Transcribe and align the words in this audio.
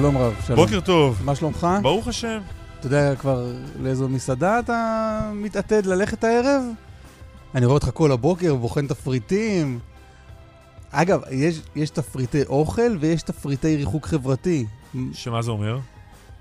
שלום 0.00 0.16
רב, 0.18 0.34
שלום. 0.46 0.58
בוקר 0.58 0.80
טוב. 0.80 1.20
מה 1.24 1.34
שלומך? 1.34 1.66
ברוך 1.82 2.08
השם. 2.08 2.40
אתה 2.78 2.86
יודע 2.86 3.16
כבר 3.16 3.46
לאיזו 3.80 4.08
מסעדה 4.08 4.58
אתה 4.58 5.30
מתעתד 5.34 5.86
ללכת 5.86 6.24
הערב? 6.24 6.62
אני 7.54 7.66
רואה 7.66 7.74
אותך 7.74 7.90
כל 7.94 8.12
הבוקר, 8.12 8.54
בוחן 8.54 8.86
תפריטים. 8.86 9.78
אגב, 10.90 11.20
יש, 11.30 11.60
יש 11.76 11.90
תפריטי 11.90 12.42
אוכל 12.42 12.96
ויש 13.00 13.22
תפריטי 13.22 13.76
ריחוק 13.76 14.06
חברתי. 14.06 14.66
שמה 15.12 15.42
זה 15.42 15.50
אומר? 15.50 15.78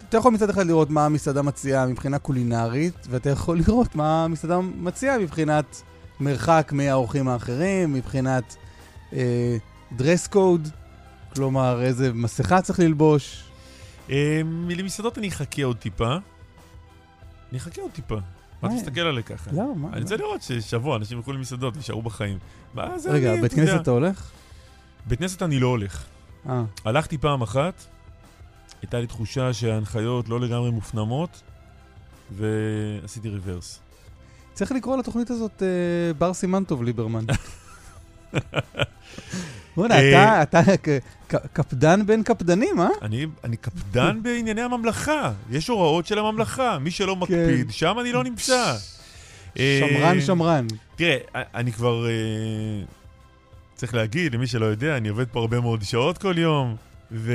אתה 0.09 0.17
יכול 0.17 0.33
מצד 0.33 0.49
אחד 0.49 0.65
לראות 0.65 0.89
מה 0.89 1.05
המסעדה 1.05 1.41
מציעה 1.41 1.87
מבחינה 1.87 2.19
קולינרית, 2.19 3.07
ואתה 3.09 3.29
יכול 3.29 3.57
לראות 3.67 3.95
מה 3.95 4.23
המסעדה 4.23 4.59
מציעה 4.59 5.17
מבחינת 5.17 5.81
מרחק 6.19 6.71
מהאורחים 6.75 7.27
האחרים, 7.27 7.93
מבחינת 7.93 8.55
אה, 9.13 9.57
קוד, 10.29 10.69
כלומר 11.35 11.81
איזה 11.81 12.13
מסכה 12.13 12.61
צריך 12.61 12.79
ללבוש. 12.79 13.48
אה, 14.09 14.41
למסעדות 14.69 15.17
אני 15.17 15.27
אחכה 15.27 15.63
עוד 15.63 15.77
טיפה. 15.77 16.17
אני 17.49 17.57
אחכה 17.57 17.81
עוד 17.81 17.91
טיפה. 17.91 18.17
מה 18.61 18.69
תסתכל 18.75 19.01
עליי 19.01 19.23
ככה? 19.23 19.51
לא, 19.53 19.75
מה? 19.75 19.89
אני 19.93 20.01
רוצה 20.01 20.17
לראות 20.17 20.41
ששבוע 20.41 20.97
אנשים 20.97 21.17
ילכו 21.17 21.33
למסעדות 21.33 21.77
וישארו 21.77 22.01
בחיים. 22.01 22.37
רגע, 23.05 23.41
בית 23.41 23.53
כנסת 23.53 23.81
אתה 23.81 23.91
הולך? 23.91 24.31
בית 25.05 25.19
כנסת 25.19 25.43
אני 25.43 25.59
לא 25.59 25.67
הולך. 25.67 26.05
אה. 26.49 26.63
הלכתי 26.85 27.17
פעם 27.17 27.41
אחת, 27.41 27.85
הייתה 28.81 28.99
לי 28.99 29.07
תחושה 29.07 29.53
שההנחיות 29.53 30.29
לא 30.29 30.39
לגמרי 30.39 30.71
מופנמות, 30.71 31.41
ועשיתי 32.31 33.29
ריברס. 33.29 33.79
צריך 34.53 34.71
לקרוא 34.71 34.97
לתוכנית 34.97 35.29
הזאת 35.29 35.63
אה, 35.63 36.13
בר 36.13 36.33
סימן 36.33 36.63
טוב 36.63 36.83
ליברמן. 36.83 37.25
בוא'נה, 39.79 39.95
אה, 39.95 40.41
אתה 40.41 40.61
קפדן 41.53 42.05
בין 42.05 42.23
קפדנים, 42.23 42.81
אה? 42.81 42.87
אני 43.43 43.57
קפדן 43.61 44.19
בענייני 44.23 44.61
הממלכה. 44.61 45.31
יש 45.51 45.67
הוראות 45.67 46.05
של 46.05 46.19
הממלכה. 46.19 46.79
מי 46.79 46.91
שלא 46.91 47.13
כן. 47.13 47.19
מקפיד, 47.19 47.71
שם 47.71 47.95
אני 48.01 48.11
לא 48.11 48.23
נמצא. 48.23 48.75
שמרן 49.55 50.15
אה, 50.15 50.21
שמרן. 50.21 50.67
תראה, 50.95 51.17
אני 51.35 51.71
כבר... 51.71 52.05
צריך 53.75 53.93
להגיד, 53.93 54.35
למי 54.35 54.47
שלא 54.47 54.65
יודע, 54.65 54.97
אני 54.97 55.09
עובד 55.09 55.27
פה 55.31 55.39
הרבה 55.39 55.59
מאוד 55.59 55.83
שעות 55.83 56.17
כל 56.17 56.37
יום, 56.37 56.75
ו... 57.11 57.33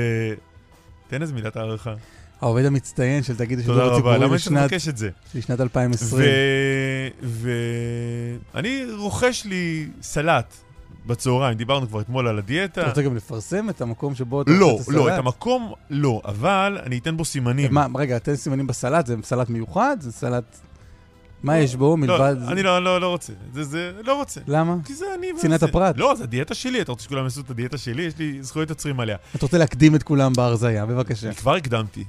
תן 1.09 1.23
איזה 1.23 1.33
מילת 1.35 1.57
הערכה. 1.57 1.95
העובד 2.41 2.65
המצטיין 2.65 3.23
של 3.23 3.37
תאגיד 3.37 3.59
השידור 3.59 3.77
הציבורי 3.77 3.99
תודה 4.01 4.11
רבה, 4.11 4.25
למה 4.27 4.37
אני 4.47 4.65
מבקש 4.65 4.89
את 4.89 4.97
זה? 4.97 5.11
לשנת 5.35 5.61
2020. 5.61 6.31
ואני 7.23 8.85
רוכש 8.97 9.45
לי 9.45 9.87
סלט 10.03 10.55
בצהריים, 11.07 11.59
דיברנו 11.59 11.89
כבר 11.89 12.01
אתמול 12.01 12.29
על 12.29 12.39
הדיאטה. 12.39 12.81
אתה 12.81 12.89
רוצה 12.89 13.03
גם 13.03 13.17
לפרסם 13.17 13.71
את 13.71 13.81
המקום 13.81 14.15
שבו 14.15 14.43
אתה 14.43 14.51
לא, 14.51 14.75
את 14.75 14.81
הסלט? 14.81 14.95
לא, 14.95 15.07
לא, 15.07 15.15
את 15.15 15.19
המקום 15.19 15.73
לא, 15.91 16.23
אבל 16.25 16.79
אני 16.87 16.99
אתן 16.99 17.17
בו 17.17 17.25
סימנים. 17.25 17.75
מה, 17.75 17.87
רגע, 17.95 18.19
תן 18.19 18.37
סימנים 18.37 18.67
בסלט, 18.67 19.07
זה 19.07 19.17
סלט 19.23 19.51
מיוחד? 19.51 19.97
זה 20.01 20.13
סלט... 20.13 20.59
מה 21.43 21.59
יש 21.59 21.77
בו 21.77 21.97
מלבד... 21.97 22.37
לא, 22.41 22.53
אני 22.53 22.63
לא, 22.63 22.85
לא, 22.85 23.01
לא 23.01 23.09
רוצה. 23.09 23.33
זה, 23.53 23.65
זה, 23.65 23.93
לא 24.05 24.15
רוצה. 24.17 24.41
למה? 24.47 24.77
כי 24.85 24.95
זה 24.95 25.07
אני... 25.19 25.27
צנעת 25.37 25.63
הפרט. 25.63 25.99
לא, 25.99 26.15
זה 26.15 26.25
הדיאטה 26.25 26.55
שלי, 26.55 26.81
אתה 26.81 26.93
רוצה 26.93 27.05
שכולם 27.05 27.25
יעשו 27.25 27.41
את 27.41 27.51
הדיאטה 27.51 27.79
שלי? 27.79 28.03
יש 28.03 28.19
לי 28.19 28.39
זכויות 28.41 28.71
יוצרים 28.71 29.01
עליה. 29.01 29.17
אתה 29.35 29.47
רוצה 29.47 29.59
להקדים 29.59 29.95
את 29.95 30.03
כולם 30.03 30.33
בהרזייה, 30.33 30.87
בבקשה. 30.87 31.35
כבר 31.35 31.55
הקדמתי. 31.55 32.05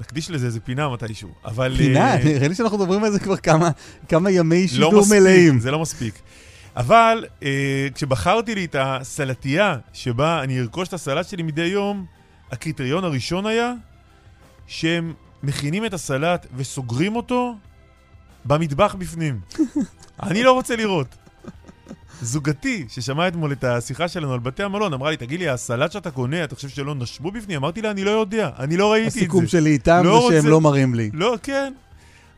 נקדיש 0.00 0.30
לזה 0.30 0.46
איזה 0.46 0.60
פינה 0.60 0.88
מתישהו, 0.88 1.28
אבל... 1.44 1.74
פינה? 1.76 2.16
נראה 2.24 2.48
לי 2.48 2.54
שאנחנו 2.54 2.78
מדברים 2.78 3.04
על 3.04 3.12
זה 3.12 3.20
כבר 3.20 3.36
כמה, 3.36 3.70
כמה 4.08 4.30
ימי 4.30 4.68
שידור 4.68 4.92
לא 4.92 5.00
מספיק, 5.00 5.20
מלאים. 5.20 5.60
זה 5.60 5.70
לא 5.70 5.78
מספיק. 5.78 6.14
אבל 6.76 7.24
אה, 7.42 7.88
כשבחרתי 7.94 8.54
לי 8.54 8.64
את 8.64 8.76
הסלטייה 8.78 9.76
שבה 9.92 10.42
אני 10.42 10.60
ארכוש 10.60 10.88
את 10.88 10.92
הסלט 10.92 11.28
שלי 11.28 11.42
מדי 11.42 11.64
יום, 11.64 12.06
הקריטריון 12.52 13.04
הראשון 13.04 13.46
היה 13.46 13.72
שהם 14.66 15.14
מכינים 15.42 15.84
את 15.84 15.94
הסלט 15.94 16.46
וסוגרים 16.56 17.16
אותו 17.16 17.54
במטבח 18.44 18.94
בפנים. 18.98 19.40
אני 20.22 20.42
לא 20.42 20.52
רוצה 20.52 20.76
לראות. 20.76 21.06
זוגתי, 22.22 22.84
ששמעה 22.88 23.28
אתמול 23.28 23.52
את 23.52 23.64
השיחה 23.64 24.08
שלנו 24.08 24.32
על 24.32 24.40
בתי 24.40 24.62
המלון, 24.62 24.92
אמרה 24.92 25.10
לי, 25.10 25.16
תגיד 25.16 25.40
לי, 25.40 25.48
הסלט 25.48 25.92
שאתה 25.92 26.10
קונה, 26.10 26.44
אתה 26.44 26.54
חושב 26.54 26.68
שלא 26.68 26.94
נשבו 26.94 27.30
בפנים? 27.30 27.56
אמרתי 27.56 27.82
לה, 27.82 27.90
אני 27.90 28.04
לא 28.04 28.10
יודע, 28.10 28.50
אני 28.58 28.76
לא 28.76 28.92
ראיתי 28.92 29.08
את 29.08 29.12
זה. 29.12 29.18
הסיכום 29.20 29.46
שלי 29.46 29.70
איתם 29.70 30.00
לא 30.04 30.10
זה 30.10 30.16
רוצה... 30.16 30.40
שהם 30.40 30.50
לא 30.50 30.60
מראים 30.60 30.94
לי. 30.94 31.10
לא, 31.12 31.34
כן. 31.42 31.72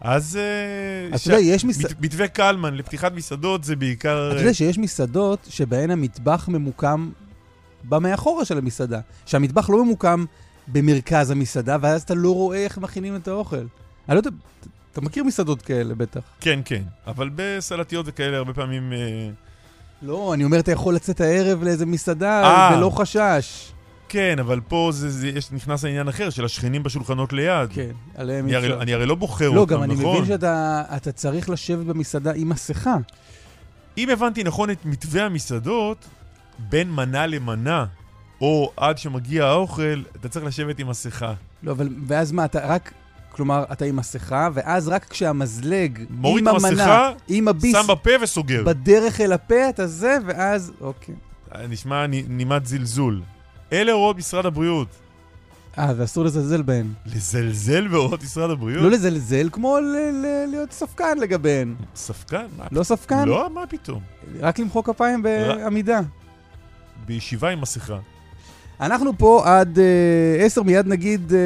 אז... 0.01 0.37
אה, 0.37 1.17
אתה 1.17 1.29
יודע, 1.29 1.41
יש 1.41 1.65
מסעדות... 1.65 2.01
מתווה 2.01 2.29
קלמן 2.29 2.75
לפתיחת 2.75 3.13
מסעדות 3.13 3.65
זה 3.65 3.77
בעיקר... 3.77 4.33
אתה 4.33 4.41
יודע 4.41 4.55
שיש 4.55 4.79
מסעדות 4.79 5.47
שבהן 5.51 5.91
המטבח 5.91 6.49
ממוקם 6.49 7.11
במאחורה 7.85 8.45
של 8.45 8.59
המסעדה. 8.59 9.01
שהמטבח 9.27 9.71
לא 9.71 9.85
ממוקם 9.85 10.25
במרכז 10.69 11.31
המסעדה, 11.31 11.77
ואז 11.81 12.03
אתה 12.03 12.15
לא 12.15 12.35
רואה 12.35 12.59
איך 12.59 12.79
מכינים 12.79 13.17
את 13.17 13.29
האוכל. 13.29 13.57
אני 13.57 14.15
לא 14.15 14.21
יודע, 14.21 14.31
אתה 14.93 15.01
מכיר 15.01 15.25
מסעדות 15.25 15.63
כאלה 15.63 15.95
בטח. 15.95 16.21
כן, 16.41 16.61
כן. 16.65 16.83
אבל 17.07 17.31
בסלטיות 17.35 18.07
וכאלה 18.09 18.37
הרבה 18.37 18.55
פעמים... 18.55 18.93
אה, 18.93 19.31
לא, 20.03 20.35
אני 20.35 20.45
אומר, 20.45 20.59
אתה 20.59 20.73
יכול 20.73 20.95
לצאת 20.95 21.21
הערב 21.21 21.63
לאיזה 21.63 21.87
מסעדה 21.87 22.69
아, 22.71 22.75
בלא 22.75 22.91
חשש. 22.91 23.73
כן, 24.09 24.39
אבל 24.39 24.61
פה 24.69 24.91
זה, 24.93 25.11
זה, 25.11 25.29
יש, 25.29 25.53
נכנס 25.53 25.85
לעניין 25.85 26.09
אחר, 26.09 26.31
של 26.31 26.45
השכנים 26.45 26.83
בשולחנות 26.83 27.33
ליד. 27.33 27.71
כן, 27.73 27.91
עליהם 28.15 28.49
אי 28.49 28.57
אפשר. 28.59 28.83
אני 28.83 28.95
הרי 28.95 29.07
לא 29.07 29.15
בוחר 29.15 29.51
לא, 29.51 29.61
אותם, 29.61 29.75
נכון? 29.75 29.89
לא, 29.89 29.95
גם 29.97 30.03
אני 30.03 30.11
מבין 30.11 30.27
שאתה 30.27 31.13
צריך 31.15 31.51
לשבת 31.51 31.87
במסעדה 31.87 32.33
עם 32.35 32.49
מסכה. 32.49 32.97
אם 33.99 34.11
הבנתי 34.11 34.45
נכון 34.45 34.71
את 34.71 34.85
מתווה 34.85 35.25
המסעדות, 35.25 36.07
בין 36.59 36.91
מנה 36.91 37.27
למנה, 37.27 37.87
או 38.41 38.73
עד 38.77 38.99
שמגיע 38.99 39.47
האוכל, 39.47 40.03
אתה 40.17 40.29
צריך 40.29 40.45
לשבת 40.45 40.79
עם 40.79 40.89
מסכה. 40.89 41.33
לא, 41.63 41.73
אבל 41.73 41.89
ואז 42.07 42.33
מה, 42.33 42.45
אתה 42.45 42.67
רק... 42.67 42.93
כלומר, 43.31 43.65
אתה 43.73 43.85
עם 43.85 43.97
מסכה, 43.97 44.49
ואז 44.55 44.89
רק 44.89 45.05
כשהמזלג, 45.05 46.05
עם 46.25 46.49
המנה, 46.49 47.11
עם 47.29 47.49
הביס, 47.49 47.77
שם 47.77 47.87
בפה 47.89 48.11
וסוגר. 48.23 48.65
בדרך 48.65 49.21
אל 49.21 49.33
הפה 49.33 49.69
אתה 49.69 49.87
זה, 49.87 50.19
ואז, 50.27 50.73
אוקיי. 50.81 51.15
נשמע 51.69 52.07
נימת 52.07 52.67
זלזול. 52.67 53.23
אלה 53.73 53.93
הוראות 53.93 54.17
משרד 54.17 54.47
הבריאות. 54.47 54.89
אה, 55.79 55.93
ואסור 55.97 56.25
לזלזל 56.25 56.63
בהן. 56.63 56.87
לזלזל 57.07 57.89
בהוראות 57.89 58.23
משרד 58.23 58.51
הבריאות? 58.51 58.83
לא 58.83 58.91
לזלזל, 58.91 59.49
כמו 59.53 59.79
להיות 60.49 60.73
ספקן 60.73 61.19
לגביהן. 61.19 61.75
ספקן? 61.97 62.47
לא 62.73 62.83
ספקן? 62.83 63.29
לא, 63.29 63.51
מה 63.55 63.67
פתאום. 63.67 64.01
רק 64.41 64.59
למחוא 64.59 64.83
כפיים 64.83 65.23
בעמידה. 65.23 66.01
בישיבה 67.07 67.49
עם 67.49 67.61
מסכה. 67.61 67.99
אנחנו 68.81 69.19
פה 69.19 69.43
עד 69.47 69.79
אה, 69.79 70.45
עשר, 70.45 70.63
מיד 70.63 70.87
נגיד 70.87 71.33
אה, 71.33 71.39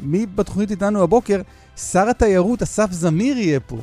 מי 0.00 0.26
בתוכנית 0.26 0.70
איתנו 0.70 1.02
הבוקר? 1.02 1.40
שר 1.76 2.08
התיירות 2.08 2.62
אסף 2.62 2.92
זמיר 2.92 3.38
יהיה 3.38 3.60
פה. 3.60 3.78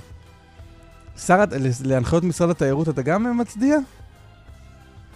שר, 1.17 1.43
להנחיות 1.85 2.23
משרד 2.23 2.49
התיירות 2.49 2.89
אתה 2.89 3.01
גם 3.01 3.37
מצדיע? 3.37 3.77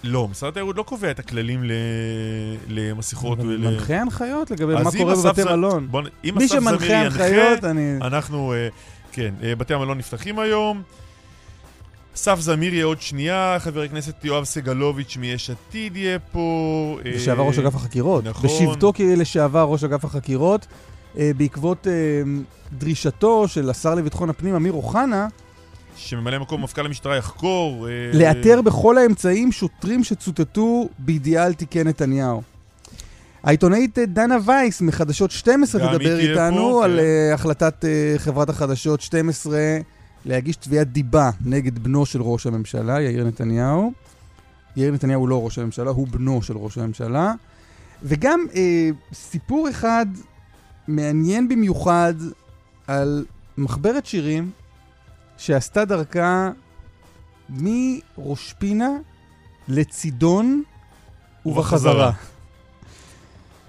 לא, 0.04 0.28
משרד 0.28 0.50
התיירות 0.50 0.78
לא 0.78 0.84
קובע 0.84 1.12
את 1.12 1.19
הכללים 1.19 1.63
למסכות. 2.68 3.40
ול... 3.40 3.57
מנחה 3.57 4.01
הנחיות 4.01 4.51
לגבי 4.51 4.74
מה 4.74 4.92
קורה 4.98 5.16
בבתי 5.16 5.44
מלון. 5.44 5.88
בוא, 5.92 6.01
מי 6.36 6.48
שמנחה 6.48 6.98
הנחיות, 6.98 7.63
אני... 7.63 7.98
אנחנו, 8.01 8.54
אה, 8.54 8.68
כן, 9.12 9.34
אה, 9.44 9.56
בתי 9.56 9.74
המלון 9.74 9.98
נפתחים 9.98 10.40
היום. 10.40 10.81
אסף 12.16 12.40
זמיר 12.40 12.74
יהיה 12.74 12.86
עוד 12.86 13.01
שנייה, 13.01 13.57
חבר 13.60 13.81
הכנסת 13.81 14.25
יואב 14.25 14.44
סגלוביץ' 14.44 15.18
מיש 15.18 15.50
עתיד 15.50 15.98
יהיה 15.98 16.19
פה. 16.19 17.00
לשעבר 17.06 17.44
ראש 17.44 17.60
אגף 17.60 17.75
החקירות. 17.75 18.24
נכון. 18.24 18.50
בשבתו 18.50 18.94
כלשעבר 18.94 19.63
ראש 19.63 19.84
אגף 19.84 20.06
החקירות, 20.06 20.68
בעקבות 21.16 21.88
דרישתו 22.72 23.48
של 23.48 23.69
השר 23.69 23.95
לביטחון 23.95 24.30
הפנים 24.30 24.56
אמיר 24.56 24.74
אוחנה, 24.74 25.28
שממלא 26.00 26.40
מקום 26.40 26.63
מפכ"ל 26.63 26.86
המשטרה 26.86 27.18
יחקור... 27.18 27.88
לאתר 28.13 28.62
בכל 28.62 28.98
האמצעים 28.98 29.51
שוטרים 29.51 30.04
שצוטטו 30.04 30.90
בידיעה 31.00 31.46
על 31.46 31.54
תיקי 31.54 31.84
נתניהו. 31.84 32.42
העיתונאית 33.44 34.00
דנה 34.00 34.38
וייס 34.46 34.81
מחדשות 34.81 35.31
12 35.31 35.92
תדבר 35.92 36.19
איתנו 36.19 36.72
פה, 36.74 36.86
על 36.86 37.00
כן. 37.00 37.34
החלטת 37.34 37.86
חברת 38.18 38.50
החדשות 38.50 39.01
12 39.01 39.60
להגיש 40.25 40.56
תביעת 40.56 40.92
דיבה 40.92 41.30
נגד 41.46 41.80
בנו 41.80 42.06
של 42.06 42.22
ראש 42.22 42.48
הממשלה, 42.48 43.02
יאיר 43.02 43.24
נתניהו. 43.24 43.94
יאיר 44.75 44.92
נתניהו 44.92 45.22
הוא 45.22 45.30
לא 45.30 45.45
ראש 45.45 45.60
הממשלה, 45.60 45.90
הוא 45.90 46.07
בנו 46.07 46.42
של 46.42 46.57
ראש 46.57 46.78
הממשלה. 46.78 47.34
וגם 48.04 48.40
אה, 48.56 48.90
סיפור 49.13 49.69
אחד 49.69 50.06
מעניין 50.88 51.48
במיוחד 51.48 52.13
על 52.88 53.25
מחברת 53.57 54.06
שירים 54.06 54.52
שעשתה 55.39 55.86
דרכה 55.86 56.51
מראש 57.50 58.53
פינה 58.53 58.89
לצידון 59.68 60.63
ובחזרה. 61.45 62.12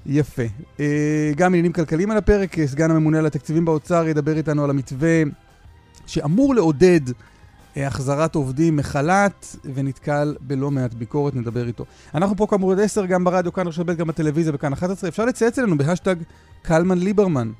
יפה. 0.07 0.43
אה, 0.81 1.33
גם 1.37 1.47
עניינים 1.47 1.73
כלכליים 1.73 2.11
על 2.11 2.17
הפרק, 2.17 2.57
סגן 2.67 2.91
הממונה 2.91 3.19
על 3.19 3.27
התקציבים 3.27 3.65
באוצר 3.65 4.09
ידבר 4.09 4.37
איתנו 4.37 4.65
על 4.65 4.71
המתווה 4.71 5.23
שאמור 6.07 6.55
לעודד 6.55 7.01
אה, 7.77 7.87
החזרת 7.87 8.35
עובדים 8.35 8.77
מחל"ת, 8.77 9.57
ונתקל 9.75 10.37
בלא 10.41 10.71
מעט 10.71 10.95
ביקורת, 10.95 11.35
נדבר 11.35 11.67
איתו. 11.67 11.85
אנחנו 12.15 12.37
פה 12.37 12.47
כאמור 12.51 12.73
עד 12.73 12.81
10, 12.81 13.07
גם 13.07 13.25
ברדיו, 13.25 13.53
כאן 13.53 13.67
רשת 13.67 13.87
ב', 13.87 13.93
גם 13.93 14.07
בטלוויזיה 14.07 14.53
וכאן 14.55 14.73
11. 14.73 15.09
אפשר 15.09 15.25
לצייץ 15.25 15.59
אלינו 15.59 15.79
בהשטג 15.79 16.17
קלמן 16.63 16.99
ליברמן, 16.99 17.53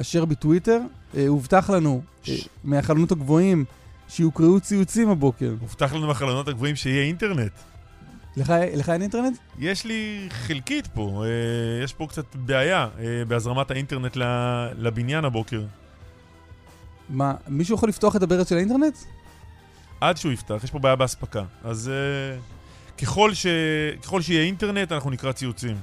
אשר 0.00 0.24
בטוויטר. 0.24 0.80
אה, 1.16 1.26
הובטח 1.28 1.70
לנו 1.70 2.02
אה, 2.28 2.34
מהחלונות 2.64 3.12
הגבוהים 3.12 3.64
שיוקראו 4.08 4.60
ציוצים 4.60 5.10
הבוקר. 5.10 5.54
הובטח 5.60 5.92
לנו 5.94 6.06
מהחלונות 6.06 6.48
הגבוהים 6.48 6.76
שיהיה 6.76 7.04
אינטרנט. 7.04 7.52
לך, 8.36 8.52
לך 8.74 8.90
אין 8.90 9.02
אינטרנט? 9.02 9.38
יש 9.58 9.84
לי 9.84 10.28
חלקית 10.30 10.86
פה, 10.86 11.24
אה, 11.24 11.84
יש 11.84 11.92
פה 11.92 12.06
קצת 12.06 12.36
בעיה 12.36 12.88
בהזרמת 13.28 13.70
האינטרנט 13.70 14.16
לבניין 14.78 15.24
הבוקר. 15.24 15.62
מה, 17.08 17.34
מישהו 17.48 17.74
יכול 17.74 17.88
לפתוח 17.88 18.16
את 18.16 18.22
הברז 18.22 18.48
של 18.48 18.56
האינטרנט? 18.56 18.98
עד 20.00 20.16
שהוא 20.16 20.32
יפתח, 20.32 20.60
יש 20.64 20.70
פה 20.70 20.78
בעיה 20.78 20.96
באספקה. 20.96 21.44
אז 21.64 21.90
uh, 21.90 23.00
ככל, 23.02 23.34
ש... 23.34 23.46
ככל 24.02 24.22
שיהיה 24.22 24.42
אינטרנט, 24.44 24.92
אנחנו 24.92 25.10
נקרא 25.10 25.32
ציוצים. 25.32 25.76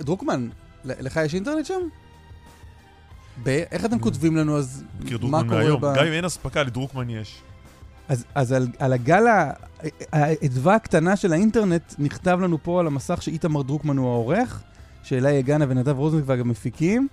דרוקמן, 0.00 0.48
לך 0.84 1.20
יש 1.24 1.34
אינטרנט 1.34 1.66
שם? 1.66 1.80
ב... 3.42 3.48
איך 3.48 3.84
אתם 3.84 3.98
כותבים 3.98 4.36
לנו 4.36 4.58
אז 4.58 4.84
מה 5.22 5.42
קורה. 5.48 5.76
ב... 5.76 5.96
גם 5.96 6.06
אם 6.06 6.12
אין 6.12 6.24
אספקה, 6.24 6.62
לדרוקמן 6.62 7.10
יש. 7.10 7.42
אז, 8.08 8.24
אז 8.34 8.52
על, 8.52 8.66
על 8.78 8.92
הגל, 8.92 9.24
האדווה 10.12 10.74
הקטנה 10.74 11.16
של 11.16 11.32
האינטרנט, 11.32 11.94
נכתב 11.98 12.38
לנו 12.42 12.58
פה 12.62 12.80
על 12.80 12.86
המסך 12.86 13.22
שאיתמר 13.22 13.62
דרוקמן 13.62 13.96
הוא 13.96 14.08
העורך, 14.08 14.62
שאלה 15.02 15.30
יגנה 15.30 15.64
ונדב 15.68 15.98
רוזנקווג 15.98 16.40
המפיקים. 16.40 17.08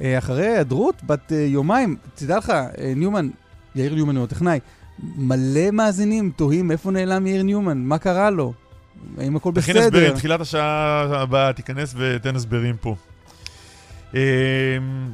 אה, 0.00 0.18
אחרי 0.18 0.46
היעדרות 0.46 1.02
בת 1.04 1.32
אה, 1.32 1.38
יומיים, 1.38 1.96
תדע 2.14 2.38
לך, 2.38 2.50
אה, 2.50 2.92
ניומן, 2.96 3.28
יאיר 3.74 3.94
ניומן 3.94 4.16
הוא 4.16 4.24
הטכנאי, 4.24 4.58
מלא 5.02 5.70
מאזינים 5.72 6.32
תוהים 6.36 6.70
איפה 6.70 6.90
נעלם 6.90 7.26
יאיר 7.26 7.42
ניומן, 7.42 7.78
מה 7.78 7.98
קרה 7.98 8.30
לו, 8.30 8.52
האם 9.18 9.36
הכל 9.36 9.50
בסדר. 9.50 9.72
תכין 9.72 9.82
הסברים, 9.82 10.14
תחילת 10.14 10.40
השעה 10.40 11.22
הבאה 11.22 11.52
תיכנס 11.52 11.94
ותן 11.98 12.36
הסברים 12.36 12.76
פה. 12.80 12.96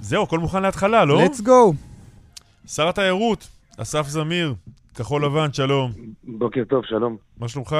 זהו, 0.00 0.23
הכל 0.23 0.38
מוכן 0.38 0.62
להתחלה, 0.62 1.05
לא? 1.05 1.25
let's 1.25 1.41
go. 1.41 1.76
שר 2.67 2.88
התיירות, 2.88 3.49
אסף 3.79 4.06
זמיר, 4.06 4.55
כחול 4.94 5.25
לבן, 5.25 5.52
שלום. 5.52 5.93
בוקר 6.25 6.64
טוב, 6.64 6.85
שלום. 6.85 7.17
מה 7.38 7.49
שלומך? 7.49 7.76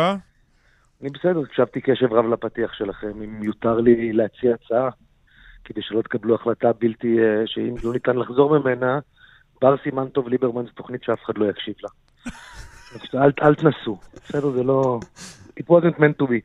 אני 1.03 1.11
בסדר, 1.11 1.41
הקשבתי 1.41 1.81
קשב 1.81 2.13
רב 2.13 2.25
לפתיח 2.27 2.73
שלכם. 2.73 3.23
אם 3.25 3.43
יותר 3.43 3.75
לי 3.81 4.13
להציע 4.13 4.55
הצעה, 4.55 4.89
כדי 5.65 5.81
שלא 5.83 6.03
תקבלו 6.03 6.35
החלטה 6.35 6.73
בלתי, 6.81 7.19
אה, 7.19 7.43
שאם 7.47 7.75
לא 7.85 7.93
ניתן 7.93 8.17
לחזור 8.17 8.59
ממנה, 8.59 8.99
בר 9.61 9.77
סימן 9.83 10.09
טוב 10.09 10.29
ליברמן 10.29 10.65
זו 10.65 10.71
תוכנית 10.71 11.03
שאף 11.03 11.19
אחד 11.25 11.39
לא 11.39 11.51
יקשיב 11.51 11.75
לה. 11.83 11.89
אל, 13.23 13.31
אל 13.43 13.55
תנסו, 13.55 13.99
בסדר? 14.15 14.51
זה 14.51 14.63
לא... 14.63 15.01
It 15.61 15.65
wasn't 15.69 15.99
meant 15.99 16.23
to 16.23 16.27
be. 16.27 16.41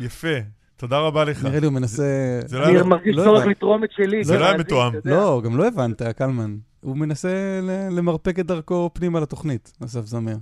יפה. 0.00 0.55
תודה 0.76 0.98
רבה 0.98 1.24
לך. 1.24 1.44
נראה 1.44 1.60
לי 1.60 1.66
הוא 1.66 1.74
מנסה... 1.74 2.40
אני 2.52 2.82
מרגיש 2.82 3.16
לא 3.16 3.24
צורך 3.24 3.46
לתרום 3.46 3.84
את 3.84 3.92
שלי. 3.92 4.24
זה 4.24 4.38
לא 4.38 4.44
היה 4.44 4.58
מתואם. 4.58 4.92
לא, 5.04 5.42
גם 5.44 5.56
לא 5.56 5.66
הבנת, 5.66 6.02
קלמן. 6.02 6.56
הוא 6.80 6.96
מנסה 6.96 7.60
למרפק 7.90 8.38
את 8.38 8.46
דרכו 8.46 8.90
פנימה 8.94 9.20
לתוכנית, 9.20 9.72
אסף 9.84 10.04
זמיר. 10.04 10.36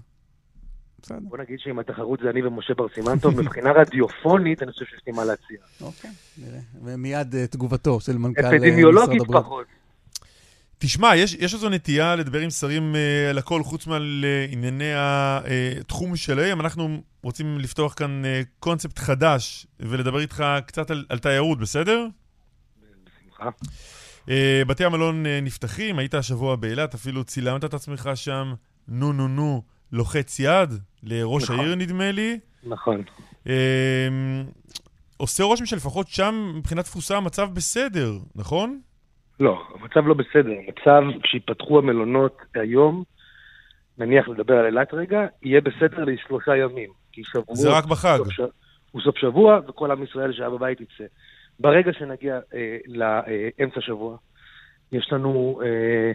בסדר. 1.02 1.19
בוא 1.22 1.38
נגיד 1.38 1.58
שאם 1.58 1.78
התחרות 1.78 2.20
זה 2.22 2.31
אני 2.31 2.46
ומשה 2.46 2.75
בר 2.75 2.86
סימנטוב, 2.94 3.40
מבחינה 3.40 3.72
רדיופונית, 3.72 4.62
אני 4.62 4.72
חושב 4.72 4.84
שיש 4.84 5.00
לי 5.06 5.12
מה 5.12 5.25
להציע. 5.25 5.56
אוקיי, 5.81 6.10
נראה. 6.38 6.60
ומיד 6.84 7.34
uh, 7.34 7.37
תגובתו 7.50 8.00
של 8.00 8.19
מנכ"ל 8.19 8.40
משרד 8.40 8.44
הבריאות. 8.44 8.64
אפידמיולוגית 8.64 9.22
פחות. 9.32 9.66
תשמע, 10.84 11.16
יש, 11.16 11.34
יש 11.34 11.54
איזו 11.54 11.69
נטייה 11.69 12.16
לדבר 12.16 12.38
עם 12.38 12.50
שרים 12.50 12.94
uh, 12.94 13.31
על 13.31 13.38
הכל 13.38 13.62
חוץ 13.62 13.86
מעל 13.86 14.25
uh, 14.25 14.52
ענייני 14.52 14.92
התחום 14.94 16.12
uh, 16.12 16.16
שלהם. 16.16 16.60
אנחנו 16.60 17.02
רוצים 17.22 17.58
לפתוח 17.58 17.94
כאן 17.94 18.22
uh, 18.25 18.46
קונספט 18.58 18.98
חדש 18.98 19.66
ולדבר 19.81 20.20
איתך 20.20 20.44
קצת 20.66 20.90
על, 20.90 21.04
על 21.08 21.19
תיירות, 21.19 21.58
בסדר? 21.58 22.06
בשמחה. 23.04 23.48
Uh, 24.25 24.28
בתי 24.66 24.84
המלון 24.84 25.26
uh, 25.26 25.28
נפתחים, 25.44 25.98
היית 25.98 26.14
השבוע 26.14 26.56
באילת, 26.56 26.94
אפילו 26.94 27.25
צילמת 27.25 27.64
את 27.64 27.75
עצמך 27.75 28.10
שם, 28.14 28.54
נו 28.88 29.12
נו 29.12 29.28
נו, 29.28 29.62
לוחץ 29.92 30.37
יד 30.40 30.75
לראש 31.02 31.42
נכון. 31.42 31.58
העיר, 31.58 31.75
נדמה 31.75 32.12
לי. 32.12 32.38
נכון. 32.64 33.02
Uh, 33.44 33.48
עושה 35.16 35.44
רושם 35.44 35.66
שלפחות 35.66 36.08
שם, 36.08 36.52
מבחינת 36.56 36.84
תפוסה, 36.84 37.16
המצב 37.16 37.48
בסדר, 37.54 38.19
נכון? 38.34 38.80
לא, 39.40 39.62
המצב 39.75 40.06
לא 40.06 40.14
בסדר. 40.14 40.52
המצב, 40.66 41.19
כשיפתחו 41.22 41.78
המלונות 41.78 42.38
היום, 42.54 43.02
נניח 43.98 44.28
לדבר 44.28 44.54
על 44.54 44.66
אילת 44.66 44.94
רגע, 44.94 45.26
יהיה 45.42 45.60
בסדר 45.60 46.04
לשלושה 46.04 46.56
ימים. 46.56 46.90
כי 47.12 47.25
שבוע... 47.25 47.54
זה 47.54 47.78
רק 47.78 47.84
בחג. 47.84 48.16
סוף 48.16 48.32
ש... 48.32 48.40
הוא 48.90 49.02
סוף 49.02 49.19
שבוע, 49.19 49.60
וכל 49.68 49.90
עם 49.90 50.02
ישראל 50.02 50.32
שהיה 50.32 50.50
בבית 50.50 50.80
יצא. 50.80 51.04
ברגע 51.61 51.92
שנגיע 51.92 52.38
אה, 52.54 52.76
לאמצע 52.87 53.80
שבוע, 53.80 54.16
יש 54.92 55.12
לנו 55.12 55.61
אה, 55.64 56.12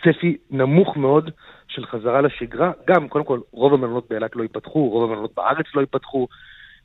צפי 0.00 0.36
נמוך 0.50 0.96
מאוד 0.96 1.30
של 1.68 1.86
חזרה 1.86 2.20
לשגרה. 2.20 2.72
גם, 2.86 3.08
קודם 3.08 3.24
כל, 3.24 3.40
רוב 3.52 3.74
המלונות 3.74 4.08
באילת 4.08 4.36
לא 4.36 4.42
ייפתחו, 4.42 4.88
רוב 4.88 5.10
המלונות 5.10 5.34
בארץ 5.34 5.66
לא 5.74 5.80
ייפתחו. 5.80 6.28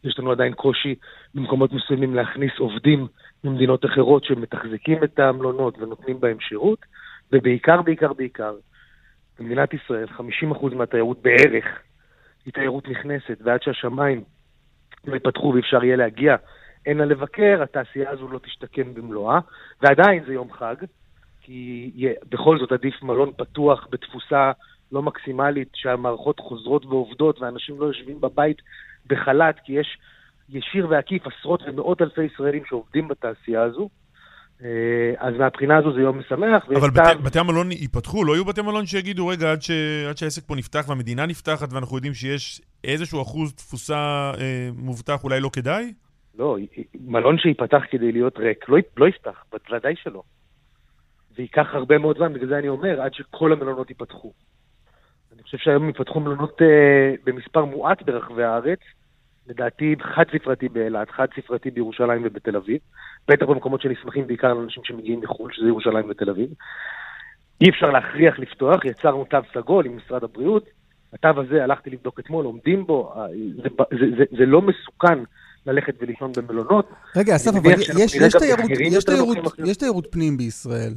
יש 0.03 0.19
לנו 0.19 0.31
עדיין 0.31 0.53
קושי 0.53 0.95
במקומות 1.35 1.73
מסוימים 1.73 2.15
להכניס 2.15 2.51
עובדים 2.59 3.07
ממדינות 3.43 3.85
אחרות 3.85 4.23
שמתחזקים 4.23 5.03
את 5.03 5.19
המלונות 5.19 5.77
ונותנים 5.79 6.19
בהם 6.19 6.39
שירות, 6.39 6.79
ובעיקר, 7.31 7.81
בעיקר, 7.81 8.13
בעיקר, 8.13 8.53
במדינת 9.39 9.73
ישראל 9.73 10.07
50% 10.51 10.75
מהתיירות 10.75 11.21
בערך 11.21 11.65
היא 12.45 12.53
תיירות 12.53 12.87
נכנסת, 12.87 13.37
ועד 13.43 13.63
שהשמיים 13.63 14.23
לא 15.07 15.13
ייפתחו 15.13 15.53
ואפשר 15.55 15.83
יהיה 15.83 15.95
להגיע 15.95 16.35
הנה 16.85 17.05
לבקר, 17.05 17.59
התעשייה 17.63 18.09
הזו 18.09 18.27
לא 18.27 18.39
תשתקם 18.39 18.93
במלואה, 18.93 19.39
ועדיין 19.81 20.23
זה 20.25 20.33
יום 20.33 20.51
חג, 20.51 20.75
כי 21.41 21.91
יהיה, 21.95 22.13
בכל 22.29 22.59
זאת 22.59 22.71
עדיף 22.71 23.03
מלון 23.03 23.31
פתוח 23.37 23.87
בתפוסה 23.91 24.51
לא 24.91 25.01
מקסימלית, 25.01 25.69
שהמערכות 25.73 26.39
חוזרות 26.39 26.85
ועובדות 26.85 27.41
ואנשים 27.41 27.79
לא 27.79 27.85
יושבים 27.85 28.21
בבית 28.21 28.61
בחל"ת, 29.11 29.55
כי 29.65 29.73
יש 29.73 29.97
ישיר 30.49 30.87
ועקיף 30.89 31.23
עשרות 31.27 31.61
ומאות 31.67 32.01
אלפי 32.01 32.23
ישראלים 32.23 32.63
שעובדים 32.65 33.07
בתעשייה 33.07 33.61
הזו. 33.61 33.89
אה, 34.63 35.13
אז 35.17 35.33
מהבחינה 35.37 35.77
הזו 35.77 35.93
זה 35.93 36.01
יום 36.01 36.19
משמח. 36.19 36.65
אבל 36.75 36.89
בתי. 36.89 37.23
בתי 37.23 37.39
המלון 37.39 37.71
ייפתחו? 37.71 38.23
לא 38.23 38.33
יהיו 38.33 38.45
בתי 38.45 38.61
מלון 38.61 38.85
שיגידו, 38.85 39.27
רגע, 39.27 39.51
עד, 39.51 39.61
ש... 39.61 39.71
עד 40.09 40.17
שהעסק 40.17 40.43
פה 40.47 40.55
נפתח 40.55 40.85
והמדינה 40.89 41.25
נפתחת 41.25 41.73
ואנחנו 41.73 41.95
יודעים 41.95 42.13
שיש 42.13 42.61
איזשהו 42.83 43.21
אחוז 43.21 43.53
תפוסה 43.53 44.31
אה, 44.39 44.69
מובטח, 44.75 45.23
אולי 45.23 45.39
לא 45.39 45.49
כדאי? 45.53 45.93
לא, 46.37 46.57
מלון 46.99 47.37
שייפתח 47.37 47.81
כדי 47.91 48.11
להיות 48.11 48.37
ריק, 48.37 48.69
לא, 48.69 48.77
לא 48.97 49.07
יפתח, 49.07 49.43
ודאי 49.53 49.95
שלא. 50.03 50.23
וייקח 51.37 51.67
הרבה 51.73 51.97
מאוד 51.97 52.17
זמן, 52.17 52.33
בגלל 52.33 52.47
זה 52.47 52.57
אני 52.57 52.69
אומר, 52.69 53.01
עד 53.01 53.13
שכל 53.13 53.53
המלונות 53.53 53.89
ייפתחו. 53.89 54.33
אני 55.33 55.43
חושב 55.43 55.57
שהיום 55.57 55.89
יפתחו 55.89 56.19
מלונות 56.19 56.61
אה, 56.61 57.15
במספר 57.23 57.65
מועט 57.65 58.01
ברחבי 58.01 58.43
הארץ, 58.43 58.79
לדעתי 59.51 59.95
חד 60.15 60.23
ספרתי 60.33 60.69
באילת, 60.69 61.09
חד 61.09 61.27
ספרתי 61.35 61.71
בירושלים 61.71 62.21
ובתל 62.25 62.55
אביב, 62.55 62.77
בטח 63.27 63.45
במקומות 63.45 63.81
שנסמכים 63.81 64.27
בעיקר 64.27 64.53
לאנשים 64.53 64.83
שמגיעים 64.85 65.19
מחו"ל, 65.19 65.51
שזה 65.53 65.67
ירושלים 65.67 66.09
ותל 66.09 66.29
אביב. 66.29 66.49
אי 67.61 67.69
אפשר 67.69 67.89
להכריח 67.91 68.39
לפתוח, 68.39 68.85
יצרנו 68.85 69.25
תו 69.25 69.37
סגול 69.53 69.85
עם 69.85 69.97
משרד 69.97 70.23
הבריאות, 70.23 70.65
התו 71.13 71.41
הזה, 71.41 71.63
הלכתי 71.63 71.89
לבדוק 71.89 72.19
אתמול, 72.19 72.45
עומדים 72.45 72.85
בו, 72.85 73.13
אה, 73.15 73.25
זה, 73.55 73.69
זה, 73.91 74.05
זה, 74.17 74.23
זה 74.37 74.45
לא 74.45 74.61
מסוכן 74.61 75.19
ללכת 75.65 75.93
ולישון 76.01 76.31
במלונות. 76.37 76.89
רגע, 77.15 77.35
אסף, 77.35 77.51
אבל 77.55 77.71
יש, 77.71 78.15
יש, 78.15 78.35
תיירות, 78.39 78.71
יש, 78.79 79.03
תיירות, 79.03 79.37
יש 79.65 79.77
תיירות 79.77 80.07
פנים 80.11 80.37
בישראל. 80.37 80.93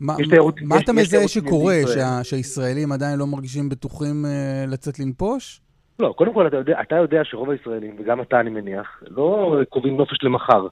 מה, 0.00 0.16
תיירות, 0.30 0.62
מה 0.62 0.76
יש, 0.76 0.82
אתה 0.82 0.92
מזהה 0.92 1.28
שקורה, 1.28 1.80
שה, 1.94 2.24
שהישראלים 2.24 2.92
עדיין 2.92 3.18
לא 3.18 3.26
מרגישים 3.26 3.68
בטוחים 3.68 4.24
uh, 4.24 4.70
לצאת 4.70 4.98
לנפוש? 4.98 5.60
לא, 6.02 6.14
קודם 6.16 6.34
כל 6.34 6.46
אתה 6.46 6.56
יודע, 6.56 6.80
אתה 6.80 6.96
יודע 6.96 7.20
שרוב 7.24 7.50
הישראלים, 7.50 7.96
וגם 7.98 8.20
אתה 8.20 8.40
אני 8.40 8.50
מניח, 8.50 9.02
לא 9.10 9.56
קובעים 9.68 9.96
נופש 9.96 10.22
למחר, 10.22 10.66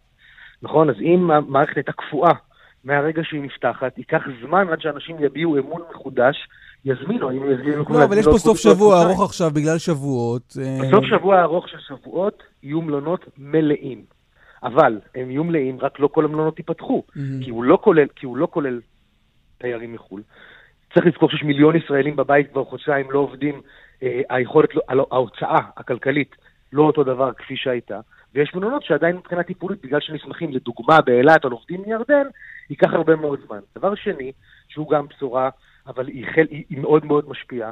נכון? 0.62 0.90
אז 0.90 0.96
אם 1.00 1.30
המערכת 1.30 1.76
הייתה 1.76 1.92
קפואה 1.92 2.32
מהרגע 2.84 3.22
שהיא 3.24 3.42
נפתחת, 3.42 3.98
ייקח 3.98 4.22
זמן 4.46 4.68
עד 4.72 4.80
שאנשים 4.80 5.16
יביעו 5.20 5.58
אמון 5.58 5.82
מחודש, 5.94 6.36
יזמינו, 6.84 7.30
אם 7.30 7.50
יזמינו... 7.50 7.84
לא, 7.90 8.04
אבל 8.04 8.18
יש 8.18 8.24
פה 8.24 8.38
סוף 8.38 8.58
שבוע 8.58 9.02
ארוך 9.02 9.22
עכשיו 9.22 9.50
בגלל 9.50 9.78
שבועות. 9.78 10.56
אה, 10.60 10.78
בסוף 10.88 11.04
שבוע 11.04 11.42
ארוך 11.42 11.68
של 11.68 11.78
שבועות 11.88 12.42
יהיו 12.62 12.82
מלונות 12.82 13.24
מלאים. 13.38 14.04
אבל 14.62 14.98
הם 15.14 15.30
יהיו 15.30 15.44
מלאים, 15.44 15.78
רק 15.80 16.00
לא 16.00 16.08
כל 16.08 16.24
המלונות 16.24 16.58
ייפתחו, 16.58 17.02
כי 17.44 17.50
הוא 17.50 17.64
לא 17.64 17.78
כולל, 17.82 18.06
כי 18.16 18.26
הוא 18.26 18.36
לא 18.36 18.48
כולל 18.50 18.80
תיירים 19.58 19.92
מחו"ל. 19.92 20.22
צריך 20.94 21.06
לזכור 21.06 21.30
שיש 21.30 21.42
מיליון 21.42 21.76
ישראלים 21.76 22.16
בבית 22.16 22.52
כבר 22.52 22.64
חודשיים 22.64 23.10
לא 23.10 23.18
עובדים, 23.18 23.60
היכולת, 24.28 24.68
לא, 24.74 25.06
ההוצאה 25.10 25.58
הכלכלית 25.76 26.36
לא 26.72 26.82
אותו 26.82 27.04
דבר 27.04 27.32
כפי 27.32 27.56
שהייתה. 27.56 28.00
ויש 28.34 28.54
מלונות 28.54 28.82
שעדיין 28.82 29.16
מבחינה 29.16 29.42
טיפולית, 29.42 29.82
בגלל 29.82 30.00
שנסמכים 30.00 30.52
לדוגמה 30.52 31.00
באילת 31.00 31.44
על 31.44 31.50
עובדים 31.50 31.82
מירדן, 31.86 32.26
ייקח 32.70 32.92
הרבה 32.92 33.16
מאוד 33.16 33.40
זמן. 33.46 33.58
דבר 33.78 33.94
שני, 33.94 34.32
שהוא 34.68 34.90
גם 34.90 35.06
בשורה, 35.06 35.50
אבל 35.86 36.06
היא, 36.06 36.26
חל, 36.34 36.46
היא, 36.50 36.64
היא 36.70 36.78
מאוד 36.78 37.04
מאוד 37.04 37.28
משפיעה, 37.28 37.70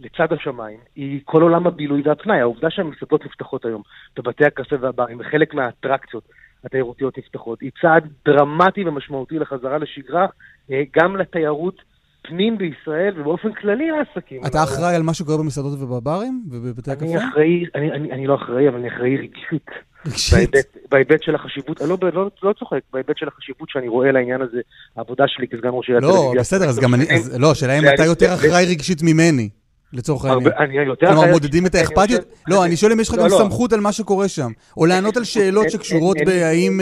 לצד 0.00 0.32
השמיים, 0.32 0.78
היא 0.96 1.20
כל 1.24 1.42
עולם 1.42 1.66
הבילוי 1.66 2.02
והפנאי. 2.04 2.40
העובדה 2.40 2.70
שהמסעדות 2.70 3.24
נפתחות 3.24 3.64
היום, 3.64 3.82
בבתי 4.16 4.44
הקפה 4.44 4.76
והברים, 4.80 5.20
וחלק 5.20 5.54
מהאטרקציות 5.54 6.24
התיירותיות 6.64 7.18
נפתחות, 7.18 7.60
היא 7.60 7.70
צעד 7.80 8.08
דרמטי 8.24 8.84
ומשמעותי 8.84 9.38
לחזרה 9.38 9.78
לשגרה, 9.78 10.26
אה, 10.70 10.82
גם 10.96 11.16
לתיירות 11.16 11.82
פנים 12.28 12.58
בישראל 12.58 13.20
ובאופן 13.20 13.52
כללי 13.52 13.90
לעסקים. 13.90 14.46
אתה 14.46 14.62
אחראי 14.62 14.94
על 14.94 15.02
מה 15.02 15.14
שקורה 15.14 15.38
במסעדות 15.38 15.72
ובברים 15.80 16.42
ובבתי 16.50 16.90
הקפה? 16.90 17.04
אני 17.04 17.18
אחראי, 17.18 17.64
אני, 17.74 17.92
אני, 17.92 18.12
אני 18.12 18.26
לא 18.26 18.34
אחראי, 18.34 18.68
אבל 18.68 18.78
אני 18.78 18.88
אחראי 18.88 19.16
רגשית. 19.16 19.66
רגשית? 20.06 20.50
בהיבט 20.90 21.22
של 21.22 21.34
החשיבות, 21.34 21.82
אני 21.82 21.88
לא, 21.88 21.96
לא, 22.12 22.30
לא 22.42 22.52
צוחק, 22.52 22.80
בהיבט 22.92 23.16
של 23.16 23.28
החשיבות 23.28 23.68
שאני 23.70 23.88
רואה 23.88 24.12
לעניין 24.12 24.42
הזה, 24.42 24.60
העבודה 24.96 25.24
שלי 25.26 25.48
כסגן 25.48 25.68
ראש 25.72 25.88
עיריית 25.88 26.04
לא, 26.04 26.32
בסדר, 26.38 26.68
אז 26.68 26.78
גם 26.78 26.94
אני, 26.94 27.04
לא, 27.38 27.50
השאלה 27.50 27.78
אם 27.78 27.84
אתה 27.94 28.04
יותר 28.04 28.34
אחראי 28.34 28.66
רגשית 28.70 29.02
ממני. 29.02 29.48
לצורך 29.92 30.24
העניין. 30.24 30.52
אני 30.58 30.74
יותר... 30.74 31.06
כלומר, 31.06 31.30
מודדים 31.30 31.66
את 31.66 31.74
האכפתיות? 31.74 32.20
לא, 32.48 32.64
אני 32.64 32.76
שואל 32.76 32.92
אם 32.92 33.00
יש 33.00 33.08
לך 33.08 33.14
לא, 33.14 33.22
גם 33.22 33.30
לא. 33.30 33.38
סמכות 33.38 33.72
על 33.72 33.80
מה 33.80 33.92
שקורה 33.92 34.28
שם. 34.28 34.50
או 34.76 34.86
לענות 34.86 35.16
על 35.16 35.24
שאלות 35.24 35.70
שקשורות 35.70 36.16
בהאם... 36.26 36.80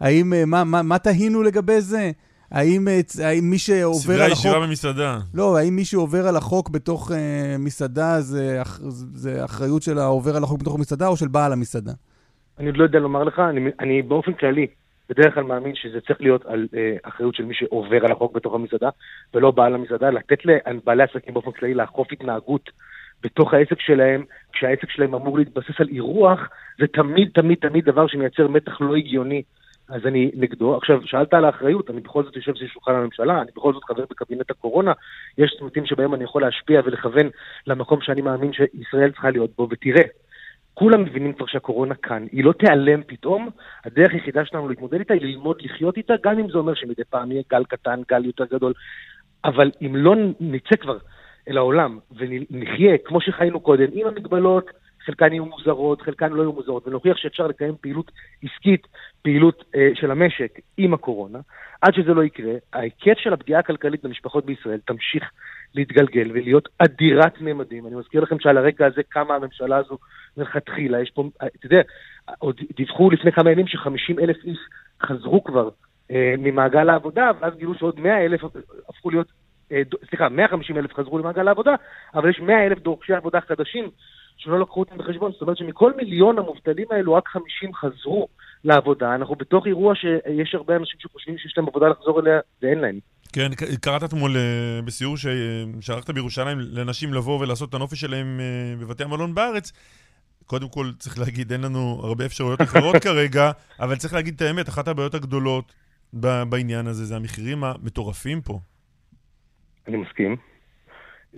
האם... 0.00 0.32
אה, 0.34 0.64
מה 0.64 0.98
תהינו 0.98 1.42
לגבי 1.42 1.80
זה? 1.80 2.10
האם, 2.50 2.88
אה, 2.88 3.00
האם 3.24 3.44
מי 3.50 3.58
שעובר 3.58 4.14
על 4.14 4.32
החוק... 4.32 4.38
סדרה 4.38 4.52
ישירה 4.52 4.66
במסעדה. 4.66 5.18
לא, 5.34 5.58
האם 5.58 5.76
מי 5.76 5.84
שעובר 5.84 6.26
על 6.26 6.36
החוק 6.36 6.70
בתוך 6.70 7.10
uh, 7.10 7.14
מסעדה 7.58 8.20
זה, 8.20 8.62
זה 9.14 9.44
אחריות 9.44 9.82
של 9.82 9.98
העובר 9.98 10.36
על 10.36 10.44
החוק 10.44 10.60
בתוך 10.60 10.74
המסעדה 10.74 11.08
או 11.08 11.16
של 11.16 11.28
בעל 11.28 11.52
המסעדה? 11.52 11.92
אני 12.58 12.66
עוד 12.66 12.76
לא 12.76 12.84
יודע 12.84 12.98
לומר 12.98 13.24
לך, 13.24 13.38
אני, 13.38 13.70
אני 13.80 14.02
באופן 14.02 14.32
כללי 14.32 14.66
בדרך 15.08 15.34
כלל 15.34 15.42
מאמין 15.42 15.74
שזה 15.74 16.00
צריך 16.00 16.20
להיות 16.20 16.46
על 16.46 16.68
uh, 16.72 17.08
אחריות 17.08 17.34
של 17.34 17.44
מי 17.44 17.54
שעובר 17.54 18.04
על 18.04 18.12
החוק 18.12 18.32
בתוך 18.32 18.54
המסעדה, 18.54 18.88
ולא 19.34 19.50
בעל 19.50 19.74
המסעדה, 19.74 20.10
לתת 20.10 20.38
לבעלי 20.44 21.02
עסקים 21.02 21.34
באופן 21.34 21.52
כללי 21.52 21.74
לאכוף 21.74 22.08
התנהגות 22.12 22.70
בתוך 23.22 23.54
העסק 23.54 23.80
שלהם, 23.80 24.24
כשהעסק 24.52 24.90
שלהם 24.90 25.14
אמור 25.14 25.38
להתבסס 25.38 25.80
על 25.80 25.88
אירוח, 25.88 26.40
זה 26.78 26.86
תמיד 26.86 27.28
תמיד 27.34 27.58
תמיד 27.58 27.84
דבר 27.84 28.06
שמייצר 28.06 28.48
מתח 28.48 28.80
לא 28.80 28.96
הגיוני 28.96 29.42
אז 29.88 30.06
אני 30.06 30.30
נגדו. 30.34 30.76
עכשיו, 30.76 31.00
שאלת 31.04 31.34
על 31.34 31.44
האחריות, 31.44 31.90
אני 31.90 32.00
בכל 32.00 32.24
זאת 32.24 32.36
יושב 32.36 32.56
סביב 32.56 32.68
שולחן 32.68 32.94
הממשלה, 32.94 33.42
אני 33.42 33.50
בכל 33.56 33.72
זאת 33.72 33.84
חבר 33.84 34.04
בקבינט 34.10 34.50
הקורונה, 34.50 34.92
יש 35.38 35.56
צמתים 35.58 35.86
שבהם 35.86 36.14
אני 36.14 36.24
יכול 36.24 36.42
להשפיע 36.42 36.80
ולכוון 36.84 37.30
למקום 37.66 38.00
שאני 38.00 38.22
מאמין 38.22 38.52
שישראל 38.52 39.10
צריכה 39.10 39.30
להיות 39.30 39.50
בו, 39.56 39.68
ותראה, 39.70 40.02
כולם 40.74 41.02
מבינים 41.02 41.32
כבר 41.32 41.46
שהקורונה 41.46 41.94
כאן, 41.94 42.26
היא 42.32 42.44
לא 42.44 42.52
תיעלם 42.52 43.02
פתאום, 43.06 43.48
הדרך 43.84 44.12
היחידה 44.12 44.44
שלנו 44.44 44.68
להתמודד 44.68 44.98
איתה 44.98 45.14
היא 45.14 45.22
ללמוד 45.22 45.62
לחיות 45.62 45.96
איתה, 45.96 46.14
גם 46.22 46.38
אם 46.38 46.50
זה 46.50 46.58
אומר 46.58 46.74
שמדי 46.74 47.04
פעם 47.04 47.32
יהיה 47.32 47.42
גל 47.50 47.64
קטן, 47.64 48.00
גל 48.08 48.24
יותר 48.24 48.44
גדול, 48.44 48.72
אבל 49.44 49.70
אם 49.82 49.96
לא 49.96 50.14
נצא 50.40 50.76
כבר 50.76 50.98
אל 51.48 51.56
העולם 51.56 51.98
ונחיה 52.16 52.98
כמו 53.04 53.20
שחיינו 53.20 53.60
קודם, 53.60 53.86
עם 53.92 54.06
המגבלות, 54.06 54.70
חלקן 55.06 55.32
יהיו 55.32 55.44
מוזרות, 55.44 56.02
חלקן 56.02 56.32
לא 56.32 56.42
יהיו 56.42 56.52
מוזרות, 56.52 56.88
ונוכיח 56.88 57.16
שאפשר 57.16 57.46
לקיים 57.46 57.74
פעילות 57.80 58.10
עסקית, 58.42 58.86
פעילות 59.22 59.64
אה, 59.76 59.90
של 59.94 60.10
המשק 60.10 60.60
עם 60.76 60.94
הקורונה. 60.94 61.38
עד 61.82 61.94
שזה 61.94 62.14
לא 62.14 62.24
יקרה, 62.24 62.52
ההיקף 62.72 63.18
של 63.18 63.32
הפגיעה 63.32 63.60
הכלכלית 63.60 64.04
במשפחות 64.04 64.46
בישראל 64.46 64.78
תמשיך 64.84 65.30
להתגלגל 65.74 66.30
ולהיות 66.34 66.68
אדירת 66.78 67.40
ממדים. 67.40 67.86
אני 67.86 67.94
מזכיר 67.96 68.20
לכם 68.20 68.40
שעל 68.40 68.58
הרקע 68.58 68.86
הזה 68.86 69.02
קמה 69.08 69.34
הממשלה 69.34 69.76
הזו 69.76 69.98
מלכתחילה. 70.36 71.02
יש 71.02 71.10
פה, 71.10 71.28
אתה 71.36 71.66
יודע, 71.66 71.80
עוד 72.38 72.60
דיווחו 72.76 73.10
לפני 73.10 73.32
כמה 73.32 73.50
ימים 73.50 73.66
ש-50 73.66 74.22
אלף 74.22 74.36
איש 74.44 74.58
חזרו 75.02 75.44
כבר 75.44 75.68
אה, 76.10 76.34
ממעגל 76.38 76.88
העבודה, 76.88 77.30
ואז 77.40 77.54
גילו 77.56 77.74
שעוד 77.74 78.00
100 78.00 78.24
אלף 78.24 78.40
הפכו 78.88 79.10
להיות, 79.10 79.26
אה, 79.72 79.82
סליחה, 80.08 80.28
150 80.28 80.78
אלף 80.78 80.94
חזרו 80.94 81.18
למעגל 81.18 81.48
העבודה, 81.48 81.74
אבל 82.14 82.30
יש 82.30 82.40
100 82.40 82.66
אלף 82.66 82.78
דורשי 82.78 83.14
עבודה 83.14 83.40
חדשים 83.40 83.90
שלא 84.36 84.60
לקחו 84.60 84.80
אותם 84.80 84.98
בחשבון. 84.98 85.32
זאת 85.32 85.42
אומרת 85.42 85.56
שמכל 85.56 85.92
מיליון 85.96 86.38
המובטלים 86.38 86.86
האלו 86.90 87.14
רק 87.14 87.28
50 87.28 87.74
חזרו 87.74 88.28
לעבודה. 88.64 89.14
אנחנו 89.14 89.34
בתוך 89.34 89.66
אירוע 89.66 89.94
שיש 89.94 90.54
הרבה 90.54 90.76
אנשים 90.76 91.00
שחושבים 91.00 91.38
שיש 91.38 91.54
להם 91.56 91.68
עבודה 91.68 91.88
לחזור 91.88 92.20
אליה 92.20 92.40
ואין 92.62 92.78
להם. 92.78 92.98
כן, 93.32 93.50
קראת 93.80 94.04
אתמול 94.04 94.36
אה, 94.36 94.82
בסיור 94.84 95.16
שערכת 95.80 96.10
בירושלים 96.10 96.58
לנשים 96.60 97.14
לבוא 97.14 97.40
ולעשות 97.40 97.68
את 97.68 97.74
הנופש 97.74 98.00
שלהם 98.00 98.40
אה, 98.40 98.76
בבתי 98.80 99.04
המלון 99.04 99.34
בארץ. 99.34 99.72
קודם 100.46 100.68
כל, 100.68 100.90
צריך 100.98 101.18
להגיד, 101.18 101.52
אין 101.52 101.60
לנו 101.60 102.00
הרבה 102.02 102.26
אפשרויות 102.26 102.62
אחרות 102.62 102.96
כרגע, 103.04 103.50
אבל 103.80 103.96
צריך 103.96 104.14
להגיד 104.14 104.34
את 104.34 104.42
האמת, 104.42 104.68
אחת 104.68 104.88
הבעיות 104.88 105.14
הגדולות 105.14 105.72
בעניין 106.48 106.86
הזה 106.86 107.04
זה 107.04 107.16
המחירים 107.16 107.64
המטורפים 107.64 108.40
פה. 108.40 108.58
אני 109.88 109.96
מסכים. 109.96 110.36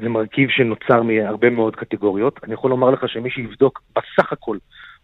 זה 0.02 0.09
מרכיב 0.09 0.49
שנוצר 0.50 1.02
מהרבה 1.02 1.50
מאוד 1.50 1.76
קטגוריות. 1.76 2.40
אני 2.45 2.55
יכול 2.55 2.71
לומר 2.71 2.90
לך 2.90 3.09
שמי 3.09 3.31
שיבדוק 3.31 3.83
בסך 3.97 4.33
הכל 4.33 4.57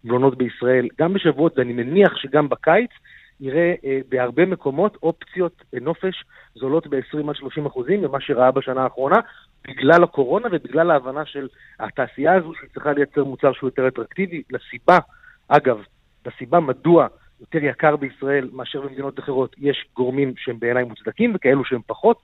מלונות 0.03 0.37
בישראל, 0.37 0.87
גם 0.99 1.13
בשבועות, 1.13 1.57
ואני 1.57 1.73
מניח 1.73 2.15
שגם 2.15 2.49
בקיץ, 2.49 2.89
יראה 3.39 3.73
אה, 3.85 3.99
בהרבה 4.09 4.45
מקומות 4.45 4.97
אופציות 5.03 5.63
אה, 5.73 5.79
נופש 5.79 6.23
זולות 6.55 6.87
ב-20 6.87 7.29
עד 7.29 7.35
30 7.35 7.65
אחוזים 7.65 8.01
ממה 8.01 8.21
שראה 8.21 8.51
בשנה 8.51 8.83
האחרונה, 8.83 9.19
בגלל 9.67 10.03
הקורונה 10.03 10.47
ובגלל 10.51 10.91
ההבנה 10.91 11.25
של 11.25 11.47
התעשייה 11.79 12.33
הזו 12.33 12.53
שהיא 12.53 12.69
צריכה 12.73 12.93
לייצר 12.93 13.23
מוצר 13.23 13.53
שהוא 13.53 13.67
יותר 13.67 13.87
אטרקטיבי. 13.87 14.43
לסיבה, 14.51 14.97
אגב, 15.47 15.77
לסיבה 16.25 16.59
מדוע 16.59 17.07
יותר 17.41 17.63
יקר 17.63 17.95
בישראל 17.95 18.49
מאשר 18.53 18.81
במדינות 18.81 19.19
אחרות, 19.19 19.55
יש 19.57 19.85
גורמים 19.95 20.33
שהם 20.37 20.59
בעיניי 20.59 20.83
מוצדקים 20.83 21.31
וכאלו 21.35 21.65
שהם 21.65 21.81
פחות. 21.87 22.17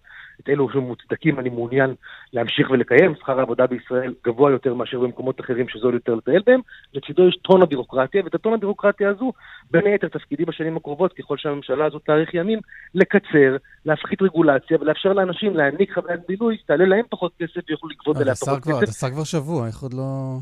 את 0.43 0.49
אלו 0.49 0.69
שמוצדקים 0.69 1.39
אני 1.39 1.49
מעוניין 1.49 1.93
להמשיך 2.33 2.69
ולקיים. 2.69 3.15
שכר 3.19 3.39
העבודה 3.39 3.67
בישראל 3.67 4.13
גבוה 4.25 4.51
יותר 4.51 4.73
מאשר 4.73 4.99
במקומות 4.99 5.39
אחרים 5.39 5.69
שזול 5.69 5.93
יותר 5.93 6.15
לטייל 6.15 6.41
בהם. 6.45 6.59
לצידו 6.93 7.27
יש 7.27 7.37
טון 7.41 7.61
הבירוקרטיה, 7.61 8.23
ואת 8.23 8.35
הטון 8.35 8.53
הבירוקרטיה 8.53 9.09
הזו, 9.09 9.33
בין 9.71 9.85
היתר 9.85 10.07
תפקידי 10.07 10.45
בשנים 10.45 10.77
הקרובות, 10.77 11.13
ככל 11.13 11.37
שהממשלה 11.37 11.85
הזו 11.85 11.99
תאריך 11.99 12.33
ימים, 12.33 12.59
לקצר, 12.95 13.57
להפחית 13.85 14.21
רגולציה 14.21 14.77
ולאפשר 14.81 15.13
לאנשים 15.13 15.55
להעניק 15.55 15.93
חוויית 15.93 16.19
בילוי, 16.27 16.57
תעלה 16.65 16.85
להם 16.85 17.05
פחות 17.09 17.31
כסף 17.39 17.61
ויוכלו 17.69 17.89
לגבות 17.89 18.17
עליה 18.17 18.35
פחות 18.35 18.63
כסף. 18.63 18.83
אתה 18.83 18.91
שר 18.91 19.09
כבר 19.09 19.23
שבוע, 19.23 19.67
איך 19.67 19.81
עוד 19.81 19.93
לא... 19.93 20.37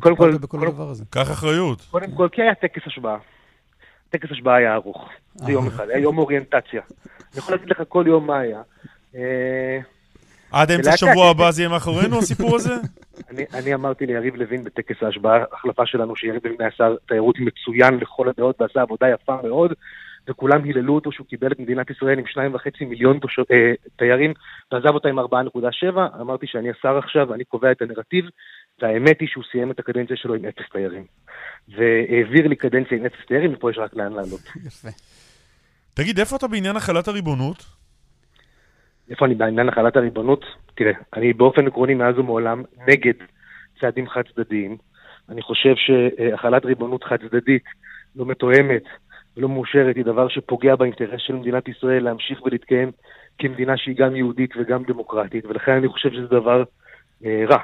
קודם 0.00 0.16
כל, 0.16 0.38
בכל 0.38 0.66
הדבר 0.66 0.88
הזה. 0.88 1.04
קח 1.10 1.30
אחריות. 1.30 1.80
קודם 1.90 2.10
כל, 2.16 2.28
כי 2.32 2.42
היה 2.42 2.54
טקס 2.54 2.82
השבעה. 2.86 3.18
טקס 4.10 4.28
השבעה 4.30 4.56
היה 4.56 4.74
ארוך. 4.74 5.08
זה 5.34 5.52
יום 5.52 5.66
אחד, 5.66 5.88
היה 5.88 5.98
יום 5.98 6.18
אוריינטציה. 6.18 6.80
אני 7.34 7.38
יכול 7.38 7.54
להגיד 7.54 7.70
לך 7.70 7.82
כל 7.88 8.04
יום 8.06 8.26
מה 8.26 8.38
היה. 8.38 8.62
אה, 9.16 9.78
עד 10.52 10.70
אמצע 10.70 10.90
השבוע 10.90 11.30
הבא 11.30 11.50
זה 11.50 11.62
יהיה 11.62 11.68
מאחורינו, 11.68 12.18
הסיפור 12.18 12.56
הזה? 12.56 12.74
אני 13.58 13.74
אמרתי 13.74 14.06
ליריב 14.06 14.36
לוין 14.36 14.64
בטקס 14.64 15.02
ההשבעה, 15.02 15.44
החלפה 15.52 15.86
שלנו, 15.86 16.16
שיריב 16.16 16.46
לוין 16.46 16.60
היה 16.60 16.70
שר 16.76 16.94
תיירות 17.08 17.38
מצוין 17.38 17.94
לכל 17.94 18.28
הדעות 18.28 18.60
ועשה 18.60 18.80
עבודה 18.82 19.06
יפה 19.08 19.36
מאוד, 19.42 19.72
וכולם 20.28 20.64
היללו 20.64 20.94
אותו 20.94 21.12
שהוא 21.12 21.26
קיבל 21.26 21.52
את 21.52 21.58
מדינת 21.58 21.90
ישראל 21.90 22.18
עם 22.18 22.26
שניים 22.26 22.54
וחצי 22.54 22.84
מיליון 22.84 23.18
אה, 23.50 23.72
תיירים, 23.96 24.32
ועזב 24.72 24.86
אותה 24.86 25.08
עם 25.08 25.18
4.7. 25.18 25.24
אמרתי 26.20 26.46
שאני 26.46 26.70
השר 26.70 26.98
עכשיו, 26.98 27.34
אני 27.34 27.44
קובע 27.44 27.72
את 27.72 27.82
הנרטיב, 27.82 28.24
והאמת 28.82 29.20
היא 29.20 29.28
שהוא 29.28 29.44
סיים 29.52 29.70
את 29.70 29.78
הקדנציה 29.78 30.16
שלו 30.16 30.34
עם 30.34 30.44
אפס 30.44 30.64
תיירים. 30.72 31.04
והעביר 31.68 32.48
לי 32.48 32.56
קדנציה 32.56 32.98
עם 32.98 33.06
אפס 33.06 33.26
תיירים, 33.28 33.54
ופה 33.54 33.70
יש 33.70 33.78
רק 33.78 33.94
לאן 33.94 34.12
לעלות. 34.12 34.40
יפה. 34.66 34.88
תגיד, 35.94 36.18
איפה 36.18 36.36
אתה 36.36 36.48
בעניין 36.48 36.76
החלת 36.76 37.08
הריבונות? 37.08 37.64
איפה 39.10 39.26
אני 39.26 39.34
בעניין 39.34 39.68
החלת 39.68 39.96
הריבונות? 39.96 40.44
תראה, 40.74 40.92
אני 41.16 41.32
באופן 41.32 41.66
עקרוני 41.66 41.94
מאז 41.94 42.18
ומעולם 42.18 42.62
נגד 42.88 43.14
צעדים 43.80 44.08
חד 44.08 44.22
צדדיים. 44.34 44.76
אני 45.28 45.42
חושב 45.42 45.74
שהחלת 45.76 46.64
ריבונות 46.64 47.04
חד 47.04 47.16
צדדית, 47.16 47.64
לא 48.16 48.26
מתואמת 48.26 48.82
ולא 49.36 49.48
מאושרת, 49.48 49.96
היא 49.96 50.04
דבר 50.04 50.28
שפוגע 50.28 50.76
באינטרס 50.76 51.20
של 51.26 51.34
מדינת 51.34 51.68
ישראל 51.68 52.04
להמשיך 52.04 52.42
ולהתקיים 52.42 52.92
כמדינה 53.38 53.76
שהיא 53.76 53.96
גם 53.96 54.16
יהודית 54.16 54.50
וגם 54.56 54.82
דמוקרטית, 54.88 55.46
ולכן 55.46 55.72
אני 55.72 55.88
חושב 55.88 56.10
שזה 56.12 56.26
דבר 56.26 56.64
אה, 57.24 57.44
רע. 57.48 57.58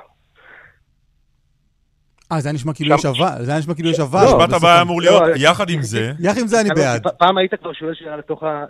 אה, 2.33 2.41
זה 2.41 2.49
היה 2.49 2.55
נשמע 2.55 2.73
כאילו 2.75 2.95
יש 2.95 3.07
אבל, 3.07 3.45
זה 3.45 3.51
היה 3.51 3.61
נשמע 3.61 3.75
כאילו 3.75 3.91
יש 3.91 4.01
אבל. 4.01 4.19
המשפט 4.19 4.57
הבא 4.57 4.83
אמור 4.83 5.01
להיות, 5.01 5.23
יחד 5.37 5.71
עם 5.71 5.83
זה... 5.83 6.13
יחד 6.21 6.41
עם 6.41 6.47
זה 6.47 6.61
אני 6.61 6.69
בעד. 6.77 7.03
פעם 7.19 7.39
היית 7.39 7.55
כבר 7.55 7.73
שואל 7.73 7.95
שאלה 7.95 8.17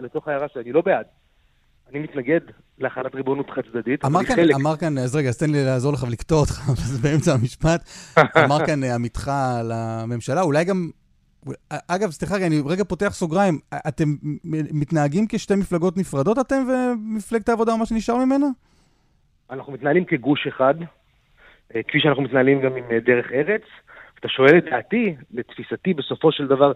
לתוך 0.01 0.29
ההערה 0.29 0.47
שלי, 0.53 0.63
אני 0.63 0.73
לא 0.73 0.81
בעד. 0.81 1.05
אני 1.91 1.99
מתנגד 1.99 2.41
להחלת 2.79 3.15
ריבונות 3.15 3.51
חד 3.51 3.63
צדדית. 3.73 4.05
אמר 4.05 4.25
כאן, 4.25 4.37
חלק... 4.37 4.55
אמר 4.55 4.77
כאן, 4.77 4.99
אז 4.99 5.17
רגע, 5.17 5.29
אז 5.29 5.39
תן 5.39 5.51
לי 5.51 5.65
לעזור 5.65 5.93
לך 5.93 6.03
ולקטוע 6.03 6.39
אותך, 6.41 6.61
באמצע 7.03 7.33
המשפט. 7.35 7.81
אמר 8.45 8.67
כאן 8.67 8.85
אה, 8.85 8.95
עמיתך 8.95 9.31
לממשלה, 9.65 10.43
אולי 10.43 10.65
גם... 10.65 10.91
אגב, 11.89 12.11
סליחה, 12.11 12.47
אני 12.47 12.63
רגע 12.67 12.85
פותח 12.85 13.09
סוגריים. 13.09 13.59
אתם 13.89 14.05
מתנהגים 14.81 15.27
כשתי 15.29 15.55
מפלגות 15.55 15.97
נפרדות, 15.97 16.39
אתם 16.39 16.63
ומפלגת 16.69 17.49
העבודה, 17.49 17.77
מה 17.77 17.87
שנשאר 17.87 18.17
ממנה? 18.17 18.47
אנחנו 19.51 19.73
מתנהלים 19.73 20.05
כגוש 20.05 20.47
אחד, 20.47 20.75
אה, 21.75 21.83
כפי 21.83 22.01
שאנחנו 22.01 22.23
מתנהלים 22.23 22.61
גם 22.61 22.77
עם 22.77 22.85
אה, 22.91 23.01
דרך 23.01 23.27
ארץ. 23.33 23.63
אתה 24.21 24.29
שואל 24.29 24.59
את 24.59 24.65
דעתי, 24.65 25.15
לתפיסתי, 25.31 25.95
בסופו 25.95 26.33
של 26.33 26.47
דבר 26.47 26.73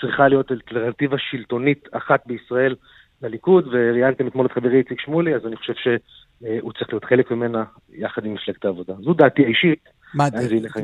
צריכה 0.00 0.28
להיות 0.28 0.52
אלטרנטיבה 0.52 1.16
שלטונית 1.18 1.88
אחת 1.92 2.26
בישראל 2.26 2.74
לליכוד, 3.22 3.66
וראיינתם 3.66 4.26
אתמול 4.26 4.46
את 4.46 4.52
חברי 4.52 4.78
איציק 4.78 5.00
שמולי, 5.00 5.34
אז 5.34 5.46
אני 5.46 5.56
חושב 5.56 5.72
שהוא 5.74 6.72
צריך 6.72 6.92
להיות 6.92 7.04
חלק 7.04 7.30
ממנה 7.30 7.64
יחד 7.92 8.24
עם 8.24 8.34
מפלגת 8.34 8.64
העבודה. 8.64 8.94
זו 9.02 9.14
דעתי 9.14 9.44
האישית. 9.44 9.88
מה, 10.14 10.24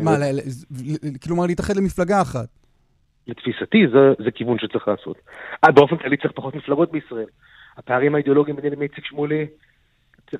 מה 0.02 0.16
כלומר 1.24 1.46
להתאחד 1.46 1.76
למפלגה 1.76 2.22
אחת? 2.22 2.48
לתפיסתי 3.26 3.78
זה, 3.92 4.24
זה 4.24 4.30
כיוון 4.30 4.58
שצריך 4.58 4.88
לעשות. 4.88 5.16
אה, 5.64 5.72
באופן 5.72 5.96
כללי 5.96 6.16
צריך 6.16 6.32
פחות 6.34 6.54
מפלגות 6.54 6.92
בישראל. 6.92 7.26
הפערים 7.76 8.14
האידיאולוגיים 8.14 8.56
ביניהם 8.56 8.82
איציק 8.82 9.04
שמולי 9.04 9.46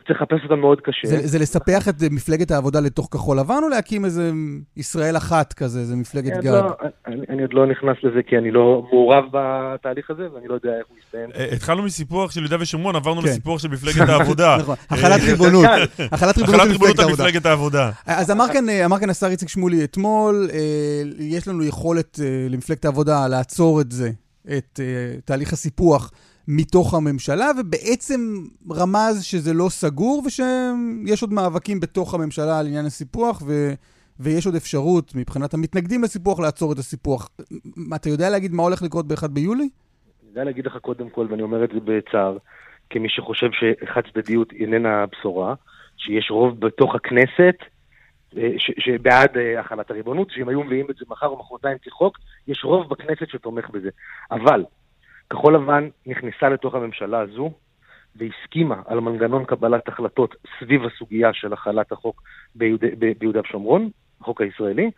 צריך 0.06 0.22
לחפש 0.22 0.44
אותם 0.44 0.60
מאוד 0.60 0.80
קשה. 0.80 1.08
זה, 1.08 1.26
זה 1.26 1.38
לספח 1.38 1.88
את 1.88 1.94
מפלגת 2.10 2.50
העבודה 2.50 2.80
לתוך 2.80 3.08
כחול 3.10 3.38
לבן, 3.38 3.60
או 3.62 3.68
להקים 3.68 4.04
איזה 4.04 4.30
ישראל 4.76 5.16
אחת 5.16 5.52
כזה, 5.52 5.80
איזה 5.80 5.96
מפלגת 5.96 6.32
גג? 6.36 6.46
לא, 6.46 6.76
אני, 7.06 7.26
אני 7.28 7.42
עוד 7.42 7.52
לא 7.52 7.66
נכנס 7.66 7.96
לזה, 8.02 8.22
כי 8.26 8.38
אני 8.38 8.50
לא 8.50 8.86
מעורב 8.92 9.24
בתהליך 9.32 10.10
הזה, 10.10 10.22
ואני 10.34 10.48
לא 10.48 10.54
יודע 10.54 10.70
איך 10.78 10.86
הוא 10.88 10.96
יסתיים. 11.06 11.30
אה, 11.36 11.54
התחלנו 11.54 11.82
מסיפוח 11.82 12.30
של 12.30 12.40
יהודה 12.40 12.56
ושומרון, 12.60 12.96
עברנו 12.96 13.20
כן. 13.20 13.28
לסיפוח 13.28 13.60
של 13.60 13.68
מפלגת 13.68 14.08
העבודה. 14.08 14.56
נכון, 14.60 14.76
החלת 14.90 15.20
אה, 15.20 15.26
ריבונות. 15.26 15.66
החלת 16.12 16.38
ריבונות 16.38 16.98
על 16.98 17.12
מפלגת 17.12 17.46
העבודה. 17.46 17.90
אז 18.06 18.30
אמר 18.30 18.44
כאן, 18.52 18.68
אמר 18.68 18.98
כאן 18.98 19.10
השר 19.10 19.26
איציק 19.26 19.48
שמולי 19.48 19.84
אתמול, 19.84 20.48
אה, 20.52 20.58
יש 21.18 21.48
לנו 21.48 21.64
יכולת 21.64 22.18
למפלגת 22.50 22.84
העבודה 22.84 23.28
לעצור 23.28 23.80
את 23.80 23.92
זה, 23.92 24.10
את 24.56 24.80
תהליך 25.24 25.52
הסיפוח. 25.52 26.10
מתוך 26.48 26.94
הממשלה, 26.94 27.50
ובעצם 27.60 28.20
רמז 28.70 29.22
שזה 29.22 29.52
לא 29.52 29.68
סגור 29.68 30.22
ושיש 30.26 31.22
עוד 31.22 31.32
מאבקים 31.32 31.80
בתוך 31.80 32.14
הממשלה 32.14 32.58
על 32.58 32.66
עניין 32.66 32.86
הסיפוח, 32.86 33.42
ו... 33.46 33.72
ויש 34.20 34.46
עוד 34.46 34.54
אפשרות 34.54 35.12
מבחינת 35.14 35.54
המתנגדים 35.54 36.02
לסיפוח 36.02 36.40
לעצור 36.40 36.72
את 36.72 36.78
הסיפוח. 36.78 37.30
אתה 37.96 38.08
יודע 38.08 38.30
להגיד 38.30 38.52
מה 38.52 38.62
הולך 38.62 38.82
לקרות 38.82 39.08
ב-1 39.08 39.28
ביולי? 39.28 39.62
אני 39.62 40.28
יודע 40.28 40.44
להגיד 40.44 40.66
לך 40.66 40.76
קודם 40.76 41.10
כל, 41.10 41.26
ואני 41.30 41.42
אומר 41.42 41.64
את 41.64 41.70
זה 41.74 41.80
בצער, 41.84 42.36
כמי 42.90 43.08
שחושב 43.08 43.48
שחד 43.52 44.00
צדדיות 44.12 44.52
איננה 44.52 45.04
בשורה, 45.06 45.54
שיש 45.96 46.30
רוב 46.30 46.60
בתוך 46.60 46.94
הכנסת 46.94 47.56
אה, 48.36 48.50
שבעד 48.58 49.36
אה, 49.36 49.60
החלת 49.60 49.90
הריבונות, 49.90 50.30
שאם 50.30 50.48
היו 50.48 50.62
מביאים 50.62 50.86
את 50.90 50.96
זה 50.96 51.04
מחר 51.08 51.26
או 51.26 51.38
מחרתיים 51.38 51.78
כחוק, 51.82 52.18
יש 52.48 52.64
רוב 52.64 52.88
בכנסת 52.88 53.28
שתומך 53.28 53.70
בזה. 53.70 53.88
אבל 54.30 54.64
כחול 55.34 55.54
לבן 55.54 55.88
נכנסה 56.06 56.48
לתוך 56.48 56.74
הממשלה 56.74 57.20
הזו 57.20 57.50
והסכימה 58.16 58.82
על 58.86 59.00
מנגנון 59.00 59.44
קבלת 59.44 59.88
החלטות 59.88 60.34
סביב 60.58 60.84
הסוגיה 60.84 61.32
של 61.32 61.52
החלת 61.52 61.92
החוק 61.92 62.22
ביהודה, 62.54 62.86
ביהודה 63.18 63.40
ושומרון, 63.40 63.90
החוק 64.20 64.40
הישראלי, 64.40 64.90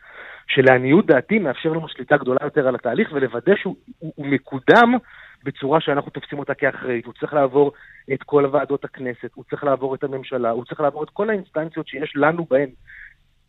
שלעניות 0.46 1.06
דעתי 1.06 1.38
מאפשר 1.38 1.68
לנו 1.68 1.88
שליטה 1.88 2.16
גדולה 2.16 2.38
יותר 2.42 2.68
על 2.68 2.74
התהליך 2.74 3.08
ולוודא 3.12 3.56
שהוא 3.56 3.76
הוא, 3.98 4.12
הוא 4.16 4.26
מקודם 4.26 4.92
בצורה 5.44 5.80
שאנחנו 5.80 6.10
תופסים 6.10 6.38
אותה 6.38 6.54
כאחראית. 6.54 7.06
הוא 7.06 7.14
צריך 7.20 7.34
לעבור 7.34 7.72
את 8.12 8.22
כל 8.22 8.48
ועדות 8.52 8.84
הכנסת, 8.84 9.30
הוא 9.34 9.44
צריך 9.50 9.64
לעבור 9.64 9.94
את 9.94 10.04
הממשלה, 10.04 10.50
הוא 10.50 10.64
צריך 10.64 10.80
לעבור 10.80 11.04
את 11.04 11.10
כל 11.10 11.30
האינסטנציות 11.30 11.88
שיש 11.88 12.12
לנו 12.16 12.46
בהן, 12.50 12.70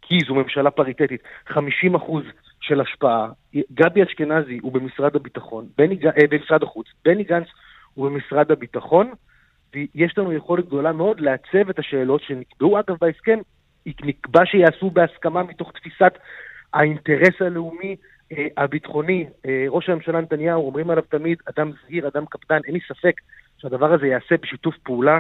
כי 0.08 0.20
זו 0.28 0.36
ממשלה 0.36 0.72
פריטטית. 0.72 1.22
50 1.48 1.96
אחוז 1.96 2.24
של 2.62 2.82
השפעה. 2.82 3.30
גבי 3.74 4.04
אשכנזי 4.04 4.58
הוא 4.62 4.72
במשרד 4.72 5.16
הביטחון, 5.16 5.68
בני, 5.78 6.00
אה, 6.06 6.28
במשרד 6.30 6.64
החוץ, 6.64 6.88
בני 7.06 7.24
גנץ 7.24 7.48
הוא 7.94 8.10
במשרד 8.10 8.52
הביטחון, 8.52 9.12
ויש 9.74 10.18
לנו 10.18 10.34
יכולת 10.34 10.66
גדולה 10.66 10.92
מאוד 10.92 11.20
לעצב 11.20 11.70
את 11.70 11.80
השאלות 11.80 12.22
שנקבעו 12.22 12.80
אגב 12.80 12.96
בהסכם, 13.02 13.40
נקבע 13.86 14.46
שיעשו 14.46 14.90
בהסכמה 14.90 15.44
מתוך 15.44 15.72
תפיסת 15.72 16.14
האינטרס 16.74 17.42
הלאומי 17.42 17.96
אה, 18.32 18.48
הביטחוני. 18.58 19.26
אה, 19.46 19.66
ראש 19.68 19.90
הממשלה 19.90 20.22
נתניהו, 20.22 20.66
אומרים 20.66 20.90
עליו 20.90 21.04
תמיד, 21.10 21.38
אדם 21.46 21.72
זהיר, 21.86 22.08
אדם 22.08 22.26
קפדן, 22.26 22.60
אין 22.66 22.74
לי 22.74 22.80
ספק 22.88 23.22
שהדבר 23.58 23.94
הזה 23.94 24.08
ייעשה 24.08 24.36
בשיתוף 24.42 24.78
פעולה, 24.84 25.20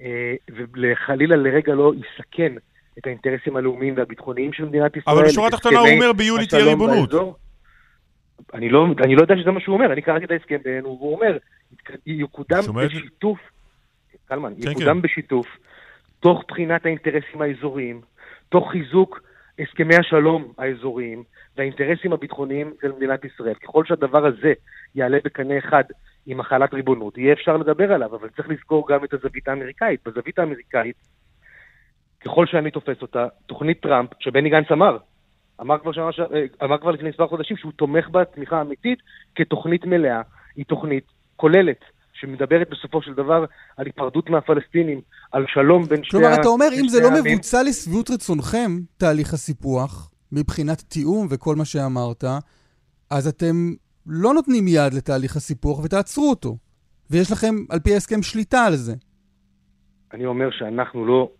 אה, 0.00 0.34
וחלילה 0.50 1.36
לרגע 1.36 1.74
לא 1.74 1.92
יסכן 1.94 2.52
את 2.98 3.06
האינטרסים 3.06 3.56
הלאומיים 3.56 3.94
והביטחוניים 3.96 4.52
של 4.52 4.64
מדינת 4.64 4.96
ישראל. 4.96 5.16
אבל 5.16 5.26
בשורה 5.26 5.48
התחתונה 5.48 5.78
הוא 5.78 5.88
אומר 5.88 6.12
ביולי 6.12 6.46
תהיה 6.46 6.64
ריבונות. 6.64 7.10
אני 8.54 8.68
לא, 8.68 8.86
אני 9.04 9.14
לא 9.16 9.22
יודע 9.22 9.36
שזה 9.36 9.50
מה 9.50 9.60
שהוא 9.60 9.74
אומר, 9.74 9.92
אני 9.92 10.02
קראתי 10.02 10.24
את 10.24 10.30
ההסכם 10.30 10.56
בינינו, 10.64 10.88
והוא 10.88 11.14
אומר, 11.14 11.36
יקודם 12.06 12.60
בשיתוף, 12.74 13.38
קלמן, 14.26 14.52
כן, 14.62 14.70
יקודם 14.70 14.96
כן. 14.96 15.02
בשיתוף, 15.02 15.46
תוך 16.20 16.44
בחינת 16.48 16.86
האינטרסים 16.86 17.42
האזוריים, 17.42 18.00
תוך 18.48 18.70
חיזוק 18.70 19.20
הסכמי 19.58 19.96
השלום 19.96 20.52
האזוריים 20.58 21.22
והאינטרסים 21.56 22.12
הביטחוניים 22.12 22.72
של 22.80 22.92
מדינת 22.92 23.24
ישראל. 23.24 23.54
ככל 23.54 23.84
שהדבר 23.84 24.26
הזה 24.26 24.52
יעלה 24.94 25.18
בקנה 25.24 25.58
אחד 25.58 25.84
עם 26.26 26.40
החלת 26.40 26.74
ריבונות, 26.74 27.18
יהיה 27.18 27.32
אפשר 27.32 27.56
לדבר 27.56 27.92
עליו, 27.92 28.14
אבל 28.16 28.28
צריך 28.36 28.48
לזכור 28.48 28.88
גם 28.88 29.04
את 29.04 29.14
הזווית 29.14 29.48
האמריקאית. 29.48 30.00
בזווית 30.06 30.38
האמריקאית, 30.38 30.96
ככל 32.26 32.46
שאני 32.46 32.70
תופס 32.70 33.02
אותה, 33.02 33.26
תוכנית 33.46 33.80
טראמפ, 33.80 34.10
שבני 34.20 34.50
גנץ 34.50 34.66
אמר, 34.72 34.96
אמר 35.60 35.78
כבר, 35.78 35.92
שמה, 35.92 36.10
אה, 36.34 36.44
אמר 36.64 36.78
כבר 36.78 36.90
לפני 36.90 37.08
מספר 37.08 37.26
חודשים 37.26 37.56
שהוא 37.56 37.72
תומך 37.72 38.08
בה 38.08 38.24
תמיכה 38.24 38.60
אמיתית 38.60 38.98
כתוכנית 39.34 39.84
מלאה, 39.84 40.22
היא 40.56 40.64
תוכנית 40.64 41.04
כוללת. 41.36 41.80
שמדברת 42.20 42.70
בסופו 42.70 43.02
של 43.02 43.14
דבר 43.14 43.44
על 43.76 43.86
היפרדות 43.86 44.30
מהפלסטינים, 44.30 45.00
על 45.32 45.44
שלום 45.48 45.82
בין 45.82 46.04
שתי 46.04 46.16
העמים. 46.16 46.28
כלומר, 46.28 46.40
אתה 46.40 46.48
אומר, 46.48 46.66
אם 46.80 46.88
זה 46.88 47.00
לא 47.02 47.10
מבוצע 47.10 47.62
לשביעות 47.62 48.10
רצונכם, 48.10 48.70
תהליך 48.96 49.34
הסיפוח, 49.34 50.10
מבחינת 50.32 50.80
תיאום 50.80 51.26
וכל 51.30 51.56
מה 51.56 51.64
שאמרת, 51.64 52.24
אז 53.10 53.28
אתם 53.28 53.72
לא 54.06 54.34
נותנים 54.34 54.68
יד 54.68 54.94
לתהליך 54.94 55.36
הסיפוח 55.36 55.84
ותעצרו 55.84 56.30
אותו. 56.30 56.56
ויש 57.10 57.32
לכם, 57.32 57.54
על 57.70 57.78
פי 57.78 57.94
ההסכם, 57.94 58.22
שליטה 58.22 58.64
על 58.64 58.76
זה. 58.76 58.94
אני 60.12 60.26
אומר 60.26 60.50
שאנחנו 60.50 61.06
לא 61.06 61.30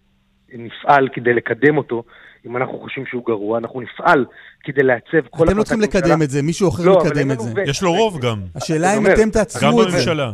נפעל 0.52 1.08
כדי 1.12 1.34
לקדם 1.34 1.78
אותו, 1.78 2.02
אם 2.46 2.56
אנחנו 2.56 2.78
חושבים 2.78 3.06
שהוא 3.06 3.26
גרוע, 3.26 3.58
אנחנו 3.58 3.80
נפעל 3.80 4.24
כדי 4.64 4.82
לעצב 4.82 5.26
כל... 5.30 5.44
אתם 5.48 5.58
לא 5.58 5.62
צריכים 5.62 5.80
לקדם 5.80 6.22
את 6.22 6.30
זה, 6.30 6.42
מישהו 6.42 6.68
אחר 6.68 6.82
לא, 6.86 6.98
מקדם 7.04 7.30
את 7.30 7.40
זה. 7.40 7.62
יש 7.66 7.82
לו 7.82 7.92
רוב 7.92 8.20
גם. 8.20 8.42
השאלה 8.54 8.96
אם 8.96 9.06
אתם 9.06 9.30
תעצרו 9.30 9.82
את 9.82 9.90
זה. 9.90 9.96
גם 9.96 9.96
בממשלה. 9.96 10.32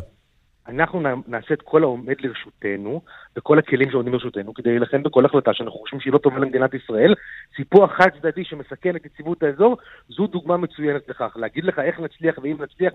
אנחנו 0.69 1.03
נעשה 1.27 1.55
את 1.55 1.63
כל 1.63 1.83
העומד 1.83 2.15
לרשותנו, 2.21 3.01
וכל 3.37 3.59
הכלים 3.59 3.91
שעומדים 3.91 4.13
לרשותנו, 4.13 4.55
כדי 4.55 4.71
להילחם 4.71 5.03
בכל 5.03 5.25
החלטה 5.25 5.55
שאנחנו 5.55 5.79
חושבים 5.79 6.01
שהיא 6.01 6.13
לא 6.13 6.19
טובה 6.19 6.39
למדינת 6.39 6.75
ישראל. 6.75 7.15
סיפוח 7.57 7.91
חד 7.97 8.09
צדדי 8.21 8.45
שמסכן 8.45 8.97
את 8.97 9.07
יציבות 9.07 9.43
האזור, 9.43 9.77
זו 10.09 10.27
דוגמה 10.27 10.57
מצוינת 10.57 11.09
לכך. 11.09 11.33
להגיד 11.37 11.65
לך 11.65 11.79
איך 11.79 12.01
נצליח 12.01 12.39
ואם 12.43 12.57
נצליח 12.63 12.93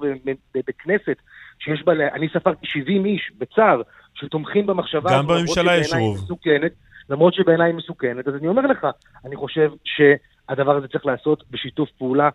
בכנסת, 0.55 1.17
שיש 1.59 1.83
בה, 1.83 1.93
אני 2.13 2.27
ספרתי 2.33 2.65
70 2.67 3.05
איש, 3.05 3.31
בצער, 3.37 3.81
שתומכים 4.13 4.67
במחשבה 4.67 5.11
גם 5.17 5.27
בממשלה 5.27 5.77
יש 5.77 5.93
רוב. 5.93 6.17
מסוכנת, 6.17 6.71
למרות 7.09 7.33
שבעיניי 7.33 7.67
היא 7.69 7.75
מסוכנת, 7.75 8.27
אז 8.27 8.33
אני 8.35 8.47
אומר 8.47 8.61
לך, 8.61 8.87
אני 9.25 9.35
חושב 9.35 9.71
שהדבר 9.83 10.75
הזה 10.77 10.87
צריך 10.87 11.05
לעשות 11.05 11.43
בשיתוף 11.51 11.89
פעולה 11.97 12.29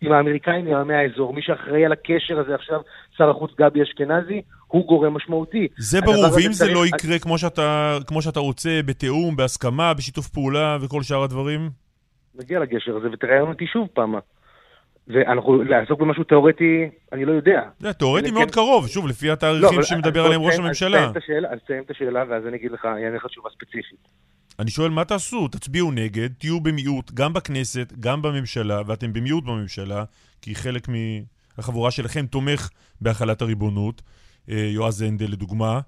עם 0.00 0.12
האמריקאים, 0.12 0.66
עם 0.66 0.74
עמי 0.74 0.94
האזור. 0.94 1.32
מי 1.32 1.42
שאחראי 1.42 1.84
על 1.84 1.92
הקשר 1.92 2.40
הזה 2.40 2.54
עכשיו, 2.54 2.80
שר 3.16 3.30
החוץ 3.30 3.50
גבי 3.58 3.82
אשכנזי, 3.82 4.42
הוא 4.66 4.86
גורם 4.86 5.14
משמעותי. 5.14 5.68
זה 5.78 6.00
ברור, 6.00 6.24
ואם 6.34 6.52
זה 6.52 6.72
לא 6.72 6.86
יקרה 6.86 7.18
כמו 7.18 7.38
שאתה, 7.38 7.98
כמו 8.06 8.22
שאתה 8.22 8.40
רוצה, 8.40 8.80
בתיאום, 8.86 9.36
בהסכמה, 9.36 9.94
בשיתוף 9.94 10.28
פעולה 10.28 10.78
וכל 10.80 11.02
שאר 11.02 11.22
הדברים? 11.22 11.70
נגיע 12.34 12.60
לגשר 12.60 12.96
הזה 12.96 13.08
ותראה 13.12 13.40
אותי 13.40 13.66
שוב 13.66 13.88
פעם. 13.92 14.14
ואנחנו, 15.08 15.62
לעסוק 15.62 16.00
במשהו 16.00 16.24
תיאורטי, 16.24 16.88
אני 17.12 17.24
לא 17.24 17.32
יודע. 17.32 17.62
זה 17.78 17.92
תיאורטי 17.92 18.30
מאוד 18.30 18.50
קרוב, 18.50 18.88
שוב, 18.88 19.06
לפי 19.06 19.30
התאריכים 19.30 19.78
לא, 19.78 19.84
שמדבר 19.84 20.24
עליהם 20.24 20.40
ראש 20.40 20.58
הממשלה. 20.58 21.04
אז 21.50 21.58
תסיים 21.64 21.82
את 21.82 21.90
השאלה, 21.90 22.24
ואז 22.28 22.46
אני 22.46 22.56
אגיד 22.56 22.70
לך, 22.70 22.84
אני 22.84 23.04
אענה 23.04 23.16
לך 23.16 23.26
תשובה 23.26 23.50
ספציפית. 23.50 24.08
אני 24.58 24.70
שואל, 24.70 24.90
מה 24.90 25.04
תעשו? 25.04 25.48
תצביעו 25.48 25.92
נגד, 25.92 26.28
תהיו 26.38 26.60
במיעוט, 26.60 27.10
גם 27.14 27.32
בכנסת, 27.32 27.92
גם 28.00 28.22
בממשלה, 28.22 28.82
ואתם 28.86 29.12
במיעוט 29.12 29.44
בממשלה, 29.44 30.04
כי 30.42 30.54
חלק 30.54 30.88
מהחבורה 30.88 31.90
שלכם 31.90 32.26
תומך 32.26 32.68
בהחלת 33.00 33.42
הריבונות, 33.42 34.02
אה, 34.50 34.70
יועז 34.72 35.02
הנדל 35.02 35.26
לדוגמה, 35.30 35.80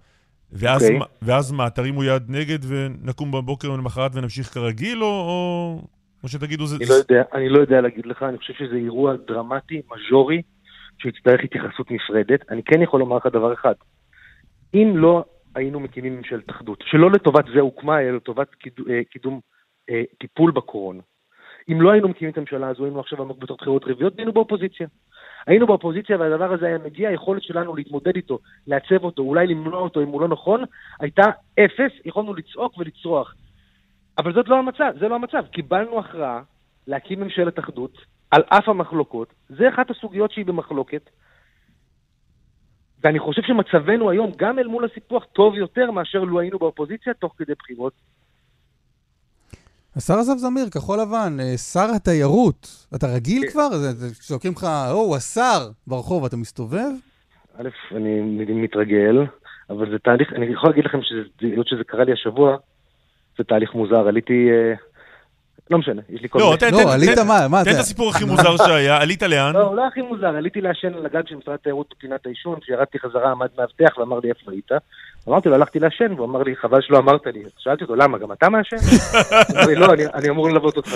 ואז, 0.53 0.83
okay. 0.83 0.85
אוקיי. 0.85 1.07
ואז 1.23 1.53
מה, 1.53 1.71
תרימו 1.71 2.05
יד 2.05 2.23
נגד 2.29 2.59
ונקום 2.63 3.33
בבוקר 3.33 3.69
למחרת 3.69 4.11
ונמשיך 4.15 4.55
כרגיל, 4.55 5.03
או, 5.03 5.09
או, 5.09 5.83
או 6.23 6.29
שתגידו 6.29 6.67
זה... 6.67 6.77
אני 6.77 6.89
לא, 6.89 6.95
יודע, 6.95 7.23
אני 7.35 7.49
לא 7.49 7.61
יודע 7.61 7.81
להגיד 7.81 8.07
לך, 8.07 8.23
אני 8.23 8.39
חושב 8.39 8.55
שזה 8.55 8.77
אירוע 8.77 9.17
דרמטי, 9.17 9.83
מז'ורי, 9.91 10.43
שיצטרך 10.99 11.41
התייחסות 11.45 11.91
נפרדת. 11.91 12.41
אני 12.51 12.63
כן 12.63 12.83
יכול 12.83 13.01
לומר 13.01 13.17
לך 13.17 13.27
דבר 13.27 13.53
אחד, 13.53 13.75
אם 14.75 14.93
לא 14.97 15.25
היינו 15.55 15.81
מקימים 15.81 16.17
ממשלת 16.17 16.51
אחדות, 16.51 16.85
שלא 16.87 17.11
לטובת 17.11 17.45
זה 17.55 17.61
הוקמה, 17.61 18.01
אלא 18.01 18.17
לטובת 18.17 18.55
קידום, 18.55 18.91
אה, 18.91 19.01
קידום 19.11 19.41
אה, 19.91 20.03
טיפול 20.19 20.51
בקורונה. 20.51 21.03
אם 21.69 21.81
לא 21.81 21.91
היינו 21.91 22.09
מקימים 22.09 22.33
את 22.33 22.39
הממשלה 22.39 22.69
הזו, 22.69 22.85
היינו 22.85 23.01
עכשיו 23.01 23.23
עמוק 23.23 23.39
בתוך 23.39 23.57
בחירות 23.61 23.85
רביעיות, 23.87 24.19
היינו 24.19 24.33
באופוזיציה. 24.33 24.87
היינו 25.47 25.67
באופוזיציה 25.67 26.17
והדבר 26.19 26.53
הזה 26.53 26.67
היה 26.67 26.79
מגיע, 26.79 27.09
היכולת 27.09 27.43
שלנו 27.43 27.77
להתמודד 27.77 28.17
איתו, 28.17 28.39
לעצב 28.67 29.05
אותו, 29.05 29.23
אולי 29.23 29.47
למנוע 29.47 29.81
אותו 29.81 30.03
אם 30.03 30.09
הוא 30.09 30.21
לא 30.21 30.29
נכון, 30.29 30.65
הייתה 31.01 31.23
אפס, 31.59 31.93
יכולנו 32.05 32.35
לצעוק 32.35 32.79
ולצרוח. 32.79 33.35
אבל 34.19 34.35
זאת 34.35 34.49
לא 34.49 34.59
המצב, 34.59 34.93
זה 35.01 35.09
לא 35.09 35.15
המצב. 35.15 35.45
קיבלנו 35.53 35.99
הכרעה 35.99 36.43
להקים 36.87 37.21
ממשלת 37.21 37.59
אחדות, 37.59 37.99
על 38.31 38.43
אף 38.49 38.69
המחלוקות. 38.69 39.35
זה 39.49 39.69
אחת 39.69 39.91
הסוגיות 39.91 40.33
שהיא 40.33 40.47
במחלוקת. 40.47 41.11
ואני 43.05 43.19
חושב 43.19 43.43
שמצבנו 43.43 44.11
היום, 44.11 44.31
גם 44.37 44.59
אל 44.59 44.67
מול 44.67 44.85
הסיפוח, 44.85 45.25
טוב 45.33 45.55
יותר 45.55 45.91
מאשר 45.91 46.25
לו 46.25 46.41
היינו 46.41 46.59
באופוזיציה 46.59 47.15
תוך 47.15 47.35
כדי 47.39 47.53
בחירות. 47.59 47.93
השר 49.97 50.15
אסף 50.21 50.37
זמיר, 50.37 50.71
כחול 50.71 50.99
לבן, 51.01 51.41
אה, 51.41 51.57
שר 51.57 51.87
התיירות, 51.97 52.87
אתה 52.95 53.07
רגיל 53.07 53.43
כן. 53.43 53.49
כבר? 53.49 53.69
צועקים 54.13 54.53
לך, 54.53 54.65
או, 54.91 54.97
הוא 54.97 55.17
השר 55.17 55.71
ברחוב, 55.87 56.25
אתה 56.25 56.37
מסתובב? 56.37 56.91
א', 57.57 57.69
אני 57.97 58.21
מתרגל, 58.55 59.27
אבל 59.71 59.91
זה 59.91 59.99
תהליך, 59.99 60.33
אני 60.33 60.47
יכול 60.53 60.71
להגיד 60.71 60.85
לכם 60.85 60.99
היות 61.41 61.69
שזה 61.69 61.85
קרה 61.85 62.05
לי 62.05 62.13
השבוע, 62.13 62.57
זה 63.39 63.45
תהליך 63.45 63.75
מוזר. 63.75 64.09
עליתי... 64.09 64.49
אה, 64.51 64.75
לא 65.71 65.79
משנה, 65.79 66.03
יש 66.09 66.23
לי 66.23 66.29
כל 66.29 66.39
לא, 66.39 66.55
מיני... 66.61 66.77
לא, 66.77 66.85
לא, 66.85 66.95
עלית 66.95 67.19
מה? 67.19 67.49
מה 67.49 67.65
זה? 67.65 67.71
תן 67.71 67.77
את 67.77 67.81
הסיפור 67.81 68.11
הכי 68.11 68.25
מוזר 68.25 68.57
שהיה, 68.57 68.97
עלית 69.03 69.23
לאן? 69.23 69.53
לא, 69.55 69.77
לא 69.77 69.87
הכי 69.87 70.03
מוזר, 70.03 70.27
עליתי 70.27 70.61
לעשן 70.61 70.95
על 70.95 71.07
הגג 71.07 71.23
של 71.27 71.37
משרד 71.37 71.55
התיירות 71.55 71.95
בפינת 71.97 72.27
העישון, 72.27 72.61
כשירדתי 72.61 72.99
חזרה 72.99 73.31
עמד 73.31 73.49
מאבטח 73.59 73.99
ואמר 73.99 74.21
לי 74.21 74.29
איפה 74.29 74.51
היית. 74.51 74.71
אמרתי 75.29 75.49
לו, 75.49 75.55
הלכתי 75.55 75.79
לעשן, 75.79 76.13
והוא 76.17 76.27
אמר 76.27 76.43
לי, 76.43 76.57
חבל 76.57 76.81
שלא 76.81 76.99
אמרת 76.99 77.27
לי. 77.27 77.43
שאלתי 77.59 77.85
אותו, 77.85 77.95
למה, 77.95 78.19
גם 78.19 78.33
אתה 78.33 78.49
מעשן? 78.49 78.77
הוא 78.77 79.57
אמר 79.57 79.67
לי, 79.67 79.75
לא, 79.75 79.87
אני 80.15 80.29
אמור 80.29 80.49
ללוות 80.51 80.77
אותך. 80.77 80.91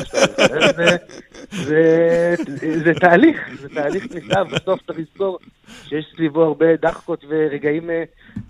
זה 2.84 2.92
תהליך, 3.00 3.48
זה 3.60 3.68
תהליך 3.68 4.06
כניסה, 4.12 4.44
בסוף 4.44 4.80
צריך 4.86 4.98
לזכור 4.98 5.38
שיש 5.84 6.12
סביבו 6.16 6.42
הרבה 6.42 6.76
דחקות 6.76 7.24
ורגעים 7.28 7.90
אה, 7.90 8.04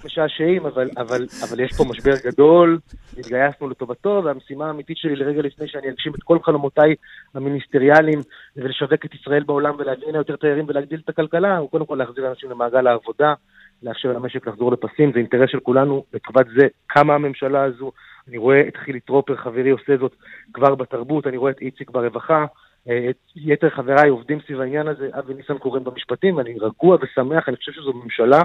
משעשעים, 0.04 0.66
אבל 0.66 1.60
יש 1.60 1.72
פה 1.76 1.84
משבר 1.84 2.14
גדול, 2.24 2.78
התגייסנו 3.18 3.68
לטובתו, 3.68 4.22
והמשימה 4.24 4.66
האמיתית 4.66 4.96
שלי 4.96 5.16
לרגע 5.16 5.42
לפני 5.42 5.68
שאני 5.68 5.88
אגשים 5.88 6.12
את 6.14 6.22
כל 6.22 6.38
חלומותיי 6.42 6.94
המיניסטריאליים 7.34 8.22
ולשווק 8.56 9.04
את 9.04 9.14
ישראל 9.14 9.42
בעולם 9.42 9.74
ולהביא 9.78 10.06
יותר 10.14 10.36
תיירים 10.36 10.64
ולהגדיל 10.68 11.00
את 11.04 11.08
הכלכלה, 11.08 11.56
הוא 11.56 11.70
קודם 11.70 11.86
כל 11.86 11.94
להחזיר 11.94 12.28
אנשים 12.28 12.50
למעגל 12.50 12.86
העבודה. 12.86 13.34
לאפשר 13.82 14.12
למשק 14.12 14.46
לחזור 14.48 14.72
לפסים, 14.72 15.12
זה 15.12 15.18
אינטרס 15.18 15.50
של 15.50 15.60
כולנו, 15.60 16.04
לטובת 16.14 16.46
זה 16.56 16.66
קמה 16.86 17.14
הממשלה 17.14 17.64
הזו, 17.64 17.92
אני 18.28 18.38
רואה 18.38 18.60
את 18.68 18.76
חילי 18.76 19.00
טרופר, 19.00 19.36
חברי, 19.36 19.70
עושה 19.70 19.96
זאת 20.00 20.14
כבר 20.52 20.74
בתרבות, 20.74 21.26
אני 21.26 21.36
רואה 21.36 21.50
את 21.50 21.60
איציק 21.60 21.90
ברווחה, 21.90 22.44
אה, 22.88 23.10
את 23.10 23.16
יתר 23.36 23.70
חבריי 23.70 24.08
עובדים 24.08 24.38
סביב 24.46 24.60
העניין 24.60 24.88
הזה, 24.88 25.08
אבי 25.12 25.34
ניסנקורן 25.34 25.84
במשפטים, 25.84 26.36
ואני 26.36 26.58
רגוע 26.60 26.96
ושמח, 27.02 27.48
אני 27.48 27.56
חושב 27.56 27.72
שזו 27.72 27.92
ממשלה 27.92 28.42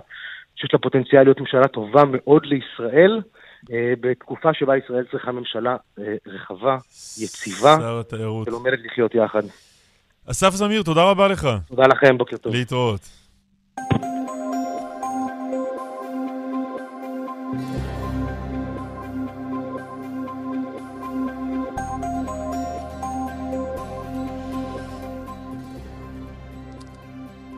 שיש 0.56 0.74
לה 0.74 0.80
פוטנציאל 0.80 1.24
להיות 1.24 1.40
ממשלה 1.40 1.68
טובה 1.68 2.04
מאוד 2.12 2.46
לישראל, 2.46 3.22
אה, 3.72 3.94
בתקופה 4.00 4.54
שבה 4.54 4.78
ישראל 4.78 5.06
צריכה 5.12 5.32
ממשלה 5.32 5.76
אה, 6.00 6.16
רחבה, 6.28 6.78
יציבה, 7.24 7.78
ולומדת 8.46 8.80
לחיות 8.86 9.16
יחד. 9.16 9.44
אסף 10.32 10.50
זמיר, 10.50 10.84
תודה 10.84 11.04
רבה 11.04 11.28
לך. 11.28 11.48
תודה 11.68 11.84
לכם, 11.88 12.18
בוקר 12.18 12.38
טוב. 12.38 12.54
להתראות. 12.54 13.22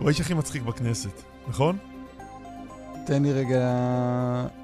הוא 0.04 0.10
האיש 0.10 0.22
הכי 0.22 0.34
מצחיק 0.34 0.64
בכנסת, 0.64 1.24
נכון? 1.48 1.78
תן 3.06 3.24
לי 3.24 3.34
רגע... 3.34 3.62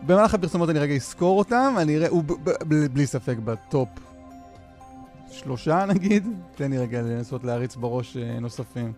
במהלך 0.06 0.34
הפרסומות 0.34 0.70
אני 0.70 0.80
רגע 0.80 0.96
אזכור 0.96 1.40
אותם, 1.40 1.76
אני 1.78 1.98
אראה, 1.98 2.08
הוא 2.10 2.24
בלי 2.94 3.08
ספק 3.08 3.36
בטופ 3.46 3.90
שלושה 5.32 5.86
נגיד. 5.86 6.28
תן 6.56 6.72
לי 6.72 6.78
רגע 6.78 7.02
לנסות 7.02 7.44
להריץ 7.44 7.76
בראש 7.76 8.18
אה, 8.18 8.40
נוספים. 8.40 8.94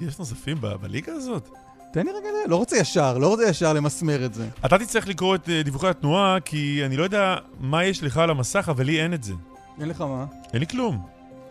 יש 0.00 0.18
נוספים 0.18 0.60
בליגה 0.60 1.12
הזאת? 1.12 1.48
תן 1.92 2.06
לי 2.06 2.12
רגע, 2.12 2.28
לא 2.48 2.56
רוצה 2.56 2.76
ישר, 2.76 3.18
לא 3.18 3.28
רוצה 3.28 3.48
ישר 3.48 3.72
למסמר 3.72 4.24
את 4.24 4.34
זה. 4.34 4.48
אתה 4.66 4.78
תצטרך 4.78 5.08
לקרוא 5.08 5.34
את 5.34 5.48
אה, 5.48 5.62
דיווחי 5.62 5.88
התנועה, 5.88 6.40
כי 6.44 6.82
אני 6.86 6.96
לא 6.96 7.04
יודע 7.04 7.36
מה 7.60 7.84
יש 7.84 8.02
לך 8.02 8.16
על 8.16 8.30
המסך, 8.30 8.68
אבל 8.68 8.84
לי 8.84 9.02
אין 9.02 9.14
את 9.14 9.22
זה. 9.22 9.34
אין 9.80 9.88
לך 9.88 10.00
מה? 10.00 10.26
אין 10.52 10.60
לי 10.60 10.66
כלום. 10.66 11.06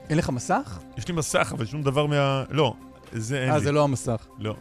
אין 0.10 0.18
לך 0.18 0.30
מסך? 0.30 0.80
יש 0.98 1.08
לי 1.08 1.14
מסך, 1.14 1.54
אבל 1.56 1.66
שום 1.66 1.84
דבר 1.84 2.06
מה... 2.06 2.44
לא, 2.50 2.74
זה 3.12 3.40
אין 3.40 3.50
아, 3.50 3.52
לי. 3.52 3.58
אה, 3.58 3.60
זה 3.60 3.72
לא 3.72 3.84
המסך. 3.84 4.28
לא. 4.40 4.56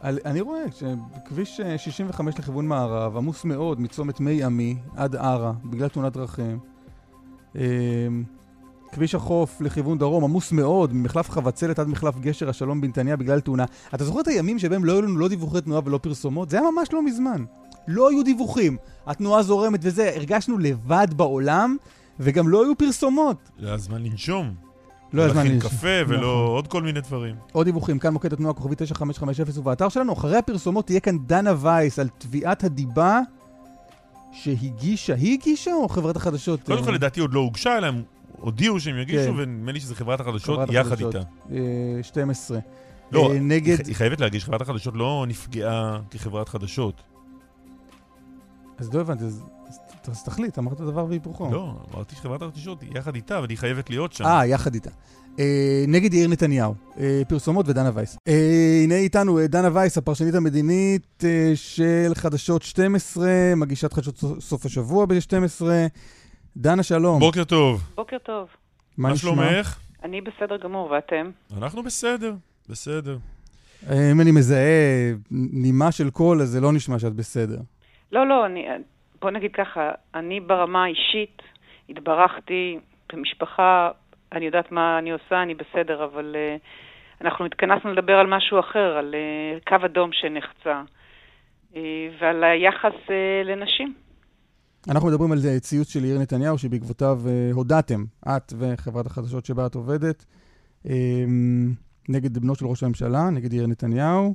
על, 0.00 0.18
אני 0.24 0.40
רואה 0.40 0.62
שכביש 0.72 1.60
65 1.76 2.34
אה, 2.34 2.40
לכיוון 2.40 2.66
מערב 2.66 3.16
עמוס 3.16 3.44
מאוד 3.44 3.80
מצומת 3.80 4.20
מי 4.20 4.44
עמי 4.44 4.76
עד 4.96 5.16
ערה, 5.16 5.52
בגלל 5.64 5.88
תאונת 5.88 6.12
דרכים. 6.12 6.58
אמ, 7.56 7.60
כביש 8.92 9.14
החוף 9.14 9.60
לכיוון 9.60 9.98
דרום 9.98 10.24
עמוס 10.24 10.52
מאוד, 10.52 10.94
ממחלף 10.94 11.30
חבצלת 11.30 11.78
עד 11.78 11.88
מחלף 11.88 12.18
גשר 12.18 12.48
השלום 12.48 12.80
בנתניה 12.80 13.16
בגלל 13.16 13.40
תאונה. 13.40 13.64
אתה 13.94 14.04
זוכר 14.04 14.20
את 14.20 14.28
הימים 14.28 14.58
שבהם 14.58 14.84
לא 14.84 14.92
היו 14.92 15.02
לנו 15.02 15.16
לא 15.16 15.28
דיווחי 15.28 15.60
תנועה 15.60 15.80
ולא 15.84 15.98
פרסומות? 16.02 16.50
זה 16.50 16.60
היה 16.60 16.70
ממש 16.70 16.92
לא 16.92 17.02
מזמן. 17.02 17.44
לא 17.88 18.10
היו 18.10 18.22
דיווחים. 18.22 18.76
התנועה 19.06 19.42
זורמת 19.42 19.80
וזה, 19.82 20.12
הרגשנו 20.16 20.58
לבד 20.58 21.08
בעולם, 21.16 21.76
וגם 22.20 22.48
לא 22.48 22.64
היו 22.64 22.78
פרסומות. 22.78 23.50
זה 23.58 23.66
היה 23.66 23.78
זמן 23.78 24.02
לנשום. 24.02 24.69
לא 25.12 25.22
הזמן 25.22 25.44
להכין 25.44 25.60
קפה 25.60 25.86
ולא 26.06 26.18
נכון. 26.18 26.28
עוד 26.28 26.68
כל 26.68 26.82
מיני 26.82 27.00
דברים. 27.00 27.34
עוד 27.52 27.66
דיווחים, 27.66 27.98
כאן 27.98 28.12
מוקד 28.12 28.32
התנועה 28.32 28.54
כוכבי 28.54 28.74
9550 28.76 29.60
ובאתר 29.60 29.88
שלנו. 29.88 30.12
אחרי 30.12 30.36
הפרסומות 30.36 30.86
תהיה 30.86 31.00
כאן 31.00 31.18
דנה 31.18 31.54
וייס 31.58 31.98
על 31.98 32.08
תביעת 32.18 32.64
הדיבה 32.64 33.20
שהגישה, 34.32 35.14
היא 35.14 35.38
הגישה 35.38 35.72
או 35.72 35.88
חברת 35.88 36.16
החדשות? 36.16 36.62
קודם 36.62 36.84
כל 36.84 36.90
לדעתי 36.90 37.20
עוד 37.20 37.34
לא 37.34 37.40
הוגשה, 37.40 37.78
אלא 37.78 37.86
הם 37.86 38.02
הודיעו 38.40 38.80
שהם 38.80 38.98
יגישו, 38.98 39.32
כן. 39.32 39.38
ונדמה 39.38 39.72
לי 39.72 39.80
שזה 39.80 39.94
חברת 39.94 40.20
החדשות 40.20 40.60
יחד 40.72 41.00
איתה. 41.00 41.20
12. 42.02 42.56
אה, 42.56 42.62
לא, 43.12 43.32
אה, 43.32 43.38
נגד... 43.40 43.86
היא 43.86 43.96
חייבת 43.96 44.20
להגיש, 44.20 44.44
חברת 44.44 44.60
החדשות 44.60 44.94
לא 44.96 45.24
נפגעה 45.28 46.00
כחברת 46.10 46.48
חדשות. 46.48 47.02
אז 48.78 48.94
לא 48.94 49.00
הבנתי, 49.00 49.24
אז 49.24 49.42
אז 50.08 50.24
תחליט, 50.24 50.58
אמרת 50.58 50.80
דבר 50.80 51.06
והיפוכו. 51.08 51.50
לא, 51.52 51.74
אמרתי 51.94 52.14
שחברת 52.16 52.42
החדשות 52.42 52.82
היא 52.82 52.90
יחד 52.98 53.14
איתה, 53.14 53.38
אבל 53.38 53.50
היא 53.50 53.58
חייבת 53.58 53.90
להיות 53.90 54.12
שם. 54.12 54.24
אה, 54.24 54.46
יחד 54.46 54.74
איתה. 54.74 54.90
אה, 55.38 55.84
נגד 55.88 56.14
יאיר 56.14 56.28
נתניהו, 56.28 56.74
אה, 56.98 57.22
פרסומות 57.28 57.68
ודנה 57.68 57.90
וייס. 57.94 58.16
אה, 58.28 58.80
הנה 58.84 58.94
איתנו 58.94 59.38
אה, 59.38 59.46
דנה 59.46 59.68
וייס, 59.72 59.98
הפרשנית 59.98 60.34
המדינית 60.34 61.24
אה, 61.24 61.52
של 61.54 62.12
חדשות 62.14 62.62
12, 62.62 63.26
מגישת 63.56 63.92
חדשות 63.92 64.14
סוף 64.40 64.66
השבוע 64.66 65.06
ב-12. 65.06 65.64
דנה, 66.56 66.82
שלום. 66.82 67.20
בוקר 67.20 67.44
טוב. 67.44 67.82
בוקר 67.94 68.16
טוב. 68.18 68.48
מה 68.98 69.16
שלומך? 69.16 69.78
אני 70.04 70.20
בסדר 70.20 70.56
גמור, 70.56 70.90
ואתם? 70.90 71.30
אנחנו 71.56 71.82
בסדר, 71.82 72.34
בסדר. 72.68 73.18
אה, 73.90 74.10
אם 74.12 74.20
אני 74.20 74.30
מזהה 74.30 75.12
נימה 75.30 75.92
של 75.92 76.10
קול, 76.10 76.42
אז 76.42 76.48
זה 76.50 76.60
לא 76.60 76.72
נשמע 76.72 76.98
שאת 76.98 77.12
בסדר. 77.14 77.58
לא, 78.12 78.28
לא, 78.28 78.46
אני, 78.46 78.64
בוא 79.20 79.30
נגיד 79.30 79.50
ככה, 79.54 79.90
אני 80.14 80.40
ברמה 80.40 80.84
האישית 80.84 81.42
התברכתי 81.88 82.78
במשפחה, 83.12 83.90
אני 84.32 84.46
יודעת 84.46 84.72
מה 84.72 84.98
אני 84.98 85.10
עושה, 85.10 85.42
אני 85.42 85.54
בסדר, 85.54 86.04
אבל 86.04 86.36
uh, 86.36 87.24
אנחנו 87.24 87.46
התכנסנו 87.46 87.92
לדבר 87.92 88.12
על 88.12 88.26
משהו 88.26 88.60
אחר, 88.60 88.96
על 88.98 89.14
uh, 89.14 89.68
קו 89.68 89.86
אדום 89.86 90.10
שנחצה, 90.12 90.82
uh, 91.72 91.76
ועל 92.20 92.44
היחס 92.44 92.94
uh, 93.06 93.12
לנשים. 93.44 93.94
אנחנו 94.90 95.08
מדברים 95.08 95.32
על 95.32 95.38
ציוץ 95.58 95.92
של 95.92 96.04
יאיר 96.04 96.18
נתניהו, 96.18 96.58
שבעקבותיו 96.58 97.18
uh, 97.24 97.54
הודעתם, 97.54 98.04
את 98.28 98.52
וחברת 98.58 99.06
החדשות 99.06 99.44
שבה 99.46 99.66
את 99.66 99.74
עובדת, 99.74 100.24
um, 100.86 100.90
נגד 102.08 102.38
בנו 102.38 102.54
של 102.54 102.66
ראש 102.66 102.82
הממשלה, 102.82 103.30
נגד 103.30 103.52
יאיר 103.52 103.66
נתניהו, 103.66 104.34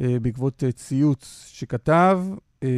אה, 0.00 0.16
בעקבות 0.22 0.64
אה, 0.64 0.72
ציוץ 0.72 1.50
שכתב, 1.52 2.20
אה, 2.62 2.68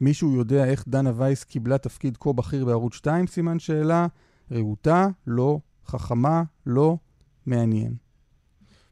מישהו 0.00 0.36
יודע 0.36 0.64
איך 0.64 0.84
דנה 0.88 1.10
וייס 1.16 1.44
קיבלה 1.44 1.78
תפקיד 1.78 2.16
כה 2.20 2.32
בכיר 2.32 2.64
בערוץ 2.64 2.94
2? 2.94 3.26
סימן 3.26 3.58
שאלה. 3.58 4.06
רהוטה, 4.52 5.06
לא, 5.26 5.58
חכמה, 5.86 6.42
לא, 6.66 6.96
מעניין. 7.46 7.92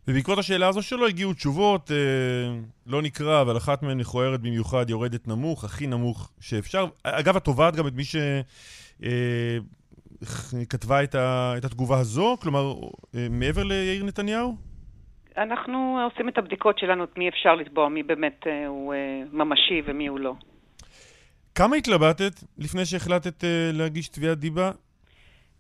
ובעקבות 0.09 0.39
השאלה 0.39 0.69
הזו 0.69 0.83
שלו 0.83 1.07
הגיעו 1.07 1.33
תשובות, 1.33 1.91
אה, 1.91 1.97
לא 2.87 3.03
נקרא, 3.03 3.41
אבל 3.41 3.57
אחת 3.57 3.83
מהן 3.83 4.01
מכוערת 4.01 4.41
במיוחד, 4.41 4.91
יורדת 4.91 5.29
נמוך, 5.29 5.65
הכי 5.65 5.87
נמוך 5.87 6.31
שאפשר. 6.41 6.87
אגב, 7.03 7.37
את 7.37 7.45
תובעת 7.45 7.77
גם 7.77 7.87
את 7.87 7.93
מי 7.93 8.03
שכתבה 10.63 10.99
אה, 10.99 11.05
את, 11.05 11.15
את 11.59 11.65
התגובה 11.65 11.99
הזו? 11.99 12.37
כלומר, 12.43 12.75
אה, 13.15 13.27
מעבר 13.31 13.63
ליאיר 13.63 14.05
נתניהו? 14.05 14.57
אנחנו 15.37 15.99
עושים 16.11 16.29
את 16.29 16.39
הבדיקות 16.39 16.79
שלנו, 16.79 17.05
את 17.05 17.19
מי 17.19 17.29
אפשר 17.29 17.55
לתבוע, 17.55 17.89
מי 17.89 18.03
באמת 18.03 18.47
אה, 18.47 18.67
הוא 18.67 18.95
אה, 18.95 19.23
ממשי 19.33 19.83
ומי 19.87 20.07
הוא 20.07 20.21
לא. 20.21 20.35
כמה 21.59 21.77
התלבטת 21.77 22.33
לפני 22.59 22.85
שהחלטת 22.85 23.45
אה, 23.45 23.71
להגיש 23.73 24.09
תביעת 24.09 24.39
דיבה? 24.39 24.71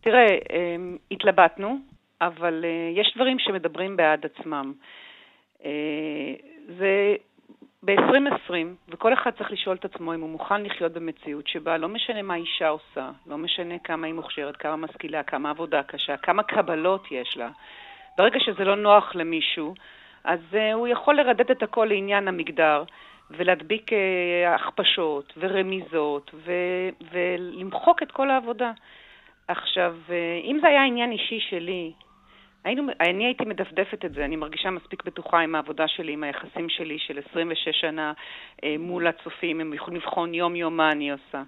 תראה, 0.01 0.29
אה, 0.53 0.77
התלבטנו. 1.11 1.79
אבל 2.21 2.65
uh, 2.65 3.01
יש 3.01 3.13
דברים 3.17 3.39
שמדברים 3.39 3.97
בעד 3.97 4.27
עצמם. 4.27 4.73
זה 6.79 7.15
ב-2020, 7.83 8.53
וכל 8.89 9.13
אחד 9.15 9.31
צריך 9.39 9.53
לשאול 9.53 9.77
את 9.77 9.85
עצמו 9.85 10.15
אם 10.15 10.21
הוא 10.21 10.31
מוכן 10.31 10.63
לחיות 10.63 10.93
במציאות 10.93 11.49
שבה 11.49 11.77
לא 11.77 11.89
משנה 11.89 12.23
מה 12.23 12.35
אישה 12.35 12.69
עושה, 12.69 13.11
לא 13.27 13.39
משנה 13.39 13.75
כמה 13.85 14.07
היא 14.07 14.15
מוכשרת, 14.15 14.57
כמה 14.57 14.77
משכילה, 14.77 15.23
כמה 15.23 15.51
עבודה 15.51 15.83
קשה, 15.83 16.17
כמה 16.17 16.43
קבלות 16.43 17.05
יש 17.11 17.37
לה. 17.37 17.49
ברגע 18.19 18.41
שזה 18.41 18.65
לא 18.65 18.77
נוח 18.77 19.15
למישהו, 19.15 19.75
אז 20.25 20.41
הוא 20.75 20.89
יכול 20.89 21.17
לרדד 21.17 21.51
את 21.51 21.63
הכל 21.63 21.85
לעניין 21.91 22.29
המגדר. 22.29 22.85
ולהדביק 23.31 23.93
uh, 23.93 23.97
הכפשות 24.55 25.33
ורמיזות 25.37 26.31
ו- 26.35 26.88
ולמחוק 27.12 28.03
את 28.03 28.12
כל 28.12 28.31
העבודה. 28.31 28.73
עכשיו, 29.49 29.97
uh, 30.09 30.12
אם 30.45 30.59
זה 30.62 30.69
היה 30.69 30.85
עניין 30.85 31.12
אישי 31.12 31.41
שלי, 31.41 31.93
היינו, 32.64 32.83
אני 33.01 33.25
הייתי 33.25 33.45
מדפדפת 33.45 34.05
את 34.05 34.14
זה, 34.14 34.25
אני 34.25 34.37
מרגישה 34.37 34.71
מספיק 34.71 35.05
בטוחה 35.05 35.41
עם 35.41 35.55
העבודה 35.55 35.88
שלי, 35.88 36.12
עם 36.12 36.25
היחסים 36.25 36.69
שלי 36.69 36.99
של 36.99 37.19
26 37.31 37.69
שנה 37.81 38.12
אה, 38.64 38.75
מול 38.79 39.07
הצופים, 39.07 39.61
הם 39.61 39.73
יכולים 39.75 40.01
לבחון 40.01 40.35
יום-יום 40.35 40.77
מה 40.77 40.93
אני 40.93 41.11
עושה. 41.11 41.43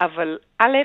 אבל 0.00 0.38
א', 0.58 0.76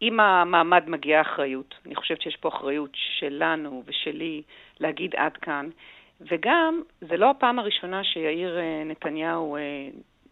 עם 0.00 0.20
המעמד 0.20 0.88
מגיעה 0.88 1.20
אחריות. 1.20 1.74
אני 1.86 1.94
חושבת 1.94 2.22
שיש 2.22 2.36
פה 2.36 2.48
אחריות 2.48 2.90
שלנו 2.94 3.82
ושלי 3.86 4.42
להגיד 4.80 5.14
עד 5.16 5.36
כאן. 5.36 5.68
וגם, 6.20 6.82
זה 7.00 7.16
לא 7.16 7.30
הפעם 7.30 7.58
הראשונה 7.58 8.04
שיאיר 8.04 8.58
אה, 8.58 8.82
נתניהו 8.84 9.56
אה, 9.56 9.60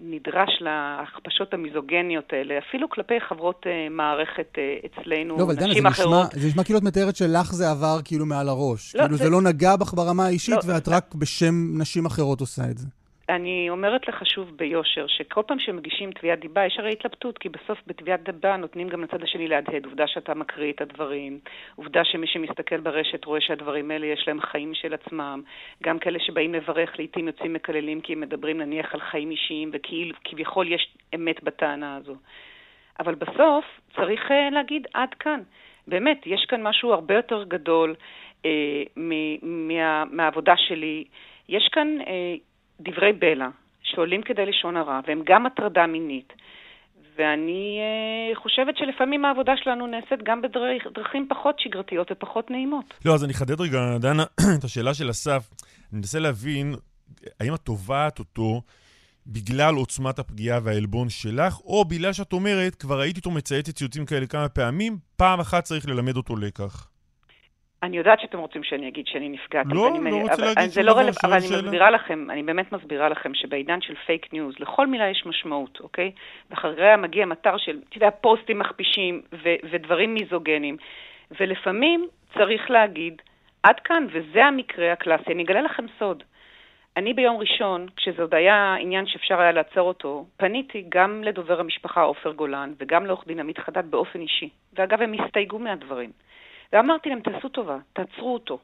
נדרש 0.01 0.51
להכפשות 0.61 1.55
המיזוגניות 1.55 2.33
האלה, 2.33 2.59
אפילו 2.59 2.91
כלפי 2.91 3.15
חברות 3.29 3.67
uh, 3.67 3.91
מערכת 3.91 4.53
אצלנו, 4.87 5.37
לא, 5.39 5.47
נשים 5.69 5.87
אחרות. 5.87 6.11
לא, 6.11 6.23
אבל 6.23 6.31
דנה, 6.31 6.41
זה 6.41 6.49
נשמע 6.49 6.65
כאילו 6.65 6.79
את 6.79 6.85
מתארת 6.85 7.17
שלך 7.17 7.53
זה 7.53 7.71
עבר 7.71 7.99
כאילו 8.05 8.27
מעל 8.27 8.49
הראש. 8.49 8.97
לא, 8.97 9.01
כאילו 9.01 9.17
זה... 9.17 9.25
זה 9.25 9.31
לא 9.31 9.43
נגע 9.43 9.77
בך 9.77 9.95
ברמה 9.95 10.27
האישית, 10.27 10.65
לא, 10.65 10.75
ואת 10.75 10.89
רק 10.89 11.15
בשם 11.15 11.55
נשים 11.81 12.07
אחרות 12.07 12.41
עושה 12.41 12.63
את 12.71 12.79
זה. 12.79 12.87
אני 13.29 13.71
אומרת 13.71 14.09
לך 14.09 14.27
שוב 14.27 14.57
ביושר, 14.57 15.07
שכל 15.07 15.43
פעם 15.47 15.59
שמגישים 15.59 16.13
תביעת 16.13 16.41
דיבה, 16.41 16.67
יש 16.67 16.77
הרי 16.79 16.91
התלבטות, 16.91 17.39
כי 17.39 17.49
בסוף 17.49 17.79
בתביעת 17.87 18.23
דיבה 18.23 18.57
נותנים 18.57 18.89
גם 18.89 19.03
לצד 19.03 19.23
השני 19.23 19.49
להדהד. 19.49 19.85
עובדה 19.85 20.07
שאתה 20.07 20.35
מקריא 20.35 20.73
את 20.73 20.81
הדברים, 20.81 21.39
עובדה 21.77 22.05
שמי 22.05 22.27
שמסתכל 22.27 22.81
ברשת 22.81 23.25
רואה 23.25 23.41
שהדברים 23.41 23.91
האלה 23.91 24.07
יש 24.07 24.25
להם 24.27 24.41
חיים 24.41 24.75
של 24.75 24.95
עצמם. 24.95 25.43
גם 25.83 25.99
כאלה 25.99 26.19
שבאים 26.19 26.55
לברך 26.55 26.99
לעיתים 26.99 27.27
יוצאים 27.27 27.53
מקללים 27.53 28.01
כי 28.01 28.13
הם 28.13 28.21
מדברים 28.21 28.61
נניח 28.61 28.95
על 28.95 29.01
חיים 29.01 29.31
אישיים, 29.31 29.71
וכביכול 29.73 30.73
יש 30.73 30.89
אמת 31.15 31.43
בטענה 31.45 31.97
הזו. 31.97 32.15
אבל 33.01 33.15
בסוף 33.15 33.65
צריך 33.97 34.31
uh, 34.31 34.55
להגיד 34.55 34.87
עד 34.95 35.15
כאן. 35.15 35.41
באמת, 35.87 36.27
יש 36.27 36.47
כאן 36.49 36.63
משהו 36.63 36.93
הרבה 36.93 37.15
יותר 37.15 37.45
גדול 37.45 37.95
uh, 38.43 38.47
מה, 38.97 40.05
מהעבודה 40.05 40.57
שלי. 40.57 41.05
יש 41.49 41.69
כאן... 41.73 41.99
Uh, 42.01 42.54
דברי 42.81 43.13
בלע 43.13 43.49
שעולים 43.83 44.23
כדי 44.23 44.47
לשון 44.47 44.77
הרע, 44.77 45.01
והם 45.07 45.23
גם 45.27 45.47
הטרדה 45.47 45.87
מינית. 45.87 46.33
ואני 47.19 47.81
uh, 48.33 48.39
חושבת 48.39 48.77
שלפעמים 48.77 49.25
העבודה 49.25 49.53
שלנו 49.57 49.87
נעשית 49.87 50.23
גם 50.23 50.43
בדרכים 50.43 51.27
פחות 51.29 51.61
שגרתיות 51.61 52.13
ופחות 52.13 52.51
נעימות. 52.51 52.95
לא, 53.05 53.15
אז 53.15 53.25
אני 53.25 53.33
אחדד 53.33 53.61
רגע, 53.61 53.99
דנה, 53.99 54.25
את 54.59 54.65
השאלה 54.65 54.95
של 54.95 55.11
אסף. 55.11 55.51
אני 55.93 55.99
מנסה 55.99 56.19
להבין, 56.19 56.75
האם 57.41 57.55
את 57.55 57.61
תובעת 57.61 58.19
אותו 58.19 58.63
בגלל 59.27 59.75
עוצמת 59.75 60.19
הפגיעה 60.19 60.59
והעלבון 60.63 61.09
שלך, 61.09 61.61
או 61.61 61.85
בגלל 61.85 62.13
שאת 62.13 62.33
אומרת, 62.33 62.75
כבר 62.75 63.01
ראיתי 63.01 63.19
אותו 63.19 63.31
מצייץ 63.31 63.71
ציוצים 63.71 64.07
כאלה 64.07 64.27
כמה 64.27 64.49
פעמים, 64.49 64.99
פעם 65.17 65.41
אחת 65.41 65.65
צריך 65.65 65.89
ללמד 65.89 66.17
אותו 66.17 66.37
לקח. 66.37 66.89
אני 67.85 67.97
יודעת 67.97 68.21
שאתם 68.21 68.39
רוצים 68.39 68.65
שאני 68.65 68.89
אגיד 68.89 69.07
שאני 69.07 69.29
נפגעתי. 69.29 69.75
לא, 69.75 69.81
ואני, 69.81 70.11
לא 70.11 70.17
רוצה 70.17 70.43
להגיד 70.43 70.71
שום 70.71 70.83
לא 70.83 70.93
דבר, 70.93 71.03
אבל 71.25 71.33
אני 71.33 71.41
שאלה. 71.49 71.63
מסבירה 71.63 71.91
לכם, 71.91 72.31
אני 72.31 72.43
באמת 72.43 72.73
מסבירה 72.73 73.09
לכם 73.09 73.35
שבעידן 73.35 73.81
של 73.81 73.95
פייק 74.07 74.33
ניוז, 74.33 74.55
לכל 74.59 74.87
מילה 74.87 75.09
יש 75.09 75.27
משמעות, 75.27 75.81
אוקיי? 75.81 76.11
ואחריה 76.51 76.97
מגיע 76.97 77.27
מטר 77.27 77.57
של, 77.57 77.79
אתה 77.89 77.97
יודע, 77.97 78.11
פוסטים 78.11 78.59
מכפישים 78.59 79.23
ו- 79.33 79.69
ודברים 79.71 80.15
מיזוגנים. 80.15 80.77
ולפעמים 81.41 82.09
צריך 82.39 82.71
להגיד, 82.71 83.23
עד 83.63 83.81
כאן, 83.81 84.07
וזה 84.13 84.45
המקרה 84.45 84.93
הקלאסי. 84.93 85.33
אני 85.33 85.43
אגלה 85.43 85.63
לכם 85.63 85.85
סוד. 85.99 86.23
אני 86.97 87.15
ביום 87.15 87.37
ראשון, 87.37 87.87
כשזה 87.97 88.23
עוד 88.23 88.35
היה 88.35 88.75
עניין 88.81 89.07
שאפשר 89.07 89.41
היה 89.41 89.53
לעצור 89.53 89.89
אותו, 89.89 90.27
פניתי 90.37 90.85
גם 90.89 91.25
לדובר 91.25 91.61
המשפחה 91.61 92.03
עופר 92.03 92.33
גולן 92.33 92.73
וגם 92.79 93.07
לעורך 93.07 93.27
דין 93.27 93.41
עמית 93.41 93.59
חדד 93.59 93.91
באופן 93.91 94.21
אישי. 94.21 94.49
ואגב, 94.73 95.03
הם 95.03 95.15
הסתייגו 95.15 95.59
מהדברים. 95.59 96.11
ואמרתי 96.75 97.09
להם, 97.09 97.21
תעשו 97.21 97.49
טובה, 97.49 97.79
תעצרו 97.93 98.35
אותו. 98.35 98.59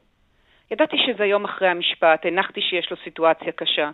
ידעתי 0.71 0.97
שזה 1.05 1.25
יום 1.25 1.45
אחרי 1.45 1.67
המשפט, 1.67 2.25
הנחתי 2.25 2.61
שיש 2.61 2.91
לו 2.91 2.97
סיטואציה 3.03 3.51
קשה. 3.51 3.91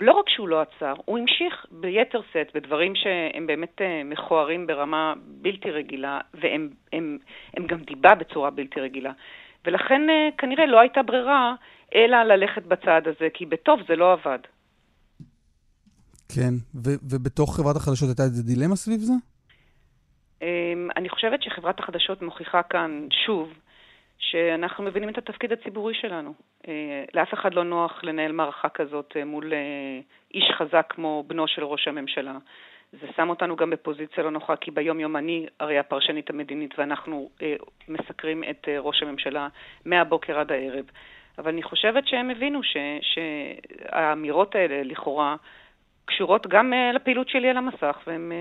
לא 0.00 0.12
רק 0.12 0.28
שהוא 0.28 0.48
לא 0.48 0.60
עצר, 0.60 0.94
הוא 1.04 1.18
המשיך 1.18 1.66
ביתר 1.70 2.20
שאת 2.32 2.46
בדברים 2.54 2.92
שהם 2.94 3.46
באמת 3.46 3.80
אה, 3.80 4.02
מכוערים 4.04 4.66
ברמה 4.66 5.14
בלתי 5.26 5.70
רגילה, 5.70 6.20
והם 6.34 6.68
הם, 6.92 7.18
הם 7.56 7.66
גם 7.66 7.80
דיבה 7.80 8.14
בצורה 8.14 8.50
בלתי 8.50 8.80
רגילה. 8.80 9.12
ולכן 9.64 10.10
אה, 10.10 10.28
כנראה 10.38 10.66
לא 10.66 10.80
הייתה 10.80 11.02
ברירה 11.02 11.54
אלא 11.94 12.22
ללכת 12.22 12.62
בצעד 12.62 13.08
הזה, 13.08 13.28
כי 13.34 13.46
בטוב 13.46 13.80
זה 13.88 13.96
לא 13.96 14.12
עבד. 14.12 14.38
כן, 16.34 16.54
ו- 16.74 17.00
ובתוך 17.10 17.56
חברת 17.56 17.76
החדשות 17.76 18.08
הייתה 18.08 18.22
איזה 18.22 18.42
דילמה 18.42 18.76
סביב 18.76 19.00
זה? 19.00 19.12
אמ, 20.42 20.88
אני 20.96 21.08
חושבת 21.08 21.42
שחברת 21.42 21.78
החדשות 21.78 22.22
מוכיחה 22.22 22.62
כאן 22.62 23.06
שוב 23.26 23.52
שאנחנו 24.18 24.84
מבינים 24.84 25.08
את 25.08 25.18
התפקיד 25.18 25.52
הציבורי 25.52 25.94
שלנו. 25.94 26.34
אה, 26.68 27.04
לאף 27.14 27.34
אחד 27.34 27.54
לא 27.54 27.64
נוח 27.64 28.04
לנהל 28.04 28.32
מערכה 28.32 28.68
כזאת 28.68 29.12
אה, 29.16 29.24
מול 29.24 29.52
אה, 29.52 30.00
איש 30.34 30.44
חזק 30.58 30.86
כמו 30.88 31.24
בנו 31.26 31.48
של 31.48 31.64
ראש 31.64 31.88
הממשלה. 31.88 32.38
זה 32.92 33.06
שם 33.16 33.30
אותנו 33.30 33.56
גם 33.56 33.70
בפוזיציה 33.70 34.24
לא 34.24 34.30
נוחה, 34.30 34.56
כי 34.56 34.70
ביום-יום 34.70 35.16
אני 35.16 35.46
הרי 35.60 35.78
הפרשנית 35.78 36.30
המדינית 36.30 36.78
ואנחנו 36.78 37.30
מסקרים 37.88 38.44
את 38.50 38.68
ראש 38.78 39.02
הממשלה 39.02 39.48
מהבוקר 39.84 40.38
עד 40.38 40.52
הערב. 40.52 40.84
אבל 41.38 41.48
אני 41.50 41.62
חושבת 41.62 42.06
שהם 42.06 42.30
הבינו 42.30 42.62
ש, 42.62 42.76
שהאמירות 43.00 44.54
האלה 44.54 44.82
לכאורה 44.82 45.36
קשורות 46.04 46.46
גם 46.46 46.72
לפעילות 46.94 47.28
שלי 47.28 47.50
על 47.50 47.56
המסך, 47.56 47.98
והם 48.06 48.32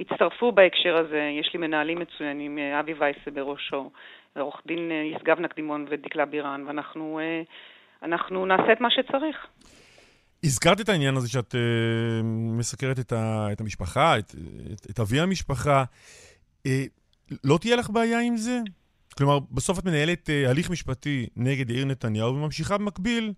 הצטרפו 0.00 0.52
בהקשר 0.52 0.96
הזה. 0.96 1.30
יש 1.40 1.50
לי 1.54 1.60
מנהלים 1.60 1.98
מצוינים, 1.98 2.58
אה, 2.58 2.80
אבי 2.80 2.92
וייס 2.92 3.16
בראשו, 3.34 3.90
עורך 4.36 4.62
דין 4.66 4.90
אה, 4.90 5.16
ישגב 5.16 5.40
נקדימון 5.40 5.86
ודקלה 5.90 6.26
בירן, 6.26 6.64
ואנחנו 6.66 7.18
אה, 7.18 7.42
אנחנו 8.02 8.46
נעשה 8.46 8.72
את 8.72 8.80
מה 8.80 8.88
שצריך. 8.90 9.36
הזכרת 10.44 10.80
את 10.80 10.88
העניין 10.88 11.16
הזה 11.16 11.28
שאת 11.28 11.54
מסקרת 12.58 12.98
את, 12.98 13.12
ה, 13.12 13.48
את 13.52 13.60
המשפחה, 13.60 14.18
את, 14.18 14.34
את, 14.72 14.90
את 14.90 15.00
אבי 15.00 15.20
המשפחה. 15.20 15.84
לא 17.44 17.58
תהיה 17.60 17.76
לך 17.76 17.90
בעיה 17.90 18.20
עם 18.20 18.36
זה? 18.36 18.58
כלומר, 19.16 19.38
בסוף 19.50 19.78
את 19.78 19.84
מנהלת 19.84 20.30
הליך 20.48 20.70
משפטי 20.70 21.26
נגד 21.36 21.70
יאיר 21.70 21.84
נתניהו 21.84 22.34
וממשיכה 22.34 22.78
במקביל 22.78 23.32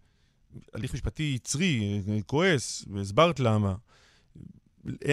הליך 0.74 0.94
משפטי 0.94 1.32
יצרי, 1.36 2.00
כועס, 2.26 2.84
והסברת 2.92 3.40
למה. 3.40 3.74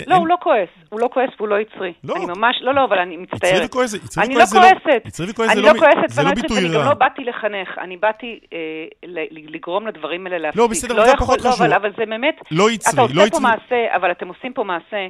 לא, 0.07 0.15
הוא 0.15 0.27
לא 0.27 0.35
כועס. 0.41 0.69
הוא 0.89 0.99
לא 0.99 1.09
כועס 1.13 1.29
והוא 1.37 1.47
לא 1.47 1.59
יצרי. 1.59 1.93
לא. 2.03 2.15
אני 2.15 2.25
ממש, 2.25 2.55
לא, 2.61 2.73
לא, 2.73 2.83
אבל 2.83 2.99
אני 2.99 3.17
מצטערת. 3.17 3.53
יצרי 3.53 3.65
וכועס, 3.65 3.89
זה 3.89 3.97
לא... 4.17 4.23
אני 4.23 4.35
לא 4.35 4.45
כועסת. 4.45 5.05
יצרי 5.05 5.29
וכועס 5.29 5.51
זה 5.53 5.61
לא 5.61 6.31
ביטוי 6.33 6.57
רע. 6.57 6.65
אני 6.65 6.71
לא 6.71 6.73
כועסת, 6.73 6.73
ואני 6.73 6.73
גם 6.73 6.85
לא 6.85 6.93
באתי 6.93 7.23
לחנך. 7.23 7.77
אני 7.77 7.97
באתי 7.97 8.39
אה, 8.53 8.59
לגרום 9.31 9.87
לדברים 9.87 10.27
האלה 10.27 10.37
להפסיק. 10.37 10.59
לא, 10.61 10.67
בסדר, 10.67 11.05
זה 11.05 11.17
פחות 11.17 11.41
חשוב. 11.41 11.61
אבל 11.61 11.91
זה 11.97 12.05
באמת... 12.05 12.35
לא 12.51 12.71
יצרי, 12.71 12.95
לא 12.97 13.05
יצרי. 13.05 13.23
אתה 13.23 13.23
עושה 13.23 13.31
פה 13.31 13.39
מעשה, 13.39 13.95
אבל 13.95 14.11
אתם 14.11 14.27
עושים 14.27 14.53
פה 14.53 14.63
מעשה 14.63 15.07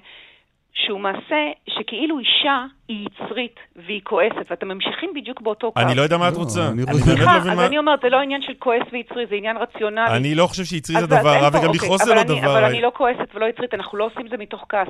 שהוא 0.74 1.00
מעשה 1.00 1.36
שכאילו 1.70 2.20
אישה 2.20 2.66
היא 2.88 3.08
יצרית 3.08 3.56
והיא 3.76 4.02
כועסת, 4.04 4.52
ואתם 4.52 4.68
ממשיכים 4.68 5.10
בדיוק 5.16 5.42
באותו 5.42 5.72
קו. 5.72 5.80
אני 5.80 5.96
לא 5.96 6.02
יודע 6.02 6.18
מה 6.18 6.28
את 6.28 6.34
לא, 6.34 6.38
רוצה. 6.38 6.68
אני 6.68 6.86
באמת 6.86 7.08
לא 7.08 7.14
מבין 7.14 7.26
מה... 7.26 7.38
אז 7.38 7.60
אני 7.60 7.78
אומרת, 7.78 8.00
זה 8.04 8.10
לא 8.10 8.18
עניין 8.18 8.42
של 8.42 8.54
כועס 8.60 8.82
ויצרי, 8.92 9.26
זה 9.30 9.36
עניין 9.36 9.58
רציונלי. 9.58 10.18
אני 10.18 10.36
לא 10.36 10.48
חושב 10.48 10.64
שיצרי 10.64 11.02
זה 11.02 11.08
דבר 11.08 11.30
רע, 11.30 11.48
וגם 11.48 11.74
לכעוס 11.74 12.04
זה 12.04 12.14
לא 12.14 12.24
דבר 12.24 12.36
רע. 12.36 12.52
אבל 12.52 12.64
אני 12.64 12.82
לא 12.82 12.92
כועסת 12.98 13.36
ולא 13.36 13.46
יצרית, 13.46 13.74
אנחנו 13.74 13.98
לא 13.98 14.06
עושים 14.06 14.26
את 14.26 14.32
זה 14.32 14.38
מתוך 14.38 14.66
כעס. 14.70 14.88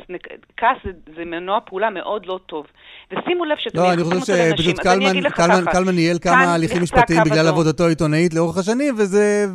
כעס 0.58 0.78
זה 1.16 1.26
מנוע 1.26 1.60
פעולה 1.66 1.90
מאוד 1.90 2.26
לא 2.26 2.40
טוב. 2.46 2.66
ושימו 3.12 3.46
לב 3.46 3.58
שאתם 3.60 3.78
לא, 3.78 3.94
אני 3.94 4.04
חושב 4.04 4.54
שפשוט 4.56 4.80
קלמן 4.80 5.96
ניהל 5.96 6.20
כמה 6.20 6.54
הליכים 6.54 6.82
משפטיים 6.84 7.24
בגלל 7.24 7.48
עבודתו 7.48 7.86
העיתונאית 7.86 8.34
לאורך 8.34 8.58
השנים, 8.58 8.96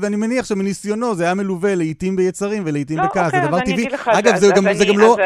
ואני 0.01 0.17
מניח 0.17 0.45
שמניסיונו 0.45 1.15
זה 1.15 1.25
היה 1.25 1.35
מלווה 1.35 1.75
לעיתים 1.75 2.17
ביצרים 2.17 2.63
ולעיתים 2.67 2.99
לא, 2.99 3.05
בכעס, 3.05 3.33
זה 3.33 3.37
אוקיי, 3.37 3.49
דבר 3.49 3.61
טבעי. 3.61 3.87
אגב, 4.07 4.37
זה 4.37 4.87
גם 4.87 4.99
לא, 4.99 5.17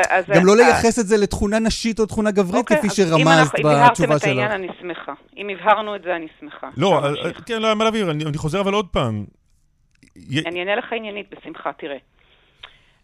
לא 0.42 0.56
לייחס 0.56 0.98
את 0.98 1.06
זה 1.06 1.16
לתכונה 1.16 1.58
נשית 1.58 2.00
או 2.00 2.06
תכונה 2.06 2.30
גברית, 2.30 2.54
אוקיי, 2.54 2.76
כפי 2.76 2.90
שרמזת 3.08 3.52
בתשובה 3.52 3.54
שלך. 3.54 3.60
אם 3.60 3.66
הבהרתם 3.66 4.16
את 4.16 4.24
העניין, 4.24 4.50
אני 4.50 4.68
שמחה. 4.80 5.12
אם 5.36 5.48
הבהרנו 5.48 5.96
את 5.96 6.02
זה, 6.02 6.16
אני 6.16 6.26
שמחה. 6.40 6.68
לא, 6.76 7.00
כן, 7.46 7.62
לא, 7.62 7.74
מה 7.74 7.84
להבהיר, 7.84 8.10
אני 8.10 8.38
חוזר 8.38 8.60
אבל 8.60 8.72
עוד 8.72 8.88
פעם. 8.88 9.24
אני 10.46 10.60
אענה 10.60 10.76
לך 10.76 10.92
עניינית 10.92 11.34
בשמחה, 11.34 11.72
תראה. 11.72 11.96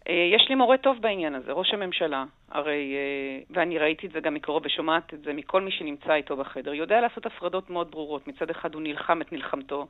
אה, 0.09 0.29
יש 0.35 0.45
לי 0.49 0.55
מורה 0.55 0.77
טוב 0.77 0.97
בעניין 1.01 1.35
הזה, 1.35 1.51
ראש 1.51 1.73
הממשלה, 1.73 2.23
הרי, 2.51 2.95
אה, 2.95 3.43
ואני 3.49 3.77
ראיתי 3.77 4.07
את 4.07 4.11
זה 4.11 4.19
גם 4.19 4.33
מקרוב 4.33 4.65
ושומעת 4.65 5.13
את 5.13 5.21
זה 5.23 5.33
מכל 5.33 5.61
מי 5.61 5.71
שנמצא 5.71 6.13
איתו 6.13 6.37
בחדר, 6.37 6.73
יודע 6.73 7.01
לעשות 7.01 7.25
הפרדות 7.25 7.69
מאוד 7.69 7.91
ברורות. 7.91 8.27
מצד 8.27 8.49
אחד 8.49 8.73
הוא 8.73 8.81
נלחם 8.81 9.21
את 9.21 9.31
מלחמתו, 9.31 9.87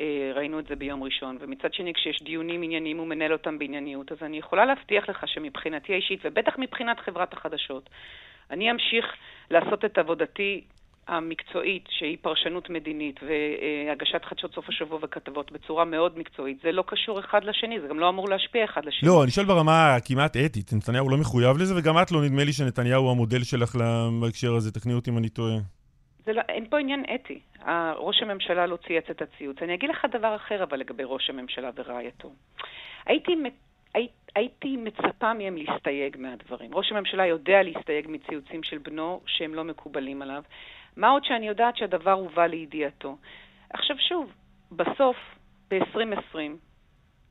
אה, 0.00 0.32
ראינו 0.34 0.58
את 0.58 0.66
זה 0.66 0.76
ביום 0.76 1.02
ראשון, 1.02 1.36
ומצד 1.40 1.74
שני 1.74 1.94
כשיש 1.94 2.22
דיונים 2.22 2.62
ענייניים 2.62 2.98
הוא 2.98 3.06
מנהל 3.06 3.32
אותם 3.32 3.58
בענייניות, 3.58 4.12
אז 4.12 4.18
אני 4.22 4.38
יכולה 4.38 4.64
להבטיח 4.64 5.08
לך 5.08 5.28
שמבחינתי 5.28 5.92
האישית, 5.92 6.20
ובטח 6.24 6.52
מבחינת 6.58 7.00
חברת 7.00 7.32
החדשות, 7.32 7.90
אני 8.50 8.70
אמשיך 8.70 9.06
לעשות 9.52 9.84
את 9.84 9.98
עבודתי 9.98 10.64
המקצועית, 11.08 11.84
שהיא 11.90 12.16
פרשנות 12.20 12.70
מדינית, 12.70 13.20
והגשת 13.22 14.24
חדשות 14.24 14.54
סוף 14.54 14.68
השבוע 14.68 14.98
וכתבות 15.02 15.52
בצורה 15.52 15.84
מאוד 15.84 16.18
מקצועית, 16.18 16.58
זה 16.62 16.72
לא 16.72 16.84
קשור 16.86 17.20
אחד 17.20 17.44
לשני, 17.44 17.80
זה 17.80 17.88
גם 17.88 17.98
לא 17.98 18.08
אמור 18.08 18.28
להשפיע 18.28 18.64
אחד 18.64 18.84
לשני. 18.84 19.08
לא, 19.08 19.22
אני 19.22 19.30
שואל 19.30 19.46
ברמה 19.46 19.94
הכמעט 19.94 20.36
אתית, 20.36 20.72
נתניהו 20.72 21.10
לא 21.10 21.16
מחויב 21.16 21.56
לזה, 21.58 21.74
וגם 21.78 21.94
את 22.02 22.12
לא 22.12 22.22
נדמה 22.24 22.44
לי 22.44 22.52
שנתניהו 22.52 23.10
המודל 23.10 23.42
שלך 23.42 23.76
בהקשר 24.20 24.54
הזה, 24.54 24.72
תקני 24.72 24.94
אותי 24.94 25.10
אם 25.10 25.18
אני 25.18 25.28
טועה. 25.28 25.56
לא, 26.26 26.42
אין 26.48 26.66
פה 26.70 26.78
עניין 26.78 27.04
אתי. 27.14 27.40
ראש 27.96 28.22
הממשלה 28.22 28.66
לא 28.66 28.78
צייץ 28.86 29.04
את 29.10 29.22
הציוץ. 29.22 29.56
אני 29.62 29.74
אגיד 29.74 29.90
לך 29.90 30.04
דבר 30.12 30.36
אחר, 30.36 30.62
אבל 30.62 30.78
לגבי 30.78 31.02
ראש 31.06 31.30
הממשלה 31.30 31.70
ורעייתו. 31.76 32.32
הייתי, 33.06 33.32
הי, 33.32 33.50
הייתי 34.34 34.76
מצפה 34.76 35.34
מהם 35.34 35.56
להסתייג 35.56 36.16
מהדברים. 36.18 36.74
ראש 36.74 36.92
הממשלה 36.92 37.26
יודע 37.26 37.62
להסתייג 37.62 38.06
מציוצים 38.08 38.62
של 38.62 38.78
בנו 38.78 39.20
שהם 39.26 39.54
לא 39.54 39.64
מקובלים 39.64 40.22
עליו. 40.22 40.42
מה 40.96 41.08
עוד 41.08 41.24
שאני 41.24 41.48
יודעת 41.48 41.76
שהדבר 41.76 42.12
הובא 42.12 42.46
לידיעתו. 42.46 43.16
עכשיו 43.70 43.96
שוב, 43.98 44.32
בסוף, 44.72 45.16
ב-2020, 45.70 46.36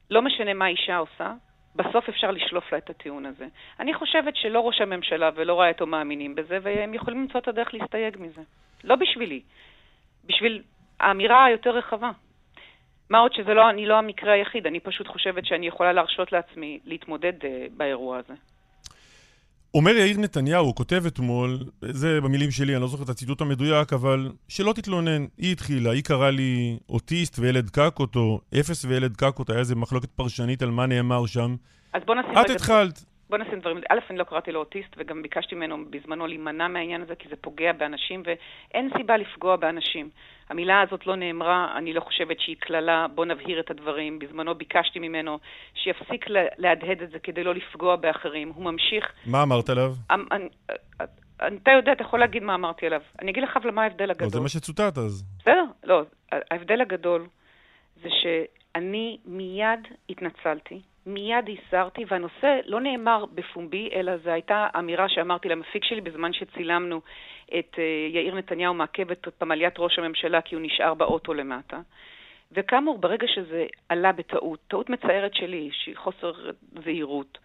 לא 0.10 0.22
משנה 0.22 0.54
מה 0.54 0.68
אישה 0.68 0.98
עושה, 0.98 1.34
בסוף 1.76 2.10
אפשר 2.10 2.32
לשלוף 2.32 2.72
לה 2.72 2.78
את 2.78 2.90
הטיעון 2.90 3.26
הזה. 3.26 3.48
אני 3.80 3.94
חושבת 3.94 4.36
שלא 4.36 4.60
ראש 4.60 4.82
הממשלה 4.82 5.30
ולא 5.36 5.60
רעייתו 5.60 5.86
מאמינים 5.86 6.36
בזה, 6.36 6.58
והם 6.62 6.94
יכולים 6.94 7.22
למצוא 7.22 7.40
את 7.40 7.48
הדרך 7.48 7.74
להסתייג 7.74 8.18
מזה. 8.20 8.42
לא 8.84 8.96
בשבילי, 8.96 9.42
בשביל 10.26 10.64
האמירה 11.00 11.46
היותר 11.46 11.70
רחבה. 11.70 12.12
מה 13.12 13.18
עוד 13.18 13.34
שזה 13.34 13.54
לא, 13.54 13.70
אני 13.70 13.86
לא 13.86 13.98
המקרה 13.98 14.34
היחיד, 14.34 14.68
אני 14.68 14.80
פשוט 14.80 15.08
חושבת 15.08 15.46
שאני 15.46 15.68
יכולה 15.68 15.94
להרשות 15.94 16.32
לעצמי 16.32 16.80
להתמודד 16.86 17.34
uh, 17.42 17.46
באירוע 17.78 18.18
הזה. 18.18 18.34
אומר 19.74 19.92
יאיר 19.92 20.18
נתניהו, 20.18 20.66
הוא 20.66 20.76
כותב 20.76 21.04
אתמול, 21.08 21.60
זה 21.82 22.22
במילים 22.22 22.52
שלי, 22.52 22.74
אני 22.74 22.82
לא 22.82 22.88
זוכר 22.88 23.04
את 23.04 23.10
הציטוט 23.10 23.42
המדויק, 23.42 23.94
אבל 23.94 24.32
שלא 24.48 24.74
תתלונן, 24.74 25.26
היא 25.38 25.52
התחילה, 25.52 25.92
היא 25.92 26.04
קראה 26.04 26.32
לי 26.32 26.78
אוטיסט 26.90 27.40
וילד 27.40 27.70
קקות, 27.70 28.16
או 28.16 28.40
אפס 28.60 28.86
וילד 28.86 29.16
קקות, 29.16 29.50
היה 29.50 29.60
איזה 29.60 29.76
מחלוקת 29.76 30.10
פרשנית 30.10 30.62
על 30.62 30.70
מה 30.70 30.86
נאמר 30.86 31.26
שם. 31.26 31.56
אז 31.94 32.02
בוא 32.06 32.16
נשים... 32.16 32.38
את 32.46 32.50
התחלת. 32.50 33.06
בוא 33.32 33.38
נשים 33.38 33.60
דברים, 33.60 33.78
א', 33.90 34.00
אני 34.10 34.18
לא 34.18 34.24
קראתי 34.24 34.52
לו 34.52 34.60
אוטיסט, 34.60 34.96
וגם 34.98 35.22
ביקשתי 35.22 35.56
ממנו 35.56 35.78
בזמנו 35.90 36.28
להימנע 36.28 36.68
מהעניין 36.68 37.02
הזה, 37.02 37.16
כי 37.16 37.30
זה 37.30 37.36
פוגע 37.42 37.74
באנשים, 37.74 38.24
ואין 38.26 38.90
סיבה 38.98 39.18
לפגוע 39.18 39.56
באנשים. 39.56 40.10
המילה 40.50 40.82
הזאת 40.82 41.08
לא 41.08 41.16
נאמרה, 41.16 41.78
אני 41.78 41.94
לא 41.94 42.02
חושבת 42.02 42.40
שהיא 42.40 42.56
קללה, 42.60 43.08
בוא 43.16 43.26
נבהיר 43.26 43.60
את 43.60 43.72
הדברים. 43.72 44.20
בזמנו 44.20 44.56
ביקשתי 44.56 45.00
ממנו 45.00 45.40
שיפסיק 45.74 46.26
להדהד 46.58 47.02
את 47.02 47.12
זה 47.12 47.20
כדי 47.20 47.44
לא 47.44 47.54
לפגוע 47.54 47.96
באחרים. 47.96 48.52
הוא 48.56 48.64
ממשיך... 48.64 49.12
מה 49.26 49.44
אמרת 49.44 49.70
עליו? 49.70 49.92
אמ, 50.12 50.26
אתה 51.64 51.72
יודע, 51.72 51.92
אתה 51.92 52.02
יכול 52.04 52.20
להגיד 52.20 52.44
מה 52.44 52.56
אמרתי 52.56 52.86
עליו. 52.86 53.02
אני 53.22 53.32
אגיד 53.32 53.44
לך 53.44 53.58
אבל 53.58 53.72
מה 53.72 53.84
ההבדל 53.84 54.12
הגדול. 54.12 54.26
לא, 54.26 54.30
זה 54.30 54.40
מה 54.40 54.50
שצוטט 54.50 54.98
אז. 54.98 55.24
בסדר, 55.40 55.66
לא. 55.84 56.04
ההבדל 56.32 56.82
הגדול 56.82 57.28
זה 58.04 58.10
שאני 58.22 59.18
מיד 59.26 59.88
התנצלתי. 60.10 60.82
מיד 61.06 61.50
הסרתי, 61.50 62.06
והנושא 62.10 62.60
לא 62.66 62.82
נאמר 62.82 63.26
בפומבי, 63.34 63.90
אלא 63.94 64.18
זו 64.18 64.30
הייתה 64.30 64.68
אמירה 64.80 65.10
שאמרתי 65.10 65.50
למפיק 65.50 65.84
שלי 65.84 66.02
בזמן 66.02 66.34
שצילמנו 66.34 67.02
את 67.60 67.76
uh, 67.76 68.16
יאיר 68.16 68.36
נתניהו 68.36 68.74
מעכב 68.74 69.12
את 69.12 69.28
פמליית 69.38 69.74
ראש 69.80 70.00
הממשלה 70.00 70.42
כי 70.42 70.56
הוא 70.56 70.64
נשאר 70.66 70.94
באוטו 70.94 71.34
למטה. 71.34 71.80
וכאמור, 72.52 72.98
ברגע 72.98 73.28
שזה 73.28 73.66
עלה 73.90 74.12
בטעות, 74.12 74.60
טעות 74.68 74.90
מצערת 74.90 75.34
שלי, 75.34 75.70
שהיא 75.72 75.96
חוסר 75.98 76.32
זהירות, 76.84 77.38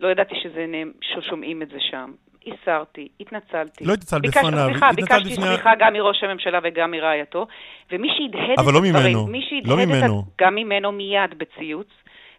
לא 0.00 0.08
ידעתי 0.08 0.34
שזה 0.42 0.66
נאמ... 0.68 0.92
ששומעים 1.00 1.62
את 1.62 1.68
זה 1.68 1.78
שם. 1.80 2.12
הסרתי, 2.46 3.08
התנצלתי. 3.20 3.84
לא 3.84 3.92
התנצלת 3.92 4.22
בפניו, 4.22 4.68
סליחה, 4.70 4.92
ביקשתי 4.92 5.30
בפני... 5.32 5.44
סליחה 5.44 5.72
גם 5.78 5.92
מראש 5.92 6.24
הממשלה 6.24 6.58
וגם 6.62 6.90
מרעייתו, 6.90 7.46
ומי 7.92 8.08
שהדהד 8.16 8.50
את 8.60 8.64
לא 8.72 8.78
הדברים, 8.78 8.94
ממנו. 8.94 9.26
מי 9.26 9.40
שהדהד 9.48 9.78
לא 9.78 9.86
ממנו. 9.86 10.22
גם 10.40 10.54
ממנו 10.54 10.92
מיד 10.92 11.38
בציוץ, 11.38 11.88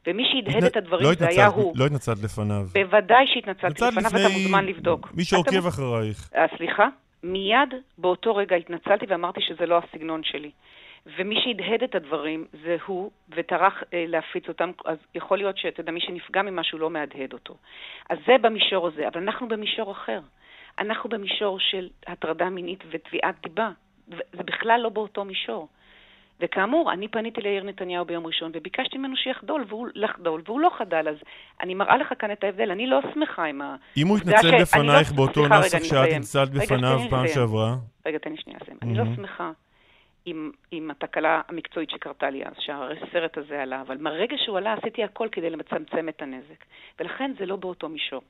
ומי 0.07 0.23
שהדהד 0.31 0.63
את 0.63 0.77
הדברים 0.77 1.03
לא 1.03 1.13
זה 1.13 1.27
היה 1.27 1.47
הוא. 1.47 1.73
לא 1.77 1.85
התנצלת 1.85 2.23
לפניו. 2.23 2.65
בוודאי 2.73 3.27
שהתנצלתי 3.27 3.83
לפניו, 3.87 4.09
אתה 4.09 4.33
מוזמן 4.33 4.65
לבדוק. 4.65 5.09
מי 5.13 5.23
שעוקב 5.23 5.67
אחרייך. 5.67 6.29
אה, 6.35 6.45
סליחה? 6.57 6.87
מיד 7.23 7.69
באותו 7.97 8.35
רגע 8.35 8.55
התנצלתי 8.55 9.05
ואמרתי 9.09 9.41
שזה 9.41 9.65
לא 9.65 9.77
הסגנון 9.83 10.23
שלי. 10.23 10.51
ומי 11.17 11.35
שהדהד 11.43 11.83
את 11.83 11.95
הדברים 11.95 12.45
זה 12.63 12.77
הוא, 12.85 13.11
וטרח 13.35 13.83
אה, 13.93 14.05
להפיץ 14.07 14.47
אותם, 14.47 14.71
אז 14.85 14.97
יכול 15.15 15.37
להיות 15.37 15.57
שאתה 15.57 15.81
יודע, 15.81 15.91
מי 15.91 16.01
שנפגע 16.01 16.41
ממשהו 16.41 16.77
לא 16.79 16.89
מהדהד 16.89 17.33
אותו. 17.33 17.55
אז 18.09 18.17
זה 18.27 18.33
במישור 18.41 18.87
הזה, 18.87 19.07
אבל 19.07 19.21
אנחנו 19.21 19.47
במישור 19.47 19.91
אחר. 19.91 20.19
אנחנו 20.79 21.09
במישור 21.09 21.59
של 21.59 21.89
הטרדה 22.07 22.49
מינית 22.49 22.83
ותביעת 22.91 23.35
דיבה. 23.43 23.69
זה 24.07 24.43
בכלל 24.43 24.79
לא 24.83 24.89
באותו 24.89 25.25
מישור. 25.25 25.67
וכאמור, 26.39 26.91
אני 26.91 27.07
פניתי 27.07 27.41
ליאיר 27.41 27.63
נתניהו 27.63 28.05
ביום 28.05 28.27
ראשון 28.27 28.51
וביקשתי 28.53 28.97
ממנו 28.97 29.15
שיחדול, 29.17 29.65
והוא 29.67 29.87
לחדול, 29.95 30.41
והוא 30.45 30.59
לא 30.59 30.69
חדל, 30.77 31.07
אז 31.09 31.15
אני 31.61 31.73
מראה 31.73 31.97
לך 31.97 32.13
כאן 32.19 32.31
את 32.31 32.43
ההבדל, 32.43 32.71
אני 32.71 32.87
לא 32.87 32.99
שמחה 33.13 33.45
עם 33.45 33.61
ה... 33.61 33.75
אם 33.97 34.07
הוא 34.07 34.17
התנצל 34.17 34.51
לא- 34.51 34.61
בפנייך 34.61 35.11
לא... 35.11 35.15
באותו 35.15 35.47
נוסח 35.47 35.83
שאת 35.83 36.07
התנצלת 36.11 36.49
בפניו 36.49 36.99
פעם 37.09 37.27
שעברה... 37.27 37.75
רגע, 38.05 38.17
תן 38.17 38.31
לי 38.31 38.37
שנייה 38.37 38.59
לסיים. 38.61 38.77
אני 38.81 38.95
לא 38.95 39.03
שמחה 39.15 39.51
עם, 40.25 40.51
עם 40.71 40.91
התקלה 40.91 41.41
המקצועית 41.49 41.89
שקרתה 41.89 42.29
לי 42.29 42.45
אז, 42.45 42.53
שהסרט 42.59 43.37
הזה 43.37 43.61
עלה, 43.61 43.81
אבל 43.81 43.97
מהרגע 43.97 44.35
שהוא 44.45 44.57
עלה 44.57 44.73
עשיתי 44.73 45.03
הכל 45.03 45.27
כדי 45.31 45.49
לצמצם 45.49 46.09
את 46.09 46.21
הנזק, 46.21 46.65
ולכן 46.99 47.31
זה 47.39 47.45
לא 47.45 47.55
באותו 47.55 47.89
מישור. 47.89 48.21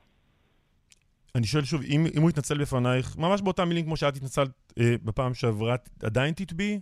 אני 1.34 1.46
שואל 1.46 1.64
שוב, 1.64 1.82
אם, 1.82 2.04
אם 2.16 2.22
הוא 2.22 2.30
יתנצל 2.30 2.58
בפנייך, 2.58 3.16
ממש 3.18 3.42
באותם 3.42 3.68
מילים 3.68 3.84
כמו 3.84 3.96
שאת 3.96 4.16
התנצלת 4.16 4.50
אה, 4.80 4.94
בפעם 5.04 5.34
שעברה, 5.34 5.76
עדיין 6.02 6.34
תתביעי? 6.34 6.80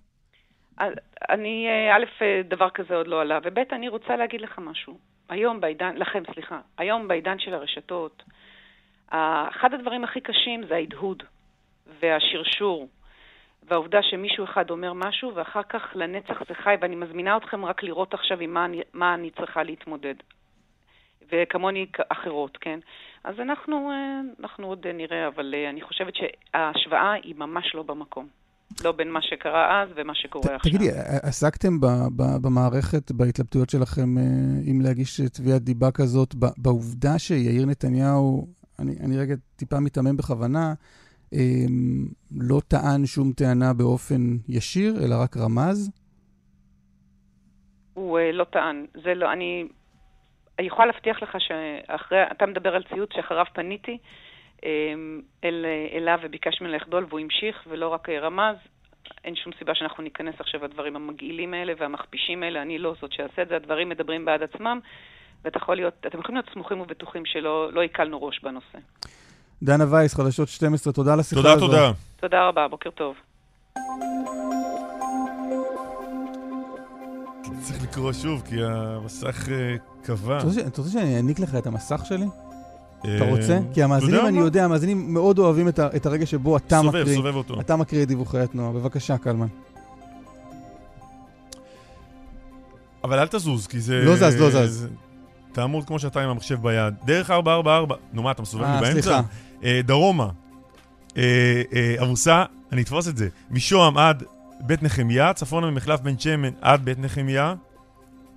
אני, 1.31 1.69
אה, 1.69 1.97
א', 1.97 2.05
אה, 2.23 2.41
דבר 2.45 2.71
כזה 2.71 2.97
עוד 2.97 3.07
לא 3.07 3.21
עלה, 3.21 3.39
וב', 3.43 3.59
אני 3.73 3.89
רוצה 3.89 4.17
להגיד 4.17 4.41
לך 4.41 4.59
משהו. 4.59 4.99
היום 5.29 5.61
בעידן, 5.61 5.97
לכם, 5.97 6.23
סליחה, 6.35 6.61
היום 6.79 7.09
בעידן 7.09 7.39
של 7.39 7.55
הרשתות, 7.55 8.23
אחד 9.09 9.75
הדברים 9.75 10.05
הכי 10.05 10.21
קשים 10.21 10.67
זה 10.67 10.75
ההדהוד 10.75 11.23
והשרשור, 12.01 12.89
והעובדה 13.63 14.03
שמישהו 14.03 14.45
אחד 14.45 14.71
אומר 14.71 14.93
משהו, 14.93 15.35
ואחר 15.35 15.63
כך 15.63 15.93
לנצח 15.95 16.43
זה 16.49 16.55
חי, 16.55 16.75
ואני 16.81 16.97
מזמינה 16.97 17.37
אתכם 17.37 17.65
רק 17.65 17.83
לראות 17.83 18.15
עכשיו 18.15 18.41
עם 18.41 18.55
מה 18.55 18.65
אני, 18.65 18.83
מה 18.93 19.15
אני 19.15 19.31
צריכה 19.31 19.63
להתמודד. 19.63 20.15
וכמוני 21.33 21.87
אחרות, 22.09 22.57
כן? 22.57 22.79
אז 23.25 23.41
אנחנו, 23.41 23.91
אה, 23.91 24.21
אנחנו 24.41 24.67
עוד 24.67 24.87
נראה, 24.87 25.27
אבל 25.27 25.55
אני 25.71 25.81
חושבת 25.81 26.15
שההשוואה 26.17 27.13
היא 27.13 27.35
ממש 27.35 27.75
לא 27.75 27.83
במקום. 27.83 28.29
לא 28.85 28.93
בין 28.93 29.13
מה 29.13 29.23
שקרה 29.23 29.83
אז 29.83 29.89
ומה 29.97 30.15
שקורה 30.15 30.55
עכשיו. 30.55 30.73
תגידי, 30.73 30.91
עסקתם 31.23 31.81
במערכת, 32.43 33.13
בהתלבטויות 33.13 33.71
שלכם, 33.71 34.19
אה, 34.19 34.23
אם 34.71 34.81
להגיש 34.81 35.21
תביעת 35.21 35.63
דיבה 35.63 35.91
כזאת, 35.91 36.35
בעובדה 36.57 37.19
שיאיר 37.19 37.67
נתניהו, 37.67 38.47
אני, 38.79 38.93
אני 39.05 39.19
רגע 39.19 39.35
טיפה 39.57 39.81
מתאמן 39.81 40.17
בכוונה, 40.17 40.75
אה, 41.35 41.39
לא 42.37 42.61
טען 42.69 43.07
שום 43.07 43.33
טענה 43.33 43.73
באופן 43.75 44.23
ישיר, 44.49 44.95
אלא 45.05 45.15
רק 45.23 45.37
רמז? 45.37 45.91
הוא 47.95 48.19
אה, 48.19 48.33
לא 48.33 48.45
טען. 48.45 48.87
זה 49.05 49.15
לא, 49.15 49.33
אני... 49.33 49.65
אני 50.59 50.67
יכולה 50.67 50.87
להבטיח 50.87 51.23
לך 51.23 51.37
שאחרי, 51.39 52.19
אתה 52.33 52.47
מדבר 52.47 52.75
על 52.75 52.83
ציוץ 52.95 53.11
שאחריו 53.13 53.45
פניתי, 53.55 53.99
אל, 55.45 55.67
אליו 55.93 56.19
וביקש 56.23 56.61
ממנו 56.61 56.77
לחדול, 56.77 57.07
והוא 57.09 57.21
המשיך 57.21 57.57
ולא 57.67 57.89
רק 57.89 58.09
רמז. 58.09 58.57
אין 59.25 59.37
שום 59.37 59.53
סיבה 59.59 59.75
שאנחנו 59.75 60.03
ניכנס 60.03 60.35
עכשיו 60.41 60.65
לדברים 60.65 60.97
המגעילים 60.97 61.55
האלה 61.55 61.73
והמכפישים 61.79 62.43
האלה. 62.43 62.63
אני 62.63 62.79
לא 62.79 62.95
זאת 63.01 63.13
שאעשה 63.13 63.43
את 63.43 63.49
זה, 63.49 63.57
הדברים 63.57 63.89
מדברים 63.89 64.25
בעד 64.25 64.43
עצמם, 64.43 64.81
ואתם 65.45 65.59
יכולים 65.59 65.85
להיות 66.29 66.49
סמוכים 66.53 66.81
ובטוחים 66.81 67.27
שלא 67.27 67.73
לא 67.73 67.83
הקלנו 67.83 68.23
ראש 68.23 68.41
בנושא. 68.43 68.79
דנה 69.63 69.85
וייס, 69.91 70.15
חדשות 70.15 70.49
12, 70.49 70.93
תודה 70.93 71.13
על 71.13 71.21
השיחה 71.21 71.41
הזאת. 71.41 71.59
תודה, 71.59 71.77
תודה. 71.77 71.93
תודה 72.21 72.49
רבה, 72.49 72.69
בוקר 72.69 72.91
טוב. 72.91 73.17
צריך 77.61 77.83
לקרוא 77.83 78.13
שוב, 78.13 78.43
כי 78.49 78.57
המסך 78.65 79.49
קבע. 80.05 80.39
אתה 80.39 80.81
רוצה 80.81 80.91
שאני 80.91 81.17
אעניק 81.17 81.39
לך 81.41 81.55
את 81.59 81.67
המסך 81.67 82.01
שלי? 82.05 82.46
אתה 83.01 83.25
רוצה? 83.31 83.59
כי 83.75 83.83
המאזינים, 83.83 84.27
אני 84.27 84.39
יודע, 84.39 84.65
המאזינים 84.65 85.15
מאוד 85.15 85.39
אוהבים 85.39 85.69
את 85.69 86.07
הרגע 86.07 86.27
שבו 86.27 86.57
אתה 86.57 86.83
מקריא. 86.83 87.05
סובב, 87.05 87.17
סובב 87.17 87.35
אותו. 87.35 87.61
אתה 87.61 87.77
מקריא 87.77 88.03
את 88.03 88.09
דיווחי 88.09 88.39
התנועה. 88.39 88.73
בבקשה, 88.73 89.19
קלמן. 89.19 89.47
אבל 93.05 93.19
אל 93.19 93.27
תזוז, 93.27 93.67
כי 93.67 93.81
זה... 93.81 94.03
לא 94.05 94.17
זז, 94.17 94.37
לא 94.41 94.51
זז. 94.51 94.89
תעמוד 95.53 95.87
כמו 95.87 95.99
שאתה 95.99 96.23
עם 96.23 96.29
המחשב 96.29 96.63
ביד. 96.63 96.95
דרך 97.05 97.31
444, 97.31 97.97
נו 98.13 98.23
מה, 98.23 98.31
אתה 98.31 98.43
מסובב 98.43 98.65
לי 98.65 98.81
באמצע? 98.81 99.03
סליחה. 99.03 99.21
דרומה. 99.85 100.29
עמוסה, 102.01 102.45
אני 102.73 102.83
אתפוס 102.83 103.09
את 103.09 103.17
זה. 103.17 103.29
משוהם 103.51 103.99
עד 103.99 104.23
בית 104.61 104.83
נחמיה, 104.83 105.33
צפונה 105.33 105.71
ממחלף 105.71 106.01
בן 106.01 106.19
שמן 106.19 106.51
עד 106.61 106.85
בית 106.85 106.99
נחמיה. 106.99 107.55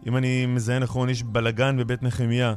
אם 0.07 0.18
אני 0.18 0.45
מזהה 0.45 0.80
נכון, 0.80 1.10
יש 1.10 1.24
בלגן 1.24 1.78
בבית 1.78 2.03
נחמיה. 2.03 2.53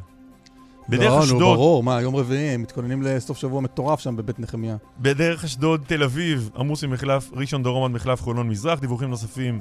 בדרך 0.88 1.22
אשדוד... 1.22 1.40
לא, 1.40 1.48
נו, 1.48 1.54
ברור, 1.54 1.82
מה, 1.82 2.00
יום 2.00 2.16
רביעי, 2.16 2.48
הם 2.48 2.62
מתכוננים 2.62 3.02
לסוף 3.02 3.38
שבוע 3.38 3.60
מטורף 3.60 4.00
שם 4.00 4.16
בבית 4.16 4.38
נחמיה. 4.38 4.76
בדרך 4.98 5.44
אשדוד, 5.44 5.84
תל 5.86 6.02
אביב, 6.02 6.50
עמוס 6.56 6.84
ממחלף 6.84 7.30
ראשון 7.32 7.62
דרום 7.62 7.84
עד 7.84 7.90
מחלף 7.90 8.22
חולון 8.22 8.48
מזרח, 8.48 8.80
דיווחים 8.80 9.10
נוספים 9.10 9.60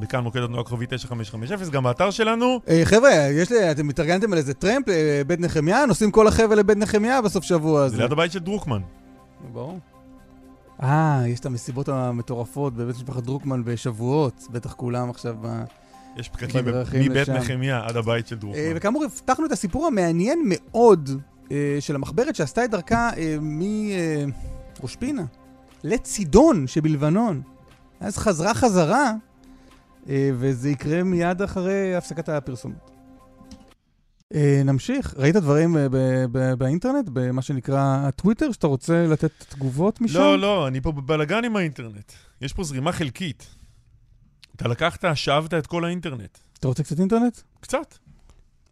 בכאן 0.00 0.20
מוקד 0.20 0.40
התנועה 0.40 0.64
כוכבי 0.64 0.86
9550, 0.86 1.70
גם 1.70 1.82
באתר 1.82 2.10
שלנו. 2.10 2.60
אה, 2.68 2.80
חבר'ה, 2.84 3.10
יש 3.10 3.50
לי, 3.50 3.70
אתם 3.70 3.88
התארגנתם 3.88 4.32
על 4.32 4.38
איזה 4.38 4.54
טרמפ 4.54 4.84
לבית 4.88 5.40
נחמיה? 5.40 5.86
נוסעים 5.86 6.10
כל 6.10 6.28
החבר'ה 6.28 6.56
לבית 6.56 6.78
נחמיה 6.78 7.22
בסוף 7.22 7.44
שבוע 7.44 7.84
הזה. 7.84 7.96
זה 7.96 8.02
ליד 8.02 8.12
הבית 8.12 8.32
של 8.32 8.38
דרוקמן. 8.38 8.80
ברור. 9.52 9.78
אה, 10.82 11.22
יש 11.26 11.40
את 11.40 11.46
המסיבות 11.46 11.88
המטורפות 11.88 12.74
בבית 12.74 12.96
משפחת 12.96 13.22
דרוקמן 13.22 13.64
בשבועות, 13.64 14.46
בטח 14.50 14.72
כולם 14.72 15.10
עכשיו 15.10 15.36
יש 16.16 16.28
פקקים 16.28 16.64
מבית 16.94 17.28
נחמיה 17.28 17.86
עד 17.86 17.96
הבית 17.96 18.26
של 18.26 18.36
דרוקמן. 18.36 18.62
אה, 18.62 18.72
וכאמור, 18.76 19.04
הבטחנו 19.04 19.46
את 19.46 19.52
הסיפור 19.52 19.86
המעניין 19.86 20.42
מאוד 20.44 21.10
אה, 21.50 21.76
של 21.80 21.94
המחברת 21.94 22.36
שעשתה 22.36 22.64
את 22.64 22.70
דרכה 22.70 23.10
אה, 23.16 23.36
מראש 23.40 24.96
פינה 24.96 25.24
לצידון 25.84 26.66
שבלבנון. 26.66 27.42
אז 28.00 28.18
חזרה 28.18 28.54
חזרה, 28.54 29.12
וזה 30.08 30.70
יקרה 30.70 31.02
מיד 31.02 31.42
אחרי 31.42 31.96
הפסקת 31.96 32.28
הפרסומות. 32.28 32.90
נמשיך. 34.64 35.14
ראית 35.16 35.36
דברים 35.36 35.76
באינטרנט, 36.58 37.08
במה 37.12 37.42
שנקרא 37.42 38.10
טוויטר, 38.16 38.52
שאתה 38.52 38.66
רוצה 38.66 39.06
לתת 39.06 39.30
תגובות 39.48 40.00
משם? 40.00 40.18
לא, 40.18 40.38
לא, 40.38 40.68
אני 40.68 40.80
פה 40.80 40.92
בבלגן 40.92 41.44
עם 41.44 41.56
האינטרנט. 41.56 42.12
יש 42.40 42.52
פה 42.52 42.64
זרימה 42.64 42.92
חלקית. 42.92 43.46
אתה 44.56 44.68
לקחת, 44.68 45.04
שאבת 45.14 45.54
את 45.54 45.66
כל 45.66 45.84
האינטרנט. 45.84 46.38
אתה 46.58 46.68
רוצה 46.68 46.82
קצת 46.82 47.00
אינטרנט? 47.00 47.38
קצת. 47.60 47.98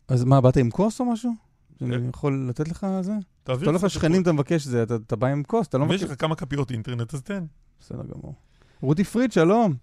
אז 0.08 0.24
מה, 0.24 0.40
באת 0.40 0.56
עם 0.56 0.70
כוס 0.70 1.00
או 1.00 1.04
משהו? 1.04 1.32
שאני 1.78 1.96
כן. 1.96 2.08
יכול 2.08 2.46
לתת 2.48 2.68
לך 2.68 2.86
זה? 3.00 3.12
תעביר 3.44 3.62
אתה 3.62 3.70
הולך 3.70 3.84
לשכנים, 3.84 4.22
אתה 4.22 4.32
מבקש 4.32 4.62
זה, 4.64 4.82
אתה, 4.82 4.94
אתה 4.94 5.16
בא 5.16 5.26
עם 5.26 5.42
כוס, 5.42 5.66
אתה 5.66 5.78
לא 5.78 5.84
מבקש... 5.84 6.02
ויש 6.02 6.10
לך 6.10 6.20
כמה 6.20 6.34
כפיות 6.34 6.70
אינטרנט, 6.70 7.14
אז 7.14 7.22
תן. 7.22 7.44
בסדר 7.80 8.02
גמור. 8.02 8.34
רותי 8.80 9.04
פריד, 9.04 9.32
שלום. 9.32 9.74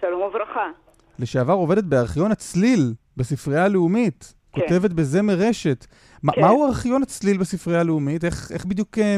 שלום 0.00 0.22
וברכה. 0.22 0.70
לשעבר 1.18 1.52
עובדת 1.52 1.84
בארכיון 1.84 2.32
הצליל 2.32 2.94
בספרייה 3.16 3.64
הלאומית. 3.64 4.34
כן. 4.52 4.60
כותבת 4.60 4.90
בזמר 4.90 5.34
רשת. 5.34 5.86
כן. 5.86 6.40
מהו 6.40 6.66
ארכיון 6.66 7.02
הצליל 7.02 7.38
בספרייה 7.38 7.80
הלאומית? 7.80 8.24
איך, 8.24 8.52
איך 8.52 8.64
בדיוק 8.64 8.98
אה, 8.98 9.16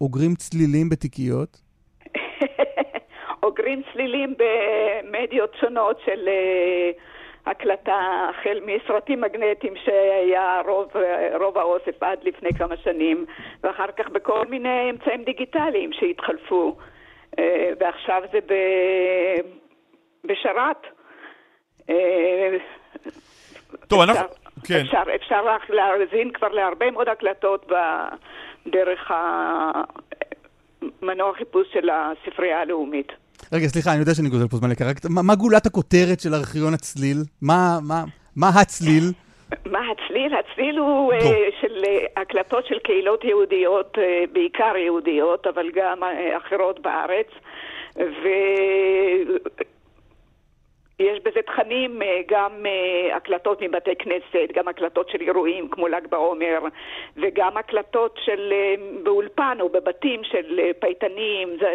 אוגרים 0.00 0.34
צלילים 0.34 0.88
בתיקיות? 0.88 1.62
אוגרים 3.48 3.82
צלילים 3.92 4.34
במדיות 4.38 5.54
שונות 5.60 6.00
של 6.04 6.28
אה, 6.28 6.90
הקלטה, 7.46 8.28
החל 8.30 8.60
מסרטים 8.66 9.20
מגנטיים 9.20 9.74
שהיה 9.84 10.62
רוב, 10.66 10.88
רוב 11.40 11.58
האוסף 11.58 12.02
עד 12.02 12.18
לפני 12.22 12.50
כמה 12.58 12.76
שנים, 12.76 13.26
ואחר 13.62 13.86
כך 13.96 14.08
בכל 14.08 14.46
מיני 14.46 14.90
אמצעים 14.90 15.24
דיגיטליים 15.24 15.92
שהתחלפו, 15.92 16.76
אה, 17.38 17.70
ועכשיו 17.80 18.22
זה 18.32 18.38
ב... 18.46 18.54
בשרת. 20.24 20.86
אה, 21.90 22.56
טוב, 23.88 24.00
אנחנו... 24.00 24.26
כן. 24.66 24.80
אפשר, 24.80 25.02
אפשר 25.14 25.56
להאזין 25.68 26.30
כבר 26.32 26.48
להרבה 26.48 26.90
מאוד 26.90 27.08
הקלטות 27.08 27.66
דרך 28.66 29.10
המנוע 31.02 31.34
חיפוש 31.34 31.66
של 31.72 31.90
הספרייה 31.90 32.60
הלאומית. 32.60 33.12
רגע, 33.52 33.66
סליחה, 33.66 33.90
אני 33.92 34.00
יודע 34.00 34.14
שאני 34.14 34.28
גוזל 34.28 34.48
פה 34.48 34.56
זמן 34.56 34.72
יקר, 34.72 34.84
רק 34.88 34.96
מה 35.10 35.34
גולת 35.34 35.66
הכותרת 35.66 36.20
של 36.20 36.34
ארכיון 36.34 36.74
הצליל? 36.74 37.16
מה, 37.42 37.78
מה, 37.88 38.04
מה 38.36 38.48
הצליל? 38.60 39.04
מה 39.66 39.80
הצליל? 39.90 40.34
הצליל 40.34 40.78
הוא 40.78 41.12
uh, 41.12 41.16
של 41.60 41.84
uh, 41.84 42.20
הקלטות 42.20 42.66
של 42.66 42.78
קהילות 42.78 43.24
יהודיות, 43.24 43.98
uh, 43.98 44.00
בעיקר 44.32 44.76
יהודיות, 44.76 45.46
אבל 45.46 45.70
גם 45.74 46.02
uh, 46.02 46.06
אחרות 46.36 46.80
בארץ. 46.80 47.26
ויש 50.98 51.18
בזה 51.24 51.40
תכנים, 51.46 52.00
גם 52.28 52.52
הקלטות 53.16 53.62
מבתי 53.62 53.90
כנסת, 53.98 54.52
גם 54.54 54.68
הקלטות 54.68 55.10
של 55.10 55.20
אירועים 55.20 55.68
כמו 55.68 55.88
ל"ג 55.88 56.06
בעומר, 56.10 56.58
וגם 57.16 57.56
הקלטות 57.56 58.18
של 58.24 58.52
באולפן 59.02 59.58
או 59.60 59.68
בבתים 59.68 60.20
של 60.24 60.60
פייטנים. 60.80 61.48
זה, 61.60 61.74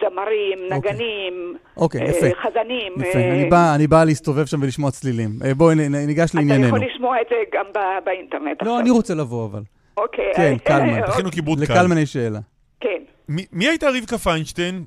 זמרים, 0.00 0.58
אוקיי. 0.72 0.78
נגנים, 0.78 1.56
אוקיי, 1.76 2.04
יפה. 2.04 2.26
אה, 2.26 2.34
חזנים. 2.34 2.92
יפה, 2.96 3.18
אה, 3.18 3.30
אני, 3.30 3.44
בא, 3.50 3.74
אני 3.74 3.86
בא 3.86 4.04
להסתובב 4.04 4.46
שם 4.46 4.62
ולשמוע 4.62 4.90
צלילים. 4.90 5.30
אה, 5.44 5.54
בואי 5.54 5.74
ניגש 6.06 6.34
לענייננו. 6.34 6.68
אתה 6.68 6.76
יכול 6.76 6.88
לשמוע 6.94 7.20
את 7.20 7.26
זה 7.30 7.36
גם 7.52 7.64
באינטרנט 8.04 8.62
לא, 8.62 8.70
עכשיו. 8.70 8.80
אני 8.80 8.90
רוצה 8.90 9.14
לבוא 9.14 9.46
אבל. 9.46 9.60
אוקיי. 9.96 10.32
כן, 10.36 10.54
קלמן. 10.64 11.06
תכינו 11.06 11.30
כיבוד 11.30 11.58
קל. 11.58 11.72
לקלמן 11.72 11.98
יש 11.98 12.12
שאלה. 12.12 12.38
כן. 12.80 13.02
מי 13.28 13.68
הייתה 13.68 13.86
רבקה 13.88 14.18
פיינשטיין? 14.18 14.84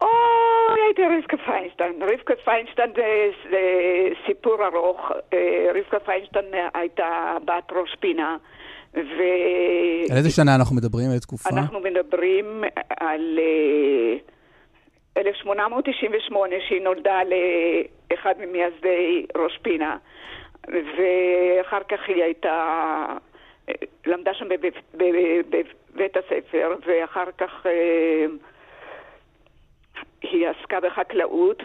אוי, 0.00 0.80
הייתי 0.86 1.02
רבקה 1.02 1.36
פיינשטיין. 1.46 1.92
רבקה 2.02 2.34
פיינשטיין 2.44 2.90
זה 2.94 3.06
סיפור 4.26 4.56
ארוך. 4.66 5.10
רבקה 5.74 5.98
פיינשטיין 6.00 6.44
הייתה 6.74 7.36
בת 7.44 7.72
ראש 7.72 7.96
פינה. 8.00 8.36
ו... 8.94 9.22
על 10.10 10.16
איזה 10.16 10.30
שנה 10.30 10.54
אנחנו 10.54 10.76
מדברים? 10.76 11.04
איזה 11.10 11.20
תקופה? 11.20 11.50
אנחנו 11.50 11.80
מדברים 11.80 12.64
על 13.00 13.38
1898, 15.16 16.54
אה, 16.54 16.60
שהיא 16.68 16.82
נולדה 16.82 17.20
לאחד 18.10 18.34
ממייסדי 18.38 19.26
ראש 19.36 19.58
פינה, 19.62 19.96
ואחר 20.68 21.82
כך 21.88 22.00
היא 22.08 22.22
הייתה, 22.22 23.06
אה, 23.68 23.74
למדה 24.06 24.34
שם 24.34 24.48
בבית, 24.48 24.74
בבית 24.94 26.16
הספר, 26.16 26.74
ואחר 26.86 27.30
כך 27.38 27.66
אה, 27.66 28.26
היא 30.22 30.48
עסקה 30.48 30.80
בחקלאות, 30.80 31.62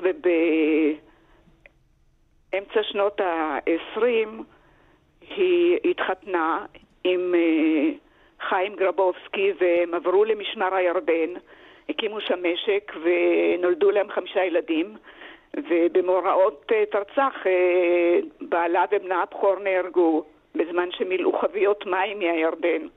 ובאמצע 2.52 2.84
שנות 2.84 3.22
ה-20 3.22 4.44
היא 5.22 5.78
התחתנה 5.86 6.66
עם 7.14 7.36
אה, 7.36 7.92
חיים 8.50 8.76
גרבובסקי, 8.76 9.54
והם 9.60 9.94
עברו 9.94 10.26
למשמר 10.26 10.76
הירדן, 10.76 11.34
הקימו 11.90 12.22
שם 12.22 12.40
משק 12.44 12.92
ונולדו 13.04 13.92
להם 13.92 14.10
חמישה 14.10 14.44
ילדים. 14.44 14.96
ובמאורעות 15.70 16.72
אה, 16.72 16.84
תרצח 16.86 17.34
אה, 17.46 18.20
בעלה 18.42 18.86
ובנה 18.92 19.22
הבכור 19.22 19.60
נהרגו 19.60 20.24
בזמן 20.56 20.90
שמילאו 20.92 21.40
חביות 21.40 21.86
מים 21.86 22.20
מהירדן. 22.20 22.88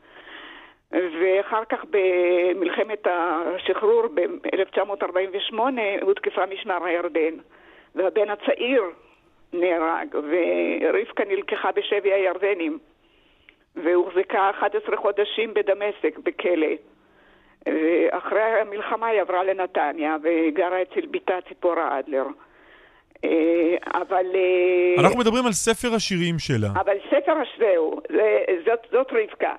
ואחר 0.93 1.65
כך 1.65 1.85
במלחמת 1.91 3.07
השחרור 3.07 4.07
ב-1948 4.15 5.55
הותקפה 6.03 6.47
משמר 6.47 6.85
הירדן, 6.85 7.35
והבן 7.95 8.31
הצעיר 8.31 8.83
נהרג, 9.53 10.15
ורבקה 10.15 11.25
נלקחה 11.25 11.73
בשבי 11.73 12.13
הירדנים. 12.13 12.79
והוחזקה 14.15 14.51
11 14.51 14.97
חודשים 14.97 15.55
בדמשק, 15.55 16.19
בכלא. 16.19 16.67
אחרי 18.11 18.43
המלחמה 18.43 19.07
היא 19.07 19.21
עברה 19.21 19.45
לנתניה 19.45 20.17
וגרה 20.23 20.83
אצל 20.83 21.07
בתה 21.11 21.35
ציפורה 21.49 21.99
אדלר. 21.99 22.25
אה, 23.25 23.77
אבל... 23.95 24.27
אה, 24.35 25.03
אנחנו 25.03 25.19
מדברים 25.19 25.47
על 25.47 25.53
ספר 25.53 25.95
השירים 25.95 26.39
שלה. 26.39 26.69
אבל 26.81 26.97
ספר 27.11 27.33
השירים, 27.33 27.91
זאת, 28.65 28.87
זאת 28.91 29.13
רבקה. 29.13 29.55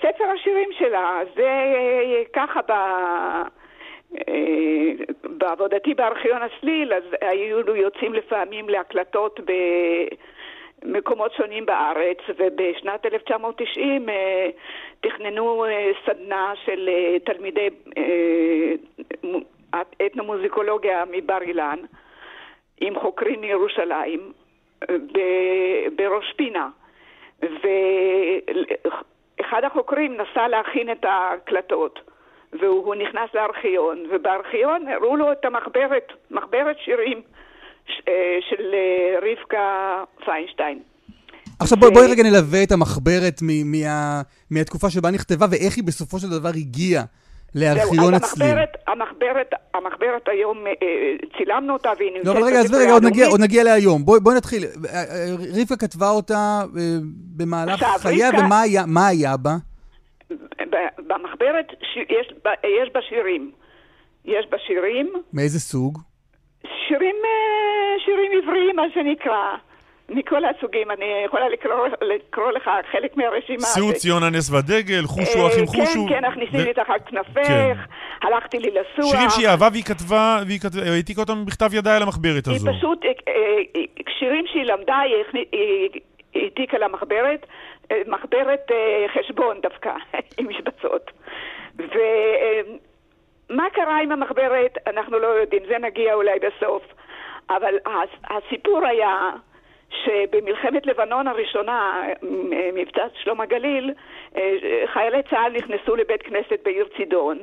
ספר 0.00 0.24
השירים 0.34 0.68
שלה, 0.78 1.20
זה 1.36 1.50
ככה 2.32 2.60
ב... 2.68 2.72
בעבודתי 5.24 5.94
בארכיון 5.94 6.42
הסליל, 6.42 6.94
אז 6.94 7.02
היו 7.20 7.76
יוצאים 7.76 8.14
לפעמים 8.14 8.68
להקלטות 8.68 9.40
במקומות 10.84 11.32
שונים 11.32 11.66
בארץ, 11.66 12.18
ובשנת 12.38 13.06
1990 13.06 14.06
תכננו 15.00 15.64
סדנה 16.06 16.52
של 16.64 16.90
תלמידי 17.24 17.68
אתנומוזיקולוגיה 20.06 21.04
מבר 21.10 21.42
אילן, 21.42 21.78
עם 22.80 23.00
חוקרים 23.00 23.40
מירושלים, 23.40 24.32
בראש 25.96 26.32
פינה. 26.36 26.68
ואחד 27.40 29.64
החוקרים 29.64 30.16
נסע 30.16 30.48
להכין 30.48 30.92
את 30.92 31.04
ההקלטות, 31.04 32.00
והוא 32.52 32.94
נכנס 32.94 33.34
לארכיון, 33.34 34.06
ובארכיון 34.10 34.88
הראו 34.88 35.16
לו 35.16 35.32
את 35.32 35.44
המחברת, 35.44 36.12
מחברת 36.30 36.78
שירים 36.78 37.18
אה, 37.18 37.22
של 38.50 38.74
אה, 38.74 39.18
רבקה 39.22 40.02
פיינשטיין. 40.24 40.78
עכשיו 41.58 41.78
בואי, 41.78 41.90
בואי 41.90 42.06
רגע 42.06 42.22
נלווה 42.22 42.62
את 42.62 42.72
המחברת 42.72 43.40
מה, 43.42 44.22
מהתקופה 44.50 44.90
שבה 44.90 45.10
נכתבה 45.10 45.46
ואיך 45.50 45.76
היא 45.76 45.84
בסופו 45.84 46.18
של 46.18 46.30
דבר 46.30 46.48
הגיעה 46.48 47.04
לארכיון 47.54 48.14
הצליל. 48.14 48.46
המחברת, 48.48 48.76
המחברת, 48.86 49.50
המחברת 49.74 50.28
היום, 50.28 50.66
אה, 50.66 50.72
צילמנו 51.38 51.72
אותה 51.72 51.92
והיא 51.98 52.10
נמצאת... 52.12 52.26
לא, 52.26 52.32
אבל 52.32 52.42
רגע, 52.46 52.60
עזבי 52.60 52.76
רגע, 52.76 52.92
עוד 52.92 53.04
נגיע, 53.04 53.26
עוד 53.26 53.40
נגיע 53.40 53.64
להיום. 53.64 54.04
בואי 54.04 54.20
בוא 54.20 54.34
נתחיל. 54.34 54.64
אה, 54.64 54.94
אה, 54.94 55.34
רבקה 55.60 55.76
כתבה 55.76 56.10
אותה 56.10 56.62
במהלך 57.36 57.84
חייה, 57.98 58.28
רבקה... 58.28 58.44
ומה 58.44 58.60
היה, 58.60 58.84
היה 59.08 59.36
בה? 59.36 59.56
במחברת 60.98 61.66
ש... 61.80 61.96
יש, 61.96 62.32
יש 62.64 62.90
בה 62.94 63.00
שירים. 63.08 63.52
יש 64.24 64.46
בה 64.50 64.56
שירים. 64.66 65.12
מאיזה 65.32 65.60
סוג? 65.60 65.98
שירים, 66.88 67.16
שירים 68.04 68.32
עבריים, 68.42 68.76
מה 68.76 68.84
שנקרא. 68.94 69.56
מכל 70.08 70.42
הסוגים, 70.44 70.90
אני 70.90 71.04
יכולה 71.26 71.48
לקרוא, 71.48 71.88
לקרוא 72.02 72.50
לך 72.50 72.70
חלק 72.92 73.16
מהרשימה. 73.16 73.66
שאו 73.74 73.92
ציון 73.92 74.22
הנס 74.22 74.50
והדגל, 74.50 75.02
חושו 75.06 75.38
אה, 75.38 75.46
אחים 75.46 75.66
חושו. 75.66 76.06
כן, 76.08 76.14
כן, 76.14 76.24
הכניסי 76.24 76.56
לי 76.56 76.74
תחת 76.74 77.06
כנפך, 77.06 77.46
כן. 77.48 77.72
הלכתי 78.22 78.58
לי 78.58 78.70
לסוח. 78.70 79.10
שירים 79.12 79.30
שהיא 79.30 79.48
אהבה 79.48 79.68
והיא 79.72 79.84
כתבה, 79.84 80.38
והיא 80.46 80.60
העתיקה 80.94 81.20
אותם 81.20 81.44
בכתב 81.46 81.74
ידה 81.74 81.96
על 81.96 82.02
המחברת 82.02 82.46
הזו. 82.46 82.68
היא 82.68 82.76
פשוט, 82.78 83.04
אה, 83.04 83.10
אה, 83.28 83.82
שירים 84.18 84.44
שהיא 84.46 84.64
למדה, 84.64 84.98
היא 84.98 85.14
העתיקה 86.34 86.78
למחברת, 86.78 87.46
מחברת 88.06 88.70
חשבון 89.14 89.56
דווקא, 89.62 89.90
עם 90.38 90.48
משבצות. 90.48 91.10
ומה 93.54 93.70
קרה 93.70 93.98
עם 94.00 94.12
המחברת, 94.12 94.78
אנחנו 94.86 95.18
לא 95.18 95.26
יודעים, 95.26 95.62
זה 95.68 95.78
נגיע 95.78 96.14
אולי 96.14 96.38
בסוף. 96.38 96.82
אבל 97.50 97.74
הסיפור 98.30 98.86
היה... 98.86 99.30
שבמלחמת 100.04 100.86
לבנון 100.86 101.28
הראשונה, 101.28 102.02
מבצע 102.74 103.06
שלום 103.22 103.40
הגליל, 103.40 103.92
חיילי 104.86 105.22
צה"ל 105.30 105.52
נכנסו 105.52 105.96
לבית 105.96 106.22
כנסת 106.22 106.58
בעיר 106.64 106.88
צידון, 106.96 107.38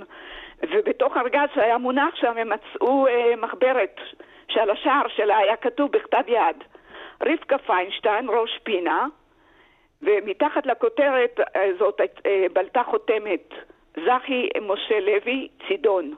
ובתוך 0.71 1.17
ארגז 1.17 1.49
שהיה 1.55 1.77
מונח 1.77 2.15
שם 2.15 2.37
הם 2.37 2.49
מצאו 2.49 3.07
אה, 3.07 3.35
מחברת 3.37 3.99
שעל 4.47 4.69
השער 4.69 5.07
שלה 5.07 5.37
היה 5.37 5.55
כתוב 5.55 5.91
בכתב 5.91 6.23
יד 6.27 6.63
רבקה 7.23 7.57
פיינשטיין, 7.57 8.25
ראש 8.29 8.59
פינה, 8.63 9.07
ומתחת 10.01 10.65
לכותרת 10.65 11.39
הזאת 11.55 12.01
אה, 12.25 12.45
בלטה 12.53 12.83
חותמת 12.83 13.53
זכי 13.95 14.49
משה 14.61 14.99
לוי, 14.99 15.47
צידון. 15.67 16.13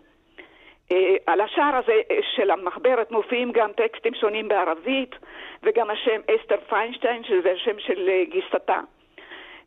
אה, 0.91 1.15
על 1.28 1.41
השער 1.41 1.76
הזה 1.76 2.01
אה, 2.11 2.19
של 2.36 2.51
המחברת 2.51 3.11
מופיעים 3.11 3.51
גם 3.51 3.71
טקסטים 3.71 4.13
שונים 4.13 4.47
בערבית 4.47 5.15
וגם 5.63 5.89
השם 5.89 6.21
אסתר 6.36 6.59
פיינשטיין, 6.69 7.24
שזה 7.24 7.51
השם 7.51 7.80
של 7.80 8.09
אה, 8.09 8.24
גיסתה. 8.30 8.80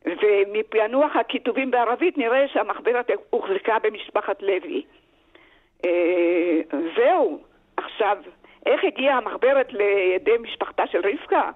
ומפענוח 0.05 1.15
הכיתובים 1.15 1.71
בערבית 1.71 2.17
נראה 2.17 2.47
שהמחברת 2.47 3.09
הוחזקה 3.29 3.77
במשפחת 3.83 4.41
לוי. 4.41 4.83
זהו. 6.95 7.39
עכשיו, 7.77 8.17
איך 8.65 8.83
הגיעה 8.83 9.17
המחברת 9.17 9.73
לידי 9.73 10.37
משפחתה 10.41 10.87
של 10.87 11.01
רבקה? 11.03 11.51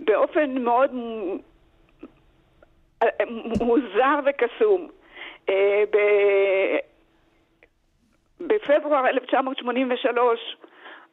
באופן 0.00 0.58
מאוד 0.58 0.90
מוזר 3.60 4.18
וקסום. 4.26 4.88
בפברואר 8.40 9.06
1983 9.08 10.56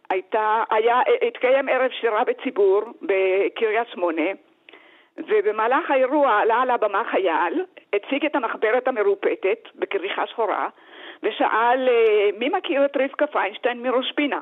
הייתה, 0.10 0.64
היה, 0.72 1.00
התקיים 1.28 1.70
ערב 1.70 1.92
שירה 1.92 2.24
בציבור 2.24 2.82
בקריית 3.02 3.88
שמונה, 3.88 4.32
ובמהלך 5.18 5.92
האירוע 5.92 6.40
עלה 6.40 6.62
על 6.62 6.72
הבמה 6.72 7.04
חייל, 7.12 7.66
הציג 7.94 8.26
את 8.26 8.36
המחברת 8.36 8.88
המרופטת 8.88 9.60
בכריכה 9.76 10.28
שחורה, 10.28 10.70
ושאל 11.24 11.90
אה, 11.90 12.30
מי 12.40 12.50
מכיר 12.50 12.86
את 12.86 12.98
רבקה 12.98 13.28
פיינשטיין 13.28 13.84
מראש 13.84 14.12
פינה. 14.12 14.40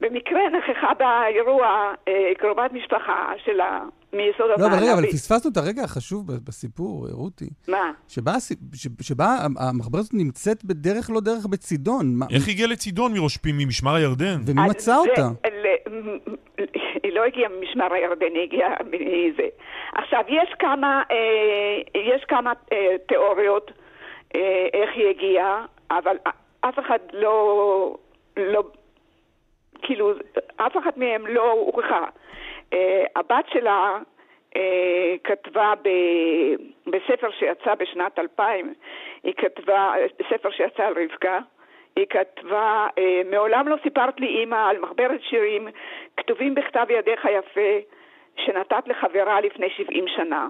במקרה 0.00 0.48
נכחה 0.48 0.94
באירוע 0.94 1.92
אה, 2.08 2.32
קרובת 2.38 2.72
משפחה 2.72 3.32
שלה 3.44 3.80
מיסוד 4.12 4.46
לא, 4.58 4.66
אבל 4.66 4.78
רגע, 4.82 4.94
אבל 4.94 5.06
פספסנו 5.06 5.50
את 5.50 5.56
הרגע 5.56 5.82
החשוב 5.82 6.26
בסיפור, 6.46 7.06
רותי. 7.10 7.50
מה? 7.68 7.92
שבה, 8.08 8.32
שבה 9.00 9.26
המחברת 9.58 10.00
הזאת 10.00 10.14
נמצאת 10.14 10.64
בדרך 10.64 11.10
לא 11.10 11.20
דרך 11.20 11.46
בצידון. 11.46 12.04
איך 12.34 12.48
הגיעה 12.48 12.68
לצידון 12.68 13.12
מראש 13.12 13.36
פי, 13.36 13.52
ממשמר 13.52 13.94
הירדן? 13.94 14.40
ומי 14.46 14.60
מצא 14.68 14.96
אותה? 14.96 15.28
היא 17.02 17.12
לא 17.12 17.24
הגיעה 17.24 17.50
ממשמר 17.50 17.92
הירדן, 17.92 18.34
היא 18.34 18.42
הגיעה 18.42 18.70
מזה. 18.86 19.48
עכשיו, 19.94 20.20
יש 20.28 20.54
כמה, 20.58 21.02
אה, 21.10 22.00
יש 22.14 22.24
כמה 22.28 22.52
אה, 22.72 22.96
תיאוריות 23.08 23.70
איך 24.74 24.90
היא 24.94 25.08
הגיעה, 25.10 25.64
אבל 25.90 26.16
אף 26.60 26.78
אחד 26.78 26.98
לא, 27.12 27.96
לא, 28.36 28.62
כאילו, 29.82 30.12
אף 30.56 30.76
אחת 30.76 30.96
מהן 30.96 31.22
לא 31.26 31.52
הוכחה. 31.52 32.04
Uh, 32.74 32.76
הבת 33.16 33.44
שלה 33.52 33.98
uh, 34.54 34.58
כתבה 35.24 35.72
ב, 35.82 35.88
בספר 36.86 37.30
שיצא 37.30 37.74
בשנת 37.74 38.18
2000, 38.18 38.74
היא 39.22 39.34
כתבה, 39.34 39.92
ספר 40.30 40.50
שיצא 40.50 40.82
על 40.82 40.94
רבקה, 41.02 41.38
היא 41.96 42.06
כתבה, 42.10 42.86
uh, 42.96 43.30
מעולם 43.30 43.68
לא 43.68 43.76
סיפרת 43.82 44.20
לי 44.20 44.26
אימא 44.26 44.70
על 44.70 44.78
מחברת 44.78 45.22
שירים 45.22 45.68
כתובים 46.16 46.54
בכתב 46.54 46.86
ידיך 46.90 47.24
יפה 47.24 47.78
שנתת 48.36 48.88
לחברה 48.88 49.40
לפני 49.40 49.70
70 49.70 50.04
שנה. 50.08 50.48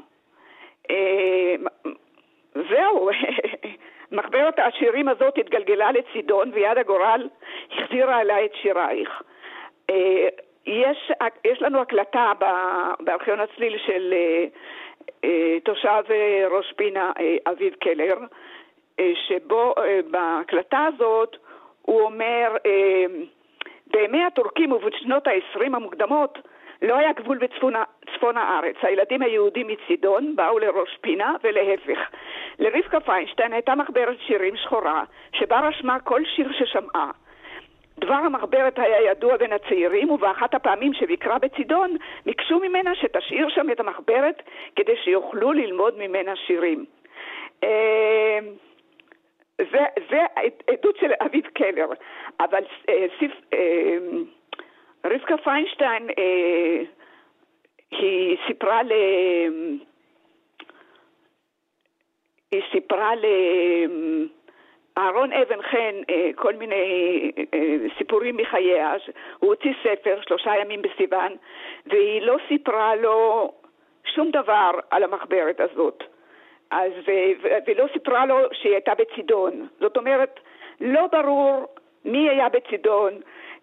זהו, 2.55 3.11
מחברת 4.13 4.59
השירים 4.59 5.09
הזאת 5.09 5.39
התגלגלה 5.39 5.93
לצידון 5.93 6.51
ויד 6.55 6.79
הגורל 6.79 7.29
החזירה 7.73 8.21
אליי 8.21 8.45
את 8.45 8.55
שירייך. 8.55 9.23
יש, 10.69 11.13
יש 11.45 11.63
לנו 11.63 11.81
הקלטה 11.81 12.33
בארכיון 13.01 13.41
הצליל 13.41 13.79
של 13.87 14.15
אה, 14.17 14.45
אה, 15.25 15.61
תושב 15.65 16.03
אה, 16.11 16.45
ראש 16.51 16.73
פינה 16.77 17.13
אביב 17.47 17.75
קלר, 17.75 18.17
שבו 19.29 19.75
בהקלטה 20.11 20.89
הזאת 20.95 21.37
הוא 21.83 22.03
אומר, 22.03 22.57
בימי 23.87 24.25
הטורקים 24.25 24.73
ובשנות 24.73 25.27
ה-20 25.27 25.65
המוקדמות 25.65 26.39
לא 26.83 26.97
היה 26.97 27.13
גבול 27.13 27.39
בצפון 27.39 28.37
הארץ. 28.37 28.77
הילדים 28.83 29.23
היהודים 29.23 29.67
מצידון 29.69 30.37
באו 30.37 30.59
לראש 30.59 30.99
פינה 31.01 31.35
ולהפך. 31.43 31.99
לרבקה 32.59 33.01
פיינשטיין 33.01 33.53
הייתה 33.53 33.75
מחברת 33.75 34.17
שירים 34.27 34.57
שחורה, 34.57 35.05
שבה 35.33 35.61
רשמה 35.61 36.01
כל 36.01 36.25
שיר 36.25 36.53
ששמעה. 36.53 37.11
דבר 38.01 38.15
המחברת 38.15 38.79
היה 38.79 39.11
ידוע 39.11 39.37
בין 39.37 39.53
הצעירים, 39.53 40.11
ובאחת 40.11 40.55
הפעמים 40.55 40.95
שביקרה 40.95 41.39
בצידון, 41.39 41.97
ביקשו 42.27 42.59
ממנה 42.59 42.95
שתשאיר 42.95 43.49
שם 43.49 43.71
את 43.71 43.81
המחברת 43.81 44.43
כדי 44.77 44.97
שיוכלו 45.05 45.53
ללמוד 45.53 45.99
ממנה 45.99 46.37
שירים. 46.37 46.85
אה, 47.65 48.39
זה, 49.59 49.85
זה 50.11 50.21
עדות 50.67 50.97
של 50.97 51.13
אביב 51.21 51.47
קלר, 51.47 51.87
אבל 52.41 52.63
אה, 52.89 53.07
סיף, 53.19 53.33
אה, 53.53 53.97
רבקה 55.05 55.37
פיינשטיין, 55.37 56.09
היא 57.91 58.37
סיפרה 58.47 58.83
ל... 58.83 58.93
היא 62.51 62.63
סיפרה 62.73 63.15
ל... 63.15 63.27
אהרון 64.99 65.33
אבן 65.33 65.63
חן, 65.63 65.95
אה, 66.11 66.31
כל 66.35 66.55
מיני 66.57 67.31
אה, 67.55 67.77
סיפורים 67.99 68.37
מחייה, 68.37 68.95
הוא 69.39 69.51
הוציא 69.51 69.73
ספר, 69.83 70.21
שלושה 70.29 70.51
ימים 70.61 70.83
בסיוון, 70.83 71.37
והיא 71.87 72.23
לא 72.23 72.37
סיפרה 72.49 72.95
לו 72.97 73.53
שום 74.05 74.31
דבר 74.31 74.71
על 74.91 75.03
המחברת 75.03 75.61
הזאת. 75.61 76.05
אז, 76.71 76.93
ולא 77.67 77.85
סיפרה 77.93 78.27
לו 78.27 78.39
שהיא 78.53 78.73
הייתה 78.73 78.93
בצידון. 78.95 79.69
זאת 79.81 79.97
אומרת, 79.97 80.41
לא 80.81 81.07
ברור 81.07 81.67
מי 82.05 82.31
היה 82.31 82.49
בצידון, 82.49 83.13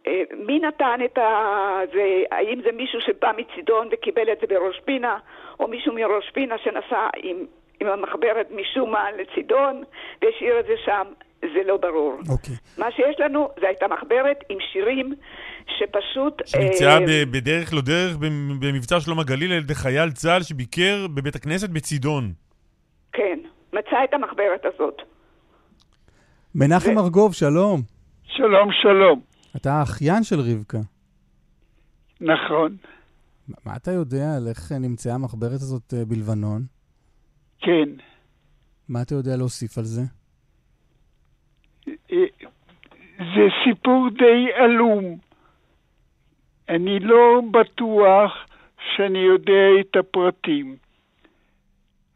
אה, 0.08 0.24
מי 0.38 0.60
נתן 0.60 1.00
את 1.06 1.18
ה... 1.18 1.80
זה, 1.94 2.24
האם 2.32 2.62
זה 2.62 2.72
מישהו 2.72 3.02
שבא 3.02 3.32
מצידון 3.38 3.88
וקיבל 3.92 4.32
את 4.32 4.40
זה 4.40 4.48
בראש 4.48 4.80
פינה, 4.80 5.18
או 5.60 5.68
מישהו 5.68 5.94
מראש 5.94 6.30
פינה 6.30 6.58
שנסע 6.58 7.08
עם, 7.18 7.46
עם 7.80 7.88
המחברת 7.88 8.52
משום 8.52 8.92
מה 8.92 9.12
לצידון 9.12 9.84
והשאיר 10.22 10.60
את 10.60 10.66
זה 10.66 10.78
שם. 10.78 11.04
זה 11.42 11.62
לא 11.66 11.78
ברור. 11.78 12.20
אוקיי. 12.30 12.56
Okay. 12.56 12.82
מה 12.82 12.92
שיש 12.92 13.20
לנו 13.20 13.50
זה 13.62 13.68
הייתה 13.68 13.86
מחברת 13.88 14.38
עם 14.50 14.58
שירים 14.72 15.16
שפשוט... 15.80 16.42
שנמצאה 16.46 16.98
אה, 17.00 17.26
בדרך 17.32 17.74
לא 17.74 17.82
דרך 17.82 18.18
במבצע 18.60 19.00
שלום 19.00 19.20
הגליל 19.20 19.52
על 19.52 19.58
ידי 19.58 19.76
חייל 19.76 20.12
צה"ל 20.12 20.44
שביקר 20.44 21.08
בבית 21.16 21.36
הכנסת 21.36 21.70
בצידון. 21.70 22.34
כן, 23.14 23.40
מצא 23.74 24.04
את 24.04 24.14
המחברת 24.14 24.66
הזאת. 24.74 25.02
מנחם 26.56 26.98
ארגוב, 26.98 27.34
שלום. 27.34 27.82
שלום, 28.24 28.70
שלום. 28.82 29.22
אתה 29.56 29.74
האחיין 29.74 30.24
של 30.24 30.40
רבקה. 30.40 30.78
נכון. 32.22 32.78
מה 33.66 33.76
אתה 33.76 33.92
יודע 33.92 34.36
על 34.38 34.48
איך 34.48 34.72
נמצאה 34.72 35.14
המחברת 35.14 35.52
הזאת 35.52 35.94
אה, 35.94 36.06
בלבנון? 36.06 36.62
כן. 37.60 37.90
מה 38.90 39.02
אתה 39.02 39.16
יודע 39.16 39.38
להוסיף 39.38 39.78
על 39.78 39.84
זה? 39.84 40.02
אה, 41.88 42.18
זה 43.36 43.48
סיפור 43.64 44.10
די 44.10 44.48
עלום. 44.54 45.18
אני 46.70 47.00
לא 47.00 47.42
בטוח 47.52 48.46
שאני 48.96 49.20
יודע 49.20 49.68
את 49.80 49.96
הפרטים. 49.96 50.76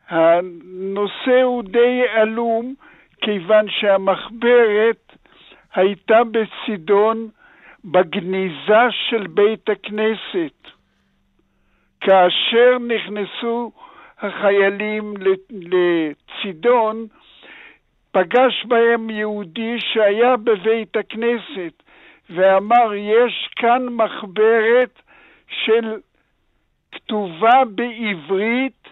הנושא 0.08 1.42
הוא 1.44 1.64
די 1.64 2.02
עלום, 2.14 2.74
כיוון 3.22 3.66
שהמחברת 3.70 5.16
הייתה 5.74 6.20
בצידון 6.24 7.30
בגניזה 7.86 8.86
של 8.92 9.28
בית 9.28 9.70
הכנסת. 9.70 10.72
כאשר 12.02 12.78
נכנסו 12.88 13.72
החיילים 14.20 15.14
לצידון, 15.52 17.08
פגש 18.12 18.66
בהם 18.66 19.10
יהודי 19.10 19.80
שהיה 19.80 20.38
בבית 20.38 20.98
הכנסת 20.98 21.84
ואמר, 22.30 22.94
יש 22.94 23.50
כאן 23.56 23.86
מחברת 23.86 25.02
של 25.48 25.98
כתובה 26.92 27.62
בעברית 27.76 28.88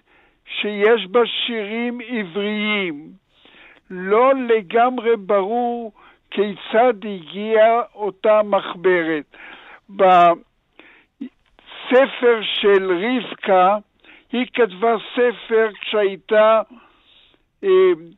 שיש 0.46 1.08
בה 1.12 1.20
שירים 1.26 2.00
עבריים. 2.08 3.10
לא 3.90 4.34
לגמרי 4.34 5.16
ברור 5.18 5.92
כיצד 6.32 6.94
הגיעה 7.06 7.82
אותה 7.96 8.42
מחברת. 8.44 9.38
בספר 9.90 10.22
של 12.42 12.92
רבקה, 12.92 13.78
היא 14.32 14.46
כתבה 14.54 14.96
ספר 15.14 15.70
כשהייתה, 15.82 16.62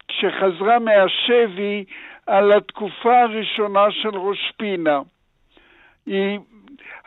כשחזרה 0.08 0.80
מהשבי 0.80 1.86
על 2.28 2.52
התקופה 2.52 3.22
הראשונה 3.22 3.92
של 3.92 4.18
ראש 4.18 4.52
פינה. 4.58 5.00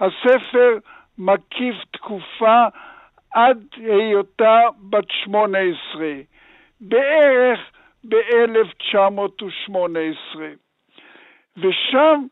הספר 0.00 0.78
מקיף 1.18 1.76
תקופה 1.90 2.64
עד 3.30 3.64
היותה 3.76 4.60
בת 4.90 5.10
שמונה 5.10 5.58
עשרה, 5.58 6.14
בערך 6.80 7.60
ב-1918. 8.08 10.38
ושם, 11.56 12.26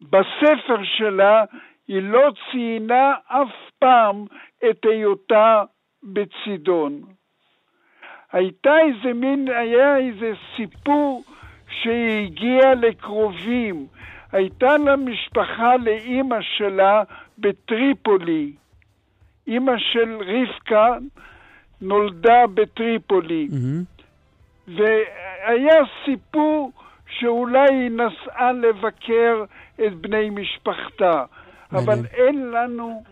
בספר 0.00 0.84
שלה, 0.84 1.44
היא 1.88 2.02
לא 2.02 2.30
ציינה 2.50 3.14
אף 3.26 3.70
פעם 3.78 4.24
את 4.70 4.84
היותה 4.84 5.62
בצידון. 6.02 7.15
הייתה 8.32 8.70
איזה 8.78 9.14
מין, 9.14 9.48
היה 9.48 9.96
איזה 9.96 10.32
סיפור 10.56 11.24
שהיא 11.68 12.26
הגיעה 12.26 12.74
לקרובים. 12.74 13.86
הייתה 14.32 14.76
לה 14.76 14.96
משפחה 14.96 15.76
לאימא 15.76 16.36
שלה 16.40 17.02
בטריפולי. 17.38 18.52
אימא 19.46 19.72
של 19.78 20.18
רבקה 20.20 20.96
נולדה 21.80 22.46
בטריפולי. 22.54 23.48
Mm-hmm. 23.50 24.02
והיה 24.68 25.82
סיפור 26.04 26.72
שאולי 27.08 27.74
היא 27.74 27.90
נסעה 27.90 28.52
לבקר 28.52 29.44
את 29.86 29.94
בני 29.94 30.30
משפחתה, 30.30 31.24
אבל 31.72 32.06
אין 32.14 32.50
לנו... 32.50 33.02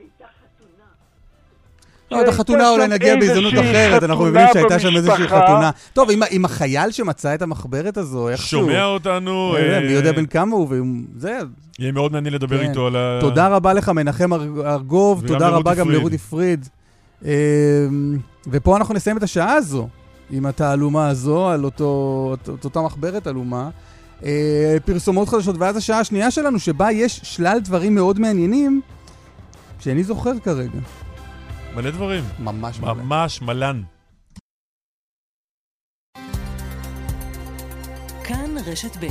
לא, 2.11 2.23
את 2.23 2.29
החתונה 2.29 2.71
אולי 2.71 2.89
נגיע 2.89 3.17
בהזדמנות 3.17 3.55
אחרת, 3.55 4.03
אנחנו 4.03 4.25
מבינים 4.25 4.49
שהייתה 4.53 4.79
שם 4.79 4.97
איזושהי 4.97 5.29
חתונה. 5.29 5.71
טוב, 5.93 6.09
אם 6.31 6.45
החייל 6.45 6.91
שמצא 6.91 7.35
את 7.35 7.43
המחברת 7.43 7.97
הזו, 7.97 8.29
איכשהו... 8.29 8.61
שומע 8.61 8.85
אותנו... 8.85 9.57
אה, 9.57 9.81
מי 9.81 9.93
יודע 9.93 10.13
בן 10.13 10.27
כמה 10.27 10.57
הוא, 10.57 10.69
וזה... 10.69 11.39
יהיה 11.79 11.93
מאוד 11.93 12.13
מעניין 12.13 12.35
לדבר 12.35 12.59
כן. 12.59 12.69
איתו 12.69 12.87
על 12.87 12.97
ה... 12.97 13.19
תודה 13.21 13.49
רבה 13.49 13.73
לך, 13.73 13.89
מנחם 13.89 14.33
ארגוב, 14.65 15.25
תודה 15.27 15.49
רבה 15.49 15.75
גם 15.75 15.91
לרודי 15.91 16.19
פריד. 16.19 16.69
אמ, 17.25 17.29
ופה 18.47 18.77
אנחנו 18.77 18.95
נסיים 18.95 19.17
את 19.17 19.23
השעה 19.23 19.53
הזו. 19.53 19.89
עם 20.31 20.47
התעלומה 20.47 21.09
הזו, 21.09 21.49
על 21.49 21.65
אותה 22.65 22.81
מחברת 22.81 23.27
עלומה. 23.27 23.71
אה, 24.25 24.77
פרסומות 24.85 25.29
חדשות, 25.29 25.57
ואז 25.59 25.77
השעה 25.77 26.01
השנייה 26.01 26.31
שלנו, 26.31 26.59
שבה 26.59 26.93
יש 26.93 27.21
שלל 27.23 27.59
דברים 27.61 27.95
מאוד 27.95 28.21
מעניינים, 28.21 28.81
שאני 29.81 30.05
זוכר 30.05 30.33
כרגע. 30.45 30.79
מלא 31.75 31.91
דברים. 31.91 32.25
ממש 32.39 32.81
מלא. 32.81 32.95
ממש 32.95 33.43
מלן. 33.43 33.83
כאן 38.25 38.55
רשת 38.67 38.97
ב' 38.97 39.07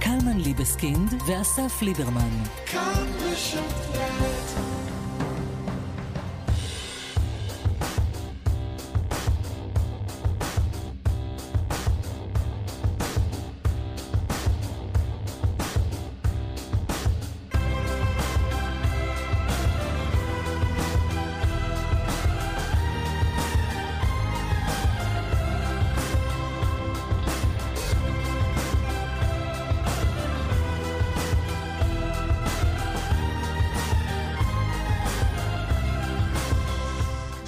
קלמן 0.00 0.40
ליבסקינד 0.40 1.12
ואסף 1.26 1.82
ליברמן. 1.82 2.44
כאן 2.66 3.06
רשת 3.20 3.96
ב' 3.96 4.29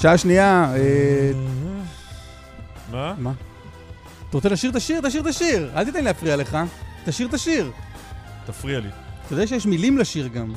שעה 0.03 0.19
שנייה. 0.19 0.73
אה, 0.75 1.33
מה? 2.93 3.15
מה? 3.19 3.33
אתה 4.29 4.37
רוצה 4.37 4.49
לשיר 4.49 4.71
את 4.71 4.77
השיר? 4.77 5.01
תשיר 5.01 5.23
את 5.23 5.27
השיר. 5.27 5.71
אל 5.75 5.85
תיתן 5.85 6.05
להפריע 6.05 6.37
לך. 6.37 6.59
תשיר 7.05 7.29
את 7.29 7.35
השיר. 7.35 7.71
תפריע 8.47 8.81
לי. 8.81 8.89
אתה 9.27 9.35
יודע 9.35 9.47
שיש 9.47 9.67
מילים 9.67 9.99
לשיר 9.99 10.29
גם. 10.29 10.53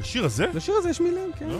לשיר 0.00 0.24
הזה? 0.24 0.46
לשיר 0.54 0.74
הזה 0.78 0.90
יש 0.90 1.00
מילים, 1.00 1.30
כן. 1.38 1.48
לא? 1.48 1.58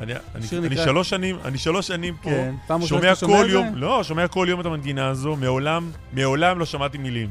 אני, 0.00 0.12
אני, 0.34 0.46
אני 0.58 0.68
נקרא... 0.68 0.84
שלוש 0.84 1.10
שנים, 1.10 1.36
אני 1.44 1.58
שלוש 1.58 1.86
שנים 1.86 2.16
פה, 2.22 2.30
כן, 2.30 2.54
פעם 2.66 2.86
שומע 2.86 3.14
כל 3.16 3.46
יום, 3.50 3.70
זה? 3.70 3.76
לא, 3.76 4.02
שומע 4.04 4.28
כל 4.28 4.46
יום 4.50 4.60
את 4.60 4.66
המנגינה 4.66 5.08
הזו, 5.08 5.36
מעולם, 5.36 5.90
מעולם 6.12 6.58
לא 6.58 6.64
שמעתי 6.64 6.98
מילים. 6.98 7.30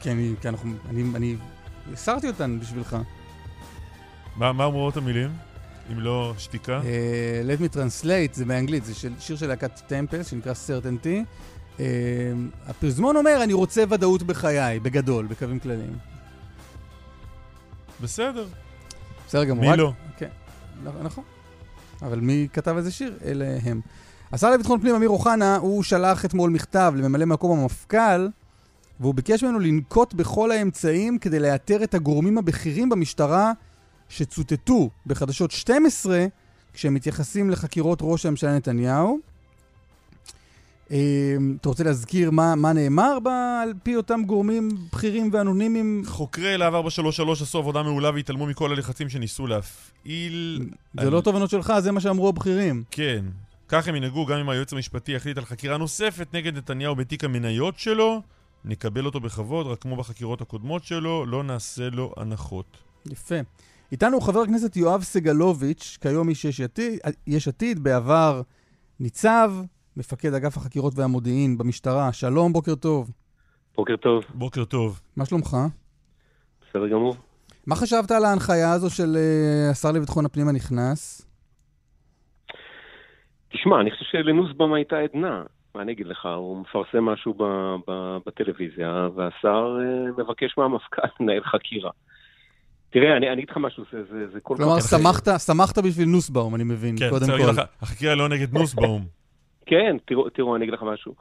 כן, 0.00 0.10
אני, 0.10 0.34
כן, 0.40 0.48
אנחנו, 0.48 0.72
אני, 0.90 1.04
אני 1.14 1.36
הסרתי 1.92 2.28
אותן 2.28 2.58
בשבילך. 2.60 2.96
מה, 4.36 4.52
מה 4.52 4.64
אומרות 4.64 4.96
המילים? 4.96 5.51
אם 5.90 6.00
לא 6.00 6.34
שתיקה? 6.38 6.80
Uh, 6.80 6.84
Let 7.46 7.60
me 7.60 7.76
translate, 7.76 8.32
זה 8.32 8.44
באנגלית, 8.44 8.84
זה 8.84 8.94
של, 8.94 9.12
שיר 9.18 9.36
של 9.36 9.46
להקת 9.46 9.80
טמפס, 9.86 10.30
שנקרא 10.30 10.52
Certainty. 10.52 11.26
Uh, 11.76 11.80
הפזמון 12.66 13.16
אומר, 13.16 13.40
אני 13.42 13.52
רוצה 13.52 13.84
ודאות 13.88 14.22
בחיי, 14.22 14.80
בגדול, 14.80 15.26
בקווים 15.26 15.58
כלליים. 15.58 15.96
בסדר. 18.00 18.46
בסדר 19.26 19.44
גמור. 19.44 19.64
מי 19.64 19.70
רק... 19.70 19.78
לא? 19.78 19.92
כן, 20.16 20.28
נכון. 21.02 21.24
אבל 22.02 22.20
מי 22.20 22.48
כתב 22.52 22.76
איזה 22.76 22.90
שיר? 22.90 23.18
אלה 23.24 23.58
הם. 23.62 23.80
השר 24.32 24.50
לביטחון 24.50 24.80
פנים 24.80 24.94
אמיר 24.94 25.08
אוחנה, 25.08 25.56
הוא 25.56 25.82
שלח 25.82 26.24
אתמול 26.24 26.50
מכתב 26.50 26.94
לממלא 26.96 27.24
מקום 27.24 27.60
המפכ"ל, 27.60 28.28
והוא 29.00 29.14
ביקש 29.14 29.44
ממנו 29.44 29.58
לנקוט 29.58 30.14
בכל 30.14 30.50
האמצעים 30.50 31.18
כדי 31.18 31.38
לאתר 31.38 31.84
את 31.84 31.94
הגורמים 31.94 32.38
הבכירים 32.38 32.88
במשטרה 32.88 33.52
שצוטטו 34.12 34.90
בחדשות 35.06 35.50
12 35.50 36.26
כשהם 36.72 36.94
מתייחסים 36.94 37.50
לחקירות 37.50 37.98
ראש 38.02 38.26
הממשלה 38.26 38.56
נתניהו. 38.56 39.18
אמ, 40.90 41.56
אתה 41.60 41.68
רוצה 41.68 41.84
להזכיר 41.84 42.30
מה, 42.30 42.54
מה 42.54 42.72
נאמר 42.72 43.18
ב, 43.22 43.28
על 43.62 43.72
פי 43.82 43.96
אותם 43.96 44.22
גורמים 44.26 44.68
בכירים 44.92 45.30
ואנונימיים? 45.32 46.02
חוקרי 46.06 46.58
להב 46.58 46.74
433 46.74 47.42
עשו 47.42 47.58
עבודה 47.58 47.82
מעולה 47.82 48.10
והתעלמו 48.10 48.46
מכל 48.46 48.72
הלחצים 48.72 49.08
שניסו 49.08 49.46
להפעיל. 49.46 50.68
זה 50.94 51.02
על... 51.02 51.08
לא 51.08 51.20
תובנות 51.20 51.50
שלך, 51.50 51.72
זה 51.78 51.92
מה 51.92 52.00
שאמרו 52.00 52.28
הבכירים. 52.28 52.84
כן. 52.90 53.24
כך 53.68 53.88
הם 53.88 53.96
ינהגו 53.96 54.26
גם 54.26 54.38
אם 54.38 54.48
היועץ 54.48 54.72
המשפטי 54.72 55.12
יחליט 55.12 55.38
על 55.38 55.44
חקירה 55.44 55.76
נוספת 55.76 56.34
נגד 56.34 56.56
נתניהו 56.56 56.96
בתיק 56.96 57.24
המניות 57.24 57.78
שלו. 57.78 58.22
נקבל 58.64 59.06
אותו 59.06 59.20
בכבוד, 59.20 59.66
רק 59.66 59.82
כמו 59.82 59.96
בחקירות 59.96 60.40
הקודמות 60.40 60.84
שלו, 60.84 61.26
לא 61.26 61.42
נעשה 61.44 61.90
לו 61.90 62.14
הנחות. 62.16 62.76
יפה. 63.06 63.34
איתנו 63.92 64.20
חבר 64.20 64.40
הכנסת 64.40 64.76
יואב 64.76 65.00
סגלוביץ', 65.00 65.98
כיום 66.02 66.28
איש 66.28 66.44
יש 66.44 66.60
עתיד, 66.60 66.98
יש 67.26 67.48
עתיד 67.48 67.78
בעבר 67.78 68.42
ניצב, 69.00 69.50
מפקד 69.96 70.34
אגף 70.34 70.56
החקירות 70.56 70.92
והמודיעין 70.96 71.58
במשטרה. 71.58 72.12
שלום, 72.12 72.52
בוקר 72.52 72.74
טוב. 72.74 73.10
בוקר 73.74 73.96
טוב. 73.96 74.24
בוקר 74.34 74.64
טוב. 74.64 75.00
מה 75.16 75.24
שלומך? 75.24 75.56
בסדר 76.60 76.88
גמור. 76.88 77.14
מה 77.66 77.76
חשבת 77.76 78.10
על 78.10 78.24
ההנחיה 78.24 78.72
הזו 78.72 78.90
של 78.90 79.16
uh, 79.16 79.70
השר 79.70 79.92
לביטחון 79.92 80.26
הפנים 80.26 80.48
הנכנס? 80.48 81.28
תשמע, 83.48 83.80
אני 83.80 83.90
חושב 83.90 84.04
שלנוסבאום 84.12 84.74
הייתה 84.74 84.96
עדנה. 84.98 85.42
מה 85.74 85.82
אני 85.82 85.92
אגיד 85.92 86.06
לך, 86.06 86.26
הוא 86.36 86.60
מפרסם 86.60 87.04
משהו 87.04 87.34
ב, 87.34 87.42
ב, 87.88 88.16
בטלוויזיה, 88.26 89.08
והשר 89.14 89.78
uh, 89.78 90.20
מבקש 90.22 90.54
מהמפכ"ל 90.58 91.08
לנהל 91.20 91.44
חקירה. 91.44 91.90
תראה, 92.92 93.16
אני, 93.16 93.26
אני 93.26 93.34
אגיד 93.34 93.50
לך 93.50 93.56
משהו, 93.56 93.84
זה, 93.92 94.04
זה, 94.04 94.26
זה 94.32 94.40
כל 94.40 94.54
כלומר, 94.56 94.80
כך... 94.80 94.86
כלומר, 94.90 95.38
שמחת 95.38 95.78
בשביל 95.78 96.08
נוסבאום, 96.08 96.54
אני 96.54 96.64
מבין, 96.64 96.94
כן, 96.98 97.10
קודם 97.10 97.26
כל. 97.26 97.52
כן, 97.52 97.62
החקירה 97.82 98.14
לא 98.14 98.28
נגד 98.28 98.54
נוסבאום. 98.54 99.02
כן, 99.70 99.96
תראו, 100.04 100.30
תראו, 100.30 100.56
אני 100.56 100.64
אגיד 100.64 100.74
לך 100.74 100.82
משהו. 100.82 101.14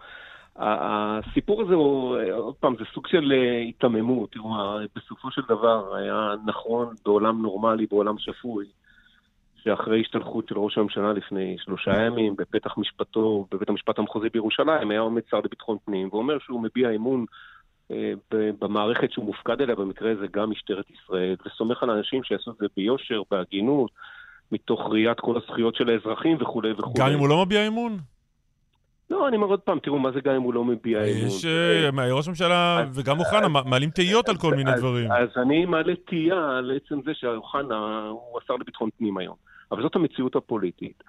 הסיפור 0.55 1.61
הזה 1.61 1.74
הוא, 1.74 2.17
עוד 2.32 2.55
פעם, 2.55 2.76
זה 2.80 2.84
סוג 2.93 3.07
של 3.07 3.32
אה, 3.32 3.57
היתממות. 3.57 4.32
תראו, 4.32 4.49
בסופו 4.95 5.32
של 5.32 5.41
דבר 5.49 5.95
היה 5.95 6.30
נכון 6.45 6.93
בעולם 7.05 7.41
נורמלי, 7.41 7.86
בעולם 7.91 8.15
שפוי, 8.17 8.65
שאחרי 9.63 10.01
השתלחות 10.01 10.47
של 10.49 10.57
ראש 10.57 10.78
הממשלה 10.78 11.13
לפני 11.13 11.55
שלושה 11.59 11.91
ימים, 12.05 12.36
בפתח 12.36 12.78
משפטו 12.78 13.47
בבית 13.51 13.69
המשפט 13.69 13.99
המחוזי 13.99 14.30
בירושלים, 14.30 14.91
היה 14.91 14.99
עומד 14.99 15.22
שר 15.30 15.39
לביטחון 15.39 15.78
פנים 15.86 16.09
ואומר 16.11 16.38
שהוא 16.39 16.63
מביע 16.63 16.89
אמון 16.95 17.26
במערכת 18.31 19.11
שהוא 19.11 19.25
מופקד 19.25 19.61
עליה, 19.61 19.75
במקרה 19.75 20.11
הזה 20.11 20.25
גם 20.33 20.49
משטרת 20.49 20.85
ישראל, 20.89 21.35
וסומך 21.45 21.83
על 21.83 21.89
אנשים 21.89 22.23
שיעשו 22.23 22.51
את 22.51 22.55
זה 22.59 22.65
ביושר, 22.77 23.21
בהגינות, 23.31 23.91
מתוך 24.51 24.79
ראיית 24.89 25.19
כל 25.19 25.37
הזכויות 25.37 25.75
של 25.75 25.89
האזרחים 25.89 26.37
וכולי 26.41 26.71
וכולי. 26.71 26.93
גם 26.97 27.11
אם 27.11 27.19
הוא 27.19 27.29
לא 27.29 27.45
מביע 27.45 27.67
אמון? 27.67 27.97
לא, 29.09 29.27
אני 29.27 29.35
אומר 29.35 29.47
עוד 29.47 29.59
פעם, 29.59 29.79
תראו, 29.79 29.99
מה 29.99 30.11
זה 30.11 30.21
גם 30.21 30.35
אם 30.35 30.41
הוא 30.41 30.53
לא 30.53 30.63
מביע 30.63 30.99
אמון? 30.99 31.27
יש, 31.27 31.45
אה, 31.45 32.13
ראש 32.13 32.27
הממשלה 32.27 32.85
וגם 32.93 33.19
אוחנה 33.19 33.47
מעלים 33.47 33.89
תהיות 33.89 34.29
על 34.29 34.37
כל 34.37 34.53
מיני 34.55 34.71
דברים. 34.77 35.11
אז 35.11 35.29
אני 35.37 35.65
מעלה 35.65 35.93
תהייה 35.95 36.57
על 36.57 36.71
עצם 36.75 36.99
זה 37.05 37.11
שאוחנה 37.13 38.07
הוא 38.09 38.39
השר 38.43 38.55
לביטחון 38.55 38.89
פנים 38.97 39.17
היום. 39.17 39.35
אבל 39.71 39.81
זאת 39.81 39.95
המציאות 39.95 40.35
הפוליטית. 40.35 41.03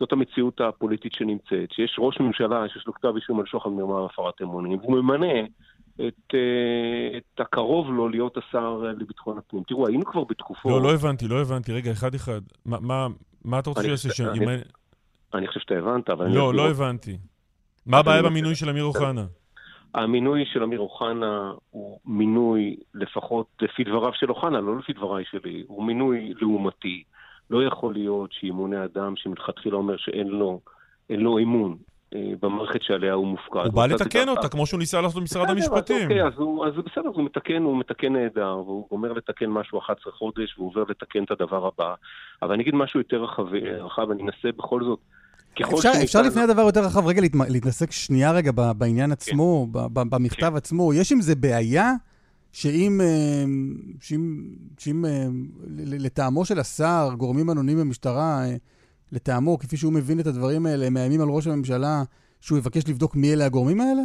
זאת 0.00 0.12
המציאות 0.12 0.60
הפוליטית 0.60 1.12
שנמצאת, 1.12 1.72
שיש 1.72 1.96
ראש 1.98 2.20
ממשלה 2.20 2.68
שיש 2.68 2.86
לו 2.86 2.94
כתב 2.94 3.12
אישום 3.16 3.40
על 3.40 3.46
שוחד 3.46 3.70
מרמה 3.70 4.02
והפרת 4.02 4.42
אמונים, 4.42 4.78
והוא 4.78 5.02
ממנה 5.02 5.26
את, 6.06 6.34
אה, 6.34 7.18
את 7.18 7.40
הקרוב 7.40 7.90
לו 7.90 8.08
להיות 8.08 8.36
השר 8.36 8.82
לביטחון 8.98 9.38
הפנים. 9.38 9.62
תראו, 9.62 9.86
היינו 9.86 10.04
כבר 10.04 10.24
בתקופות... 10.24 10.72
לא, 10.72 10.82
לא 10.82 10.94
הבנתי, 10.94 11.28
לא 11.28 11.40
הבנתי. 11.40 11.72
רגע, 11.72 11.92
אחד-אחד. 11.92 12.40
מה, 12.66 12.80
מה, 12.80 13.06
מה 13.44 13.58
אתה 13.58 13.70
רוצה 13.70 13.82
שיעשה 13.82 14.10
שם? 14.10 14.28
אני, 14.28 14.46
אני, 14.46 14.56
אני 15.34 15.46
חושב 15.46 15.60
שאתה 15.60 15.74
הבנת, 15.74 16.10
אבל... 16.10 16.28
לא, 16.28 16.54
לא 16.54 16.70
הבנתי. 16.70 17.18
מה 17.86 17.98
הבעיה 17.98 18.22
במינוי 18.22 18.54
של 18.54 18.70
אמיר 18.70 18.84
אוחנה? 18.84 19.26
המינוי 19.94 20.44
של 20.52 20.62
אמיר 20.62 20.80
אוחנה 20.80 21.52
הוא 21.70 21.98
מינוי, 22.06 22.76
לפחות 22.94 23.46
לפי 23.60 23.84
דבריו 23.84 24.12
של 24.14 24.30
אוחנה, 24.30 24.60
לא 24.60 24.78
לפי 24.78 24.92
דבריי 24.92 25.24
שלי, 25.30 25.64
הוא 25.66 25.84
מינוי 25.84 26.34
לעומתי. 26.40 27.02
לא 27.50 27.64
יכול 27.64 27.94
להיות 27.94 28.32
שימונה 28.32 28.84
אדם 28.84 29.16
שמלכתחילה 29.16 29.76
אומר 29.76 29.96
שאין 29.96 30.28
לו, 30.28 30.60
לו 31.10 31.38
אמון 31.38 31.76
במערכת 32.14 32.82
שעליה 32.82 33.12
הוא 33.12 33.26
מופקד. 33.26 33.64
הוא 33.64 33.72
בא 33.72 33.86
לתקן 33.86 34.28
אותה, 34.28 34.48
כמו 34.48 34.66
שהוא 34.66 34.78
ניסה 34.78 35.00
לעשות 35.00 35.20
במשרד 35.20 35.50
המשפטים. 35.50 36.02
אוקיי, 36.02 36.26
אז 36.26 36.32
זה 36.76 36.82
בסדר, 36.82 37.08
הוא 37.14 37.24
מתקן, 37.24 37.62
הוא 37.62 37.78
מתקן 37.78 38.12
נהדר, 38.12 38.58
והוא 38.58 38.86
אומר 38.90 39.12
לתקן 39.12 39.46
משהו 39.46 39.78
11 39.78 40.12
חודש, 40.12 40.54
והוא 40.58 40.68
עובר 40.68 40.84
לתקן 40.88 41.24
את 41.24 41.30
הדבר 41.30 41.66
הבא. 41.66 41.94
אבל 42.42 42.52
אני 42.52 42.62
אגיד 42.62 42.74
משהו 42.74 43.00
יותר 43.00 43.24
רחב, 43.84 44.10
אני 44.10 44.22
אנסה 44.22 44.48
בכל 44.56 44.84
זאת 44.84 44.98
אפשר, 45.62 45.92
אפשר 46.02 46.22
לפני 46.22 46.42
הדבר 46.42 46.62
יותר 46.62 46.80
רחב 46.84 47.06
רגע 47.06 47.22
להתעסק 47.48 47.92
שנייה 47.92 48.32
רגע 48.32 48.52
בעניין 48.76 49.12
עצמו, 49.12 49.68
כן. 49.72 50.10
במכתב 50.10 50.50
כן. 50.50 50.56
עצמו. 50.56 50.92
יש 50.94 51.12
עם 51.12 51.20
זה 51.20 51.34
בעיה 51.34 51.92
שאם, 52.52 53.00
אה, 53.00 53.44
שאם, 54.00 54.44
שאם 54.78 55.04
אה, 55.04 55.26
לטעמו 55.76 56.44
של 56.44 56.58
השר, 56.58 57.08
גורמים 57.16 57.50
אנונימיים 57.50 57.86
במשטרה, 57.86 58.44
אה, 58.44 58.56
לטעמו, 59.12 59.58
כפי 59.58 59.76
שהוא 59.76 59.92
מבין 59.92 60.20
את 60.20 60.26
הדברים 60.26 60.66
האלה, 60.66 60.90
מאיימים 60.90 61.20
על 61.20 61.28
ראש 61.28 61.46
הממשלה, 61.46 62.02
שהוא 62.40 62.58
יבקש 62.58 62.88
לבדוק 62.88 63.16
מי 63.16 63.32
אלה 63.34 63.46
הגורמים 63.46 63.80
האלה? 63.80 64.02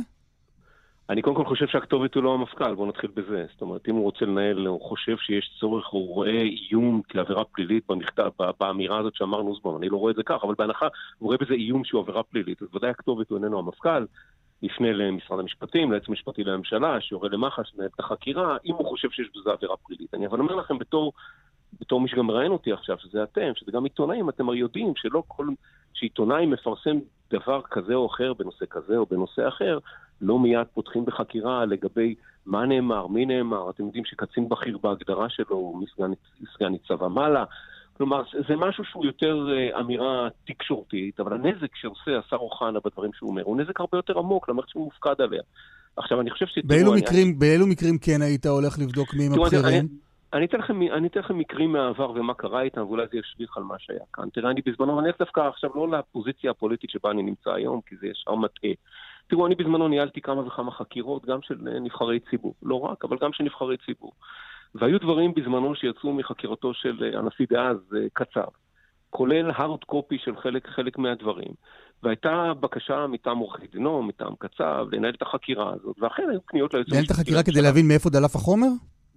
אני 1.10 1.22
קודם 1.22 1.36
כל 1.36 1.45
חושב 1.45 1.68
שהכתובת 1.68 2.16
הוא 2.16 2.24
לא 2.24 2.34
המפכ"ל, 2.34 2.76
בואו 2.76 2.88
נתחיל 2.88 3.10
בזה. 3.16 3.45
זאת 3.51 3.62
אומרת, 3.62 3.88
אם 3.89 3.95
הוא 3.95 4.04
רוצה 4.04 4.26
לנהל, 4.26 4.68
הוא 4.68 4.82
חושב 4.82 5.18
שיש 5.18 5.58
צורך, 5.60 5.88
הוא 5.88 6.08
רואה 6.08 6.41
איום 6.41 7.01
כעבירה 7.10 7.43
פלילית 7.43 7.84
במכתב, 7.89 8.30
באמירה 8.60 8.99
הזאת 8.99 9.16
שאמר 9.16 9.41
נוסבאום, 9.41 9.78
אני 9.78 9.89
לא 9.89 9.97
רואה 9.97 10.12
את 10.12 10.16
זה 10.16 10.24
כך, 10.24 10.38
אבל 10.43 10.56
בהנחה 10.58 10.88
הוא 11.18 11.28
רואה 11.28 11.38
בזה 11.38 11.54
איום 11.54 11.84
שהוא 11.84 12.01
עבירה 12.01 12.24
פלילית, 12.24 12.62
אז 12.62 12.68
ודאי 12.76 12.89
הכתובת 12.89 13.30
הוא 13.30 13.38
איננו 13.38 13.60
המפכ"ל, 13.60 14.06
יפנה 14.62 14.93
למשרד 14.93 15.39
המשפטים, 15.39 15.91
ליועץ 15.91 16.10
המשפטי 16.10 16.43
לממשלה, 16.43 17.01
שיורה 17.01 17.30
למח"ש 17.30 17.74
לנהל 17.76 17.89
את 17.95 17.99
החקירה, 17.99 18.58
אם 18.66 18.74
הוא 18.74 18.88
חושב 18.88 19.10
שיש 19.12 19.28
בזה 19.36 19.51
עבירה 19.51 19.76
פלילית. 19.78 20.14
אני 20.14 20.28
אבל 20.28 20.39
אומר 20.39 20.56
לכם 20.56 20.78
בתור, 20.78 21.14
בתור 21.82 22.01
מי 22.01 22.09
שגם 22.09 22.26
מראיין 22.28 22.51
אותי 22.51 22.71
עכשיו, 22.71 22.97
שזה 22.99 23.24
אתם, 23.24 23.51
שזה 23.55 23.71
גם 23.71 23.84
עיתונאים, 23.84 24.30
אתם 24.30 24.49
הרי 24.49 24.57
יודעים 24.57 24.93
שלא 24.95 25.24
כל... 25.28 25.47
שעיתונאי 25.93 26.45
מפרסם 26.45 26.97
דבר 27.32 27.61
כזה 27.71 27.93
או 27.93 28.07
אחר 28.07 28.34
בנושא 28.34 28.65
כזה 28.69 28.97
או 28.97 29.05
בנושא 29.05 29.47
אחר, 29.47 29.80
לא 30.21 30.39
מיד 30.39 30.67
פותחים 30.74 31.05
בחקירה 31.05 31.65
לגבי 31.65 32.15
מה 32.45 32.65
נאמר, 32.65 33.07
מי 33.07 33.26
נאמר. 33.26 33.69
אתם 33.69 33.86
יודעים 33.86 34.05
שקצין 34.05 34.49
בכיר 34.49 34.78
בהגדרה 34.78 35.30
שלו 35.30 35.55
הוא 35.55 35.84
מסגן 36.41 36.71
ניצב 36.71 37.01
ומעלה. 37.01 37.43
כלומר, 37.97 38.24
זה 38.47 38.55
משהו 38.55 38.84
שהוא 38.84 39.05
יותר 39.05 39.45
uh, 39.47 39.80
אמירה 39.80 40.28
תקשורתית, 40.47 41.19
אבל 41.19 41.34
הנזק 41.34 41.76
שעושה 41.76 42.11
השר 42.19 42.36
אוחנה 42.36 42.80
בדברים 42.86 43.11
שהוא 43.13 43.30
אומר, 43.30 43.43
הוא 43.43 43.57
נזק 43.57 43.80
הרבה 43.80 43.97
יותר 43.97 44.19
עמוק 44.19 44.49
למערכת 44.49 44.69
שהוא 44.69 44.84
מופקד 44.86 45.21
עליה. 45.21 45.41
עכשיו, 45.97 46.21
אני 46.21 46.32
חושב 46.32 46.45
ש... 46.45 46.59
באילו, 46.63 46.93
אני... 46.93 47.34
באילו 47.34 47.67
מקרים 47.67 47.97
כן 47.97 48.21
היית 48.21 48.45
הולך 48.45 48.80
לבדוק 48.80 49.13
מי 49.13 49.26
הם 49.26 49.34
הבכירים? 49.34 49.88
אני, 50.34 50.45
אתן, 50.45 50.57
לכם, 50.57 50.81
אני 50.81 51.07
אתן 51.07 51.19
לכם 51.19 51.38
מקרים 51.38 51.71
מהעבר 51.71 52.11
ומה 52.11 52.34
קרה 52.34 52.61
איתם, 52.61 52.81
ואולי 52.81 53.05
זה 53.11 53.17
ישליך 53.17 53.57
על 53.57 53.63
מה 53.63 53.75
שהיה 53.79 53.99
כאן. 54.13 54.29
תראה, 54.29 54.51
אני 54.51 54.61
בזמנו, 54.65 54.99
אני 54.99 55.09
דווקא 55.19 55.39
עכשיו 55.39 55.69
לא 55.75 55.91
לפוזיציה 55.91 56.51
הפוליטית 56.51 56.89
שבה 56.89 57.11
אני 57.11 57.23
נמצא 57.23 57.51
היום, 57.51 57.81
כי 57.86 57.95
זה 58.01 58.07
ישר 58.07 58.36
מטעה. 58.36 58.71
תראו, 59.27 59.47
אני 59.47 59.55
בזמנו 59.55 59.88
ניהלתי 59.88 60.21
כמה 60.21 60.47
וכמה 60.47 60.71
חקירות, 60.71 61.25
גם 61.25 61.39
של 61.41 61.67
אה, 61.67 61.79
נבחרי 61.79 62.19
ציבור. 62.29 62.55
לא 62.63 62.79
רק, 62.79 63.05
אבל 63.05 63.17
גם 63.21 63.34
של 63.34 63.43
נבחרי 63.43 63.77
ציבור. 63.86 64.13
והיו 64.75 64.99
דברים 64.99 65.34
בזמנו 65.34 65.75
שיצאו 65.75 66.13
מחקירתו 66.13 66.73
של 66.73 67.03
אה, 67.03 67.19
הנשיא 67.19 67.45
דאז, 67.49 67.77
אה, 67.95 68.07
קצב, 68.13 68.49
כולל 69.09 69.51
הארד 69.55 69.84
קופי 69.84 70.17
של 70.17 70.36
חלק, 70.38 70.67
חלק 70.67 70.97
מהדברים. 70.97 71.51
והייתה 72.03 72.51
בקשה 72.59 73.07
מטעם 73.07 73.38
עורכי 73.38 73.67
דינו, 73.67 74.03
מטעם 74.03 74.34
קצב, 74.39 74.88
לנהל 74.91 75.13
את 75.13 75.21
החקירה 75.21 75.73
הזאת, 75.73 75.95
ואכן 75.99 76.23
היו 76.29 76.39
פניות 76.45 76.73
ליועץ 76.73 76.88
המשפטי. 76.88 76.95
לנהל 76.95 77.05
את 77.05 77.11
החקירה 77.11 77.43
כדי 77.43 77.61
להבין 77.61 77.88
מאיפה 77.88 78.09
דלף 78.09 78.36
החומר? 78.36 78.67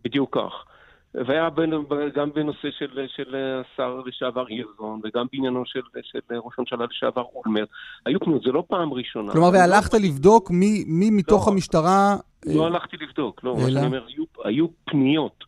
בדיוק 0.04 0.38
כך. 0.38 0.75
והיה 1.14 1.50
בין, 1.50 1.72
גם 2.14 2.30
בנושא 2.34 2.68
של, 2.78 3.06
של 3.16 3.36
השר 3.36 4.00
לשעבר 4.06 4.44
הירזון, 4.48 5.00
וגם 5.04 5.26
בעניינו 5.32 5.62
של, 5.66 5.80
של 6.02 6.18
ראש 6.30 6.54
הממשלה 6.58 6.84
לשעבר 6.90 7.24
אולמרט. 7.34 7.68
היו 8.06 8.20
פניות, 8.20 8.42
זה 8.42 8.52
לא 8.52 8.64
פעם 8.68 8.92
ראשונה. 8.92 9.32
כלומר, 9.32 9.48
והלכת 9.52 9.94
לא... 9.94 10.00
לבדוק 10.00 10.50
מי, 10.50 10.84
מי 10.86 11.10
מתוך 11.10 11.46
לא, 11.46 11.52
המשטרה... 11.52 12.16
לא 12.46 12.62
אה... 12.62 12.66
הלכתי 12.66 12.96
לבדוק, 12.96 13.44
לא. 13.44 13.54
אלא? 13.54 13.64
מה 13.64 13.70
שאני 13.70 13.86
אומר, 13.86 14.06
היו, 14.06 14.24
היו 14.44 14.66
פניות 14.84 15.44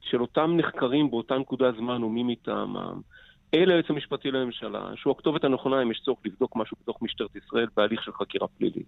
של 0.00 0.20
אותם 0.20 0.56
נחקרים 0.56 1.10
באותה 1.10 1.38
נקודה 1.38 1.72
זמן 1.78 2.02
ומי 2.02 2.22
מטעמם. 2.22 3.00
אל 3.54 3.70
היועץ 3.70 3.90
המשפטי 3.90 4.30
לממשלה, 4.30 4.80
שהוא 4.96 5.10
הכתובת 5.10 5.44
הנכונה 5.44 5.82
אם 5.82 5.90
יש 5.90 6.00
צורך 6.04 6.18
לבדוק 6.24 6.56
משהו 6.56 6.76
בתוך 6.82 7.02
משטרת 7.02 7.36
ישראל 7.36 7.66
בהליך 7.76 8.02
של 8.02 8.12
חקירה 8.12 8.48
פלילית. 8.48 8.86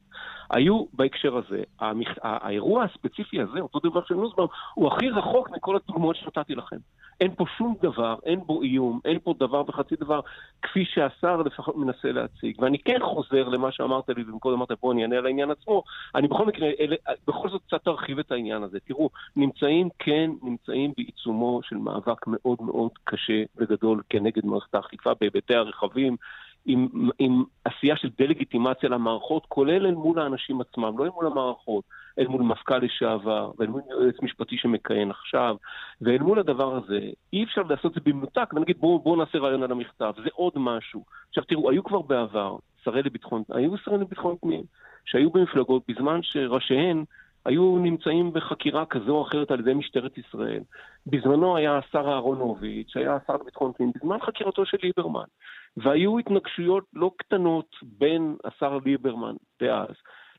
היו 0.51 0.85
בהקשר 0.93 1.37
הזה, 1.37 1.63
המכ... 1.81 2.09
האירוע 2.23 2.85
הספציפי 2.85 3.41
הזה, 3.41 3.61
אותו 3.61 3.81
דבר 3.81 4.05
של 4.05 4.15
נוסבאום, 4.15 4.49
הוא 4.75 4.93
הכי 4.93 5.11
רחוק 5.11 5.51
מכל 5.51 5.77
הדוגמאות 5.77 6.17
שנתתי 6.17 6.55
לכם. 6.55 6.77
אין 7.21 7.35
פה 7.35 7.45
שום 7.59 7.75
דבר, 7.83 8.17
אין 8.27 8.41
בו 8.41 8.63
איום, 8.63 9.01
אין 9.05 9.19
פה 9.25 9.35
דבר 9.39 9.63
וחצי 9.69 9.97
דבר, 9.97 10.21
כפי 10.63 10.85
שהשר 10.85 11.37
לפחות 11.37 11.77
מנסה 11.77 12.13
להציג. 12.13 12.63
ואני 12.63 12.79
כן 12.79 12.99
חוזר 13.03 13.49
למה 13.49 13.73
שאמרת 13.73 14.09
לי, 14.09 14.23
וקודם 14.23 14.57
אמרת, 14.57 14.73
בוא 14.83 14.93
אני 14.93 15.03
אענה 15.03 15.17
על 15.17 15.27
העניין 15.27 15.51
עצמו. 15.51 15.83
אני 16.15 16.29
בכל 16.29 16.47
מקרה, 16.47 16.69
אלה, 16.81 16.97
בכל 17.27 17.49
זאת 17.49 17.63
קצת 17.67 17.89
ארחיב 17.89 18.19
את 18.19 18.33
העניין 18.33 18.63
הזה. 18.63 18.79
תראו, 18.81 19.11
נמצאים, 19.37 19.89
כן, 19.99 20.31
נמצאים 20.43 20.93
בעיצומו 20.97 21.61
של 21.63 21.77
מאבק 21.77 22.27
מאוד 22.27 22.59
מאוד 22.61 22.91
קשה 23.05 23.43
וגדול 23.57 24.03
כנגד 24.09 24.47
מערכת 24.47 24.75
האכיפה 24.75 25.11
בהיבטי 25.21 25.55
הרכבים. 25.55 26.17
עם, 26.67 26.89
עם 27.19 27.45
עשייה 27.65 27.97
של 27.97 28.09
דה-לגיטימציה 28.19 28.89
למערכות, 28.89 29.47
כולל 29.49 29.87
אל 29.87 29.95
מול 29.95 30.19
האנשים 30.19 30.61
עצמם, 30.61 30.99
לא 30.99 31.05
אל 31.05 31.11
מול 31.15 31.27
המערכות, 31.27 31.85
אל 32.19 32.27
מול 32.27 32.43
מפכ"ל 32.43 32.79
לשעבר, 32.79 33.51
ואל 33.59 33.69
מול 33.69 33.81
יועץ 33.91 34.15
משפטי 34.23 34.57
שמכהן 34.59 35.11
עכשיו, 35.11 35.57
ואל 36.01 36.23
מול 36.23 36.39
הדבר 36.39 36.77
הזה, 36.77 37.01
אי 37.33 37.45
אפשר 37.45 37.63
לעשות 37.63 37.87
את 37.99 38.03
זה 38.05 38.11
במנותק, 38.11 38.51
ונגיד 38.55 38.77
בואו 38.79 38.99
בוא 38.99 39.17
נעשה 39.17 39.39
רעיון 39.39 39.63
על 39.63 39.73
המכתב, 39.73 40.13
זה 40.25 40.29
עוד 40.33 40.53
משהו. 40.57 41.05
עכשיו 41.29 41.45
תראו, 41.45 41.71
היו 41.71 41.85
כבר 41.85 42.03
בעבר 42.03 42.57
שרי 42.85 43.03
לביטחון, 43.03 43.43
היו 43.49 43.79
שרי 43.79 43.99
לביטחון 43.99 44.37
פנים, 44.41 44.63
שהיו 45.05 45.31
במפלגות 45.31 45.83
בזמן 45.89 46.23
שראשיהן 46.23 47.05
היו 47.45 47.79
נמצאים 47.79 48.33
בחקירה 48.33 48.87
כזו 48.87 49.13
או 49.17 49.23
אחרת 49.23 49.51
על 49.51 49.61
ידי 49.61 49.75
משטרת 49.75 50.19
ישראל. 50.19 50.63
בזמנו 51.07 51.57
היה 51.57 51.79
השר 51.79 52.09
אהרונוביץ', 52.09 52.89
שהיה 52.89 53.17
השר 53.17 53.37
לביטחון 53.37 53.73
פנים, 53.73 53.93
בזמן 53.95 54.19
חקירתו 54.21 54.67
של 54.67 54.77
ליברמן. 54.83 55.25
והיו 55.77 56.19
התנגשויות 56.19 56.85
לא 56.93 57.11
קטנות 57.17 57.77
בין 57.83 58.37
השר 58.45 58.79
ליברמן 58.85 59.35
דאז 59.63 59.95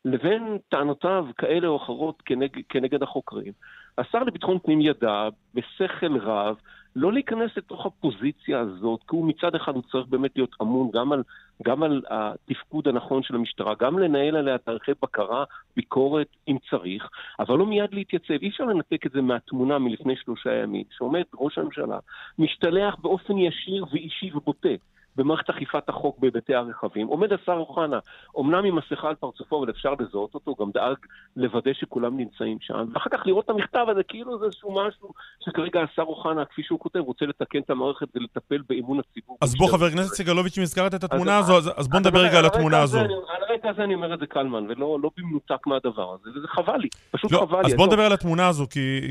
לבין 0.05 0.57
טענותיו 0.69 1.25
כאלה 1.37 1.67
או 1.67 1.77
אחרות 1.77 2.21
כנגד, 2.25 2.61
כנגד 2.69 3.03
החוקרים. 3.03 3.53
השר 3.97 4.23
לביטחון 4.23 4.59
פנים 4.59 4.81
ידע 4.81 5.29
בשכל 5.53 6.17
רב 6.17 6.55
לא 6.95 7.13
להיכנס 7.13 7.51
לתוך 7.57 7.85
הפוזיציה 7.85 8.59
הזאת, 8.59 8.99
כי 9.07 9.15
הוא 9.15 9.27
מצד 9.27 9.55
אחד 9.55 9.75
הוא 9.75 9.83
צריך 9.91 10.07
באמת 10.07 10.31
להיות 10.35 10.55
אמון 10.61 10.89
גם 10.93 11.11
על, 11.11 11.23
גם 11.63 11.83
על 11.83 12.01
התפקוד 12.09 12.87
הנכון 12.87 13.23
של 13.23 13.35
המשטרה, 13.35 13.73
גם 13.79 13.99
לנהל 13.99 14.35
עליה 14.35 14.57
תאריכי 14.57 14.91
בקרה, 15.01 15.43
ביקורת 15.75 16.27
אם 16.47 16.57
צריך, 16.69 17.09
אבל 17.39 17.57
לא 17.57 17.65
מיד 17.65 17.93
להתייצב. 17.93 18.33
אי 18.41 18.49
אפשר 18.49 18.63
לנתק 18.63 19.05
את 19.05 19.11
זה 19.11 19.21
מהתמונה 19.21 19.79
מלפני 19.79 20.15
שלושה 20.15 20.53
ימים, 20.53 20.83
שעומד 20.97 21.23
ראש 21.35 21.57
הממשלה, 21.57 21.99
משתלח 22.39 22.95
באופן 23.01 23.37
ישיר 23.37 23.85
ואישי 23.91 24.31
ובוטה 24.33 24.69
במערכת 25.15 25.49
אכיפת 25.49 25.89
החוק 25.89 26.19
בהיבטי 26.19 26.55
הרכבים. 26.55 27.07
עומד 27.07 27.33
השר 27.33 27.53
אוחנה, 27.53 27.99
אומנם 28.35 28.65
עם 28.65 28.75
מסכה 28.75 29.09
על 29.09 29.15
פרצופו, 29.15 29.59
אבל 29.59 29.69
אפשר 29.69 29.93
לזהות 29.99 30.33
אותו, 30.33 30.55
גם 30.59 30.71
דאג 30.73 30.95
לוודא 31.35 31.73
שכולם 31.73 32.17
נמצאים 32.17 32.57
שם, 32.61 32.85
ואחר 32.93 33.09
כך 33.09 33.19
לראות 33.25 33.45
את 33.45 33.49
המכתב 33.49 33.85
הזה 33.89 34.03
כאילו 34.03 34.39
זה 34.39 34.45
איזשהו 34.45 34.71
משהו 34.71 35.09
שכרגע 35.45 35.81
השר 35.81 36.01
אוחנה, 36.01 36.45
כפי 36.45 36.63
שהוא 36.63 36.79
כותב, 36.79 36.99
רוצה 36.99 37.25
לתקן 37.25 37.59
את 37.59 37.69
המערכת 37.69 38.07
ולטפל 38.15 38.61
באמון 38.69 38.99
הציבור. 38.99 39.37
אז 39.41 39.55
בוא, 39.55 39.71
חבר 39.71 39.85
הכנסת 39.85 40.13
סגלוביץ', 40.13 40.57
אם 40.57 40.63
הזכרת 40.63 40.93
את 40.93 41.03
התמונה 41.03 41.37
הזו, 41.37 41.57
אז 41.77 41.87
בוא 41.87 41.99
נדבר 41.99 42.19
רגע 42.19 42.39
על 42.39 42.45
התמונה 42.45 42.81
הזו. 42.81 42.99
על 42.99 43.07
הרקע 43.49 43.69
הזה 43.69 43.83
אני 43.83 43.95
אומר 43.95 44.13
את 44.13 44.19
זה 44.19 44.25
קלמן, 44.27 44.65
ולא 44.69 44.97
לא 45.03 45.09
במנותק 45.17 45.67
מהדבר 45.67 46.13
הזה, 46.13 46.29
וזה 46.29 46.47
חבל 46.47 46.77
לי, 46.77 46.87
פשוט 47.11 47.31
לא, 47.31 47.37
חבל 47.37 47.61
לי. 47.61 47.67
אז 47.67 47.73
בוא 47.73 47.87
נדבר 47.87 48.01
על 48.01 48.13
התמונה 48.13 48.47
הזו, 48.47 48.65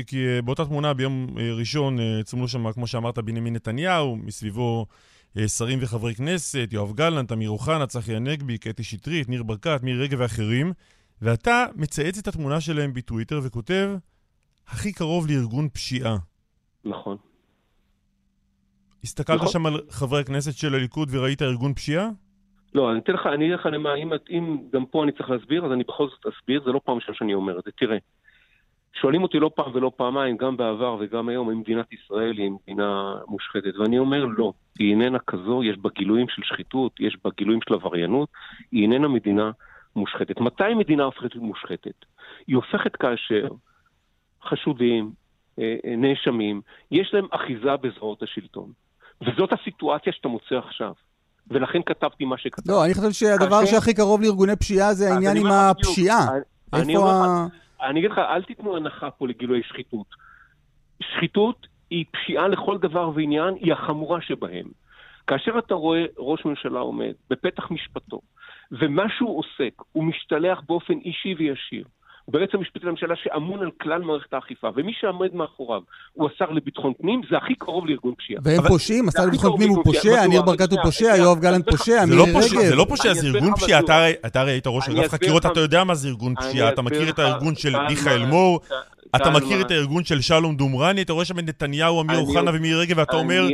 כי 0.07 0.39
באותה 0.43 0.65
תמונה 0.65 0.93
ביום 0.93 1.27
אה, 1.39 1.53
ראשון 1.59 1.99
אה, 1.99 2.23
צולמו 2.23 2.47
שם, 2.47 2.71
כמו 2.71 2.87
שאמרת, 2.87 3.19
בנימין 3.19 3.53
נתניהו, 3.53 4.15
מסביבו... 4.15 4.85
אה, 5.37 5.47
שרים 5.47 5.79
וחברי 5.81 6.15
כנסת, 6.15 6.69
יואב 6.71 6.93
גלנט, 6.93 7.31
אמיר 7.31 7.49
אוחנה, 7.49 7.87
צחי 7.87 8.15
הנגבי, 8.15 8.57
קטי 8.57 8.83
שטרית, 8.83 9.29
ניר 9.29 9.43
ברקת, 9.43 9.79
מירי 9.83 10.03
רגב 10.03 10.19
ואחרים, 10.19 10.73
ואתה 11.21 11.65
מצייץ 11.75 12.17
את 12.17 12.27
התמונה 12.27 12.61
שלהם 12.61 12.93
בטוויטר 12.93 13.39
וכותב, 13.43 13.89
הכי 14.67 14.93
קרוב 14.93 15.27
לארגון 15.27 15.69
פשיעה. 15.69 16.17
נכון. 16.85 17.17
הסתכלת 19.03 19.35
נכון. 19.35 19.47
שם 19.47 19.65
על 19.65 19.81
חברי 19.89 20.19
הכנסת 20.19 20.57
של 20.57 20.75
הליכוד 20.75 21.09
וראית 21.11 21.41
ארגון 21.41 21.73
פשיעה? 21.73 22.09
לא, 22.75 22.91
אני 22.91 22.99
אתן 22.99 23.13
לך, 23.13 23.25
אני 23.25 23.45
אגיד 23.45 23.59
לך 23.59 23.65
למה, 23.65 23.95
אם, 23.95 24.09
אם 24.29 24.57
גם 24.73 24.85
פה 24.85 25.03
אני 25.03 25.11
צריך 25.11 25.29
להסביר, 25.29 25.65
אז 25.65 25.71
אני 25.71 25.83
בכל 25.83 26.07
זאת 26.09 26.33
אסביר, 26.33 26.63
זה 26.65 26.71
לא 26.71 26.81
פעם 26.85 26.95
ראשונה 26.95 27.17
שאני 27.17 27.33
אומר 27.33 27.59
את 27.59 27.63
זה. 27.65 27.71
תראה, 27.71 27.97
שואלים 29.01 29.23
אותי 29.23 29.39
לא 29.39 29.51
פעם 29.55 29.71
ולא 29.73 29.91
פעמיים, 29.95 30.37
גם 30.37 30.57
בעבר 30.57 30.97
וגם 30.99 31.29
היום, 31.29 31.49
אם 31.49 31.59
מדינת 31.59 31.93
ישראל 31.93 32.37
היא 32.37 32.51
מדינה 32.51 33.15
מושחתת, 33.27 33.75
ואני 33.79 33.99
אומר 33.99 34.25
לא, 34.25 34.53
היא 34.79 34.89
איננה 34.91 35.19
כזו, 35.19 35.63
יש 35.63 35.77
בה 35.77 35.89
גילויים 35.95 36.27
של 36.29 36.41
שחיתות, 36.45 36.91
יש 36.99 37.17
בה 37.23 37.29
גילויים 37.37 37.59
של 37.67 37.73
עבריינות, 37.73 38.29
היא 38.71 38.81
איננה 38.81 39.07
מדינה 39.07 39.51
מושחתת. 39.95 40.39
מתי 40.39 40.73
מדינה 40.77 41.03
הופכת 41.03 41.35
מושחתת? 41.35 42.05
היא 42.47 42.55
הופכת 42.55 42.95
כאשר 42.95 43.47
חשודים, 44.43 45.11
אה, 45.59 45.75
אה, 45.85 45.95
נאשמים, 45.95 46.61
יש 46.91 47.13
להם 47.13 47.27
אחיזה 47.31 47.75
בזרועות 47.81 48.23
השלטון. 48.23 48.71
וזאת 49.21 49.49
הסיטואציה 49.53 50.13
שאתה 50.13 50.27
מוצא 50.27 50.55
עכשיו. 50.55 50.93
ולכן 51.51 51.79
כתבתי 51.85 52.25
מה 52.25 52.37
שכתבתי. 52.37 52.71
לא, 52.71 52.85
אני 52.85 52.93
חושב 52.93 53.11
שהדבר 53.11 53.59
כאשר... 53.59 53.71
שהכי 53.71 53.93
קרוב 53.93 54.21
לארגוני 54.21 54.55
פשיעה 54.55 54.93
זה 54.93 55.13
העניין 55.13 55.37
עם 55.37 55.45
הפשיעה. 55.51 56.27
איפה 56.73 57.11
ה... 57.11 57.47
אני 57.81 57.99
אגיד 57.99 58.11
לך, 58.11 58.17
אל 58.17 58.43
תיתנו 58.43 58.75
הנחה 58.75 59.11
פה 59.11 59.27
לגילוי 59.27 59.63
שחיתות. 59.63 60.07
שחיתות 61.01 61.67
היא 61.89 62.05
פשיעה 62.11 62.47
לכל 62.47 62.77
דבר 62.77 63.11
ועניין, 63.15 63.53
היא 63.59 63.73
החמורה 63.73 64.21
שבהם. 64.21 64.65
כאשר 65.27 65.59
אתה 65.59 65.73
רואה 65.73 66.05
ראש 66.17 66.45
ממשלה 66.45 66.79
עומד 66.79 67.13
בפתח 67.29 67.71
משפטו, 67.71 68.21
ומה 68.71 69.03
שהוא 69.17 69.39
עוסק, 69.39 69.81
הוא 69.91 70.03
משתלח 70.03 70.61
באופן 70.67 70.97
אישי 70.97 71.35
וישיר 71.37 71.85
ביועץ 72.27 72.49
המשפטי 72.53 72.85
לממשלה 72.85 73.15
שאמון 73.15 73.59
על 73.59 73.71
כלל 73.81 74.01
מערכת 74.01 74.33
האכיפה, 74.33 74.69
ומי 74.75 74.93
שעומד 74.99 75.33
מאחוריו 75.33 75.81
הוא 76.13 76.29
השר 76.33 76.51
לביטחון 76.51 76.93
פנים, 77.01 77.21
זה 77.29 77.37
הכי 77.37 77.55
קרוב 77.55 77.85
לארגון 77.85 78.13
פשיעה. 78.17 78.41
והם. 78.43 78.67
פושעים? 78.67 79.07
השר 79.07 79.25
לביטחון 79.25 79.57
פנים 79.57 79.69
הוא 79.69 79.83
פושע, 79.83 80.27
ניר 80.27 80.41
ברקת 80.41 80.71
הוא 80.71 80.79
פושע, 80.83 81.15
יואב 81.17 81.39
גלנט 81.39 81.69
פושע, 81.69 82.05
מירי 82.05 82.17
לא 82.17 82.23
רגב. 82.23 82.61
זה 82.69 82.75
לא 82.75 82.85
פושע, 82.89 83.13
זה 83.13 83.27
ארגון 83.27 83.55
פשיעה. 83.55 83.79
אתה 84.25 84.41
הרי 84.41 84.51
היית 84.51 84.67
ראש 84.67 84.89
אגף 84.89 85.11
חקירות, 85.11 85.45
אתה 85.45 85.59
יודע 85.59 85.83
מה 85.83 85.95
זה 85.95 86.07
ארגון 86.07 86.35
פשיעה, 86.35 86.69
אתה 86.69 86.81
מכיר 86.81 87.09
את 87.09 87.19
הארגון 87.19 87.55
של 87.55 87.79
מיכאל 87.89 88.25
מור, 88.25 88.59
אתה 89.15 89.29
מכיר 89.29 89.61
את 89.61 89.71
הארגון 89.71 90.03
של 90.03 90.21
שלום 90.21 90.55
דומרני? 90.55 91.01
אתה 91.01 91.13
רואה 91.13 91.25
שם 91.25 91.39
את 91.39 91.43
נתניהו, 91.43 92.01
אמיר 92.01 92.19
אוחנה 92.19 92.51
ומירי 92.53 92.81
רגב, 92.81 92.97
ואתה 92.97 93.15
אומר, 93.15 93.47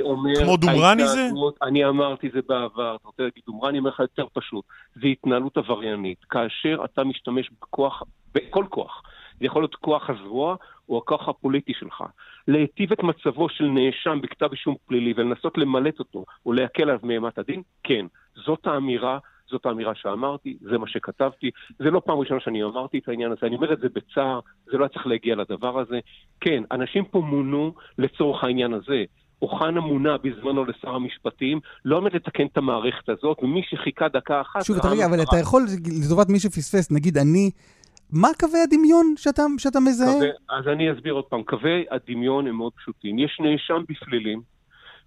כמו 0.43 0.57
דומרני 0.57 1.07
זה? 1.07 1.29
אני 1.63 1.85
אמרתי 1.85 2.29
זה 2.33 2.39
בעבר, 2.47 2.95
אתה 2.95 3.07
רוצה 3.07 3.23
להגיד 3.23 3.43
דומרני, 3.47 3.69
אני 3.69 3.79
אומר 3.79 3.89
לך 3.89 3.99
יותר 3.99 4.25
פשוט. 4.33 4.65
זה 4.95 5.07
התנהלות 5.07 5.57
עבריינית. 5.57 6.17
כאשר 6.29 6.85
אתה 6.85 7.03
משתמש 7.03 7.49
בכוח, 7.61 8.03
בכל 8.35 8.65
כוח, 8.69 9.01
זה 9.39 9.45
יכול 9.45 9.61
להיות 9.61 9.75
כוח 9.75 10.09
הזרוע 10.09 10.55
או 10.89 10.97
הכוח 10.97 11.29
הפוליטי 11.29 11.73
שלך, 11.79 12.03
להיטיב 12.47 12.91
את 12.91 13.03
מצבו 13.03 13.49
של 13.49 13.63
נאשם 13.63 14.21
בכתב 14.21 14.51
אישום 14.51 14.75
פלילי 14.87 15.13
ולנסות 15.17 15.57
למלט 15.57 15.99
אותו 15.99 16.25
או 16.45 16.53
להקל 16.53 16.83
עליו 16.83 16.99
מאימת 17.03 17.37
הדין, 17.37 17.61
כן. 17.83 18.05
זאת 18.45 18.67
האמירה 18.67 19.19
זאת 19.51 19.65
האמירה 19.65 19.95
שאמרתי, 19.95 20.57
זה 20.61 20.77
מה 20.77 20.87
שכתבתי. 20.87 21.49
זה 21.79 21.91
לא 21.91 22.01
פעם 22.05 22.19
ראשונה 22.19 22.39
שאני 22.39 22.63
אמרתי 22.63 22.97
את 22.97 23.09
העניין 23.09 23.31
הזה, 23.31 23.47
אני 23.47 23.55
אומר 23.55 23.73
את 23.73 23.79
זה 23.79 23.87
בצער, 23.93 24.39
זה 24.71 24.77
לא 24.77 24.83
היה 24.83 24.89
צריך 24.89 25.07
להגיע 25.07 25.35
לדבר 25.35 25.79
הזה. 25.79 25.99
כן, 26.41 26.63
אנשים 26.71 27.05
פה 27.05 27.19
מונו 27.19 27.73
לצורך 27.97 28.43
העניין 28.43 28.73
הזה. 28.73 29.03
אוחנה 29.41 29.81
מונה 29.81 30.17
בזמנו 30.17 30.65
לשר 30.65 30.89
המשפטים, 30.89 31.59
לא 31.85 31.97
עומד 31.97 32.15
לתקן 32.15 32.45
את 32.45 32.57
המערכת 32.57 33.09
הזאת, 33.09 33.37
ומי 33.43 33.61
שחיכה 33.63 34.07
דקה 34.07 34.41
אחת... 34.41 34.65
שוב, 34.65 34.77
אתה 34.77 34.87
רגע, 34.87 35.05
אבל 35.05 35.21
אתה 35.21 35.37
יכול, 35.41 35.61
לטובת 36.05 36.29
מי 36.29 36.39
שפספס, 36.39 36.91
נגיד 36.91 37.17
אני, 37.17 37.51
מה 38.11 38.27
קווי 38.39 38.59
הדמיון 38.59 39.13
שאתה, 39.17 39.43
שאתה 39.57 39.79
מזהה? 39.79 40.13
קווי, 40.13 40.29
אז 40.49 40.67
אני 40.67 40.91
אסביר 40.91 41.13
עוד 41.13 41.23
פעם. 41.23 41.43
קווי 41.43 41.85
הדמיון 41.91 42.47
הם 42.47 42.55
מאוד 42.55 42.71
פשוטים. 42.75 43.19
יש 43.19 43.37
נאשם 43.39 43.83
בפלילים, 43.89 44.41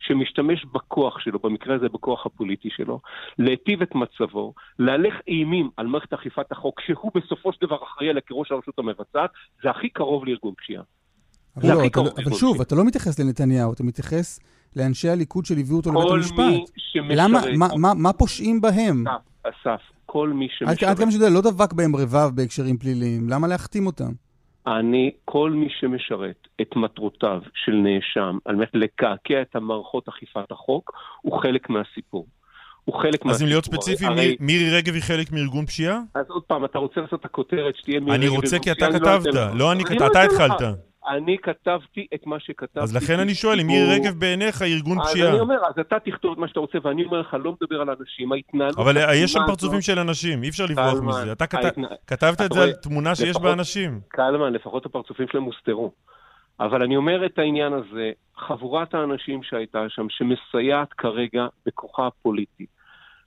שמשתמש 0.06 0.64
בכוח 0.64 1.18
שלו, 1.18 1.38
במקרה 1.38 1.74
הזה 1.74 1.88
בכוח 1.88 2.26
הפוליטי 2.26 2.68
שלו, 2.76 3.00
להיטיב 3.38 3.82
את 3.82 3.94
מצבו, 3.94 4.54
להלך 4.78 5.14
אימים 5.28 5.70
על 5.76 5.86
מערכת 5.86 6.12
אכיפת 6.12 6.52
החוק, 6.52 6.80
שהוא 6.80 7.10
בסופו 7.14 7.52
של 7.52 7.66
דבר 7.66 7.76
אחראי 7.84 8.10
עליה 8.10 8.22
כראש 8.26 8.52
הרשות 8.52 8.78
המבצעת, 8.78 9.30
זה 9.62 9.70
הכי 9.70 9.88
קרוב 9.88 10.24
לארגון 10.24 10.54
פשיעה. 10.58 10.82
אבל, 11.56 11.68
לא, 11.68 11.86
אתה, 11.86 12.00
לא- 12.00 12.10
אבל 12.24 12.32
שוב. 12.32 12.60
אתה 12.60 12.74
לא 12.74 12.84
מתייחס 12.84 13.18
לנתניהו, 13.18 13.72
אתה 13.72 13.84
מתייחס 13.84 14.40
לאנשי 14.76 15.08
הליכוד 15.08 15.44
שליוו 15.44 15.76
אותו 15.76 15.90
לבית 15.92 16.10
המשפט. 16.10 16.70
למה, 16.94 17.40
מה, 17.58 17.68
מה, 17.76 17.94
מה 17.94 18.12
פושעים 18.12 18.60
בהם? 18.60 19.04
אסף, 19.08 19.56
אסף, 19.60 19.80
כל 20.06 20.28
מי 20.28 20.48
שמשרת... 20.50 20.82
עד 20.82 20.98
כמה 20.98 21.10
שאתה 21.10 21.24
יודע, 21.24 21.34
לא 21.34 21.40
דבק 21.40 21.72
בהם 21.72 21.96
רבב 21.96 22.30
בהקשרים 22.34 22.78
פליליים, 22.78 23.28
למה 23.28 23.48
להחתים 23.48 23.86
אותם? 23.86 24.12
אני, 24.66 25.10
כל 25.24 25.50
מי 25.50 25.68
שמשרת 25.80 26.48
את 26.60 26.76
מטרותיו 26.76 27.40
של 27.54 27.72
נאשם 27.72 28.38
על 28.44 28.56
מנת 28.56 28.70
לקעקע 28.74 29.42
את 29.42 29.56
המערכות 29.56 30.08
אכיפת 30.08 30.50
החוק, 30.50 30.92
הוא 31.22 31.40
חלק 31.42 31.70
מהסיפור. 31.70 32.26
הוא 32.84 32.94
חלק 32.94 33.24
מהסיפור. 33.24 33.30
אז 33.30 33.42
אם 33.42 33.46
להיות 33.46 33.64
ספציפי, 33.64 34.06
הרי... 34.06 34.36
מירי 34.40 34.76
רגב 34.76 34.94
היא 34.94 35.02
חלק 35.02 35.32
מארגון 35.32 35.66
פשיעה? 35.66 35.98
אז 36.14 36.24
עוד 36.28 36.42
פעם, 36.42 36.64
אתה 36.64 36.78
רוצה 36.78 37.00
לעשות 37.00 37.20
את 37.20 37.24
הכותרת 37.24 37.76
שתהיה 37.76 38.00
מירי 38.00 38.16
רגב 38.16 38.22
אני 38.22 38.36
רוצה 38.36 38.58
כי 38.58 38.72
אתה 38.72 38.86
כתבת, 38.92 39.34
לא 39.54 39.72
אני, 39.72 39.82
אתה 39.82 40.22
התחלת. 40.22 40.60
אני 41.08 41.36
כתבתי 41.42 42.06
את 42.14 42.26
מה 42.26 42.40
שכתבתי. 42.40 42.80
אז 42.80 42.96
לכן 42.96 43.20
אני 43.20 43.34
שואל, 43.34 43.60
אם 43.60 43.66
מירי 43.66 43.94
רגב 43.94 44.14
בעיניך 44.20 44.62
ארגון 44.62 44.98
פשיעה. 45.04 45.28
אז 45.28 45.34
אני 45.34 45.40
אומר, 45.40 45.56
אז 45.68 45.78
אתה 45.80 45.96
תכתוב 45.98 46.32
את 46.32 46.38
מה 46.38 46.48
שאתה 46.48 46.60
רוצה, 46.60 46.78
ואני 46.82 47.04
אומר 47.04 47.20
לך, 47.20 47.36
לא 47.44 47.54
מדבר 47.60 47.80
על 47.80 47.90
אנשים, 48.00 48.32
ההתנהלות... 48.32 48.78
אבל 48.78 48.96
יש 49.14 49.32
שם 49.32 49.40
פרצופים 49.46 49.80
של 49.80 49.98
אנשים, 49.98 50.42
אי 50.42 50.48
אפשר 50.48 50.64
לברוח 50.66 51.02
מזה. 51.02 51.32
אתה 51.32 51.46
כתבת 52.06 52.40
את 52.40 52.52
זה 52.52 52.62
על 52.62 52.72
תמונה 52.72 53.14
שיש 53.14 53.36
בה 53.36 53.52
אנשים. 53.52 54.00
קלמן, 54.08 54.52
לפחות 54.52 54.86
הפרצופים 54.86 55.26
שלהם 55.28 55.44
הוסתרו. 55.44 55.92
אבל 56.60 56.82
אני 56.82 56.96
אומר 56.96 57.26
את 57.26 57.38
העניין 57.38 57.72
הזה, 57.72 58.10
חבורת 58.36 58.94
האנשים 58.94 59.42
שהייתה 59.42 59.84
שם, 59.88 60.06
שמסייעת 60.10 60.92
כרגע 60.92 61.46
בכוחה 61.66 62.06
הפוליטי, 62.06 62.66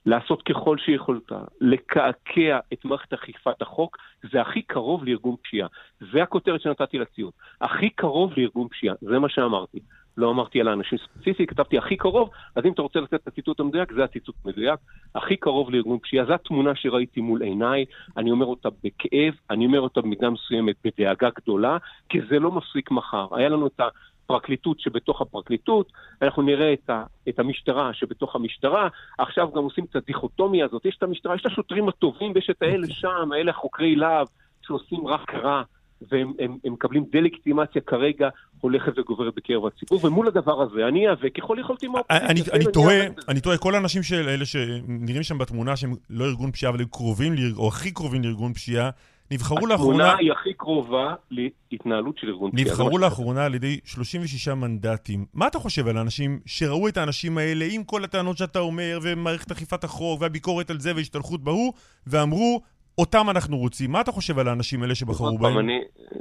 לעשות 0.08 0.42
ככל 0.42 0.78
שיכולתה, 0.78 1.40
לקעקע 1.62 2.60
את 2.74 2.86
מערכת 2.86 3.14
אכיפת 3.14 3.62
החוק, 3.62 3.98
זה 4.32 4.42
הכי 4.42 4.62
קרוב 4.62 5.06
לארגון 5.06 5.36
פשיעה. 5.44 5.68
זה 6.12 6.24
הכותרת 6.24 6.62
שנתתי 6.62 6.98
לציון. 6.98 7.32
הכי 7.62 7.90
קרוב 7.90 8.34
לארגון 8.38 8.68
פשיעה, 8.68 8.96
זה 9.02 9.20
מה 9.20 9.30
שאמרתי. 9.30 9.80
לא 10.18 10.32
אמרתי 10.32 10.62
על 10.62 10.68
האנשים 10.68 11.00
ספציפיים, 11.00 11.48
כתבתי 11.48 11.78
הכי 11.78 11.98
קרוב, 11.98 12.30
אז 12.56 12.66
אם 12.66 12.72
אתה 12.72 12.82
רוצה 12.82 13.00
לתת 13.00 13.14
את 13.14 13.28
הציטוט 13.28 13.60
המדויק, 13.60 13.92
זה 13.94 14.04
הציטוט 14.04 14.36
המדויק. 14.46 14.80
הכי 15.16 15.38
קרוב 15.38 15.72
לארגון 15.72 16.00
פשיעה, 16.00 16.26
זו 16.26 16.34
התמונה 16.34 16.76
שראיתי 16.76 17.22
מול 17.22 17.42
עיניי, 17.42 17.86
אני 18.18 18.32
אומר 18.32 18.46
אותה 18.46 18.70
בכאב, 18.84 19.34
אני 19.50 19.66
אומר 19.66 19.80
אותה 19.80 20.02
במידה 20.02 20.30
מסוימת 20.30 20.76
בדאגה 20.84 21.30
גדולה, 21.42 21.78
כי 22.10 22.20
זה 22.30 22.40
לא 22.40 22.52
מפסיק 22.52 22.92
מחר. 22.92 23.28
היה 23.32 23.50
לנו 23.50 23.68
את 23.68 23.82
הפרקליטות 24.28 24.80
שבתוך 24.80 25.22
הפרקליטות, 25.22 25.92
אנחנו 26.22 26.42
נראה 26.42 26.74
את, 26.74 26.90
ה, 26.90 27.04
את 27.30 27.40
המשטרה 27.40 27.94
שבתוך 27.94 28.36
המשטרה, 28.36 28.88
עכשיו 29.18 29.52
גם 29.56 29.64
עושים 29.64 29.86
את 29.90 29.96
הדיכוטומיה 29.96 30.66
הזאת, 30.66 30.86
יש 30.86 30.96
את 30.98 31.04
המשטרה, 31.04 31.36
יש 31.36 31.42
את 31.42 31.46
השוטרים 31.46 31.90
הטובים 31.90 32.32
ויש 32.36 32.50
את 32.50 32.62
האלה 32.62 32.88
שם, 32.90 33.32
האלה 33.32 33.54
חוקרי 33.54 33.96
להב, 33.96 34.28
שעושים 34.62 35.08
רק 35.08 35.36
רע. 35.36 35.64
והם 36.12 36.34
הם, 36.40 36.58
הם 36.66 36.74
מקבלים 36.74 37.06
דה-לגיטימציה 37.12 37.82
כרגע 37.82 38.30
הולכת 38.62 39.00
וגוברת 39.00 39.36
בקרב 39.36 39.66
הציבור, 39.66 40.06
ומול 40.06 40.28
הדבר 40.28 40.62
הזה 40.62 40.88
אני 40.88 41.08
איאבק 41.08 41.36
ככל 41.38 41.58
יכולתי 41.60 41.88
מהאופוזיציה. 41.88 42.28
אני, 42.30 42.42
אני, 42.54 42.66
תוהה, 42.74 43.06
אני 43.30 43.42
תוהה, 43.42 43.58
כל 43.58 43.76
האנשים 43.76 44.04
של 44.04 44.30
אלה 44.30 44.46
שנראים 44.46 45.24
שם 45.24 45.38
בתמונה 45.38 45.76
שהם 45.76 45.94
לא 46.10 46.26
ארגון 46.26 46.52
פשיעה, 46.52 46.72
אבל 46.72 46.82
הם 46.82 46.88
קרובים, 46.88 47.34
או 47.58 47.68
הכי 47.68 47.92
קרובים 47.92 48.24
לארגון 48.24 48.54
פשיעה, 48.54 48.90
נבחרו 49.32 49.68
לאחרונה... 49.68 50.04
התמונה 50.04 50.18
היא 50.20 50.32
הכי 50.32 50.54
קרובה 50.54 51.14
להתנהלות 51.32 52.18
של 52.18 52.28
ארגון 52.28 52.52
פשיעה. 52.52 52.70
נבחרו 52.70 52.98
לאחרונה 52.98 53.46
על 53.46 53.56
ידי 53.56 53.80
36 53.86 54.48
מנדטים. 54.48 55.26
מה 55.34 55.48
אתה 55.48 55.60
חושב 55.60 55.88
על 55.88 55.98
האנשים 55.98 56.40
שראו 56.46 56.88
את 56.88 56.98
האנשים 56.98 57.38
האלה 57.38 57.66
עם 57.72 57.84
כל 57.84 58.04
הטענות 58.04 58.38
שאתה 58.38 58.60
אומר, 58.60 59.00
ומערכת 59.02 59.52
אכיפת 59.52 59.84
החוק, 59.84 60.22
והביקורת 60.22 60.70
על 60.70 60.80
זה, 60.80 60.96
והשתלחות 60.96 61.44
בהוא, 61.44 61.74
ואמרו, 62.08 62.62
אותם 62.98 63.30
אנחנו 63.30 63.58
רוצים. 63.58 63.92
מה 63.92 64.02
אתה 64.02 64.12
חושב 64.12 64.40
על 64.40 64.48
האנשים 64.48 64.82
האלה 64.82 64.96
שבחרו 64.96 65.38
בהם? 65.38 65.70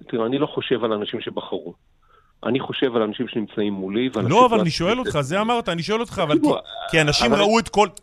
תראה, 0.08 0.26
אני 0.26 0.38
לא 0.38 0.46
חושב 0.46 0.84
על 0.84 0.92
האנשים 0.92 1.20
שבחרו. 1.20 1.74
אני 2.46 2.60
חושב 2.60 2.96
על 2.96 3.02
אנשים 3.02 3.28
שנמצאים 3.28 3.72
מולי, 3.72 4.08
לא, 4.28 4.46
אבל 4.46 4.60
אני 4.60 4.70
שואל 4.70 4.98
אותך, 4.98 5.20
זה 5.20 5.40
אמרת, 5.40 5.68
אני 5.68 5.82
שואל 5.82 6.00
אותך, 6.00 6.20
אבל 6.22 6.38
כי 6.90 7.00
אנשים 7.00 7.34
ראו 7.34 7.58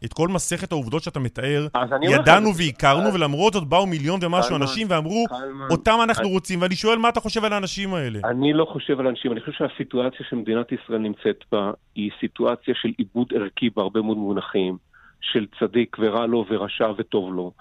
את 0.05 0.13
כל 0.13 0.27
מסכת 0.27 0.71
העובדות 0.71 1.03
שאתה 1.03 1.19
מתאר, 1.19 1.67
ידענו 2.01 2.49
והכרנו, 2.57 3.13
ולמרות 3.13 3.53
זאת 3.53 3.63
באו 3.63 3.85
מיליון 3.85 4.19
ומשהו 4.23 4.55
אנשים 4.55 4.87
ואמרו, 4.89 5.25
אותם 5.71 5.97
אנחנו 6.03 6.29
רוצים, 6.29 6.61
ואני 6.61 6.75
שואל 6.75 6.97
מה 6.97 7.09
אתה 7.09 7.19
חושב 7.19 7.45
על 7.45 7.53
האנשים 7.53 7.93
האלה. 7.93 8.19
אני 8.23 8.53
לא 8.53 8.65
חושב 8.65 8.99
על 8.99 9.07
אנשים, 9.07 9.31
אני 9.31 9.39
חושב 9.39 9.51
שהסיטואציה 9.51 10.25
שמדינת 10.29 10.71
ישראל 10.71 10.99
נמצאת 10.99 11.43
בה, 11.51 11.71
היא 11.95 12.11
סיטואציה 12.19 12.73
של 12.81 12.89
עיבוד 12.97 13.27
ערכי 13.35 13.69
בהרבה 13.75 14.01
מאוד 14.01 14.17
מונחים. 14.17 14.77
של 15.31 15.45
צדיק 15.59 15.97
ורע 15.99 16.25
לו 16.25 16.45
ורשע 16.49 16.91
וטוב 16.97 17.33
לו. 17.33 17.51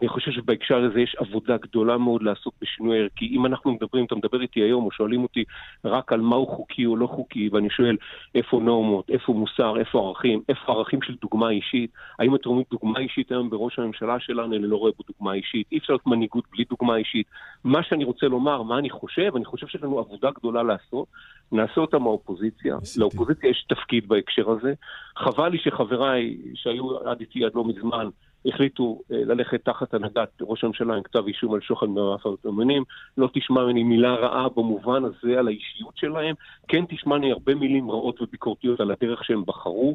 אני 0.00 0.08
חושב 0.08 0.30
שבהקשר 0.30 0.84
הזה 0.84 1.00
יש 1.00 1.16
עבודה 1.18 1.56
גדולה 1.56 1.98
מאוד 1.98 2.22
לעסוק 2.22 2.54
בשינוי 2.60 2.98
ערכי. 2.98 3.26
אם 3.26 3.46
אנחנו 3.46 3.72
מדברים, 3.72 4.04
אתה 4.04 4.14
מדבר 4.14 4.42
איתי 4.42 4.60
היום, 4.60 4.84
או 4.84 4.90
שואלים 4.90 5.22
אותי 5.22 5.44
רק 5.84 6.12
על 6.12 6.20
מהו 6.20 6.46
חוקי 6.46 6.86
או 6.86 6.96
לא 6.96 7.06
חוקי, 7.06 7.48
ואני 7.52 7.70
שואל 7.70 7.96
איפה 8.34 8.60
נורמות, 8.60 9.10
איפה 9.10 9.32
מוסר, 9.32 9.78
איפה 9.78 9.98
ערכים, 9.98 10.42
איפה 10.48 10.72
ערכים 10.72 11.02
של 11.02 11.14
דוגמה 11.22 11.50
אישית, 11.50 11.90
האם 12.18 12.34
אתם 12.34 12.48
רואים 12.48 12.64
דוגמה 12.70 12.98
אישית 12.98 13.32
היום 13.32 13.50
בראש 13.50 13.78
הממשלה 13.78 14.20
שלנו, 14.20 14.56
אני 14.56 14.68
לא 14.68 14.76
רואה 14.76 14.92
בו 14.98 15.04
דוגמה 15.12 15.32
אישית. 15.32 15.66
אי 15.72 15.78
אפשר 15.78 15.92
להיות 15.92 16.06
מנהיגות 16.06 16.44
בלי 16.52 16.64
דוגמה 16.70 16.96
אישית. 16.96 17.26
מה 17.64 17.82
שאני 17.82 18.04
רוצה 18.04 18.26
לומר, 18.26 18.62
מה 18.62 18.78
אני 18.78 18.90
חושב, 18.90 19.36
אני 19.36 19.44
חושב 19.44 19.66
שיש 19.66 19.82
לנו 19.82 19.98
עבודה 19.98 20.30
גדולה 20.30 20.62
לעשות. 20.62 21.06
נעשה 21.52 21.80
אותה 21.80 21.98
מהאופוזיציה. 21.98 22.76
לאופוזיציה 22.96 23.50
יש 23.50 23.64
תפקיד 23.68 24.08
בהקשר 24.08 24.50
הזה. 24.50 24.72
חבל 25.16 25.48
לי 25.48 25.58
שחבריי 25.58 26.36
שהיו 26.54 26.98
עד 26.98 27.20
איתי 27.20 27.44
עד 27.44 27.52
לא 27.54 27.64
מזמן, 27.64 28.08
החליטו 28.46 29.00
אה, 29.12 29.16
ללכת 29.24 29.64
תחת 29.64 29.94
הנהגת 29.94 30.28
ראש 30.40 30.64
הממשלה 30.64 30.94
עם 30.94 31.02
כתב 31.02 31.26
אישום 31.26 31.54
על 31.54 31.60
שוחד 31.60 31.86
מרף 31.86 32.26
האמנים. 32.44 32.84
לא 33.16 33.28
תשמע 33.34 33.64
ממני 33.64 33.82
מילה 33.82 34.14
רעה 34.14 34.48
במובן 34.48 35.04
הזה 35.04 35.38
על 35.38 35.48
האישיות 35.48 35.96
שלהם, 35.96 36.34
כן 36.68 36.84
תשמע 36.88 37.16
ממני 37.16 37.32
הרבה 37.32 37.54
מילים 37.54 37.90
רעות 37.90 38.22
וביקורתיות 38.22 38.80
על 38.80 38.90
הדרך 38.90 39.24
שהם 39.24 39.44
בחרו. 39.46 39.94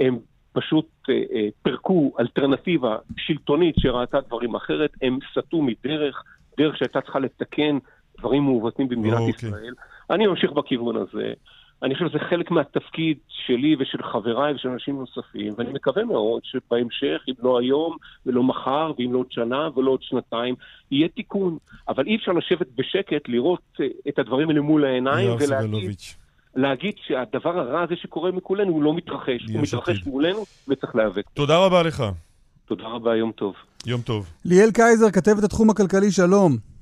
הם 0.00 0.18
פשוט 0.52 0.86
אה, 1.08 1.22
אה, 1.32 1.48
פירקו 1.62 2.12
אלטרנטיבה 2.20 2.96
שלטונית 3.16 3.74
שראתה 3.78 4.20
דברים 4.20 4.54
אחרת, 4.54 4.90
הם 5.02 5.18
סטו 5.32 5.62
מדרך, 5.62 6.22
דרך 6.58 6.76
שהייתה 6.76 7.00
צריכה 7.00 7.18
לתקן 7.18 7.78
דברים 8.18 8.42
מעוותים 8.42 8.88
במדינת 8.88 9.18
אוקיי. 9.18 9.48
ישראל. 9.48 9.74
אני 10.10 10.26
ממשיך 10.26 10.52
בכיוון 10.52 10.96
הזה. 10.96 11.32
אני 11.84 11.94
חושב 11.94 12.08
שזה 12.08 12.18
חלק 12.30 12.50
מהתפקיד 12.50 13.18
שלי 13.28 13.76
ושל 13.78 14.02
חבריי 14.02 14.54
ושל 14.54 14.68
אנשים 14.68 14.96
נוספים, 14.96 15.54
ואני 15.58 15.72
מקווה 15.72 16.04
מאוד 16.04 16.42
שבהמשך, 16.44 17.22
אם 17.28 17.34
לא 17.42 17.60
היום 17.60 17.96
ולא 18.26 18.42
מחר, 18.42 18.92
ואם 18.98 19.12
לא 19.12 19.18
עוד 19.18 19.26
שנה 19.30 19.68
ולא 19.76 19.90
עוד 19.90 20.02
שנתיים, 20.02 20.54
יהיה 20.90 21.08
תיקון. 21.08 21.58
אבל 21.88 22.06
אי 22.06 22.16
אפשר 22.16 22.32
לשבת 22.32 22.66
בשקט, 22.76 23.28
לראות 23.28 23.60
אה, 23.80 23.86
את 24.08 24.18
הדברים 24.18 24.48
האלה 24.48 24.60
מול 24.60 24.84
העיניים 24.84 25.30
ולהגיד... 25.40 25.96
להגיד 26.56 26.94
שהדבר 27.06 27.58
הרע 27.58 27.82
הזה 27.82 27.94
שקורה 27.96 28.32
מכולנו 28.32 28.72
הוא 28.72 28.82
לא 28.82 28.94
מתרחש, 28.94 29.42
הוא 29.52 29.62
מתרחש 29.62 29.98
עתיד. 30.00 30.08
מולנו 30.08 30.44
וצריך 30.68 30.96
להיאבק. 30.96 31.24
תודה 31.34 31.58
רבה 31.58 31.82
לך. 31.82 32.04
תודה 32.66 32.84
רבה, 32.84 33.16
יום 33.16 33.32
טוב. 33.32 33.54
יום 33.86 34.00
טוב. 34.00 34.26
ליאל 34.44 34.70
קייזר, 34.70 35.10
כתבת 35.10 35.44
התחום 35.44 35.70
הכלכלי, 35.70 36.10
שלום. 36.10 36.73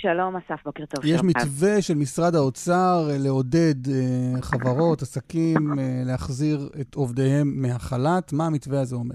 שלום, 0.00 0.36
אסף, 0.36 0.64
בוקר 0.64 0.84
טוב. 0.86 1.04
יש 1.04 1.20
מתווה 1.24 1.82
של 1.82 1.94
משרד 1.94 2.34
האוצר 2.34 3.08
אה, 3.10 3.18
לעודד 3.18 3.88
אה, 3.88 4.42
חברות, 4.42 5.02
עסקים, 5.02 5.78
אה, 5.78 6.02
להחזיר 6.04 6.70
את 6.80 6.94
עובדיהם 6.94 7.62
מהחל"ת. 7.62 8.32
מה 8.32 8.46
המתווה 8.46 8.80
הזה 8.80 8.96
אומר? 8.96 9.14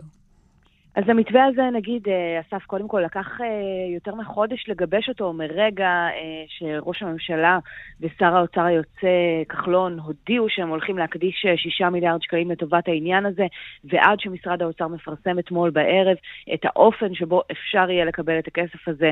אז 0.96 1.04
המתווה 1.08 1.46
הזה, 1.46 1.62
נגיד, 1.74 2.08
אה, 2.08 2.41
אסף, 2.41 2.66
קודם 2.66 2.88
כל 2.88 3.02
לקח 3.06 3.41
אה, 3.41 3.94
יותר 3.96 4.16
מחודש 4.16 4.70
לגבש 4.70 5.10
אותו 5.10 5.34
מרגע 5.34 5.88
אה, 5.88 6.44
שראש 6.48 7.04
הממשלה 7.04 7.60
ושר 8.02 8.36
האוצר 8.36 8.62
היוצא 8.62 9.08
כחלון 9.50 10.00
הודיעו 10.00 10.50
שהם 10.50 10.70
הולכים 10.70 10.98
להקדיש 10.98 11.46
שישה 11.56 11.89
מיליארד 11.89 12.22
שקלים 12.22 12.52
לטובת 12.52 12.88
העניין 12.88 13.26
הזה, 13.26 13.46
ועד 13.84 14.20
שמשרד 14.20 14.62
האוצר 14.62 14.88
מפרסם 14.88 15.39
אתמול 15.39 15.70
בערב 15.70 16.18
את 16.54 16.66
האופן 16.66 17.14
שבו 17.14 17.41
אפשר 17.52 17.89
יהיה 17.89 18.06
לקבל 18.06 18.39
את 18.39 18.48
הכסף 18.48 18.88
הזה, 18.88 19.12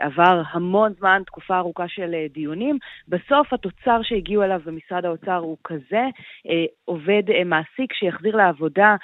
עבר 0.00 0.42
המון 0.50 0.92
זמן, 0.98 1.22
תקופה 1.26 1.58
ארוכה 1.58 1.88
של 1.88 2.14
דיונים. 2.34 2.78
בסוף 3.08 3.52
התוצר 3.52 4.00
שהגיעו 4.02 4.42
אליו 4.42 4.60
במשרד 4.64 5.04
האוצר 5.04 5.36
הוא 5.36 5.56
כזה, 5.64 6.04
עובד 6.84 7.22
מעסיק 7.44 7.92
שיחזיר 7.92 8.36
לעבודה 8.36 8.96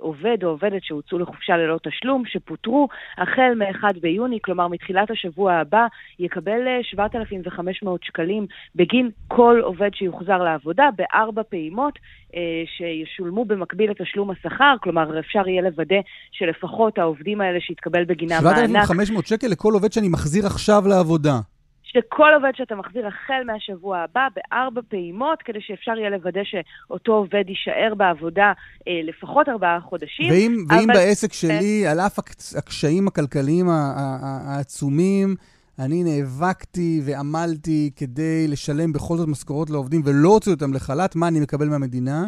עובד 0.00 0.44
או 0.44 0.48
עובדת 0.48 0.84
שהוצאו 0.84 1.18
לחופשה. 1.18 1.45
חופשה 1.46 1.56
ללא 1.56 1.78
תשלום, 1.82 2.22
שפוטרו 2.26 2.88
החל 3.18 3.52
מ-1 3.56 4.00
ביוני, 4.00 4.38
כלומר 4.42 4.68
מתחילת 4.68 5.10
השבוע 5.10 5.52
הבא, 5.52 5.86
יקבל 6.18 6.60
7,500 6.82 8.00
אה, 8.00 8.06
שקלים 8.06 8.46
בגין 8.74 9.10
כל 9.28 9.60
עובד 9.62 9.90
שיוחזר 9.94 10.38
לעבודה 10.38 10.88
בארבע 10.96 11.42
פעימות 11.42 11.98
אה, 12.34 12.40
שישולמו 12.76 13.44
במקביל 13.44 13.90
לתשלום 13.90 14.30
השכר, 14.30 14.74
כלומר 14.82 15.18
אפשר 15.18 15.48
יהיה 15.48 15.62
לוודא 15.62 16.00
שלפחות 16.32 16.98
העובדים 16.98 17.40
האלה 17.40 17.60
שיתקבל 17.60 18.04
בגינם 18.04 18.40
מענק... 18.44 18.86
7,500 18.86 19.26
שקל 19.26 19.46
לכל 19.46 19.72
עובד 19.72 19.92
שאני 19.92 20.08
מחזיר 20.08 20.46
עכשיו 20.46 20.82
לעבודה. 20.88 21.55
שכל 21.92 22.30
עובד 22.34 22.50
שאתה 22.54 22.74
מחזיר 22.74 23.06
החל 23.06 23.42
מהשבוע 23.46 23.98
הבא 23.98 24.28
בארבע 24.36 24.80
פעימות, 24.88 25.42
כדי 25.42 25.58
שאפשר 25.60 25.92
יהיה 25.98 26.10
לוודא 26.10 26.40
שאותו 26.44 27.12
עובד 27.12 27.44
יישאר 27.48 27.94
בעבודה 27.96 28.52
אה, 28.88 29.00
לפחות 29.04 29.48
ארבעה 29.48 29.80
חודשים. 29.80 30.30
ואם, 30.30 30.64
אבל... 30.68 30.76
ואם 30.78 30.86
בעסק 30.86 31.32
שלי, 31.32 31.86
על 31.86 32.00
אף 32.00 32.18
הקשיים 32.56 33.08
הכלכליים 33.08 33.66
העצומים, 33.68 35.36
אני 35.78 36.04
נאבקתי 36.04 37.00
ועמלתי 37.04 37.90
כדי 37.96 38.48
לשלם 38.48 38.92
בכל 38.92 39.16
זאת 39.16 39.28
משכורות 39.28 39.70
לעובדים 39.70 40.02
ולא 40.04 40.28
הוציאו 40.28 40.54
אותם 40.54 40.74
לחל"ת, 40.74 41.16
מה 41.16 41.28
אני 41.28 41.40
מקבל 41.40 41.68
מהמדינה? 41.68 42.24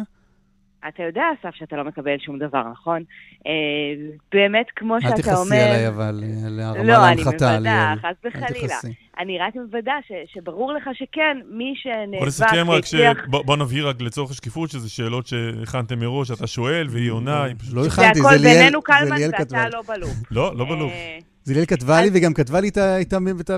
אתה 0.87 1.03
יודע, 1.03 1.23
אסף, 1.39 1.55
שאתה 1.55 1.75
לא 1.75 1.83
מקבל 1.83 2.17
שום 2.19 2.39
דבר, 2.39 2.63
נכון? 2.71 3.03
אה, 3.47 3.51
באמת, 4.31 4.65
כמו 4.75 5.01
שאתה 5.01 5.13
אומר... 5.13 5.17
אל 5.17 5.21
תכעסי 5.21 5.55
עליי, 5.55 5.87
אבל, 5.87 6.23
להרמה 6.49 6.83
לא, 6.83 6.93
להנחתה. 6.93 7.59
לא, 7.59 7.69
אני 7.69 7.95
מוודא, 7.95 7.95
חס 8.01 8.15
וחלילה. 8.25 8.75
אני 9.19 9.39
רק 9.39 9.55
מוודא 9.55 9.91
שברור 10.33 10.73
לך 10.73 10.89
שכן, 10.93 11.37
מי 11.49 11.73
שנאבק... 11.75 12.19
בוא 12.19 12.27
נסכם 12.27 12.69
רק, 12.69 12.85
ש... 12.85 12.95
בוא, 13.27 13.45
בוא 13.45 13.57
נבהיר 13.57 13.89
רק 13.89 14.01
לצורך 14.01 14.31
השקיפות, 14.31 14.69
שזה 14.69 14.89
שאלות 14.89 15.27
שהכנתם 15.27 15.99
מראש, 15.99 16.31
אתה 16.31 16.47
שואל 16.47 16.87
והיא 16.89 17.11
עונה, 17.11 17.43
היא 17.43 17.55
פשוט... 17.59 17.73
לא 17.73 17.85
הכנתי, 17.85 18.19
זה 18.21 18.29
ליאל 18.29 18.37
כתבה. 18.37 18.39
זה 18.39 18.45
הכל 18.45 18.59
בינינו 18.59 18.81
קלמן 18.81 19.39
ואתה 19.39 19.69
לא 19.69 19.81
בלופ. 19.81 20.31
לא, 20.31 20.55
לא 20.55 20.65
בלופ. 20.65 20.91
זיליאל 21.43 21.65
כתבה 21.65 22.01
לי, 22.01 22.09
וגם 22.13 22.33
כתבה 22.33 22.59
לי 22.59 22.69
את 22.69 23.53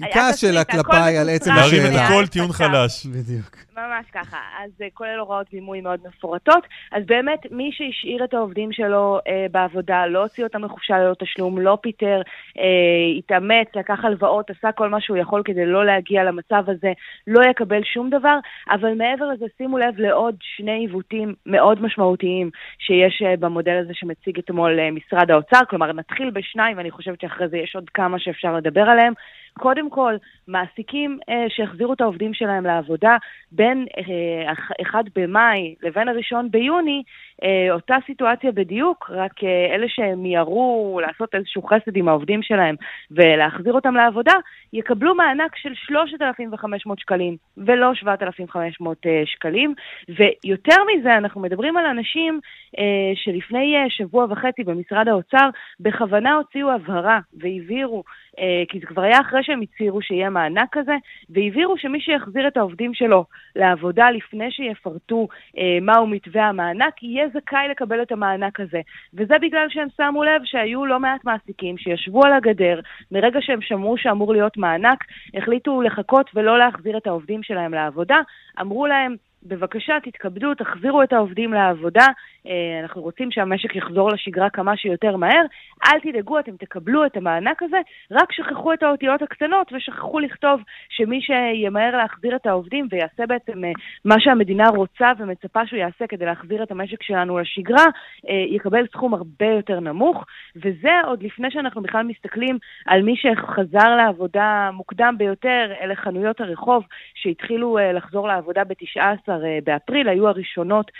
הכעס 0.00 0.36
שלה 0.36 0.64
כלפיי 0.64 1.18
על 1.18 1.28
עצם 1.28 1.50
השאלה. 1.52 1.82
להרים 1.82 1.96
את 1.96 2.00
הכל 2.04 2.26
טיעון 2.26 2.52
חלש. 2.52 3.06
בדיוק. 3.06 3.56
ממש 3.76 4.06
ככה. 4.12 4.38
אז 4.64 4.70
אה, 4.82 4.86
כולל 4.94 5.18
הוראות 5.18 5.46
בימוי 5.52 5.80
מאוד 5.80 6.00
מפורטות. 6.08 6.66
אז 6.92 7.06
באמת, 7.06 7.38
מי 7.50 7.70
שהשאיר 7.72 8.24
את 8.24 8.34
העובדים 8.34 8.72
שלו 8.72 9.18
אה, 9.28 9.46
בעבודה, 9.50 10.06
לא 10.06 10.22
הוציא 10.22 10.44
אותם 10.44 10.64
לחופשה 10.64 10.98
ללא 10.98 11.14
תשלום, 11.18 11.58
לא 11.58 11.78
פיטר, 11.82 12.22
אה, 12.58 13.18
התאמץ, 13.18 13.68
לקח 13.76 14.04
הלוואות, 14.04 14.50
עשה 14.50 14.72
כל 14.72 14.88
מה 14.88 15.00
שהוא 15.00 15.16
יכול 15.16 15.42
כדי 15.44 15.66
לא 15.66 15.86
להגיע 15.86 16.24
למצב 16.24 16.64
הזה, 16.66 16.92
לא 17.26 17.42
יקבל 17.50 17.84
שום 17.84 18.10
דבר. 18.10 18.38
אבל 18.70 18.94
מעבר 18.94 19.28
לזה, 19.28 19.46
שימו 19.56 19.78
לב 19.78 19.98
לעוד 19.98 20.36
שני 20.40 20.78
עיוותים 20.78 21.34
מאוד 21.46 21.82
משמעותיים 21.82 22.50
שיש 22.78 23.22
אה, 23.26 23.36
במודל 23.36 23.76
הזה 23.84 23.92
שמציג 23.94 24.38
אתמול 24.38 24.80
אה, 24.80 24.90
משרד 24.90 25.30
האוצר. 25.30 25.60
כלומר, 25.68 25.92
נתחיל 25.92 26.30
בשניים, 26.30 26.76
ואני 26.76 26.90
חושבת 26.90 27.20
שאחרי 27.20 27.48
זה 27.48 27.56
יש 27.56 27.74
עוד 27.74 27.90
כמה 27.90 28.18
שאפשר 28.18 28.56
לדבר 28.56 28.82
עליהם. 28.82 29.12
קודם 29.58 29.90
כל, 29.90 30.14
מעסיקים 30.48 31.18
אה, 31.28 31.44
שהחזירו 31.48 31.92
את 31.92 32.00
העובדים 32.00 32.34
שלהם 32.34 32.64
לעבודה 32.66 33.16
בין 33.52 33.86
אה, 33.98 34.52
1 34.82 35.04
במאי 35.16 35.74
לבין 35.82 36.08
הראשון 36.08 36.50
ביוני, 36.50 37.02
אה, 37.42 37.74
אותה 37.74 37.96
סיטואציה 38.06 38.52
בדיוק, 38.52 39.10
רק 39.10 39.44
אה, 39.44 39.74
אלה 39.74 39.86
שמיהרו 39.88 41.00
לעשות 41.06 41.34
איזשהו 41.34 41.62
חסד 41.62 41.96
עם 41.96 42.08
העובדים 42.08 42.42
שלהם 42.42 42.74
ולהחזיר 43.10 43.72
אותם 43.72 43.94
לעבודה, 43.94 44.32
יקבלו 44.72 45.14
מענק 45.14 45.56
של 45.56 45.74
3,500 45.74 46.98
שקלים 46.98 47.36
ולא 47.56 47.94
7,500 47.94 49.06
אה, 49.06 49.22
שקלים. 49.24 49.74
ויותר 50.08 50.76
מזה, 50.84 51.16
אנחנו 51.16 51.40
מדברים 51.40 51.76
על 51.76 51.86
אנשים 51.86 52.40
אה, 52.78 53.12
שלפני 53.14 53.76
אה, 53.76 53.90
שבוע 53.90 54.26
וחצי 54.30 54.64
במשרד 54.64 55.08
האוצר 55.08 55.50
בכוונה 55.80 56.34
הוציאו 56.34 56.70
הבהרה 56.70 57.20
והבהירו 57.34 57.98
אה, 57.98 58.23
כי 58.68 58.80
זה 58.80 58.86
כבר 58.86 59.02
היה 59.02 59.20
אחרי 59.20 59.42
שהם 59.42 59.60
הצהירו 59.60 60.02
שיהיה 60.02 60.30
מענק 60.30 60.68
כזה, 60.72 60.96
והבהירו 61.30 61.78
שמי 61.78 62.00
שיחזיר 62.00 62.48
את 62.48 62.56
העובדים 62.56 62.94
שלו 62.94 63.24
לעבודה 63.56 64.10
לפני 64.10 64.50
שיפרטו 64.50 65.28
אה, 65.58 65.78
מהו 65.82 66.06
מתווה 66.06 66.44
המענק, 66.44 67.02
יהיה 67.02 67.28
זכאי 67.28 67.68
לקבל 67.70 68.02
את 68.02 68.12
המענק 68.12 68.60
הזה. 68.60 68.80
וזה 69.14 69.34
בגלל 69.42 69.66
שהם 69.68 69.88
שמו 69.96 70.24
לב 70.24 70.40
שהיו 70.44 70.86
לא 70.86 71.00
מעט 71.00 71.24
מעסיקים 71.24 71.78
שישבו 71.78 72.24
על 72.24 72.32
הגדר, 72.32 72.80
מרגע 73.12 73.40
שהם 73.42 73.60
שמעו 73.62 73.98
שאמור 73.98 74.32
להיות 74.32 74.56
מענק, 74.56 75.04
החליטו 75.34 75.82
לחכות 75.82 76.30
ולא 76.34 76.58
להחזיר 76.58 76.96
את 76.96 77.06
העובדים 77.06 77.42
שלהם 77.42 77.74
לעבודה. 77.74 78.16
אמרו 78.60 78.86
להם, 78.86 79.16
בבקשה, 79.44 79.94
תתכבדו, 80.02 80.54
תחזירו 80.54 81.02
את 81.02 81.12
העובדים 81.12 81.52
לעבודה. 81.52 82.06
אה, 82.46 82.80
אנחנו 82.82 83.02
רוצים 83.02 83.30
שהמשק 83.30 83.76
יחזור 83.76 84.10
לשגרה 84.12 84.50
כמה 84.50 84.76
שיותר 84.76 85.16
מהר. 85.16 85.42
אל 85.86 86.00
תדאגו, 86.00 86.38
אתם 86.38 86.56
תקבלו 86.56 87.06
את 87.06 87.16
המענק 87.16 87.62
הזה, 87.62 87.76
רק 88.10 88.32
שכחו 88.32 88.72
את 88.72 88.82
האותיות 88.82 89.22
הקטנות 89.22 89.72
ושכחו 89.72 90.18
לכתוב 90.18 90.60
שמי 90.88 91.20
שימהר 91.20 91.96
להחזיר 91.96 92.36
את 92.36 92.46
העובדים 92.46 92.88
ויעשה 92.90 93.26
בעצם 93.26 93.64
אה, 93.64 93.70
מה 94.04 94.14
שהמדינה 94.18 94.68
רוצה 94.68 95.12
ומצפה 95.18 95.66
שהוא 95.66 95.78
יעשה 95.78 96.06
כדי 96.06 96.24
להחזיר 96.24 96.62
את 96.62 96.70
המשק 96.70 97.02
שלנו 97.02 97.38
לשגרה, 97.38 97.84
אה, 98.28 98.34
יקבל 98.48 98.86
סכום 98.92 99.14
הרבה 99.14 99.46
יותר 99.46 99.80
נמוך. 99.80 100.24
וזה 100.56 101.00
עוד 101.04 101.22
לפני 101.22 101.50
שאנחנו 101.50 101.82
בכלל 101.82 102.02
מסתכלים 102.02 102.58
על 102.86 103.02
מי 103.02 103.14
שחזר 103.16 103.96
לעבודה 103.96 104.70
מוקדם 104.72 105.14
ביותר, 105.18 105.72
אלה 105.80 105.96
חנויות 105.96 106.40
הרחוב 106.40 106.84
שהתחילו 107.14 107.78
לחזור 107.94 108.28
לעבודה 108.28 108.64
ב-19 108.64 109.33
באפריל, 109.64 110.08
היו 110.08 110.28
הראשונות 110.28 110.90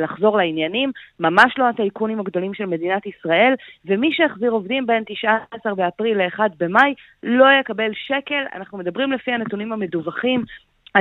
לחזור 0.00 0.36
לעניינים. 0.36 0.92
ממש 1.20 1.54
לא 1.58 1.68
הטייקונים 1.68 2.20
הגדולים 2.20 2.54
של 2.54 2.66
מדינת 2.66 3.06
ישראל, 3.06 3.54
ומי 3.84 4.12
שהחזיר 4.12 4.50
עובדים 4.50 4.86
בין 4.86 5.04
19 5.06 5.74
באפריל 5.74 6.22
ל-1 6.22 6.40
במאי 6.58 6.94
לא 7.22 7.46
יקבל 7.60 7.90
שקל. 7.94 8.44
אנחנו 8.54 8.78
מדברים 8.78 9.12
לפי 9.12 9.32
הנתונים 9.32 9.72
המדווחים 9.72 10.44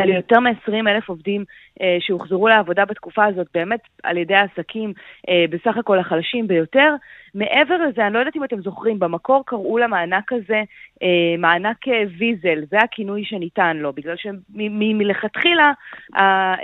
על 0.01 0.09
יותר 0.09 0.39
מ-20 0.39 0.73
אלף 0.87 1.09
עובדים 1.09 1.43
אה, 1.81 1.97
שהוחזרו 1.99 2.47
לעבודה 2.47 2.85
בתקופה 2.85 3.25
הזאת, 3.25 3.47
באמת 3.53 3.79
על 4.03 4.17
ידי 4.17 4.35
העסקים 4.35 4.93
אה, 5.29 5.45
בסך 5.49 5.77
הכל 5.77 5.99
החלשים 5.99 6.47
ביותר. 6.47 6.95
מעבר 7.35 7.77
לזה, 7.77 8.05
אני 8.05 8.13
לא 8.13 8.19
יודעת 8.19 8.35
אם 8.35 8.43
אתם 8.43 8.61
זוכרים, 8.61 8.99
במקור 8.99 9.43
קראו 9.45 9.77
למענק 9.77 10.33
הזה 10.33 10.63
אה, 11.03 11.35
מענק 11.37 11.87
אה, 11.87 12.03
ויזל, 12.17 12.63
זה 12.69 12.77
הכינוי 12.79 13.25
שניתן 13.25 13.77
לו, 13.77 13.93
בגלל 13.93 14.15
שמלכתחילה 14.17 15.71
אה, 16.15 16.55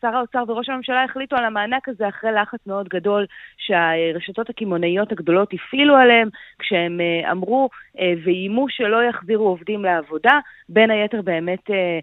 שר 0.00 0.16
האוצר 0.16 0.44
וראש 0.48 0.68
הממשלה 0.68 1.04
החליטו 1.04 1.36
על 1.36 1.44
המענק 1.44 1.88
הזה 1.88 2.08
אחרי 2.08 2.32
לחץ 2.32 2.58
מאוד 2.66 2.88
גדול 2.88 3.26
שהרשתות 3.58 4.50
הקמעונאיות 4.50 5.12
הגדולות 5.12 5.52
הפעילו 5.54 5.96
עליהם, 5.96 6.28
כשהם 6.58 7.00
אה, 7.00 7.32
אמרו 7.32 7.68
אה, 7.98 8.12
ואיימו 8.24 8.66
שלא 8.68 9.02
יחזירו 9.04 9.48
עובדים 9.48 9.84
לעבודה, 9.84 10.38
בין 10.68 10.90
היתר 10.90 11.22
באמת 11.22 11.70
אה, 11.70 11.98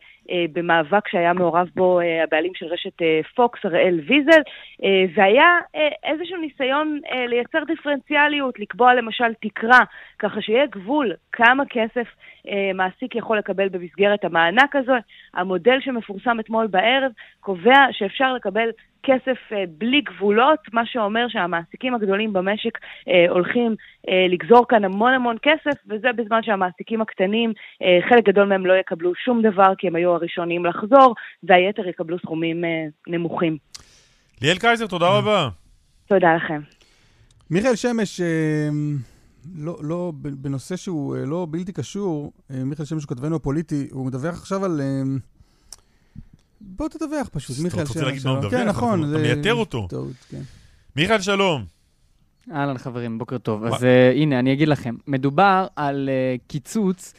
במאבק 0.54 1.08
שהיה 1.08 1.34
מעורב 1.34 1.70
בו 1.76 2.00
אה, 2.00 2.24
הבעלים 2.24 2.52
של 2.56 2.66
רשת 2.66 3.02
אה, 3.02 3.20
פוקס, 3.36 3.60
הראל 3.64 4.00
ויזל, 4.08 4.42
אה, 4.84 5.06
והיה 5.16 5.60
אה, 5.76 6.12
איזשהו 6.12 6.38
ניסיון 6.38 7.00
אה, 7.12 7.28
לייצר 7.28 7.64
דיפרנציאליות, 7.68 8.60
לקבוע 8.60 8.94
למשל 8.94 9.34
תקרה, 9.42 9.80
ככה 10.20 10.42
שיהיה 10.42 10.66
גבול 10.66 11.14
כמה 11.32 11.64
כסף 11.70 12.08
אה, 12.41 12.41
מעסיק 12.74 13.16
יכול 13.16 13.38
לקבל 13.38 13.70
במסגרת 13.70 14.24
המענק 14.24 14.76
הזה. 14.76 14.98
המודל 15.34 15.78
שמפורסם 15.80 16.40
אתמול 16.40 16.68
בערב 16.68 17.12
קובע 17.40 17.86
שאפשר 17.92 18.34
לקבל 18.34 18.70
כסף 19.04 19.38
אה, 19.52 19.64
בלי 19.78 20.02
גבולות, 20.02 20.60
מה 20.74 20.82
שאומר 20.86 21.26
שהמעסיקים 21.30 21.96
הגדולים 21.96 22.34
במשק 22.34 22.78
אה, 23.08 23.26
הולכים 23.30 23.76
אה, 24.10 24.26
לגזור 24.30 24.66
כאן 24.70 24.84
המון 24.84 25.14
המון 25.14 25.36
כסף, 25.42 25.80
וזה 25.90 26.08
בזמן 26.16 26.44
שהמעסיקים 26.44 27.02
הקטנים, 27.02 27.54
אה, 27.82 28.00
חלק 28.10 28.26
גדול 28.26 28.48
מהם 28.48 28.66
לא 28.66 28.74
יקבלו 28.74 29.16
שום 29.16 29.42
דבר 29.42 29.74
כי 29.78 29.88
הם 29.88 29.96
היו 29.96 30.12
הראשונים 30.12 30.66
לחזור, 30.66 31.16
והיתר 31.44 31.88
יקבלו 31.88 32.20
סכומים 32.20 32.66
אה, 32.66 32.86
נמוכים. 33.08 33.58
ליאל 34.42 34.58
קייזר, 34.58 34.88
תודה 34.88 35.18
רבה. 35.18 35.50
תודה 36.08 36.36
לכם. 36.36 36.62
מיכאל 37.52 37.76
שמש, 37.76 38.22
אה, 38.22 38.70
לא, 39.56 39.78
לא, 39.82 40.14
בנושא 40.16 40.76
שהוא 40.76 41.16
אה, 41.16 41.26
לא 41.26 41.48
בלתי 41.50 41.72
קשור, 41.72 42.32
אה, 42.52 42.64
מיכאל 42.64 42.86
שמש 42.86 43.04
הוא 43.04 43.10
כתבנו 43.10 43.36
הפוליטי, 43.36 43.88
הוא 43.92 44.06
מדווח 44.06 44.36
עכשיו 44.36 44.66
על... 44.66 44.82
בוא 46.62 46.88
תדווח 46.88 47.30
פשוט, 47.32 47.60
מיכאל 47.60 47.86
שמש. 47.86 47.92
אתה 47.92 48.00
רוצה 48.00 48.06
להגיד 48.06 48.22
מה 48.26 48.30
הוא 48.30 48.38
מדווח? 48.38 48.52
כן, 48.52 48.68
נכון. 48.68 49.14
אתה 49.14 49.22
מייתר 49.22 49.54
אותו. 49.54 49.88
כן. 50.30 50.42
מיכאל, 50.96 51.22
שלום. 51.22 51.66
אהלן 52.52 52.78
חברים, 52.78 53.18
בוקר 53.18 53.38
טוב. 53.38 53.64
אז 53.64 53.86
הנה, 54.16 54.40
אני 54.40 54.54
אגיד 54.54 54.68
לכם. 54.68 54.96
מדובר 55.08 55.68
על 55.76 56.10
קיצוץ 56.48 57.14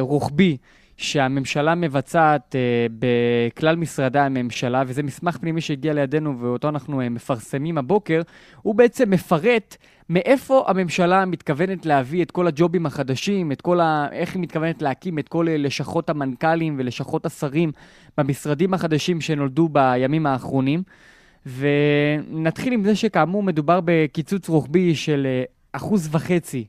רוחבי. 0.00 0.56
שהממשלה 1.02 1.74
מבצעת 1.74 2.54
uh, 2.54 2.92
בכלל 2.98 3.76
משרדי 3.76 4.18
הממשלה, 4.18 4.82
וזה 4.86 5.02
מסמך 5.02 5.36
פנימי 5.36 5.60
שהגיע 5.60 5.92
לידינו 5.92 6.40
ואותו 6.40 6.68
אנחנו 6.68 7.00
uh, 7.00 7.08
מפרסמים 7.08 7.78
הבוקר, 7.78 8.22
הוא 8.62 8.74
בעצם 8.74 9.10
מפרט 9.10 9.76
מאיפה 10.08 10.64
הממשלה 10.66 11.24
מתכוונת 11.24 11.86
להביא 11.86 12.22
את 12.22 12.30
כל 12.30 12.46
הג'ובים 12.46 12.86
החדשים, 12.86 13.52
את 13.52 13.60
כל 13.60 13.80
ה... 13.80 14.06
איך 14.12 14.34
היא 14.34 14.42
מתכוונת 14.42 14.82
להקים 14.82 15.18
את 15.18 15.28
כל 15.28 15.46
לשכות 15.50 16.10
המנכ"לים 16.10 16.74
ולשכות 16.78 17.26
השרים 17.26 17.72
במשרדים 18.18 18.74
החדשים 18.74 19.20
שנולדו 19.20 19.68
בימים 19.68 20.26
האחרונים. 20.26 20.82
ונתחיל 21.46 22.72
עם 22.72 22.84
זה 22.84 22.96
שכאמור 22.96 23.42
מדובר 23.42 23.80
בקיצוץ 23.84 24.48
רוחבי 24.48 24.94
של 24.94 25.26
אחוז 25.72 26.08
וחצי 26.12 26.64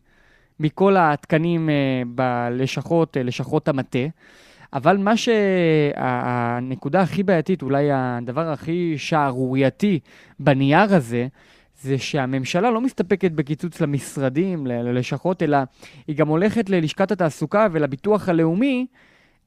מכל 0.63 0.95
התקנים 0.97 1.69
uh, 1.69 2.07
בלשכות, 2.07 3.17
uh, 3.17 3.19
לשכות 3.23 3.67
המטה. 3.67 3.99
אבל 4.73 4.97
מה 4.97 5.13
שהנקודה 5.17 7.01
הכי 7.01 7.23
בעייתית, 7.23 7.61
אולי 7.61 7.89
הדבר 7.91 8.49
הכי 8.49 8.93
שערורייתי 8.97 9.99
בנייר 10.39 10.95
הזה, 10.95 11.27
זה 11.81 11.97
שהממשלה 11.97 12.71
לא 12.71 12.81
מסתפקת 12.81 13.31
בקיצוץ 13.31 13.81
למשרדים, 13.81 14.67
ללשכות, 14.67 15.43
אלא 15.43 15.57
היא 16.07 16.15
גם 16.15 16.27
הולכת 16.27 16.69
ללשכת 16.69 17.11
התעסוקה 17.11 17.67
ולביטוח 17.71 18.29
הלאומי, 18.29 18.85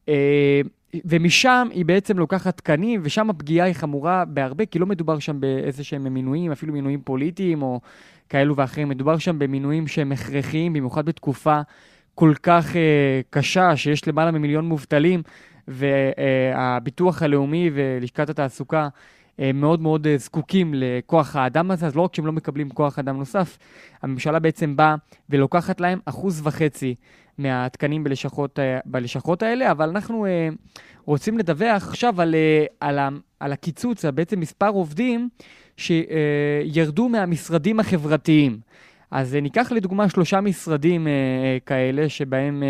אה, 0.09 0.61
ומשם 1.05 1.69
היא 1.73 1.85
בעצם 1.85 2.19
לוקחת 2.19 2.57
תקנים, 2.57 3.01
ושם 3.05 3.31
הפגיעה 3.31 3.67
היא 3.67 3.75
חמורה 3.75 4.25
בהרבה, 4.25 4.67
כי 4.67 4.79
לא 4.79 4.87
מדובר 4.87 5.19
שם 5.19 5.41
באיזה 5.41 5.85
שהם 5.85 6.15
מינויים, 6.15 6.53
אפילו 6.53 6.73
מינויים 6.73 7.01
פוליטיים 7.01 7.63
או 7.63 7.81
כאלו 8.29 8.57
ואחרים, 8.57 8.89
מדובר 8.89 9.19
שם 9.19 9.39
במינויים 9.39 9.87
שהם 9.87 10.13
הכרחיים, 10.13 10.73
במיוחד 10.73 11.07
בתקופה 11.07 11.61
כל 12.15 12.35
כך 12.43 12.73
uh, 12.73 12.77
קשה, 13.31 13.77
שיש 13.77 14.09
למעלה 14.09 14.31
ממיליון 14.31 14.65
מובטלים, 14.65 15.23
והביטוח 15.69 17.23
הלאומי 17.23 17.71
ולשכת 17.75 18.31
התעסוקה 18.31 18.89
uh, 18.89 19.41
מאוד 19.55 19.81
מאוד 19.81 20.07
uh, 20.07 20.21
זקוקים 20.21 20.75
לכוח 20.75 21.37
האדם 21.37 21.71
הזה, 21.71 21.87
אז 21.87 21.97
לא 21.97 22.03
רק 22.03 22.15
שהם 22.15 22.27
לא 22.27 22.33
מקבלים 22.33 22.71
כוח 22.71 22.99
אדם 22.99 23.17
נוסף, 23.17 23.59
הממשלה 24.03 24.39
בעצם 24.39 24.77
באה 24.77 24.95
ולוקחת 25.31 25.81
להם 25.81 25.99
אחוז 26.05 26.41
וחצי 26.45 26.95
מהתקנים 27.39 28.05
בלשכות, 28.05 28.59
uh, 28.59 28.63
בלשכות 28.85 29.43
האלה, 29.43 29.71
אבל 29.71 29.89
אנחנו 29.89 30.27
רוצים 31.05 31.39
לדווח 31.39 31.89
עכשיו 31.89 32.21
על, 32.21 32.35
על, 32.81 32.99
על 33.41 33.53
הקיצוץ, 33.53 34.05
בעצם 34.05 34.41
מספר 34.41 34.69
עובדים 34.69 35.29
שירדו 35.77 37.09
מהמשרדים 37.09 37.81
החברתיים. 37.81 38.59
אז 39.11 39.35
ניקח 39.35 39.73
לדוגמה 39.73 40.09
שלושה 40.09 40.41
משרדים 40.41 41.07
כאלה, 41.67 42.09
שבהם, 42.09 42.63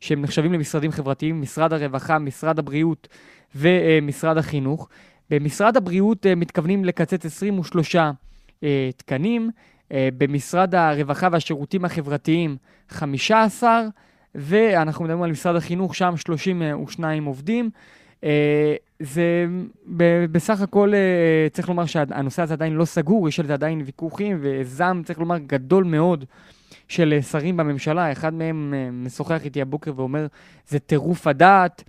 שהם 0.00 0.22
נחשבים 0.22 0.52
למשרדים 0.52 0.92
חברתיים, 0.92 1.40
משרד 1.40 1.72
הרווחה, 1.72 2.18
משרד 2.18 2.58
הבריאות 2.58 3.08
ומשרד 3.54 4.38
החינוך. 4.38 4.88
במשרד 5.30 5.76
הבריאות 5.76 6.26
מתכוונים 6.36 6.84
לקצץ 6.84 7.26
23 7.26 7.96
תקנים, 8.96 9.50
במשרד 9.90 10.74
הרווחה 10.74 11.28
והשירותים 11.32 11.84
החברתיים 11.84 12.56
15, 12.88 13.82
ואנחנו 14.34 15.04
מדברים 15.04 15.22
על 15.22 15.30
משרד 15.30 15.56
החינוך, 15.56 15.94
שם 15.94 16.16
32 16.16 17.24
עובדים. 17.24 17.70
אה, 18.24 18.74
זה 19.00 19.46
בסך 20.32 20.60
הכל, 20.60 20.94
אה, 20.94 21.48
צריך 21.52 21.68
לומר 21.68 21.86
שהנושא 21.86 22.42
הזה 22.42 22.54
עדיין 22.54 22.72
לא 22.72 22.84
סגור, 22.84 23.28
יש 23.28 23.40
על 23.40 23.46
זה 23.46 23.52
עדיין 23.54 23.82
ויכוחים 23.86 24.38
וזעם, 24.40 25.02
צריך 25.02 25.18
לומר, 25.18 25.38
גדול 25.38 25.84
מאוד 25.84 26.24
של 26.88 27.18
שרים 27.30 27.56
בממשלה. 27.56 28.12
אחד 28.12 28.34
מהם 28.34 28.74
אה, 28.76 28.90
משוחח 28.90 29.44
איתי 29.44 29.62
הבוקר 29.62 29.92
ואומר, 29.96 30.26
זה 30.68 30.78
טירוף 30.78 31.26
הדעת. 31.26 31.84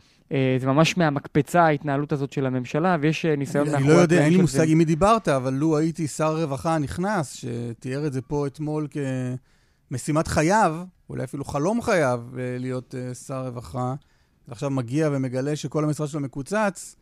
זה 0.60 0.68
ממש 0.68 0.98
מהמקפצה 0.98 1.64
ההתנהלות 1.64 2.12
הזאת 2.12 2.32
של 2.32 2.46
הממשלה, 2.46 2.98
ויש 3.02 3.26
ניסיון 3.26 3.68
מאחורי... 3.68 3.84
אני 3.84 3.94
לא 3.94 4.02
יודע, 4.02 4.24
אין 4.24 4.34
לי 4.34 4.42
מושג 4.42 4.70
עם 4.70 4.78
מי 4.78 4.86
דיברת, 4.86 5.28
אבל 5.28 5.54
לו 5.54 5.78
הייתי 5.78 6.08
שר 6.08 6.26
הרווחה 6.26 6.76
הנכנס, 6.76 7.34
שתיאר 7.34 8.08
את 8.08 8.14
זה 8.14 8.22
פה 8.22 8.48
אתמול 8.48 8.88
כמשימת 9.90 10.28
חייו, 10.28 10.76
אולי 11.10 11.24
אפילו 11.24 11.46
חלום 11.46 11.82
חייו, 11.82 12.22
להיות 12.60 12.96
שר 13.28 13.44
רווחה, 13.44 13.94
ועכשיו 14.48 14.70
מגיע 14.70 15.10
ומגלה 15.12 15.56
שכל 15.56 15.84
המשרד 15.84 16.08
שלו 16.08 16.20
מקוצץ, 16.20 16.96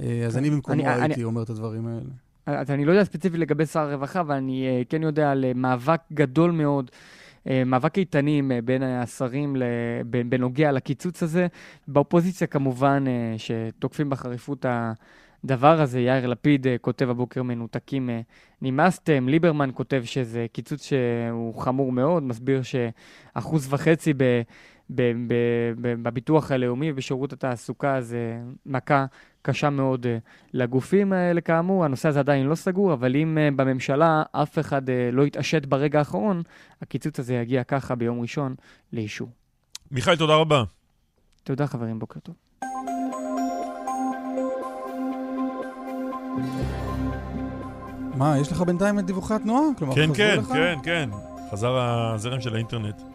אה, 0.00 0.26
אז 0.26 0.36
אני 0.36 0.50
במקומו 0.50 0.88
הייתי 0.88 1.24
אומר 1.24 1.42
את 1.42 1.50
הדברים 1.50 1.86
האלה. 1.86 2.10
אז 2.46 2.70
אני 2.70 2.84
לא 2.84 2.92
יודע 2.92 3.04
ספציפית 3.04 3.40
לגבי 3.40 3.66
שר 3.66 3.80
הרווחה, 3.80 4.20
אבל 4.20 4.34
אני 4.34 4.66
אה, 4.66 4.82
כן 4.88 5.02
יודע 5.02 5.30
על 5.30 5.44
אה, 5.44 5.52
מאבק 5.54 6.00
גדול 6.12 6.50
מאוד. 6.50 6.90
מאבק 7.66 7.98
איתנים 7.98 8.52
בין 8.64 8.82
השרים 8.82 9.56
בנוגע 10.28 10.72
לקיצוץ 10.72 11.22
הזה. 11.22 11.46
באופוזיציה 11.88 12.46
כמובן, 12.46 13.04
שתוקפים 13.36 14.10
בחריפות 14.10 14.66
הדבר 15.44 15.80
הזה, 15.80 16.00
יאיר 16.00 16.26
לפיד 16.26 16.66
כותב 16.80 17.10
הבוקר 17.10 17.42
מנותקים 17.42 18.10
נמאסתם, 18.62 19.28
ליברמן 19.28 19.70
כותב 19.74 20.02
שזה 20.04 20.46
קיצוץ 20.52 20.84
שהוא 20.84 21.54
חמור 21.54 21.92
מאוד, 21.92 22.22
מסביר 22.22 22.62
שאחוז 22.62 23.72
וחצי 23.72 24.12
ב... 24.16 24.42
בביטוח 26.02 26.50
הלאומי 26.50 26.92
ובשירות 26.92 27.32
התעסוקה 27.32 28.00
זה 28.00 28.40
מכה 28.66 29.06
קשה 29.42 29.70
מאוד 29.70 30.06
אה, 30.06 30.18
לגופים 30.54 31.12
האלה 31.12 31.40
כאמור. 31.40 31.84
הנושא 31.84 32.08
הזה 32.08 32.18
עדיין 32.18 32.46
לא 32.46 32.54
סגור, 32.54 32.92
אבל 32.92 33.16
אם 33.16 33.38
אה, 33.38 33.48
בממשלה 33.56 34.22
אף 34.32 34.58
אחד 34.58 34.90
אה, 34.90 35.10
לא 35.12 35.26
יתעשת 35.26 35.66
ברגע 35.66 35.98
האחרון, 35.98 36.42
הקיצוץ 36.82 37.18
הזה 37.18 37.34
יגיע 37.34 37.64
ככה 37.64 37.94
ביום 37.94 38.20
ראשון 38.20 38.54
לאישור. 38.92 39.28
מיכאל, 39.90 40.16
תודה 40.16 40.34
רבה. 40.34 40.64
תודה 41.44 41.66
חברים, 41.66 41.98
בוקר 41.98 42.20
טוב. 42.20 42.34
מה, 48.16 48.38
יש 48.38 48.52
לך 48.52 48.60
בינתיים 48.60 48.98
את 48.98 49.06
דיווחי 49.06 49.34
התנועה? 49.34 49.62
כלומר, 49.78 49.94
כן, 49.94 50.10
כן, 50.14 50.36
לך? 50.38 50.48
כן, 50.48 50.78
כן. 50.82 51.10
חזר 51.50 51.76
הזרם 51.78 52.40
של 52.40 52.54
האינטרנט. 52.54 53.11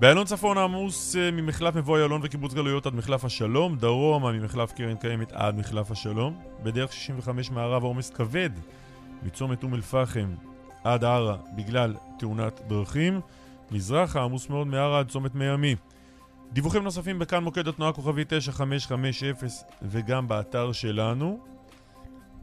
באלון 0.00 0.24
צפון 0.24 0.58
עמוס 0.58 1.16
אה, 1.16 1.30
ממחלף 1.30 1.74
מבוא 1.74 1.98
איילון 1.98 2.20
וקיבוץ 2.24 2.54
גלויות 2.54 2.86
עד 2.86 2.94
מחלף 2.94 3.24
השלום, 3.24 3.76
דרומה 3.76 4.32
ממחלף 4.32 4.72
קרן 4.72 4.96
קיימת 4.96 5.32
עד 5.32 5.58
מחלף 5.58 5.90
השלום, 5.90 6.38
בדרך 6.62 6.92
65 6.92 7.50
מערב 7.50 7.82
עומס 7.82 8.10
כבד 8.10 8.50
מצומת 9.22 9.62
אום 9.62 9.74
אל-פחם 9.74 10.34
עד 10.84 11.04
ערה 11.04 11.36
בגלל 11.56 11.94
תאונת 12.18 12.60
דרכים, 12.68 13.20
מזרחה 13.70 14.22
עמוס 14.22 14.50
מאוד 14.50 14.66
מערה 14.66 14.98
עד 14.98 15.08
צומת 15.08 15.34
מי 15.34 15.48
עמי. 15.48 15.76
דיווחים 16.52 16.82
נוספים 16.82 17.18
בכאן 17.18 17.44
מוקד 17.44 17.68
התנועה 17.68 17.92
כוכבי 17.92 18.24
9550 18.28 19.34
וגם 19.82 20.28
באתר 20.28 20.72
שלנו. 20.72 21.40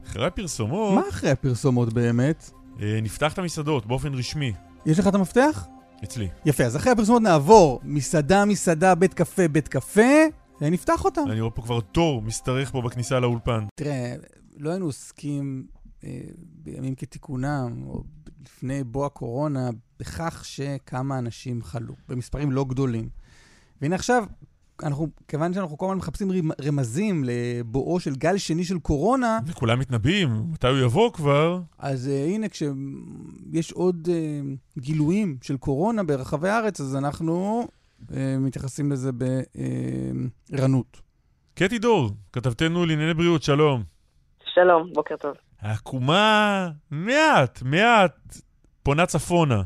אחרי 0.06 0.26
הפרסומות... 0.26 0.94
מה 0.94 1.08
אחרי 1.08 1.30
הפרסומות 1.30 1.92
באמת? 1.92 2.50
אה, 2.82 2.98
נפתח 3.02 3.32
את 3.32 3.38
המסעדות 3.38 3.86
באופן 3.86 4.14
רשמי. 4.14 4.52
יש 4.86 4.98
לך 4.98 5.08
את 5.08 5.14
המפתח? 5.14 5.68
אצלי. 6.04 6.28
יפה, 6.44 6.64
אז 6.64 6.76
אחרי 6.76 6.92
הפרסומות 6.92 7.22
נעבור 7.22 7.80
מסעדה, 7.84 8.44
מסעדה, 8.44 8.94
בית 8.94 9.14
קפה, 9.14 9.48
בית 9.48 9.68
קפה, 9.68 10.12
ונפתח 10.60 11.04
אותם. 11.04 11.22
אני 11.30 11.40
רואה 11.40 11.52
פה 11.52 11.62
כבר 11.62 11.80
תור 11.80 12.22
משתרך 12.22 12.70
פה 12.70 12.82
בכניסה 12.82 13.20
לאולפן. 13.20 13.66
תראה, 13.74 14.14
לא 14.56 14.70
היינו 14.70 14.86
עוסקים 14.86 15.66
אה, 16.04 16.20
בימים 16.38 16.94
כתיקונם, 16.94 17.82
או 17.86 18.02
לפני 18.44 18.84
בוא 18.84 19.06
הקורונה, 19.06 19.70
בכך 20.00 20.44
שכמה 20.44 21.18
אנשים 21.18 21.62
חלו, 21.62 21.94
במספרים 22.08 22.52
לא 22.52 22.64
גדולים. 22.64 23.08
והנה 23.82 23.94
עכשיו, 23.94 24.24
אנחנו, 24.82 25.08
כיוון 25.28 25.52
שאנחנו 25.52 25.78
כל 25.78 25.86
הזמן 25.86 25.98
מחפשים 25.98 26.30
רמזים 26.66 27.24
לבואו 27.26 28.00
של 28.00 28.14
גל 28.14 28.38
שני 28.38 28.64
של 28.64 28.78
קורונה... 28.78 29.38
וכולם 29.46 29.78
מתנבאים, 29.78 30.28
מתי 30.52 30.68
הוא 30.68 30.78
יבוא 30.78 31.12
כבר? 31.12 31.60
אז 31.78 32.08
uh, 32.08 32.28
הנה, 32.28 32.46
כשיש 32.48 33.72
עוד 33.72 34.08
uh, 34.08 34.80
גילויים 34.80 35.36
של 35.42 35.56
קורונה 35.56 36.02
ברחבי 36.02 36.48
הארץ, 36.48 36.80
אז 36.80 36.96
אנחנו 36.96 37.66
uh, 38.00 38.14
מתייחסים 38.38 38.92
לזה 38.92 39.10
בערנות. 40.50 41.00
קטי 41.54 41.78
דור, 41.78 42.10
כתבתנו 42.32 42.86
לענייני 42.86 43.14
בריאות, 43.14 43.42
שלום. 43.42 43.82
שלום, 44.54 44.92
בוקר 44.94 45.16
טוב. 45.16 45.34
העקומה 45.60 46.68
מעט, 46.90 47.62
מעט 47.62 48.36
פונה 48.82 49.06
צפונה. 49.06 49.62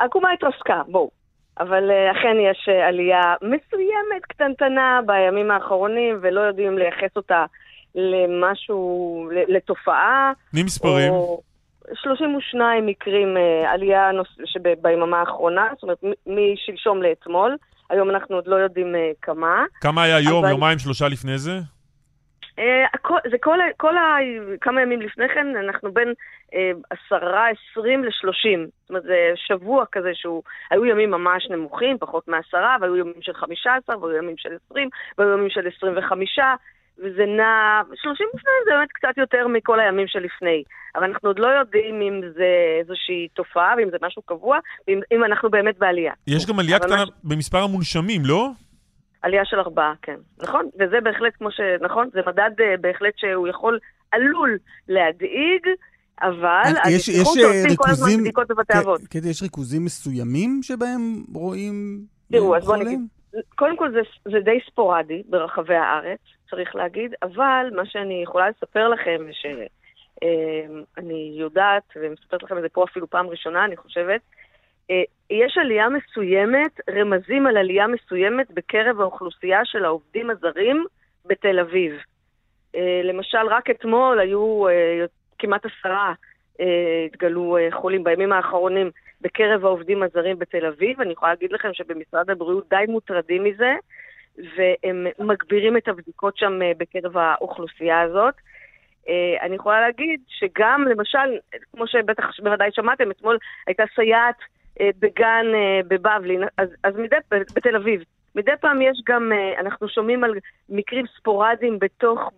העקומה 0.00 0.28
התרסקה, 0.32 0.82
בואו. 0.92 1.23
אבל 1.60 1.90
אה, 1.90 2.10
אכן 2.12 2.36
יש 2.50 2.68
אה, 2.68 2.88
עלייה 2.88 3.34
מסוימת, 3.42 4.22
קטנטנה, 4.22 5.00
בימים 5.06 5.50
האחרונים, 5.50 6.18
ולא 6.22 6.40
יודעים 6.40 6.78
לייחס 6.78 7.16
אותה 7.16 7.44
למשהו, 7.94 9.28
לתופעה. 9.48 10.32
תני 10.50 10.62
מספרים. 10.62 11.12
או 11.12 11.40
32 11.94 12.86
מקרים 12.86 13.36
אה, 13.36 13.72
עלייה 13.72 14.10
ביממה 14.82 15.20
האחרונה, 15.20 15.68
זאת 15.74 15.82
אומרת, 15.82 15.98
משלשום 16.26 17.02
לאתמול. 17.02 17.56
היום 17.90 18.10
אנחנו 18.10 18.36
עוד 18.36 18.46
לא 18.46 18.56
יודעים 18.56 18.94
כמה. 19.22 19.64
כמה 19.80 20.02
היה 20.02 20.20
יום, 20.20 20.44
אבל... 20.44 20.50
יומיים, 20.52 20.78
שלושה 20.78 21.08
לפני 21.08 21.38
זה? 21.38 21.52
אה, 22.58 22.84
זה 23.30 23.38
כל, 23.40 23.58
כל 23.76 23.96
ה... 23.96 24.16
כמה 24.60 24.82
ימים 24.82 25.00
לפני 25.00 25.28
כן, 25.28 25.46
אנחנו 25.56 25.92
בין 25.92 26.12
אה, 26.54 26.70
עשרה, 26.90 27.46
עשרים 27.48 28.04
לשלושים. 28.04 28.66
זאת 28.80 28.90
אומרת, 28.90 29.02
זה 29.02 29.32
שבוע 29.34 29.84
כזה 29.92 30.10
שהוא... 30.14 30.42
היו 30.70 30.84
ימים 30.84 31.10
ממש 31.10 31.46
נמוכים, 31.50 31.98
פחות 31.98 32.28
מעשרה, 32.28 32.76
והיו 32.80 32.96
ימים 32.96 33.22
של 33.22 33.34
חמישה 33.34 33.70
עשר, 33.74 34.02
והיו 34.02 34.16
ימים 34.16 34.36
של 34.38 34.56
עשרים, 34.64 34.88
והיו 35.18 35.32
ימים 35.32 35.50
של 35.50 35.68
עשרים 35.76 35.94
וחמישה, 35.96 36.54
וזה 36.98 37.26
נע... 37.26 37.82
שלושים 37.94 38.26
לפני 38.34 38.52
זה 38.64 38.70
באמת 38.70 38.88
קצת 38.92 39.18
יותר 39.18 39.48
מכל 39.48 39.80
הימים 39.80 40.08
שלפני. 40.08 40.62
אבל 40.96 41.04
אנחנו 41.04 41.28
עוד 41.28 41.38
לא 41.38 41.48
יודעים 41.48 42.02
אם 42.02 42.20
זה 42.34 42.78
איזושהי 42.80 43.28
תופעה, 43.34 43.74
ואם 43.76 43.90
זה 43.90 43.96
משהו 44.02 44.22
קבוע, 44.22 44.58
ואם 44.88 45.24
אנחנו 45.24 45.50
באמת 45.50 45.78
בעלייה. 45.78 46.12
יש 46.26 46.46
גם 46.46 46.58
עלייה 46.58 46.78
קטנה 46.78 47.02
מש... 47.02 47.10
במספר 47.24 47.58
המונשמים, 47.58 48.22
לא? 48.24 48.48
עלייה 49.24 49.44
של 49.44 49.58
ארבעה, 49.58 49.94
כן. 50.02 50.16
נכון? 50.42 50.68
וזה 50.78 51.00
בהחלט 51.00 51.32
כמו 51.38 51.50
ש... 51.50 51.60
נכון? 51.80 52.08
זה 52.12 52.20
מדד 52.26 52.50
uh, 52.58 52.80
בהחלט 52.80 53.12
שהוא 53.16 53.48
יכול, 53.48 53.78
עלול 54.12 54.58
להדאיג, 54.88 55.66
אבל 56.22 56.72
יש, 56.90 57.08
יש 57.08 57.20
עושים 57.20 57.76
כל 57.76 57.90
הזמן 57.90 58.20
בדיקות 58.20 58.48
בבתי 58.48 58.78
אבות. 58.78 59.00
כן, 59.10 59.18
יש 59.30 59.42
ריכוזים 59.42 59.84
מסוימים 59.84 60.60
שבהם 60.62 61.24
רואים 61.34 62.00
תראו, 62.32 62.56
אז 62.56 62.64
בואו 62.64 62.76
נגיד, 62.76 63.00
קודם 63.54 63.76
כל 63.76 63.92
זה, 63.92 64.00
זה 64.24 64.40
די 64.40 64.58
ספורדי 64.66 65.22
ברחבי 65.28 65.74
הארץ, 65.74 66.20
צריך 66.50 66.76
להגיד, 66.76 67.14
אבל 67.22 67.66
מה 67.76 67.86
שאני 67.86 68.22
יכולה 68.22 68.50
לספר 68.50 68.88
לכם, 68.88 69.20
שאני 69.32 71.34
יודעת, 71.38 71.82
ומספרת 71.96 72.42
לכם 72.42 72.56
את 72.56 72.62
זה 72.62 72.68
פה 72.68 72.84
אפילו 72.84 73.10
פעם 73.10 73.26
ראשונה, 73.26 73.64
אני 73.64 73.76
חושבת, 73.76 74.10
אה, 74.10 74.43
יש 75.30 75.58
עלייה 75.58 75.88
מסוימת, 75.88 76.80
רמזים 76.90 77.46
על 77.46 77.56
עלייה 77.56 77.86
מסוימת 77.86 78.50
בקרב 78.50 79.00
האוכלוסייה 79.00 79.64
של 79.64 79.84
העובדים 79.84 80.30
הזרים 80.30 80.84
בתל 81.26 81.60
אביב. 81.60 81.92
אה, 82.74 83.00
למשל, 83.04 83.46
רק 83.50 83.70
אתמול 83.70 84.20
היו 84.20 84.68
אה, 84.68 85.04
כמעט 85.38 85.62
עשרה 85.66 86.12
התגלו 87.06 87.58
חולים 87.70 88.04
בימים 88.04 88.32
האחרונים 88.32 88.90
בקרב 89.20 89.64
העובדים 89.64 90.02
הזרים 90.02 90.38
בתל 90.38 90.66
אביב. 90.66 91.00
אני 91.00 91.12
יכולה 91.12 91.32
להגיד 91.32 91.52
לכם 91.52 91.68
שבמשרד 91.72 92.30
הבריאות 92.30 92.68
די 92.68 92.84
מוטרדים 92.88 93.44
מזה, 93.44 93.74
והם 94.36 95.06
מגבירים 95.18 95.76
את 95.76 95.88
הבדיקות 95.88 96.36
שם 96.36 96.58
בקרב 96.78 97.16
האוכלוסייה 97.16 98.00
הזאת. 98.00 98.34
אני 99.40 99.54
יכולה 99.54 99.80
להגיד 99.80 100.20
שגם, 100.28 100.84
למשל, 100.90 101.38
כמו 101.72 101.86
שבטח 101.86 102.24
בוודאי 102.42 102.68
שמעתם, 102.72 103.10
אתמול 103.10 103.38
הייתה 103.66 103.84
סייעת 103.94 104.36
אה, 104.40 104.53
בגן 104.80 105.46
אה, 105.54 105.80
בבבלי, 105.88 106.38
אז, 106.58 106.68
אז 106.84 106.96
מדי, 106.96 107.16
בתל 107.30 107.76
אביב. 107.76 108.02
מדי 108.34 108.52
פעם 108.60 108.82
יש 108.82 109.02
גם, 109.06 109.32
אה, 109.32 109.60
אנחנו 109.60 109.88
שומעים 109.88 110.24
על 110.24 110.34
מקרים 110.68 111.06
ספורדיים 111.06 111.78
בתוך 111.78 112.30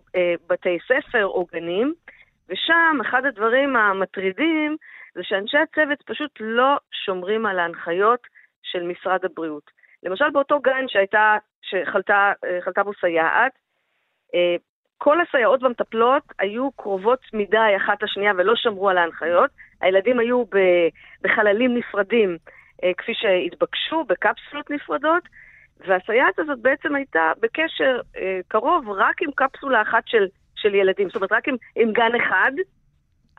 בתי 0.49 0.77
ספר 0.87 1.25
או 1.25 1.45
גנים, 1.53 1.93
ושם 2.49 2.97
אחד 3.01 3.25
הדברים 3.25 3.75
המטרידים 3.75 4.77
זה 5.13 5.21
שאנשי 5.23 5.57
הצוות 5.57 6.01
פשוט 6.05 6.31
לא 6.39 6.77
שומרים 7.05 7.45
על 7.45 7.59
ההנחיות 7.59 8.19
של 8.63 8.83
משרד 8.83 9.25
הבריאות. 9.25 9.71
למשל 10.03 10.29
באותו 10.29 10.59
גן 10.59 10.87
שהייתה, 10.87 11.37
שחלתה 11.61 12.83
בו 12.83 12.91
סייעת, 13.01 13.51
כל 14.97 15.21
הסייעות 15.21 15.63
והמטפלות 15.63 16.23
היו 16.39 16.71
קרובות 16.71 17.19
מדי 17.33 17.75
אחת 17.77 18.03
לשנייה 18.03 18.31
ולא 18.37 18.53
שמרו 18.55 18.89
על 18.89 18.97
ההנחיות. 18.97 19.49
הילדים 19.81 20.19
היו 20.19 20.43
בחללים 21.21 21.77
נפרדים, 21.77 22.37
אה, 22.83 22.91
כפי 22.97 23.11
שהתבקשו, 23.15 24.03
בקפסולות 24.03 24.69
נפרדות, 24.69 25.23
והסייעת 25.87 26.39
הזאת 26.39 26.59
בעצם 26.59 26.95
הייתה 26.95 27.31
בקשר 27.39 27.99
אה, 28.17 28.39
קרוב 28.47 28.89
רק 28.89 29.21
עם 29.21 29.31
קפסולה 29.35 29.81
אחת 29.81 30.03
של, 30.05 30.25
של 30.55 30.75
ילדים, 30.75 31.07
זאת 31.07 31.15
אומרת 31.15 31.31
רק 31.31 31.47
עם, 31.47 31.55
עם 31.75 31.91
גן 31.91 32.15
אחד, 32.15 32.51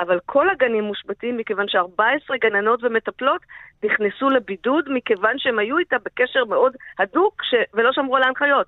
אבל 0.00 0.18
כל 0.26 0.50
הגנים 0.50 0.84
מושבתים 0.84 1.36
מכיוון 1.36 1.68
ש-14 1.68 2.36
גננות 2.40 2.84
ומטפלות 2.84 3.42
נכנסו 3.84 4.30
לבידוד 4.30 4.84
מכיוון 4.88 5.38
שהם 5.38 5.58
היו 5.58 5.78
איתה 5.78 5.96
בקשר 6.04 6.44
מאוד 6.44 6.76
הדוק 6.98 7.42
ש... 7.42 7.54
ולא 7.74 7.92
שמרו 7.92 8.16
על 8.16 8.22
ההנחיות. 8.22 8.66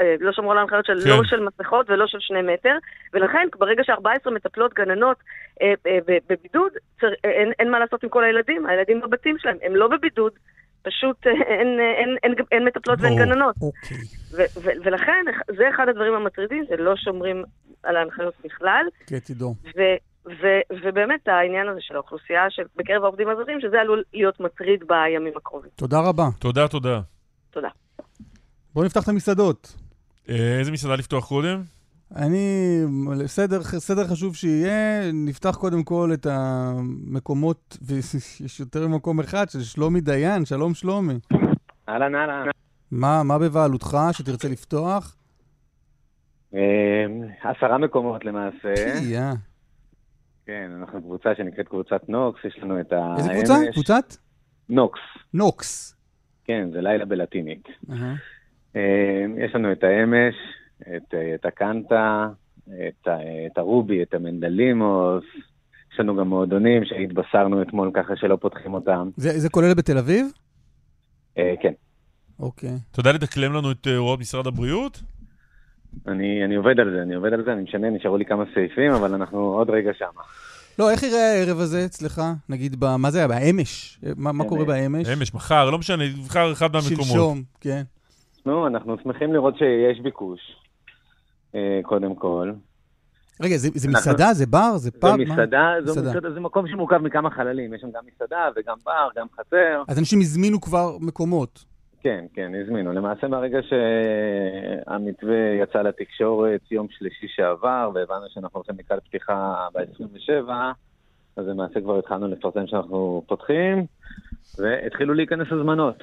אה, 0.00 0.14
לא 0.20 0.32
שמרו 0.32 0.52
על 0.52 0.58
ההנחיות 0.58 0.84
של 0.84 1.00
כן. 1.04 1.10
לא 1.10 1.24
של 1.24 1.40
מסכות 1.40 1.90
ולא 1.90 2.06
של 2.06 2.18
שני 2.20 2.42
מטר, 2.42 2.76
ולכן 3.12 3.48
ברגע 3.58 3.84
ש-14 3.84 4.30
מטפלות 4.30 4.74
גננות 4.74 5.16
אה, 5.62 5.74
אה, 5.86 5.98
בבידוד, 6.28 6.72
צר... 7.00 7.06
אין, 7.24 7.52
אין 7.58 7.70
מה 7.70 7.78
לעשות 7.78 8.02
עם 8.04 8.10
כל 8.10 8.24
הילדים, 8.24 8.66
הילדים 8.66 9.00
בבתים 9.00 9.38
שלהם, 9.38 9.56
הם 9.62 9.76
לא 9.76 9.88
בבידוד. 9.88 10.32
פשוט 10.82 11.26
אין, 11.26 11.80
אין, 11.80 11.80
אין, 11.80 12.16
אין, 12.22 12.34
אין 12.52 12.64
מטפלות 12.64 12.98
ואין 13.00 13.16
גננות. 13.16 13.54
אוקיי. 13.62 13.96
ו- 14.32 14.60
ו- 14.62 14.84
ולכן 14.84 15.24
זה 15.56 15.68
אחד 15.68 15.88
הדברים 15.88 16.14
המטרידים, 16.14 16.64
שלא 16.68 16.96
שומרים 16.96 17.44
על 17.82 17.96
ההנחיות 17.96 18.34
בכלל. 18.44 18.86
כן, 19.06 19.18
תדעו. 19.18 19.54
ו- 19.76 19.96
ובאמת 20.84 21.28
העניין 21.28 21.68
הזה 21.68 21.80
של 21.80 21.94
האוכלוסייה 21.94 22.42
בקרב 22.76 23.04
העובדים 23.04 23.28
הזרים, 23.28 23.60
שזה 23.60 23.80
עלול 23.80 24.02
להיות 24.14 24.40
מטריד 24.40 24.84
בימים 24.86 25.32
הקרובים. 25.36 25.70
תודה 25.76 26.00
רבה. 26.00 26.28
תודה, 26.38 26.68
תודה. 26.68 27.00
תודה. 27.50 27.68
בואו 28.74 28.84
נפתח 28.84 29.02
את 29.02 29.08
המסעדות. 29.08 29.76
אה, 30.28 30.58
איזה 30.58 30.72
מסעדה 30.72 30.94
לפתוח 30.94 31.28
קודם? 31.28 31.62
אני, 32.16 32.80
סדר, 33.26 33.62
סדר 33.62 34.04
חשוב 34.04 34.36
שיהיה, 34.36 35.12
נפתח 35.12 35.56
קודם 35.56 35.82
כל 35.84 36.10
את 36.14 36.26
המקומות, 36.30 37.78
ויש 37.82 38.60
יותר 38.60 38.88
ממקום 38.88 39.20
אחד, 39.20 39.48
של 39.48 39.60
שלומי 39.60 40.00
דיין, 40.00 40.44
שלום 40.44 40.74
שלומי. 40.74 41.14
אהלן, 41.88 42.14
אהלן. 42.14 42.46
מה, 42.90 43.22
מה 43.22 43.38
בבעלותך 43.38 43.96
שתרצה 44.12 44.48
לפתוח? 44.48 45.16
אה, 46.54 47.04
עשרה 47.42 47.78
מקומות 47.78 48.24
למעשה. 48.24 48.74
תהיה. 48.74 49.32
כן, 50.46 50.70
אנחנו 50.80 51.02
קבוצה 51.02 51.34
שנקראת 51.36 51.68
קבוצת 51.68 52.08
נוקס, 52.08 52.44
יש 52.44 52.58
לנו 52.62 52.80
את 52.80 52.92
האמש. 52.92 53.20
איזה 53.20 53.32
קבוצה? 53.34 53.72
קבוצת? 53.72 54.16
נוקס. 54.68 55.00
נוקס. 55.34 55.96
כן, 56.44 56.68
זה 56.72 56.80
לילה 56.80 57.04
בלטינית. 57.04 57.66
Uh-huh. 57.88 58.78
יש 59.38 59.54
לנו 59.54 59.72
את 59.72 59.84
האמש, 59.84 60.34
את, 60.80 61.14
את 61.34 61.44
הקנטה, 61.44 62.28
את, 62.68 63.08
את 63.46 63.58
הרובי, 63.58 64.02
את 64.02 64.14
המנדלימוס. 64.14 65.24
יש 65.92 66.00
לנו 66.00 66.16
גם 66.16 66.28
מועדונים 66.28 66.84
שהתבשרנו 66.84 67.62
אתמול 67.62 67.90
ככה 67.94 68.16
שלא 68.16 68.36
פותחים 68.40 68.74
אותם. 68.74 69.10
זה, 69.16 69.38
זה 69.38 69.48
כולל 69.50 69.74
בתל 69.74 69.98
אביב? 69.98 70.26
Uh, 71.34 71.40
כן. 71.62 71.72
אוקיי. 72.38 72.76
אתה 72.90 73.00
יודע 73.00 73.12
לדקלם 73.12 73.52
לנו 73.52 73.70
את 73.70 73.86
הוראות 73.86 74.20
משרד 74.20 74.46
הבריאות? 74.46 75.02
אני, 76.08 76.44
אני 76.44 76.54
עובד 76.54 76.80
על 76.80 76.90
זה, 76.90 77.02
אני 77.02 77.14
עובד 77.14 77.32
על 77.32 77.44
זה, 77.44 77.52
אני 77.52 77.62
משנה, 77.62 77.90
נשארו 77.90 78.16
לי 78.16 78.24
כמה 78.24 78.44
סעיפים, 78.54 78.92
אבל 78.92 79.14
אנחנו 79.14 79.38
עוד 79.38 79.70
רגע 79.70 79.90
שמה. 79.98 80.22
לא, 80.78 80.90
איך 80.90 81.02
יראה 81.02 81.32
הערב 81.32 81.60
הזה 81.60 81.84
אצלך? 81.84 82.22
נגיד, 82.48 82.80
ב, 82.80 82.96
מה 82.96 83.10
זה 83.10 83.18
היה? 83.18 83.28
באמש? 83.28 84.00
מה, 84.16 84.32
מה 84.32 84.44
קורה 84.44 84.64
באמש? 84.64 85.08
אמש, 85.08 85.34
מחר, 85.34 85.70
לא 85.70 85.78
משנה, 85.78 86.04
נבחר 86.04 86.52
אחד 86.52 86.72
מהמקומות. 86.72 87.06
שלשום, 87.06 87.42
כן. 87.60 87.82
נו, 88.46 88.66
אנחנו 88.66 88.96
שמחים 89.02 89.32
לראות 89.32 89.54
שיש 89.58 90.00
ביקוש, 90.02 90.40
אה, 91.54 91.80
קודם 91.82 92.14
כל. 92.14 92.52
רגע, 93.40 93.56
זה, 93.56 93.68
זה 93.74 93.88
אנחנו... 93.88 94.00
מסעדה? 94.00 94.34
זה 94.34 94.46
בר? 94.46 94.76
זה 94.76 94.90
פאב? 94.90 95.16
זה 95.16 95.24
מסעדה, 95.32 95.74
מה? 95.80 95.92
זו 95.92 96.00
מסעדה. 96.00 96.30
זה 96.30 96.40
מקום 96.40 96.68
שמורכב 96.68 96.98
מכמה 96.98 97.30
חללים. 97.30 97.74
יש 97.74 97.80
שם 97.80 97.90
גם 97.90 98.02
מסעדה 98.14 98.48
וגם 98.56 98.76
בר, 98.84 99.08
גם 99.16 99.26
חצר. 99.34 99.82
אז 99.88 99.98
אנשים 99.98 100.20
הזמינו 100.20 100.60
כבר 100.60 100.98
מקומות. 101.00 101.64
כן, 102.06 102.24
כן, 102.34 102.52
הזמינו. 102.62 102.92
למעשה 102.92 103.28
מהרגע 103.28 103.58
שהמתווה 103.62 105.36
יצא 105.62 105.82
לתקשורת 105.82 106.60
יום 106.70 106.86
שלישי 106.98 107.26
שעבר, 107.28 107.90
והבנו 107.94 108.26
שאנחנו 108.34 108.58
הולכים 108.58 108.74
לקראת 108.78 109.04
פתיחה 109.04 109.68
ב-27, 109.74 110.50
אז 111.36 111.46
למעשה 111.46 111.80
כבר 111.80 111.98
התחלנו 111.98 112.28
לפרסם 112.28 112.66
שאנחנו 112.66 113.22
פותחים, 113.26 113.86
והתחילו 114.58 115.14
להיכנס 115.14 115.46
הזמנות. 115.50 115.96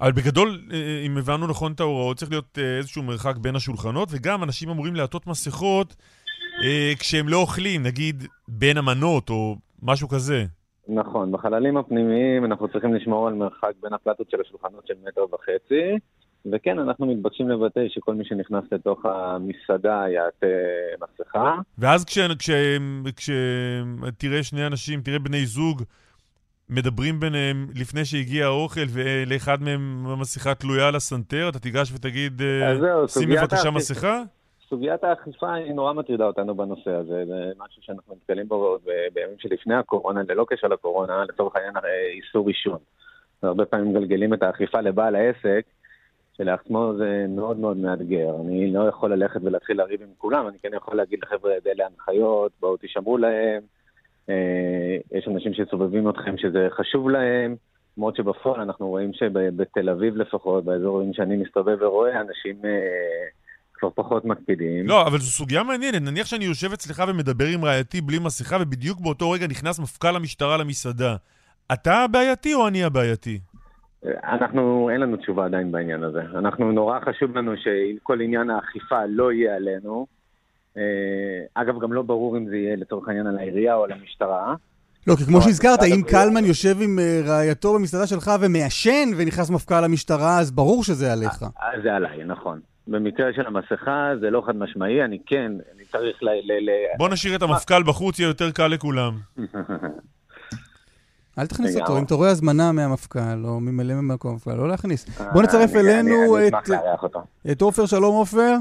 אבל 0.00 0.12
בגדול, 0.12 0.60
אה, 0.72 1.02
אם 1.06 1.18
הבנו 1.18 1.46
נכון 1.46 1.72
את 1.72 1.80
ההוראות, 1.80 2.16
צריך 2.16 2.30
להיות 2.30 2.58
אה, 2.58 2.76
איזשהו 2.78 3.02
מרחק 3.02 3.36
בין 3.36 3.56
השולחנות, 3.56 4.08
וגם 4.12 4.42
אנשים 4.42 4.70
אמורים 4.70 4.94
לעטות 4.94 5.26
מסכות 5.26 5.96
אה, 6.62 6.92
כשהם 6.98 7.28
לא 7.28 7.36
אוכלים, 7.36 7.82
נגיד 7.82 8.24
בין 8.48 8.76
המנות 8.76 9.30
או 9.30 9.56
משהו 9.82 10.08
כזה. 10.08 10.44
נכון, 10.88 11.32
בחללים 11.32 11.76
הפנימיים 11.76 12.44
אנחנו 12.44 12.68
צריכים 12.68 12.94
לשמור 12.94 13.28
על 13.28 13.34
מרחק 13.34 13.72
בין 13.82 13.92
הפלטות 13.92 14.30
של 14.30 14.40
השולחנות 14.40 14.86
של 14.86 14.94
מטר 15.06 15.24
וחצי, 15.34 15.98
וכן, 16.52 16.78
אנחנו 16.78 17.06
מתבקשים 17.06 17.48
לבטא 17.48 17.80
שכל 17.88 18.14
מי 18.14 18.24
שנכנס 18.24 18.64
לתוך 18.72 19.06
המסעדה 19.06 20.04
יעטה 20.08 20.46
מסכה. 21.02 21.54
ואז 21.78 22.04
כשתראה 22.04 22.36
כש, 22.36 22.50
כש, 23.16 23.30
כש, 24.18 24.48
שני 24.48 24.66
אנשים, 24.66 25.00
תראה 25.00 25.18
בני 25.18 25.46
זוג, 25.46 25.82
מדברים 26.68 27.20
ביניהם 27.20 27.66
לפני 27.74 28.04
שהגיע 28.04 28.44
האוכל 28.46 28.80
ולאחד 28.88 29.62
מהם 29.62 30.06
המסכה 30.06 30.54
תלויה 30.54 30.88
על 30.88 30.96
הסנטר, 30.96 31.48
אתה 31.48 31.58
תיגש 31.58 31.92
ותגיד, 31.92 32.42
שים 33.06 33.28
בבקשה 33.28 33.70
מסכה? 33.70 34.22
סוגיית 34.74 35.04
האכיפה 35.04 35.54
היא 35.54 35.72
נורא 35.72 35.92
מטרידה 35.92 36.26
אותנו 36.26 36.54
בנושא 36.54 36.90
הזה, 36.90 37.24
זה 37.26 37.52
משהו 37.58 37.82
שאנחנו 37.82 38.14
נתקלים 38.14 38.48
בו 38.48 38.78
בימים 39.14 39.38
שלפני 39.38 39.74
הקורונה, 39.74 40.20
ללא 40.28 40.46
קשר 40.48 40.68
לקורונה, 40.68 41.24
לצורך 41.24 41.56
העניין 41.56 41.74
איסור 42.14 42.48
עישון. 42.48 42.78
הרבה 43.42 43.64
פעמים 43.64 43.88
מגלגלים 43.88 44.34
את 44.34 44.42
האכיפה 44.42 44.80
לבעל 44.80 45.16
העסק, 45.16 45.64
שלעצמו 46.36 46.92
זה 46.98 47.26
מאוד 47.28 47.58
מאוד 47.58 47.76
מאתגר. 47.76 48.34
אני 48.40 48.72
לא 48.72 48.88
יכול 48.88 49.12
ללכת 49.12 49.40
ולהתחיל 49.44 49.78
לריב 49.78 50.02
עם 50.02 50.08
כולם, 50.18 50.48
אני 50.48 50.58
כן 50.58 50.70
יכול 50.74 50.96
להגיד 50.96 51.18
לחבר'ה, 51.22 51.52
אלה 51.66 51.86
הנחיות, 51.86 52.52
בואו 52.60 52.76
תשמרו 52.80 53.18
להם. 53.18 53.62
אה, 54.28 54.96
יש 55.12 55.28
אנשים 55.28 55.54
שסובבים 55.54 56.08
אתכם 56.08 56.36
שזה 56.36 56.68
חשוב 56.70 57.10
להם, 57.10 57.56
למרות 57.96 58.16
שבפועל 58.16 58.60
אנחנו 58.60 58.88
רואים 58.88 59.12
שבתל 59.12 59.90
אביב 59.90 60.16
לפחות, 60.16 60.64
באזורים 60.64 61.14
שאני 61.14 61.36
מסתובב 61.36 61.76
ורואה, 61.80 62.20
אנשים... 62.20 62.56
אה, 62.64 63.43
כבר 63.74 63.88
פחות 63.94 64.24
מקפידים. 64.24 64.86
לא, 64.86 65.06
אבל 65.06 65.18
זו 65.18 65.30
סוגיה 65.30 65.62
מעניינת. 65.62 66.02
נניח 66.02 66.26
שאני 66.26 66.44
יושב 66.44 66.72
אצלך 66.72 67.02
ומדבר 67.08 67.46
עם 67.46 67.64
רעייתי 67.64 68.00
בלי 68.00 68.18
מסכה, 68.18 68.56
ובדיוק 68.60 69.00
באותו 69.00 69.30
רגע 69.30 69.46
נכנס 69.46 69.78
מפכ"ל 69.78 70.16
המשטרה 70.16 70.56
למסעדה. 70.56 71.16
אתה 71.72 71.96
הבעייתי 71.96 72.54
או 72.54 72.68
אני 72.68 72.84
הבעייתי? 72.84 73.38
אנחנו, 74.04 74.90
אין 74.92 75.00
לנו 75.00 75.16
תשובה 75.16 75.44
עדיין 75.44 75.72
בעניין 75.72 76.02
הזה. 76.02 76.20
אנחנו, 76.38 76.72
נורא 76.72 76.98
חשוב 77.00 77.38
לנו 77.38 77.52
שכל 77.56 78.20
עניין 78.20 78.50
האכיפה 78.50 79.06
לא 79.08 79.32
יהיה 79.32 79.56
עלינו. 79.56 80.06
אה, 80.76 80.82
אגב, 81.54 81.80
גם 81.82 81.92
לא 81.92 82.02
ברור 82.02 82.36
אם 82.36 82.48
זה 82.48 82.56
יהיה 82.56 82.76
לצורך 82.76 83.08
העניין 83.08 83.26
על 83.26 83.38
העירייה 83.38 83.74
או 83.74 83.84
על 83.84 83.92
המשטרה. 83.92 84.54
לא, 85.06 85.14
כי 85.16 85.24
כמו 85.24 85.42
שהזכרת, 85.42 85.78
אם 85.82 86.02
קלמן 86.02 86.44
יושב 86.44 86.76
עם 86.82 86.98
אה, 86.98 87.20
רעייתו 87.26 87.74
במסעדה 87.74 88.06
שלך 88.06 88.30
ומעשן 88.40 89.08
ונכנס 89.16 89.50
מפכ"ל 89.50 89.84
המשטרה, 89.84 90.38
אז 90.38 90.50
ברור 90.50 90.84
שזה 90.84 91.12
עליך. 91.12 91.42
אה, 91.42 91.80
זה 91.82 91.94
עליי, 91.94 92.24
נכון. 92.24 92.60
במקרה 92.86 93.32
של 93.32 93.46
המסכה 93.46 94.10
זה 94.20 94.30
לא 94.30 94.42
חד 94.46 94.56
משמעי, 94.56 95.04
אני 95.04 95.18
כן, 95.26 95.52
אני 95.74 95.84
צריך 95.84 96.22
ל... 96.22 96.28
ל, 96.28 96.52
ל... 96.52 96.70
בוא 96.98 97.08
נשאיר 97.08 97.36
את 97.36 97.42
המפכ"ל 97.42 97.82
בחוץ, 97.82 98.18
יהיה 98.18 98.28
יותר 98.28 98.50
קל 98.50 98.66
לכולם. 98.66 99.12
אל 101.38 101.46
תכניס 101.46 101.76
אותו, 101.76 101.98
אם 101.98 102.04
אתה 102.04 102.14
רואה 102.14 102.30
הזמנה 102.30 102.72
מהמפכ"ל, 102.72 103.44
או 103.44 103.60
ממלא 103.60 103.94
ממקום 103.94 104.30
המפכ"ל, 104.32 104.54
לא 104.54 104.68
להכניס. 104.68 105.20
בוא 105.32 105.42
נצרף 105.42 105.76
אלינו 105.76 106.36
את 107.52 107.62
עופר, 107.62 107.86
שלום 107.86 108.14
עופר. 108.14 108.54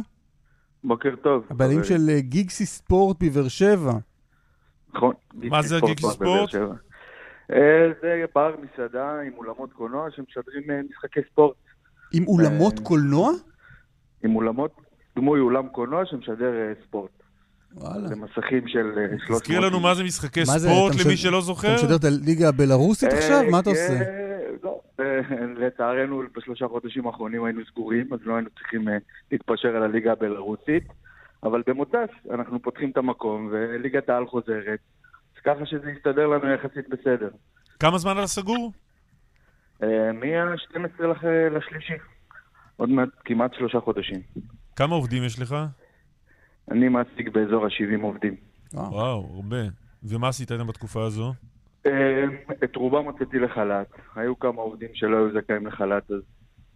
בוקר 0.83 1.15
טוב. 1.15 1.45
הבעלים 1.49 1.83
של 1.83 2.09
אה, 2.09 2.19
גיגסי 2.19 2.65
ספורט 2.65 3.23
בבאר 3.23 3.47
שבע. 3.47 3.91
נכון. 4.93 5.13
מה 5.33 5.61
זה 5.61 5.79
גיגסי 5.85 6.07
ספורט? 6.07 6.55
אה, 7.51 7.91
זה 8.01 8.25
בר 8.35 8.55
מסעדה 8.61 9.19
עם 9.27 9.33
אולמות 9.37 9.73
קולנוע 9.73 10.11
שמשדרים 10.11 10.71
אה, 10.71 10.79
משחקי 10.89 11.19
ספורט. 11.31 11.55
עם 12.13 12.27
אולמות 12.27 12.79
קולנוע? 12.79 13.31
עם 14.23 14.35
אולמות, 14.35 14.81
דמוי 15.15 15.39
אולם 15.39 15.67
קולנוע 15.67 16.05
שמשדר 16.05 16.53
אה, 16.53 16.73
ספורט. 16.87 17.11
וואלה. 17.73 18.07
זה 18.07 18.15
מסכים 18.15 18.67
של 18.67 18.91
300... 18.93 19.31
אה, 19.31 19.39
תזכיר 19.39 19.59
לנו 19.59 19.79
מה 19.79 19.95
זה 19.95 20.03
משחקי 20.03 20.45
ספורט 20.45 20.93
למי 21.05 21.17
שלא 21.17 21.41
זוכר. 21.41 21.75
אתה 21.75 21.83
משדר 21.83 21.95
את 21.95 22.03
הליגה 22.03 22.49
הבלארוסית 22.49 23.13
אה, 23.13 23.17
עכשיו? 23.17 23.43
מה 23.51 23.59
אתה 23.59 23.69
עושה? 23.69 23.99
לא, 24.63 24.79
לצערנו 25.57 26.23
בשלושה 26.37 26.67
חודשים 26.67 27.07
האחרונים 27.07 27.43
היינו 27.43 27.61
סגורים, 27.71 28.13
אז 28.13 28.19
לא 28.23 28.35
היינו 28.35 28.49
צריכים 28.49 28.87
להתפשר 29.31 29.75
על 29.75 29.83
הליגה 29.83 30.11
הבלארוסית. 30.11 30.83
אבל 31.43 31.61
במוצ"ש 31.67 32.27
אנחנו 32.31 32.61
פותחים 32.61 32.89
את 32.89 32.97
המקום 32.97 33.49
וליגת 33.51 34.09
העל 34.09 34.27
חוזרת, 34.27 34.79
אז 35.35 35.41
ככה 35.45 35.65
שזה 35.65 35.91
יסתדר 35.91 36.27
לנו 36.27 36.53
יחסית 36.53 36.89
בסדר. 36.89 37.29
כמה 37.79 37.97
זמן 37.97 38.11
אתה 38.11 38.27
סגור? 38.27 38.71
מה-12 39.81 41.03
לשלישי. 41.51 41.93
עוד 42.77 42.89
מעט 42.89 43.09
כמעט 43.25 43.53
שלושה 43.53 43.79
חודשים. 43.79 44.19
כמה 44.75 44.95
עובדים 44.95 45.23
יש 45.23 45.39
לך? 45.39 45.55
אני 46.71 46.89
מעסיק 46.89 47.29
באזור 47.29 47.65
ה-70 47.65 48.01
עובדים. 48.01 48.35
וואו, 48.73 49.31
הרבה. 49.35 49.61
ומה 50.03 50.27
עשית 50.27 50.51
איתם 50.51 50.67
בתקופה 50.67 51.03
הזו? 51.03 51.33
אה, 51.85 52.23
את 52.63 52.75
רובם 52.75 53.05
הוצאתי 53.05 53.39
לחל"ת. 53.39 53.87
היו 54.15 54.39
כמה 54.39 54.61
עובדים 54.61 54.89
שלא 54.93 55.17
היו 55.17 55.41
זכאים 55.41 55.67
לחל"ת, 55.67 56.11
אז 56.11 56.21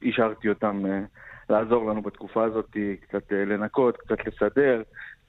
השארתי 0.04 0.50
אותם 0.50 0.86
אה, 0.86 1.00
לעזור 1.50 1.90
לנו 1.90 2.02
בתקופה 2.02 2.44
הזאת, 2.44 2.78
קצת 3.02 3.34
אה, 3.34 3.46
לנקות, 3.46 3.98
קצת 3.98 4.18
לסדר, 4.28 4.82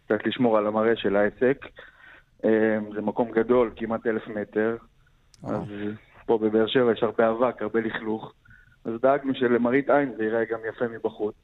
קצת 0.04 0.26
לשמור 0.26 0.58
על 0.58 0.66
המראה 0.66 0.96
של 0.96 1.16
העסק. 1.16 1.66
זה 2.94 3.00
מקום 3.02 3.30
גדול, 3.30 3.72
כמעט 3.76 4.06
אלף 4.06 4.28
מטר, 4.28 4.76
אז 5.44 5.62
פה 6.26 6.38
בבאר 6.38 6.66
שבע 6.66 6.92
יש 6.92 7.02
הרבה 7.02 7.30
אבק, 7.30 7.62
הרבה 7.62 7.80
לכלוך. 7.80 8.32
אז 8.88 9.00
דאגנו 9.00 9.34
שלמראית 9.34 9.90
עין 9.90 10.12
זה 10.16 10.24
ייראה 10.24 10.44
גם 10.44 10.58
יפה 10.68 10.88
מבחוץ. 10.88 11.34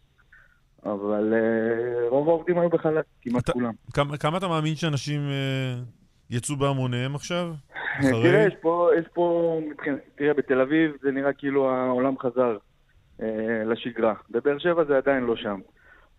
אבל 0.85 1.33
uh, 1.33 2.09
רוב 2.11 2.29
העובדים 2.29 2.59
היו 2.59 2.69
בחל"ת, 2.69 3.05
כמעט 3.23 3.45
אתה, 3.45 3.53
כולם. 3.53 3.73
כמה, 3.93 4.17
כמה 4.17 4.39
אתה 4.39 4.49
מאמין 4.49 4.75
שאנשים 4.75 5.21
uh, 5.21 6.35
יצאו 6.35 6.57
בהמוניהם 6.57 7.15
עכשיו? 7.15 7.53
תראה, 8.11 8.47
יש 8.47 8.55
פה, 8.61 8.91
יש 8.99 9.07
פה, 9.15 9.59
תראה, 10.15 10.35
בתל 10.35 10.61
אביב 10.61 10.93
זה 11.03 11.11
נראה 11.11 11.33
כאילו 11.33 11.71
העולם 11.71 12.19
חזר 12.19 12.57
uh, 13.21 13.23
לשגרה. 13.67 14.15
בבאר 14.31 14.59
שבע 14.59 14.85
זה 14.85 14.97
עדיין 14.97 15.25
לא 15.25 15.37
שם. 15.37 15.61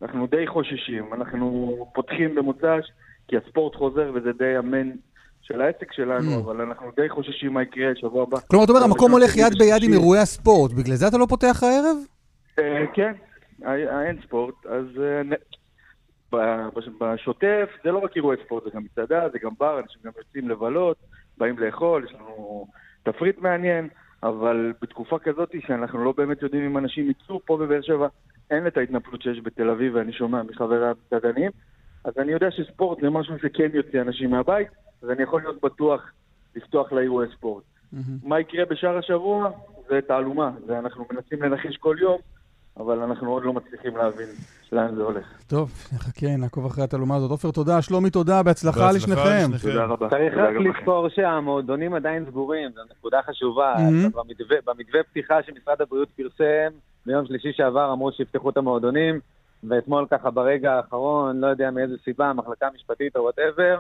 אנחנו 0.02 0.28
די 0.28 0.48
חוששים, 0.48 1.14
אנחנו 1.14 1.78
פותחים 1.94 2.36
במוצ"ש, 2.36 2.92
כי 3.28 3.38
הספורט 3.38 3.76
חוזר 3.76 4.12
וזה 4.16 4.32
די 4.34 4.58
אמן 4.60 4.92
של 5.48 5.62
העסק 5.62 5.94
שלנו, 5.94 6.36
mm. 6.36 6.40
אבל 6.40 6.62
אנחנו 6.62 6.92
די 6.96 7.10
חוששים 7.10 7.54
מה 7.54 7.64
יקרה 7.64 7.92
שבוע 7.96 8.24
הבא. 8.24 8.38
כלומר, 8.48 8.66
אתה 8.66 8.72
אומר, 8.72 8.84
המקום 8.84 9.12
הולך 9.12 9.38
יד 9.38 9.54
ביד 9.60 9.84
עם 9.84 9.94
אירועי 9.94 10.20
הספורט, 10.20 10.72
בגלל 10.72 10.96
זה 10.96 11.08
אתה 11.08 11.18
לא 11.18 11.26
פותח 11.30 11.64
הערב? 11.64 11.98
כן, 12.94 13.14
האין 13.64 14.18
ספורט, 14.24 14.66
אז 14.66 14.86
בשוטף 17.00 17.70
זה 17.84 17.92
לא 17.92 17.98
רק 17.98 18.16
אירועי 18.16 18.38
ספורט, 18.46 18.64
זה 18.64 18.70
גם 18.74 18.84
מצעדה, 18.84 19.30
זה 19.30 19.40
גם 19.40 19.52
בר, 19.60 19.80
אנשים 19.80 20.02
גם 20.06 20.12
יוצאים 20.18 20.50
לבלות, 20.50 20.98
באים 21.38 21.60
לאכול, 21.60 22.06
יש 22.06 22.14
לנו 22.14 22.68
תפריט 23.04 23.38
מעניין, 23.38 23.90
אבל 24.24 24.74
בתקופה 24.82 25.20
כזאת 25.20 25.56
שאנחנו 25.68 26.06
לא 26.06 26.14
באמת 26.18 26.42
יודעים 26.42 26.66
אם 26.66 26.78
אנשים 26.78 27.10
יצאו 27.10 27.40
פה 27.46 27.58
בבאר 27.58 27.82
שבע, 27.82 28.08
אין 28.52 28.68
את 28.68 28.78
ההתנפלות 28.78 29.22
שיש 29.22 29.40
בתל 29.44 29.70
אביב, 29.70 29.96
ואני 29.96 30.14
שומע 30.14 30.44
מחברי 30.44 30.88
המסעדנים, 30.88 31.52
אז 32.06 32.14
אני 32.18 32.32
יודע 32.32 32.52
שספורט 32.52 33.02
זה 33.02 33.10
משהו 33.10 33.40
שכן 33.40 33.70
יוצא 33.74 34.02
אנשים 34.02 34.32
מהבית, 34.32 34.68
אז 35.04 35.10
אני 35.10 35.24
יכול 35.24 35.42
להיות 35.42 35.62
בטוח 35.62 36.12
לפתוח 36.56 36.92
לאירועי 36.92 37.28
ספורט. 37.38 37.64
Mm-hmm. 37.64 37.98
מה 38.24 38.40
יקרה 38.40 38.66
בשאר 38.66 38.98
השבוע? 38.98 39.50
זה 39.90 40.00
תעלומה, 40.08 40.52
ואנחנו 40.68 41.06
מנסים 41.12 41.44
לנחש 41.44 41.78
כל 41.78 41.96
יום. 42.02 42.18
אבל 42.78 43.00
אנחנו 43.00 43.32
עוד 43.32 43.44
לא 43.44 43.54
מצליחים 43.54 43.98
להבין 43.98 44.28
לאן 44.72 44.96
זה 44.96 45.02
הולך. 45.02 45.26
טוב, 45.48 45.72
נחכה, 45.94 46.28
נעקוב 46.38 46.66
אחרי 46.66 46.84
התעלומה 46.84 47.16
הזאת. 47.16 47.32
עופר, 47.32 47.52
תודה. 47.52 47.82
שלומי, 47.82 48.10
תודה. 48.10 48.44
בהצלחה 48.44 48.92
לשניכם. 48.92 49.48
תודה 49.62 49.86
רבה. 49.86 50.10
צריך 50.10 50.34
רק 50.38 50.56
לזכור 50.56 51.10
שהמועדונים 51.10 51.94
עדיין 51.94 52.26
סגורים, 52.30 52.72
זו 52.76 52.82
נקודה 52.98 53.20
חשובה. 53.30 53.76
במתווה 54.66 55.04
פתיחה 55.04 55.44
שמשרד 55.44 55.82
הבריאות 55.82 56.10
פרסם, 56.10 56.78
ביום 57.06 57.26
שלישי 57.26 57.54
שעבר 57.54 57.94
אמרו 57.94 58.12
שיפתחו 58.12 58.50
את 58.50 58.58
המועדונים, 58.58 59.20
ואתמול 59.70 60.06
ככה 60.12 60.32
ברגע 60.32 60.74
האחרון, 60.74 61.40
לא 61.40 61.48
יודע 61.48 61.72
מאיזה 61.72 61.96
סיבה, 62.04 62.30
המחלקה 62.30 62.68
המשפטית 62.68 63.16
או 63.16 63.22
וואטאבר, 63.22 63.80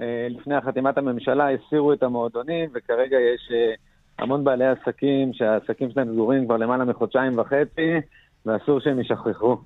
אה, 0.00 0.26
לפני 0.30 0.54
החתימת 0.54 0.98
הממשלה 0.98 1.48
הסירו 1.50 1.92
את 1.92 2.02
המועדונים, 2.02 2.70
וכרגע 2.74 3.16
יש 3.16 3.50
אה, 3.52 3.74
המון 4.18 4.44
בעלי 4.44 4.66
עסקים 4.66 5.32
שהעסקים 5.32 5.90
שלהם 5.90 6.12
סגורים 6.12 6.44
כבר 6.44 6.56
למעלה 6.56 6.84
מחודשיים 6.84 7.38
וחצי, 7.38 7.90
ואסור 8.46 8.80
שהם 8.80 9.00
ישכחו. 9.00 9.56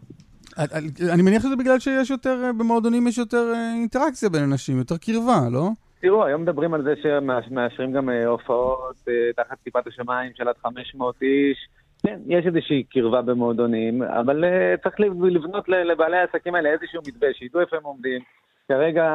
אני 1.13 1.23
מניח 1.23 1.43
שזה 1.43 1.57
בגלל 1.57 1.79
שיש 1.79 2.11
יותר, 2.11 2.43
אה, 2.45 2.53
במועדונים 2.53 3.07
יש 3.07 3.19
יותר 3.19 3.53
אינטראקציה 3.75 4.29
בין 4.29 4.43
אנשים, 4.43 4.79
יותר 4.79 4.97
קרבה, 4.97 5.41
לא? 5.53 5.69
תראו, 6.01 6.25
היום 6.25 6.43
מדברים 6.43 6.75
על 6.75 6.83
זה 6.83 6.95
שמאשרים 7.03 7.93
גם 7.93 8.09
הופעות 8.27 8.97
תחת 9.37 9.57
כיפת 9.65 9.87
השמיים 9.87 10.33
של 10.35 10.49
עד 10.49 10.55
500 10.63 11.23
איש. 11.23 11.69
כן, 12.03 12.19
יש 12.27 12.47
איזושהי 12.47 12.83
קרבה 12.83 13.23
במועדונים, 13.23 14.03
אבל 14.03 14.45
צריך 14.83 15.01
לבנות 15.01 15.69
לבעלי 15.69 16.17
העסקים 16.17 16.55
האלה 16.55 16.69
איזשהו 16.69 17.03
מתווה, 17.09 17.29
שידעו 17.35 17.61
איפה 17.61 17.77
הם 17.77 17.85
עומדים, 17.85 18.21
כרגע 18.69 19.07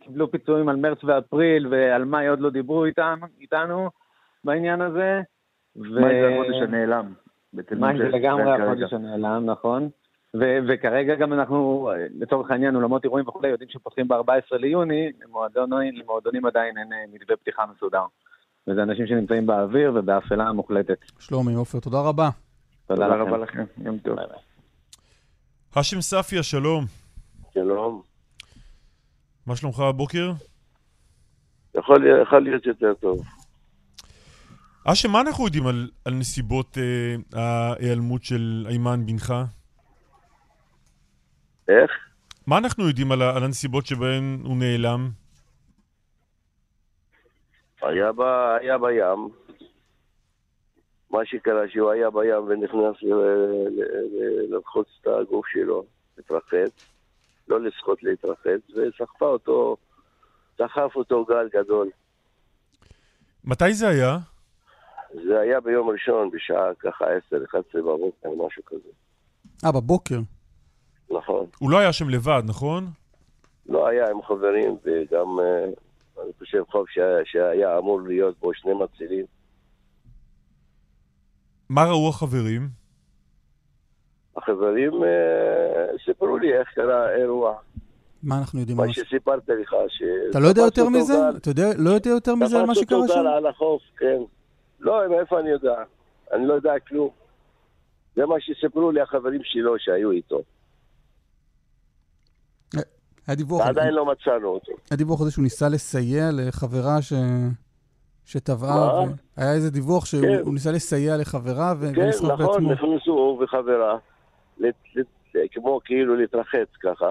קיבלו 0.00 0.30
פיצויים 0.30 0.68
על 0.68 0.76
מרץ 0.76 1.04
ואפריל, 1.04 1.66
ועל 1.66 2.04
מאי 2.04 2.26
עוד 2.26 2.40
לא 2.40 2.50
דיברו 2.50 2.84
איתם, 2.84 3.18
איתנו 3.40 3.90
בעניין 4.44 4.80
הזה. 4.80 5.20
ו... 5.76 6.00
מאי 6.00 6.20
זה 6.20 6.28
החודש 6.28 6.62
הנעלם. 6.62 7.12
מאי 7.70 7.98
זה 7.98 8.08
לגמרי 8.08 8.52
החודש 8.52 8.92
הנעלם, 8.92 9.46
נכון. 9.46 9.88
ו- 10.34 10.58
וכרגע 10.68 11.14
גם 11.14 11.32
אנחנו, 11.32 11.90
לצורך 12.20 12.50
העניין, 12.50 12.76
אולמות 12.76 13.04
אירועים 13.04 13.28
וכולי, 13.28 13.48
יודעים 13.48 13.70
שפותחים 13.70 14.08
ב-14 14.08 14.56
ליוני, 14.56 15.12
למועדונים, 15.24 15.96
למועדונים 15.96 16.46
עדיין 16.46 16.78
אין 16.78 16.92
אה, 16.92 17.04
מתווה 17.12 17.36
פתיחה 17.36 17.64
מסודר. 17.76 18.04
וזה 18.68 18.82
אנשים 18.82 19.06
שנמצאים 19.06 19.46
באוויר 19.46 19.92
ובאפלה 19.94 20.52
מוחלטת. 20.52 20.98
שלומי, 21.18 21.54
עופר, 21.54 21.80
תודה 21.80 22.00
רבה. 22.00 22.28
תודה, 22.86 23.04
תודה 23.04 23.22
רבה 23.22 23.36
לכם, 23.36 23.64
יום 23.84 23.98
טוב. 23.98 24.18
האשם 25.74 26.00
ספיה, 26.00 26.42
שלום. 26.42 26.84
שלום. 27.54 28.02
מה 29.46 29.56
שלומך 29.56 29.80
הבוקר? 29.80 30.32
יכול, 31.74 32.06
יכול 32.22 32.42
להיות 32.42 32.66
יותר 32.66 32.94
טוב. 32.94 33.24
אשם, 34.84 35.10
מה 35.10 35.20
אנחנו 35.20 35.44
יודעים 35.44 35.66
על, 35.66 35.90
על 36.04 36.14
נסיבות 36.14 36.78
אה, 36.78 37.16
ההיעלמות 37.40 38.24
של 38.24 38.66
איימן 38.68 39.06
בנך? 39.06 39.34
איך? 41.68 41.90
מה 42.46 42.58
אנחנו 42.58 42.88
יודעים 42.88 43.12
על, 43.12 43.22
על 43.22 43.44
הנסיבות 43.44 43.86
שבהן 43.86 44.40
הוא 44.44 44.56
נעלם? 44.56 45.10
היה, 47.82 48.12
ב, 48.12 48.20
היה 48.60 48.78
בים. 48.78 49.28
מה 51.10 51.26
שקרה 51.26 51.68
שהוא 51.68 51.90
היה 51.90 52.10
בים 52.10 52.44
ונכנס 52.48 52.96
ללחוץ 54.50 54.86
את 55.00 55.06
הגוף 55.06 55.46
שלו, 55.46 55.84
להתרחץ. 56.16 56.96
לא 57.48 57.60
לשחות 57.60 58.02
להתרחץ, 58.02 58.60
וסחפה 58.76 59.26
אותו, 59.26 59.76
סחף 60.58 60.96
אותו 60.96 61.24
גל 61.24 61.48
גדול. 61.48 61.90
מתי 63.44 63.74
זה 63.74 63.88
היה? 63.88 64.18
זה 65.14 65.40
היה 65.40 65.60
ביום 65.60 65.88
ראשון, 65.88 66.30
בשעה 66.30 66.74
ככה 66.78 67.04
10-11 67.32 67.38
בבוקר, 67.74 68.28
משהו 68.46 68.62
כזה. 68.66 68.88
אה, 69.64 69.72
בבוקר? 69.72 70.18
נכון. 71.10 71.46
הוא 71.58 71.70
לא 71.70 71.78
היה 71.78 71.92
שם 71.92 72.08
לבד, 72.08 72.42
נכון? 72.44 72.84
לא 73.66 73.88
היה 73.88 74.10
עם 74.10 74.22
חברים, 74.22 74.76
וגם, 74.84 75.40
אה, 75.40 75.66
אני 76.26 76.34
חושב, 76.38 76.62
חוב 76.70 76.84
שהיה, 76.88 77.24
שהיה 77.24 77.78
אמור 77.78 78.00
להיות 78.00 78.38
בו 78.40 78.54
שני 78.54 78.72
מצילים. 78.74 79.24
מה 81.68 81.84
ראו 81.84 82.08
החברים? 82.08 82.68
החברים 84.36 85.04
אה, 85.04 85.86
סיפרו 86.04 86.38
לי 86.38 86.58
איך 86.58 86.68
קרה 86.74 87.06
האירוע. 87.06 87.54
מה 88.22 88.38
אנחנו 88.38 88.60
יודעים? 88.60 88.78
מה 88.78 88.92
שסיפרתי 88.92 89.52
לך, 89.52 89.74
ש... 89.88 90.02
אתה 90.30 90.38
לא 90.38 90.46
יודע 90.48 90.62
יותר 90.62 90.88
מזה? 90.88 91.14
אתה 91.36 91.50
יודע, 91.50 91.68
לא 91.78 91.90
יודע 91.90 92.10
יותר 92.10 92.34
מזה 92.34 92.60
על 92.60 92.66
מה 92.66 92.74
שקרה 92.74 92.98
שם? 92.98 93.04
תפס 93.06 93.16
אותו 93.16 93.28
על 93.28 93.46
החוף, 93.46 93.82
כן. 93.96 94.18
לא, 94.80 95.08
מאיפה 95.10 95.40
אני 95.40 95.50
יודע? 95.50 95.74
אני 96.32 96.46
לא 96.46 96.54
יודע 96.54 96.72
כלום. 96.88 97.10
זה 98.16 98.26
מה 98.26 98.34
שסיפרו 98.40 98.90
לי 98.90 99.00
החברים 99.00 99.40
שלו 99.44 99.74
שהיו 99.78 100.10
איתו. 100.10 100.42
היה 103.26 103.36
דיווח... 103.36 103.66
ועדיין 103.66 103.94
לא 103.94 104.06
מצאנו 104.06 104.48
אותו. 104.48 104.72
היה 104.90 104.96
דיווח 104.96 105.20
הזה 105.20 105.30
שהוא 105.30 105.42
ניסה 105.42 105.68
לסייע 105.68 106.30
לחברה 106.32 107.02
ש... 107.02 107.12
שטבעה. 108.24 109.02
ו... 109.02 109.06
היה 109.36 109.52
איזה 109.52 109.70
דיווח 109.70 110.04
שהוא 110.06 110.22
כן. 110.22 110.50
ניסה 110.52 110.72
לסייע 110.72 111.16
לחברה 111.16 111.74
ו... 111.80 111.94
כן, 111.94 112.08
נכון, 112.08 112.38
בעצמו. 112.38 112.72
נכנסו 112.72 113.12
הוא 113.12 113.44
וחברה. 113.44 113.98
כמו 115.50 115.80
כאילו 115.84 116.16
להתרחץ 116.16 116.68
ככה 116.82 117.10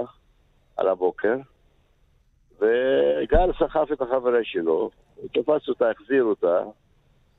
על 0.78 0.88
הבוקר, 0.88 1.36
וגל 2.58 3.52
סחף 3.60 3.88
את 3.94 4.02
החברה 4.02 4.40
שלו, 4.44 4.90
הוא 5.16 5.30
תפס 5.34 5.70
אותה, 5.70 5.92
החזיר 5.92 6.24
אותה, 6.24 6.64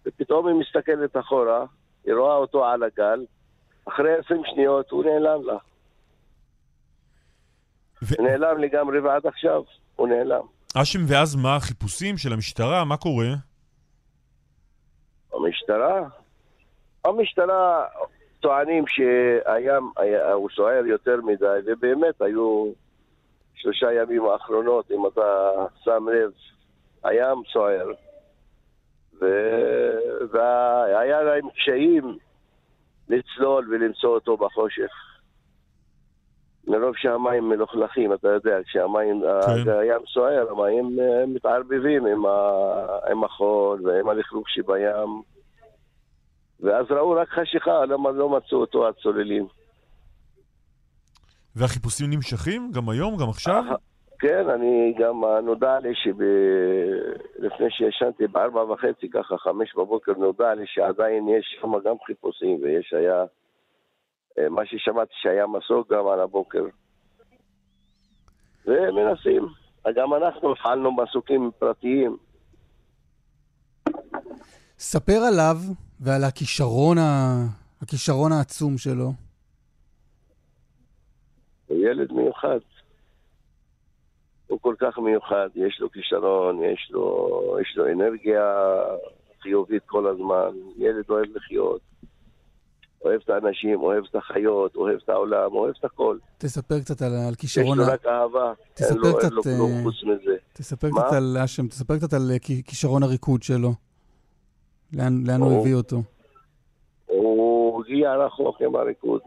ופתאום 0.06 0.46
היא 0.46 0.54
מסתכלת 0.54 1.16
אחורה, 1.16 1.64
היא 2.04 2.14
רואה 2.14 2.34
אותו 2.34 2.64
על 2.64 2.82
הגל, 2.82 3.24
אחרי 3.84 4.14
עשרים 4.14 4.42
שניות 4.44 4.90
הוא 4.90 5.04
נעלם 5.04 5.42
לה. 5.42 5.56
ו... 8.02 8.22
נעלם 8.22 8.58
לגמרי 8.58 9.00
ועד 9.00 9.26
עכשיו 9.26 9.62
הוא 9.96 10.08
נעלם. 10.08 10.42
אשם, 10.74 11.00
ואז 11.08 11.36
מה 11.36 11.56
החיפושים 11.56 12.18
של 12.18 12.32
המשטרה? 12.32 12.84
מה 12.84 12.96
קורה? 12.96 13.28
המשטרה? 15.32 16.08
המשטרה 17.04 17.84
טוענים 18.40 18.84
שהים 18.86 19.90
הוא 20.34 20.48
סוער 20.56 20.86
יותר 20.86 21.16
מדי, 21.24 21.58
ובאמת 21.66 22.22
היו 22.22 22.72
שלושה 23.54 23.92
ימים 23.92 24.24
האחרונות, 24.24 24.90
אם 24.90 25.06
אתה 25.06 25.50
שם 25.84 26.06
לב, 26.08 26.30
הים 27.04 27.42
סוער. 27.52 27.86
והיה 30.32 31.22
להם 31.22 31.50
קשיים 31.50 32.18
לצלול 33.08 33.68
ולמצוא 33.70 34.10
אותו 34.14 34.36
בחושך. 34.36 35.15
מרוב 36.66 36.96
שהמים 36.96 37.48
מלוכלכים, 37.48 38.12
אתה 38.12 38.28
יודע, 38.28 38.56
כשהמים, 38.66 39.22
כן. 39.64 39.70
הים 39.70 40.00
סוער, 40.12 40.50
המים 40.50 41.00
אה, 41.00 41.26
מתערבבים 41.26 42.06
עם, 42.06 42.26
ה, 42.26 42.58
עם 43.10 43.24
החול 43.24 43.80
ועם 43.84 44.08
הלכלוך 44.08 44.50
שבים. 44.50 45.22
ואז 46.60 46.86
ראו 46.90 47.10
רק 47.10 47.28
חשיכה, 47.28 47.84
למה 47.84 48.10
לא 48.10 48.28
מצאו 48.28 48.58
אותו 48.58 48.88
הצוללים. 48.88 49.46
והחיפושים 51.56 52.10
נמשכים? 52.10 52.70
גם 52.74 52.88
היום? 52.88 53.16
גם 53.16 53.28
עכשיו? 53.28 53.64
כן, 54.18 54.50
אני 54.50 54.94
גם, 54.98 55.24
נודע 55.42 55.78
לי 55.78 55.92
שלפני 55.94 57.70
שישנתי 57.70 58.26
בארבע 58.26 58.72
וחצי, 58.72 59.10
ככה 59.10 59.38
חמש 59.38 59.74
בבוקר, 59.76 60.12
נודע 60.12 60.54
לי 60.54 60.64
שעדיין 60.66 61.28
יש 61.28 61.58
שם 61.60 61.72
גם 61.84 61.94
חיפושים, 62.06 62.58
ויש 62.62 62.92
היה, 62.92 63.20
אה, 63.20 63.24
מה 64.50 64.66
ששמעתי 64.66 65.12
שהיה 65.22 65.46
מסוק 65.46 65.92
גם 65.92 66.06
על 66.06 66.20
הבוקר. 66.20 66.64
ומנסים. 68.66 69.46
גם 69.94 70.14
אנחנו 70.14 70.52
הפעלנו 70.52 70.96
מסוקים 70.96 71.50
פרטיים. 71.58 72.16
ספר 74.78 75.18
עליו 75.28 75.56
ועל 76.00 76.24
הכישרון, 76.24 76.98
ה... 76.98 77.36
הכישרון 77.82 78.32
העצום 78.32 78.78
שלו. 78.78 79.12
הוא 81.66 81.78
ילד 81.78 82.12
מיוחד. 82.12 82.58
הוא 84.46 84.58
כל 84.60 84.74
כך 84.78 84.98
מיוחד, 84.98 85.48
יש 85.54 85.80
לו 85.80 85.90
כישרון, 85.90 86.62
יש 86.62 86.88
לו, 86.90 87.58
יש 87.62 87.76
לו 87.76 87.86
אנרגיה 87.86 88.42
חיובית 89.40 89.82
כל 89.86 90.06
הזמן, 90.06 90.50
ילד 90.76 91.04
אוהב 91.10 91.36
לחיות, 91.36 91.80
אוהב 93.04 93.20
את 93.24 93.30
האנשים, 93.30 93.80
אוהב 93.80 94.04
את 94.10 94.14
החיות, 94.14 94.76
אוהב 94.76 94.98
את 95.04 95.08
העולם, 95.08 95.52
אוהב 95.52 95.74
את 95.78 95.84
הכל. 95.84 96.18
תספר 96.38 96.80
קצת 96.80 97.02
על, 97.02 97.12
על 97.28 97.34
כישרון... 97.34 97.80
יש 97.80 97.86
לו 97.86 97.92
רק 97.92 98.06
אהבה, 98.06 98.52
אין 98.80 98.96
לו, 98.96 99.16
קצת, 99.16 99.24
אין 99.24 99.32
לו 99.32 99.42
כלום 99.42 99.70
uh, 99.80 99.82
חוץ 99.82 100.04
מזה. 100.04 100.36
תספר 100.52 100.88
מה? 100.90 101.02
קצת 101.02 101.12
על, 101.12 101.36
אשם, 101.44 101.68
תספר 101.68 101.96
קצת 101.96 102.12
על 102.12 102.30
כישרון 102.64 103.02
הריקוד 103.02 103.42
שלו. 103.42 103.70
לאן, 104.92 105.12
לאן 105.26 105.40
הוא, 105.40 105.52
הוא 105.52 105.60
הביא 105.60 105.74
אותו? 105.74 105.96
הוא 107.06 107.84
הגיע 107.84 108.14
רחוק 108.14 108.62
עם 108.62 108.76
הריקוד. 108.76 109.20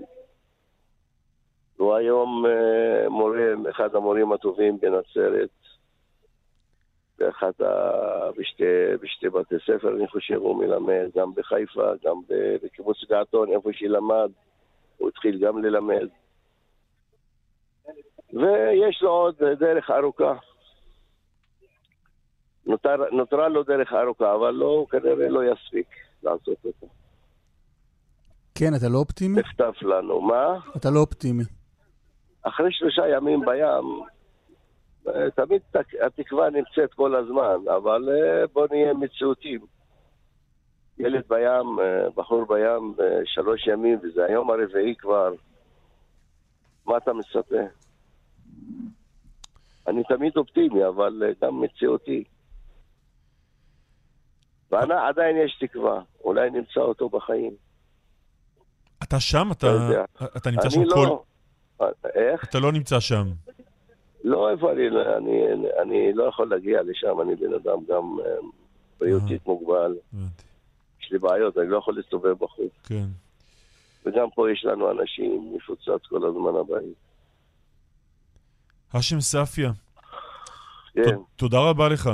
הוא 1.77 1.95
היום 1.95 2.45
אה, 2.45 3.09
מורה, 3.09 3.53
אחד 3.69 3.95
המורים 3.95 4.31
הטובים 4.31 4.77
בנצרת, 4.81 5.49
באחת 7.19 7.61
ה... 7.61 8.31
בשתי, 8.37 8.63
בשתי 9.01 9.29
בתי 9.29 9.55
ספר, 9.65 9.95
אני 9.95 10.07
חושב, 10.07 10.35
הוא 10.35 10.57
מלמד, 10.57 11.09
גם 11.15 11.33
בחיפה, 11.35 11.91
גם 12.05 12.15
בקיבוץ 12.63 12.97
געתון, 13.09 13.49
איפה 13.51 13.69
שלמד, 13.73 14.31
הוא 14.97 15.09
התחיל 15.09 15.39
גם 15.47 15.63
ללמד. 15.63 16.07
ויש 18.33 19.01
לו 19.01 19.09
עוד 19.09 19.35
דרך 19.59 19.89
ארוכה. 19.89 20.33
נותר, 22.65 22.95
נותרה 23.11 23.47
לו 23.47 23.63
דרך 23.63 23.93
ארוכה, 23.93 24.35
אבל 24.35 24.51
לא, 24.51 24.85
כנראה 24.89 25.29
לא 25.29 25.41
יספיק 25.43 25.87
לעשות 26.23 26.57
אותה. 26.65 26.85
כן, 28.55 28.75
אתה 28.77 28.89
לא 28.89 28.97
אופטימי? 28.97 29.39
נחטף 29.39 29.81
לנו, 29.81 30.21
מה? 30.21 30.59
אתה 30.77 30.89
לא 30.89 30.99
אופטימי. 30.99 31.43
אחרי 32.41 32.71
שלושה 32.71 33.07
ימים 33.07 33.39
בים, 33.39 34.01
תמיד 35.35 35.61
התקווה 36.05 36.49
נמצאת 36.49 36.93
כל 36.93 37.15
הזמן, 37.15 37.71
אבל 37.75 38.09
אה, 38.09 38.47
בוא 38.53 38.67
נהיה 38.71 38.93
מציאותיים. 38.93 39.61
ילד 40.97 41.23
בים, 41.27 41.79
אה, 41.79 42.09
בחור 42.15 42.45
בים, 42.45 42.95
שלוש 43.25 43.67
ימים, 43.67 43.99
וזה 44.03 44.25
היום 44.25 44.51
הרביעי 44.51 44.95
כבר. 44.95 45.33
מה 46.85 46.97
אתה 46.97 47.11
מצפה? 47.13 47.63
אני 49.87 50.03
תמיד 50.03 50.37
אופטימי, 50.37 50.87
אבל 50.87 51.23
גם 51.41 51.61
מציאותי. 51.61 52.23
ועדיין 54.71 55.37
יש 55.37 55.57
תקווה, 55.59 56.01
אולי 56.23 56.49
נמצא 56.49 56.79
אותו 56.79 57.09
בחיים. 57.09 57.53
אתה 59.03 59.19
שם? 59.19 59.47
אתה, 59.51 59.67
אתה 60.37 60.51
נמצא 60.51 60.69
שם 60.69 60.83
לא. 60.83 61.23
כל... 61.79 61.85
איך? 62.15 62.43
אתה 62.43 62.59
לא 62.59 62.71
נמצא 62.71 62.99
שם. 62.99 63.27
לא, 64.23 64.51
איפה 64.51 64.71
אני, 64.71 64.87
אני, 65.17 65.67
אני 65.81 66.13
לא 66.13 66.23
יכול 66.23 66.49
להגיע 66.49 66.81
לשם, 66.81 67.21
אני 67.21 67.35
בן 67.35 67.53
אדם 67.53 67.77
גם 67.87 68.17
אה, 68.25 68.35
בריאותית 68.99 69.47
אה. 69.47 69.53
מוגבל. 69.53 69.97
יש 71.01 71.11
לי 71.11 71.19
בעיות, 71.19 71.57
אני 71.57 71.69
לא 71.69 71.77
יכול 71.77 71.95
להסתובב 71.95 72.33
בחוץ. 72.33 72.71
כן. 72.83 73.05
וגם 74.05 74.27
פה 74.35 74.51
יש 74.51 74.65
לנו 74.65 74.91
אנשים 74.91 75.53
מפוצץ 75.55 76.05
כל 76.09 76.27
הזמן 76.27 76.59
הבאים. 76.59 76.93
האשם 78.93 79.19
ספיה. 79.19 79.71
כן. 80.93 81.17
תודה 81.35 81.57
רבה 81.69 81.89
לך. 81.89 82.09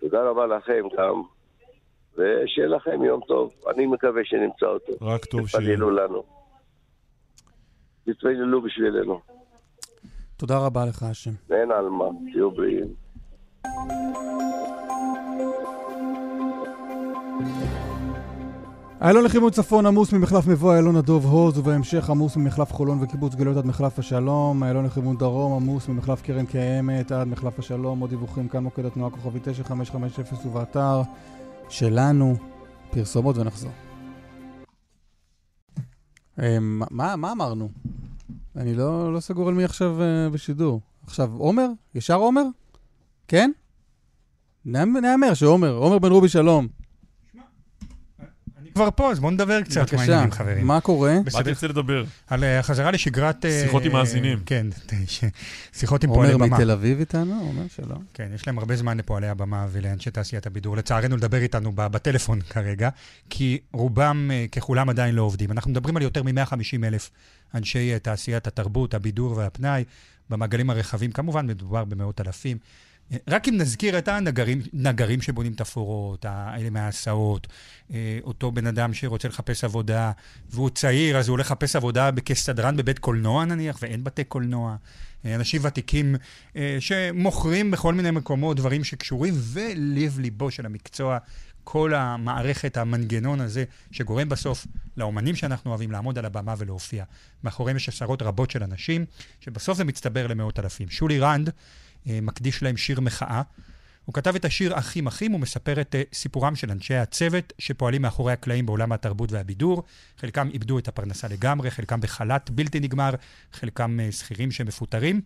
תודה 0.00 0.30
רבה 0.30 0.46
לכם 0.46 0.82
גם, 0.98 1.22
ושיהיה 2.14 2.68
לכם 2.68 3.04
יום 3.04 3.20
טוב. 3.28 3.52
אני 3.70 3.86
מקווה 3.86 4.24
שנמצא 4.24 4.66
אותו. 4.66 4.92
רק 5.00 5.24
טוב 5.24 5.48
שיהיה. 5.48 5.64
תתפללו 5.64 5.90
לנו. 5.90 6.22
תתפללו 8.04 8.62
בשבילנו. 8.62 9.20
תודה 10.42 10.58
רבה 10.58 10.84
לך, 10.86 11.02
השם. 11.02 11.30
אין 11.50 11.70
על 11.70 11.88
מה, 11.88 12.04
תהיו 12.32 12.50
בריאים. 12.50 12.86
איילון 19.02 19.24
לחימוד 19.24 19.52
צפון 19.52 19.86
עמוס 19.86 20.12
ממחלף 20.12 20.46
מבוא 20.46 20.72
איילון 20.72 20.96
הדוב 20.96 21.26
הוז 21.26 21.58
ובהמשך 21.58 22.10
עמוס 22.10 22.36
ממחלף 22.36 22.72
חולון 22.72 22.98
וקיבוץ 23.02 23.34
גלויות 23.34 23.58
עד 23.58 23.66
מחלף 23.66 23.98
השלום 23.98 24.64
איילון 24.64 24.84
לחימוד 24.84 25.18
דרום 25.18 25.62
עמוס 25.62 25.88
ממחלף 25.88 26.22
קרן 26.22 26.46
קיימת 26.46 27.12
עד 27.12 27.28
מחלף 27.28 27.58
השלום 27.58 28.00
עוד 28.00 28.10
דיווחים 28.10 28.48
כאן 28.48 28.62
מוקד 28.62 28.84
התנועה 28.84 29.10
כוכבי 29.10 29.38
9550 29.42 30.24
ובאתר 30.46 31.02
שלנו 31.68 32.34
פרסומות 32.90 33.36
ונחזור. 33.36 33.72
אה, 36.38 36.58
מה, 36.60 37.16
מה 37.16 37.32
אמרנו? 37.32 37.68
אני 38.56 38.74
לא, 38.74 39.12
לא 39.14 39.20
סגור 39.20 39.48
על 39.48 39.54
מי 39.54 39.64
עכשיו 39.64 39.96
uh, 39.98 40.32
בשידור. 40.32 40.80
עכשיו, 41.04 41.30
עומר? 41.32 41.66
ישר 41.94 42.16
עומר? 42.16 42.42
כן? 43.28 43.50
נאמר 44.64 45.34
שעומר, 45.34 45.74
עומר 45.74 45.98
בן 45.98 46.10
רובי 46.10 46.28
שלום. 46.28 46.68
כבר 48.74 48.88
פה, 48.96 49.10
אז 49.10 49.20
בואו 49.20 49.30
נדבר 49.30 49.62
קצת 49.62 49.94
מעניינים, 49.94 50.30
חברים. 50.30 50.66
מה 50.66 50.80
קורה? 50.80 51.14
מה 51.34 51.42
תרצה 51.42 51.66
לדבר? 51.66 52.04
על 52.26 52.44
החזרה 52.44 52.86
אה, 52.86 52.90
לשגרת... 52.90 53.44
שיחות 53.62 53.84
עם 53.84 53.92
מאזינים. 53.92 54.38
כן, 54.46 54.66
שיחות 55.72 56.04
עם 56.04 56.14
פועלי 56.14 56.34
במה. 56.34 56.44
עומר 56.44 56.56
מתל 56.56 56.70
אביב 56.70 56.98
איתנו? 56.98 57.40
עומר 57.40 57.62
שלום. 57.76 58.04
כן, 58.14 58.28
יש 58.34 58.46
להם 58.46 58.58
הרבה 58.58 58.76
זמן 58.76 58.98
לפועלי 58.98 59.28
הבמה 59.28 59.66
ולאנשי 59.72 60.10
תעשיית 60.10 60.46
הבידור. 60.46 60.76
לצערנו, 60.76 61.16
לדבר 61.16 61.38
איתנו 61.38 61.72
בטלפון 61.74 62.40
כרגע, 62.40 62.88
כי 63.30 63.58
רובם 63.72 64.30
ככולם 64.52 64.88
עדיין 64.88 65.14
לא 65.14 65.22
עובדים. 65.22 65.52
אנחנו 65.52 65.70
מדברים 65.70 65.96
על 65.96 66.02
יותר 66.02 66.22
מ-150 66.22 66.84
אלף 66.84 67.10
אנשי 67.54 67.98
תעשיית 67.98 68.46
התרבות, 68.46 68.94
הבידור 68.94 69.36
והפנאי, 69.36 69.84
במעגלים 70.30 70.70
הרחבים. 70.70 71.12
כמובן, 71.12 71.46
מדובר 71.46 71.84
במאות 71.84 72.20
אלפים. 72.20 72.58
רק 73.28 73.48
אם 73.48 73.56
נזכיר 73.56 73.98
את 73.98 74.08
הנגרים 74.08 74.62
נגרים 74.72 75.22
שבונים 75.22 75.54
תפאורות, 75.54 76.24
האלה 76.28 76.70
מההסעות, 76.70 77.46
אה, 77.92 78.18
אותו 78.22 78.52
בן 78.52 78.66
אדם 78.66 78.94
שרוצה 78.94 79.28
לחפש 79.28 79.64
עבודה, 79.64 80.12
והוא 80.50 80.70
צעיר, 80.70 81.18
אז 81.18 81.28
הוא 81.28 81.34
הולך 81.34 81.46
לחפש 81.46 81.76
עבודה 81.76 82.10
כסדרן 82.24 82.76
בבית 82.76 82.98
קולנוע 82.98 83.44
נניח, 83.44 83.78
ואין 83.82 84.04
בתי 84.04 84.24
קולנוע. 84.24 84.76
אה, 85.24 85.34
אנשים 85.34 85.60
ותיקים 85.64 86.14
אה, 86.56 86.76
שמוכרים 86.80 87.70
בכל 87.70 87.94
מיני 87.94 88.10
מקומות 88.10 88.56
דברים 88.56 88.84
שקשורים, 88.84 89.34
ולב-ליבו 89.36 90.50
של 90.50 90.66
המקצוע, 90.66 91.18
כל 91.64 91.94
המערכת, 91.94 92.76
המנגנון 92.76 93.40
הזה, 93.40 93.64
שגורם 93.90 94.28
בסוף 94.28 94.66
לאומנים 94.96 95.36
שאנחנו 95.36 95.70
אוהבים 95.70 95.90
לעמוד 95.90 96.18
על 96.18 96.24
הבמה 96.24 96.54
ולהופיע. 96.58 97.04
מאחוריהם 97.44 97.76
יש 97.76 97.88
עשרות 97.88 98.22
רבות 98.22 98.50
של 98.50 98.62
אנשים, 98.62 99.04
שבסוף 99.40 99.78
זה 99.78 99.84
מצטבר 99.84 100.26
למאות 100.26 100.58
אלפים. 100.58 100.88
שולי 100.88 101.18
רנד 101.18 101.50
מקדיש 102.06 102.62
להם 102.62 102.76
שיר 102.76 103.00
מחאה. 103.00 103.42
הוא 104.04 104.14
כתב 104.14 104.34
את 104.34 104.44
השיר 104.44 104.78
אחים 104.78 105.06
אחים, 105.06 105.32
הוא 105.32 105.40
מספר 105.40 105.80
את 105.80 105.94
אה, 105.94 106.02
סיפורם 106.12 106.56
של 106.56 106.70
אנשי 106.70 106.94
הצוות 106.94 107.52
שפועלים 107.58 108.02
מאחורי 108.02 108.32
הקלעים 108.32 108.66
בעולם 108.66 108.92
התרבות 108.92 109.32
והבידור. 109.32 109.82
חלקם 110.18 110.48
איבדו 110.52 110.78
את 110.78 110.88
הפרנסה 110.88 111.28
לגמרי, 111.28 111.70
חלקם 111.70 112.00
בחל"ת 112.00 112.50
בלתי 112.50 112.80
נגמר, 112.80 113.14
חלקם 113.52 114.00
אה, 114.00 114.12
שכירים 114.12 114.50
שמפוטרים, 114.50 115.20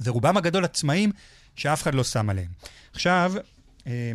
ורובם 0.00 0.36
הגדול 0.36 0.64
עצמאים 0.64 1.12
שאף 1.56 1.82
אחד 1.82 1.94
לא 1.94 2.04
שם 2.04 2.30
עליהם. 2.30 2.48
עכשיו, 2.92 3.32
אה, 3.36 3.40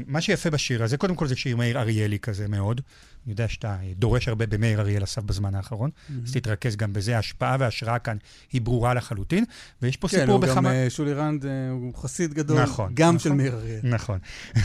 מה 0.07 0.21
שיפה 0.21 0.49
בשיר 0.49 0.83
הזה, 0.83 0.97
קודם 0.97 1.15
כל 1.15 1.27
זה 1.27 1.35
שיר 1.35 1.57
מאיר 1.57 1.79
אריאלי 1.79 2.19
כזה 2.19 2.47
מאוד. 2.47 2.81
אני 3.25 3.33
יודע 3.33 3.47
שאתה 3.47 3.77
דורש 3.95 4.27
הרבה 4.27 4.45
במאיר 4.45 4.79
אריאל 4.79 5.03
אסף 5.03 5.21
בזמן 5.21 5.55
האחרון, 5.55 5.89
mm-hmm. 5.89 6.13
אז 6.25 6.31
תתרכז 6.33 6.75
גם 6.75 6.93
בזה. 6.93 7.15
ההשפעה 7.15 7.57
וההשראה 7.59 7.99
כאן 7.99 8.17
היא 8.51 8.61
ברורה 8.61 8.93
לחלוטין, 8.93 9.45
ויש 9.81 9.97
פה 9.97 10.07
כן, 10.07 10.19
סיפור 10.19 10.37
בכמה... 10.37 10.69
כן, 10.69 10.83
גם 10.83 10.89
שולי 10.89 11.13
רנד 11.13 11.45
הוא 11.71 11.93
חסיד 11.95 12.33
גדול, 12.33 12.61
נכון, 12.61 12.91
גם 12.93 13.15
נכון, 13.15 13.19
של 13.19 13.33
מאיר 13.33 13.53
אריאל. 13.53 13.79
נכון. 13.83 14.19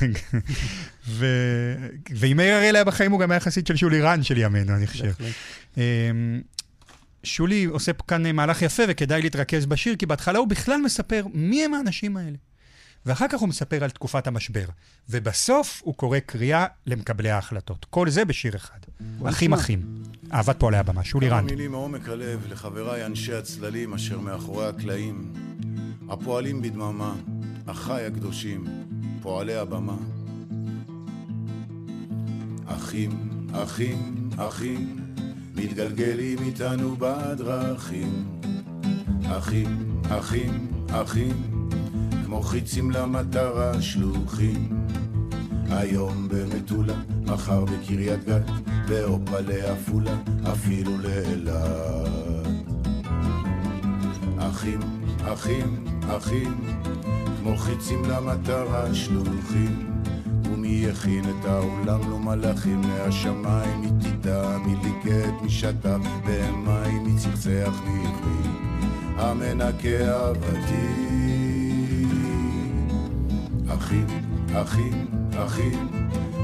ו... 1.09 1.27
ואם 2.11 2.37
מאיר 2.37 2.57
אריאל 2.57 2.75
היה 2.75 2.85
בחיים, 2.85 3.13
הוא 3.13 3.21
גם 3.21 3.31
היה 3.31 3.41
חסיד 3.41 3.67
של 3.67 3.77
שולי 3.77 4.01
רנד 4.01 4.25
של 4.25 4.39
ימינו, 4.39 4.75
אני 4.75 4.87
חושב. 4.87 5.13
אמ, 5.77 5.83
שולי 7.23 7.65
עושה 7.65 7.93
כאן 7.93 8.37
מהלך 8.37 8.63
יפה, 8.63 8.83
וכדאי 8.89 9.23
להתרכז 9.23 9.67
בשיר, 9.67 9.97
כי 9.97 10.07
בהתחלה 10.07 10.39
הוא 10.39 10.49
בכלל 10.49 10.81
מספר 10.81 11.27
מי 11.35 11.65
הם 11.65 11.75
האנשים 11.75 12.17
האלה. 12.17 12.37
ואחר 13.07 13.27
כך 13.29 13.41
הוא 13.41 13.49
מספר 13.49 13.85
על 13.85 13.91
תקופת 13.91 14.27
המשבר. 14.27 14.65
ובסוף 15.09 15.81
הוא 15.85 15.95
קורא 15.95 16.19
קריאה 16.19 16.67
למקבלי 16.87 17.31
ההחלטות. 17.31 17.87
כל 17.91 18.11
זה 18.11 18.25
בשיר 18.25 18.57
אחד. 18.57 18.79
אחים 19.25 19.53
אחים. 19.53 20.03
אהבת 20.33 20.61
פועלי 20.61 20.77
הבמה. 20.77 21.05
שולי 21.05 21.29
כמה 21.29 21.39
רנד. 21.39 21.51
מילים 21.51 21.71
מעומק 21.71 22.09
הלב 22.09 22.47
לחבריי 22.53 23.07
אנשי 23.07 23.35
הצללים 23.35 23.95
אשר 23.95 24.21
מאחורי 24.21 24.67
הקלעים, 24.67 25.33
הפועלים 26.09 26.63
בדממה, 26.63 27.15
אחיי 27.67 28.07
הקדושים, 28.07 28.65
פועלי 29.23 29.55
הבמה. 29.55 29.97
אחים, 32.67 33.29
אחים, 33.53 34.31
אחים, 34.37 34.97
מתגלגלים 35.55 36.39
איתנו 36.39 36.97
בדרכים. 36.99 38.41
אחים, 39.27 40.01
אחים, 40.11 40.69
אחים, 40.91 41.54
כמו 42.35 42.43
חיצים 42.43 42.91
למטרה 42.91 43.83
שלוחים. 43.83 44.87
היום 45.71 46.29
במטולה, 46.29 46.95
מחר 47.27 47.65
בקריית 47.65 48.25
גת, 48.25 48.51
באופה 48.89 49.41
לעפולה, 49.41 50.17
אפילו 50.53 50.99
לאילת. 50.99 52.09
אחים, 54.39 54.81
אחים, 55.33 55.85
אחים, 56.17 56.61
כמו 57.41 57.57
חיצים 57.57 58.05
למטרה 58.05 58.95
שלוחים. 58.95 59.91
ומי 60.45 60.85
יכין 60.89 61.25
את 61.25 61.45
העולם 61.45 62.11
לא 62.11 62.19
מלאכים 62.19 62.81
מהשמיים, 62.81 63.81
מי 63.81 63.91
תדע, 64.01 64.59
מי 64.67 64.75
ליגד, 64.83 65.33
מי 65.43 65.51
שטף 65.51 66.01
במים, 66.27 67.05
מי 67.05 67.19
צחצח 67.19 67.81
מעברי, 67.85 68.51
המנקה 69.17 69.89
אהבתי. 69.89 71.14
אחים, 73.69 74.07
אחים, 74.55 75.07
אחים, 75.37 75.89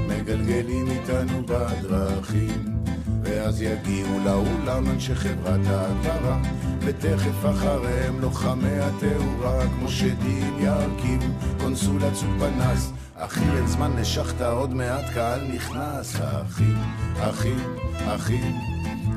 מגלגלים 0.08 0.86
איתנו 0.90 1.42
בדרכים, 1.46 2.76
ואז 3.22 3.62
יגיעו 3.62 4.18
לאולם 4.24 4.90
אנשי 4.90 5.14
חברת 5.14 5.66
ההדברה, 5.66 6.42
ותכף 6.80 7.50
אחריהם 7.50 8.20
לוחמי 8.20 8.78
התאורה, 8.80 9.62
כמו 9.68 9.88
שדים 9.88 10.58
ירכיבו 10.58 11.26
קונסולת 11.60 12.14
סוג 12.14 12.30
פנס. 12.38 12.92
אחי, 13.16 13.44
אין 13.56 13.66
זמן 13.66 13.90
לשחטה, 13.96 14.50
עוד 14.50 14.74
מעט 14.74 15.04
קהל 15.14 15.40
נכנס. 15.54 16.16
אחים, 16.20 16.76
אחים, 17.20 17.76
אחים, 18.06 18.58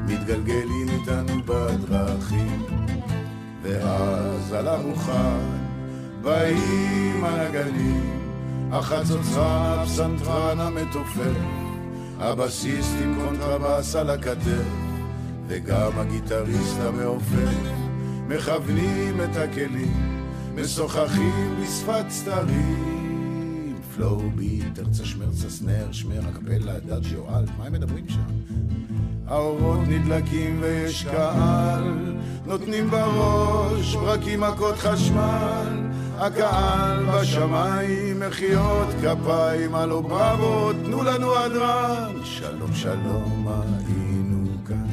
מתגלגלים 0.06 0.90
איתנו 0.90 1.44
בדרכים, 1.46 2.66
ואז 3.62 4.54
על 4.54 4.68
המוכן 4.68 5.63
באים 6.24 7.24
הנגנים, 7.24 8.20
החצוצרן, 8.72 9.80
הפסנתרן 9.80 10.60
המתופף, 10.60 11.38
הבסיסט 12.20 12.96
עם 13.04 13.16
קונטרבס 13.16 13.96
על 13.96 14.10
הכתף, 14.10 14.68
וגם 15.48 15.92
הגיטריסט 15.96 16.80
המעופף, 16.80 17.58
מכוונים 18.28 19.22
את 19.22 19.36
הכלים, 19.36 20.28
משוחחים 20.56 21.56
בשפת 21.62 22.06
סתרים. 22.10 23.76
פלואו 23.96 24.30
ביט, 24.36 24.80
ארצה 24.80 25.06
שמרצה 25.06 25.50
סנר, 25.50 25.92
שמר, 25.92 26.22
הקפלה, 26.28 26.80
דאג'יו, 26.80 27.38
אלט, 27.38 27.50
מה 27.58 27.66
הם 27.66 27.74
מדברים 27.74 28.06
שם? 28.10 28.56
האורות 29.28 29.80
נדלקים 29.88 30.60
ויש 30.62 31.06
קהל, 31.06 32.16
נותנים 32.46 32.90
בראש 32.90 33.96
ברקים 33.96 34.42
מכות 34.42 34.76
חשמל, 34.78 35.93
הקהל 36.18 37.06
בשמיים, 37.06 38.20
מחיאות 38.20 38.88
כפיים, 39.02 39.76
הלו 39.76 40.04
בראבו, 40.04 40.74
תנו 40.74 41.04
לנו 41.04 41.36
הדרן, 41.36 42.16
שלום 42.24 42.74
שלום 42.74 43.48
היינו 43.48 44.46
כאן. 44.68 44.88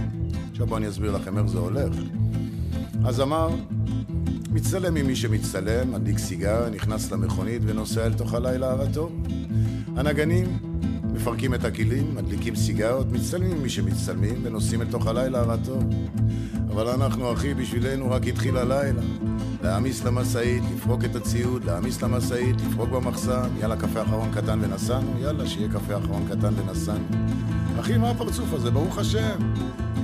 עכשיו 0.51 0.67
בואו 0.67 0.79
אני 0.79 0.89
אסביר 0.89 1.11
לכם 1.11 1.39
איך 1.39 1.47
זה 1.47 1.59
הולך. 1.59 1.93
אז 3.05 3.21
אמר, 3.21 3.49
מצטלם 4.51 4.97
עם 4.97 5.07
מי 5.07 5.17
שמצטלם, 5.17 5.93
מדליק 5.93 6.19
סיגר, 6.19 6.69
נכנס 6.71 7.13
למכונית 7.13 7.63
ונוסע 7.67 8.07
אל 8.07 8.13
תוך 8.13 8.35
הלילה 8.35 8.71
הרטוב. 8.71 9.13
הנגנים 9.97 10.59
מפרקים 11.13 11.55
את 11.55 11.65
הכלים, 11.65 12.15
מדליקים 12.15 12.57
סיגרות, 12.57 13.13
מצטלמים 13.13 13.51
עם 13.51 13.63
מי 13.63 13.69
שמצטלמים 13.69 14.41
ונוסעים 14.43 14.83
אל 14.83 14.87
תוך 14.91 15.07
הלילה 15.07 15.41
הרטוב. 15.41 15.85
אבל 16.69 16.89
אנחנו, 16.89 17.33
אחי, 17.33 17.55
בשבילנו 17.55 18.11
רק 18.11 18.27
התחיל 18.27 18.57
הלילה. 18.57 19.03
להעמיס 19.63 20.05
למשאית, 20.05 20.63
לפרוק 20.75 21.05
את 21.05 21.17
הציוד, 21.17 21.65
להעמיס 21.65 22.03
למשאית, 22.03 22.57
לפרוק 22.61 22.91
במחסן, 22.91 23.49
יאללה, 23.61 23.77
קפה 23.77 24.03
אחרון 24.03 24.31
קטן 24.35 24.59
ונסענו, 24.63 25.19
יאללה, 25.19 25.47
שיהיה 25.47 25.69
קפה 25.69 25.97
אחרון 25.97 26.27
קטן 26.29 26.53
ונסענו. 26.57 27.05
אחי, 27.81 27.99
מה 27.99 28.11
הפרצוף 28.11 28.53
הזה? 28.53 28.71
ברוך 28.71 28.99
השם. 28.99 29.53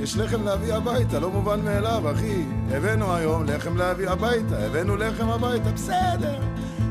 יש 0.02 0.16
לחם 0.16 0.42
להביא 0.42 0.74
הביתה, 0.74 1.20
לא 1.20 1.30
מובן 1.30 1.64
מאליו, 1.64 2.12
אחי. 2.12 2.42
הבאנו 2.70 3.14
היום 3.14 3.44
לחם 3.44 3.76
להביא 3.76 4.08
הביתה, 4.08 4.66
הבאנו 4.66 4.96
לחם 4.96 5.28
הביתה, 5.28 5.70
בסדר. 5.70 6.40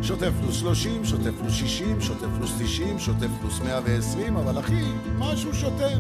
שוטף 0.02 0.32
פלוס 0.42 0.56
30, 0.56 1.06
שוטף 1.06 1.32
פלוס 1.42 1.54
60, 1.54 2.02
שוטף 2.02 2.28
פלוס 2.38 2.54
90, 2.60 3.00
שוטף 3.00 3.28
פלוס 3.42 3.60
120, 3.60 4.38
אבל 4.38 4.60
אחי, 4.60 4.84
משהו 5.18 5.54
שוטף. 5.54 6.00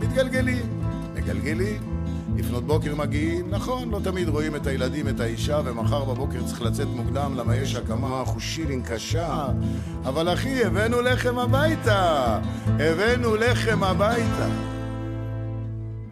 מתגלגלים, 0.00 0.66
מגלגלים. 1.14 1.97
לפנות 2.38 2.64
בוקר 2.64 2.94
מגיעים, 2.94 3.50
נכון, 3.50 3.90
לא 3.90 4.00
תמיד 4.04 4.28
רואים 4.28 4.56
את 4.56 4.66
הילדים, 4.66 5.08
את 5.08 5.20
האישה, 5.20 5.60
ומחר 5.64 6.04
בבוקר 6.04 6.42
צריך 6.42 6.62
לצאת 6.62 6.86
מוקדם, 6.96 7.34
למה 7.36 7.56
יש 7.56 7.74
הקמה 7.74 8.22
חושילין 8.24 8.82
קשה. 8.82 9.46
אבל 10.04 10.32
אחי, 10.32 10.64
הבאנו 10.64 11.02
לחם 11.02 11.38
הביתה! 11.38 12.38
הבאנו 12.66 13.36
לחם 13.36 13.84
הביתה! 13.84 14.48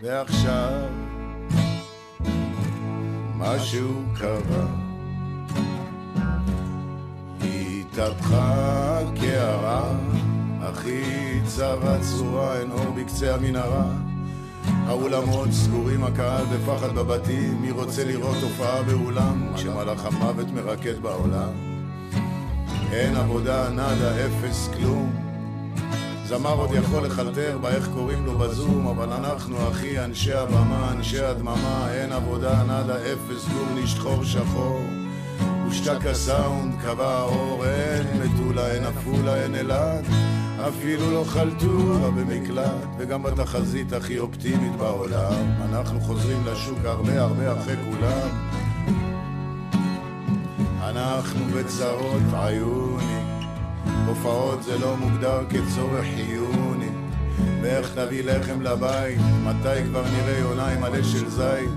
ועכשיו, 0.03 0.89
משהו 3.37 4.03
קרה. 4.19 4.67
התהפכה 7.41 9.01
קערה, 9.21 9.93
אחי 10.61 11.41
צרה 11.45 11.99
צרורה, 12.01 12.59
אין 12.59 12.71
אור 12.71 12.91
בקצה 12.91 13.35
המנהרה. 13.35 14.06
האולמות 14.67 15.49
סגורים, 15.53 16.05
הקהל 16.05 16.45
בפחד 16.45 16.95
בבתים, 16.95 17.63
מי 17.63 17.71
רוצה 17.71 18.05
לראות 18.05 18.37
הופעה 18.43 18.83
באולם, 18.83 19.47
כשמלאך 19.55 20.05
המוות 20.05 20.47
מרקד 20.55 20.99
בעולם? 21.03 21.51
אין 22.93 23.17
עבודה, 23.17 23.69
נאדה, 23.71 24.27
אפס, 24.27 24.69
כלום. 24.77 25.13
זמר 26.25 26.55
עוד 26.55 26.71
יכול 26.73 27.07
לחלטר 27.07 27.59
באיך 27.59 27.89
קוראים 27.95 28.27
לו 28.27 28.39
בזום, 28.39 28.87
אבל 28.87 29.13
אנחנו, 29.13 29.69
אחי, 29.71 30.05
אנשי 30.05 30.33
הבמה, 30.33 30.93
אנשי 30.93 31.21
הדממה, 31.21 31.89
אין 31.91 32.13
עבודה, 32.13 32.63
נאדה, 32.63 32.97
אפס, 32.97 33.49
גורניש, 33.49 33.99
חור 33.99 34.25
שחור. 34.25 34.81
הושתק 35.67 36.07
הסאונד, 36.07 36.75
קבע 36.83 37.09
האור, 37.09 37.65
אין 37.65 38.07
מטולה, 38.23 38.71
אין 38.71 38.85
עפולה, 38.85 39.43
אין 39.43 39.55
אילת. 39.55 40.05
אפילו 40.69 41.11
לא 41.11 41.25
חלטורה 41.25 42.11
במקלט, 42.11 42.87
וגם 42.99 43.23
בתחזית 43.23 43.93
הכי 43.93 44.19
אופטימית 44.19 44.77
בעולם, 44.77 45.53
אנחנו 45.71 46.01
חוזרים 46.01 46.43
לשוק 46.47 46.79
הרבה 46.85 47.21
הרבה 47.21 47.53
אחרי 47.53 47.77
כולם. 47.85 48.29
אנחנו 50.83 51.45
בצרות 51.45 52.23
עיוני, 52.33 53.21
הופעות 54.07 54.63
זה 54.63 54.79
לא 54.79 54.97
מוגדר 54.97 55.41
כצורך 55.51 56.05
חיוני. 56.15 56.56
ואיך 57.63 57.99
נביא 57.99 58.25
לחם 58.25 58.63
לבית, 58.63 59.21
מתי 59.45 59.85
כבר 59.85 60.03
נראה 60.03 60.39
יונה 60.39 60.69
עם 60.69 60.85
עלה 60.85 61.05
של 61.05 61.29
זית? 61.29 61.71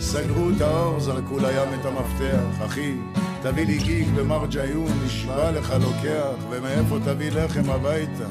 סגרו 0.00 0.50
את 0.56 0.60
האור, 0.60 1.00
זרקו 1.00 1.38
לים 1.38 1.80
את 1.80 1.86
המפתח, 1.86 2.66
אחי, 2.66 2.94
תביא 3.42 3.66
לי 3.66 3.78
גיג 3.78 4.08
במרג'יון, 4.16 4.88
נשבע 5.04 5.50
לך 5.50 5.74
לוקח, 5.80 6.44
ומאיפה 6.50 6.98
תביא 7.04 7.30
לחם 7.30 7.70
הביתה? 7.70 8.26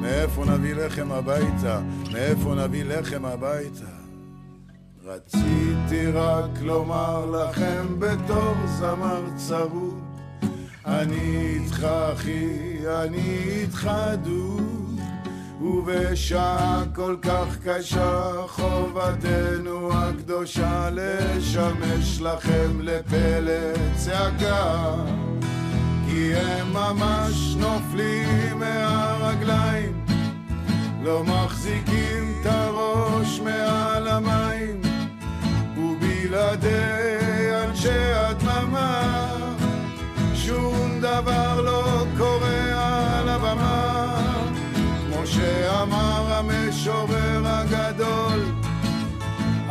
מאיפה 0.00 0.44
נביא 0.44 0.74
לחם 0.74 1.12
הביתה? 1.12 1.80
מאיפה 2.12 2.54
נביא 2.54 2.84
לחם 2.84 3.24
הביתה? 3.24 4.04
רציתי 5.04 6.06
רק 6.14 6.50
לומר 6.62 7.26
לכם 7.26 7.86
בתור 7.98 8.54
זמר 8.66 9.22
צרוד, 9.36 10.00
אני 10.86 11.54
איתך 11.54 11.84
אחי, 11.84 12.78
אני 13.04 13.38
איתך 13.46 13.90
דוד, 14.22 14.73
ובשעה 15.64 16.82
כל 16.94 17.16
כך 17.22 17.58
קשה 17.64 18.32
חובתנו 18.46 19.92
הקדושה 19.92 20.90
לשמש 20.92 22.20
לכם 22.20 22.80
לפלא 22.80 23.92
צעקה, 23.96 24.94
כי 26.06 26.34
הם 26.34 26.72
ממש 26.72 27.56
נופלים 27.56 28.58
מהרגליים, 28.58 30.04
לא 31.02 31.24
מחזיקים 31.24 31.93
המשורר 46.86 47.42
הגדול. 47.46 48.40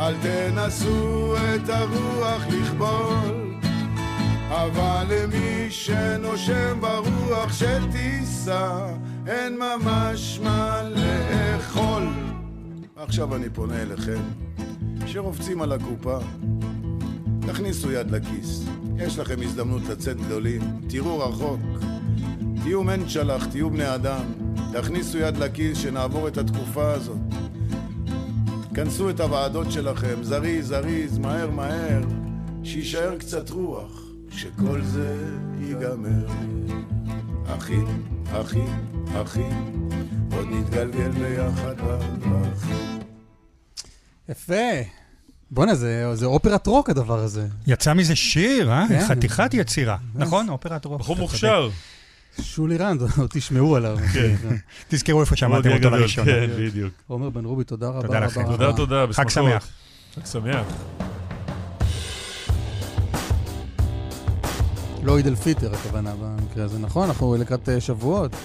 אל 0.00 0.14
תנסו 0.22 1.34
את 1.36 1.68
הרוח 1.68 2.42
לכבול. 2.46 3.54
אבל 4.48 5.06
למי 5.10 5.70
שנושם 5.70 6.80
ברוח 6.80 7.52
של 7.52 7.92
טיסה 7.92 8.86
אין 9.26 9.58
ממש 9.58 10.40
מה 10.42 10.82
לאכול. 10.82 12.02
עכשיו 12.96 13.36
אני 13.36 13.50
פונה 13.50 13.82
אליכם 13.82 14.22
שרובצים 15.06 15.62
על 15.62 15.72
הקופה. 15.72 16.18
תכניסו 17.40 17.92
יד 17.92 18.10
לכיס, 18.10 18.64
יש 18.96 19.18
לכם 19.18 19.42
הזדמנות 19.42 19.82
לצאת 19.88 20.16
גדולים, 20.16 20.60
תראו 20.88 21.18
רחוק, 21.18 21.60
תהיו 22.62 22.82
מנצ'לח, 22.82 23.46
תהיו 23.46 23.70
בני 23.70 23.94
אדם, 23.94 24.43
תכניסו 24.74 25.18
יד 25.18 25.36
לכיס 25.36 25.78
שנעבור 25.78 26.28
את 26.28 26.38
התקופה 26.38 26.92
הזאת. 26.92 27.18
כנסו 28.74 29.10
את 29.10 29.20
הוועדות 29.20 29.72
שלכם, 29.72 30.22
זריז, 30.22 30.68
זריז, 30.68 31.18
מהר, 31.18 31.50
מהר, 31.50 32.02
שיישאר 32.62 33.18
קצת 33.18 33.50
רוח, 33.50 34.02
שכל 34.30 34.82
זה 34.82 35.16
ייגמר. 35.60 36.26
אחים, 37.46 38.02
אחים, 38.32 38.86
אחים, 39.22 39.88
עוד 40.36 40.46
נתגלגל 40.50 41.10
ביחד 41.10 41.74
בדרכים. 41.76 43.00
יפה. 44.28 44.54
בואנה, 45.50 45.74
זה, 45.74 46.10
זה 46.14 46.26
אופרת 46.26 46.66
רוק 46.66 46.90
הדבר 46.90 47.18
הזה. 47.18 47.46
יצא 47.66 47.94
מזה 47.94 48.16
שיר, 48.16 48.70
אה? 48.70 48.84
כן. 48.88 49.04
חתיכת 49.08 49.54
יצירה. 49.54 49.96
נכון, 50.14 50.48
אופרת 50.48 50.84
רוק. 50.84 51.00
בחור 51.00 51.16
מוכשר. 51.16 51.68
שולי 52.42 52.76
רנד, 52.76 53.02
תשמעו 53.34 53.76
עליו. 53.76 53.98
כן. 54.12 54.34
תזכרו 54.88 55.20
איפה 55.20 55.36
שמעתם 55.36 55.70
אותו 55.70 55.90
לראשון. 55.90 56.24
כן, 56.24 56.50
בדיוק. 56.58 56.92
עומר 57.06 57.30
בן 57.30 57.44
רובי, 57.44 57.64
תודה 57.64 57.88
רבה. 57.88 58.06
תודה 58.06 58.20
לכם. 58.20 58.44
תודה, 58.44 58.72
תודה, 58.72 59.04
חג 59.12 59.28
שמח. 59.28 59.68
חג 60.14 60.26
שמח. 60.26 60.66
לא 65.02 65.16
עיד 65.16 65.26
אל 65.26 65.34
פיטר 65.34 65.74
הכוונה 65.74 66.14
במקרה 66.20 66.64
הזה, 66.64 66.78
נכון? 66.78 67.08
אנחנו 67.08 67.36
לקראת 67.36 67.68
אה, 67.68 67.80
שבועות. 67.80 68.36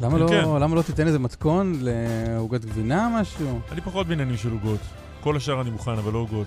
למה 0.00 0.18
לא, 0.18 0.28
כן. 0.28 0.44
למה 0.60 0.76
לא 0.76 0.82
תיתן 0.82 1.06
איזה 1.06 1.18
מתכון 1.18 1.78
לעוגת 1.80 2.64
גבינה 2.64 3.08
משהו? 3.20 3.60
אני 3.72 3.80
פחות 3.80 4.06
בעניינים 4.06 4.36
של 4.36 4.50
עוגות. 4.50 4.80
כל 5.20 5.36
השאר 5.36 5.60
אני 5.60 5.70
מוכן, 5.70 5.90
אבל 5.90 6.12
לא 6.12 6.18
עוגות. 6.18 6.46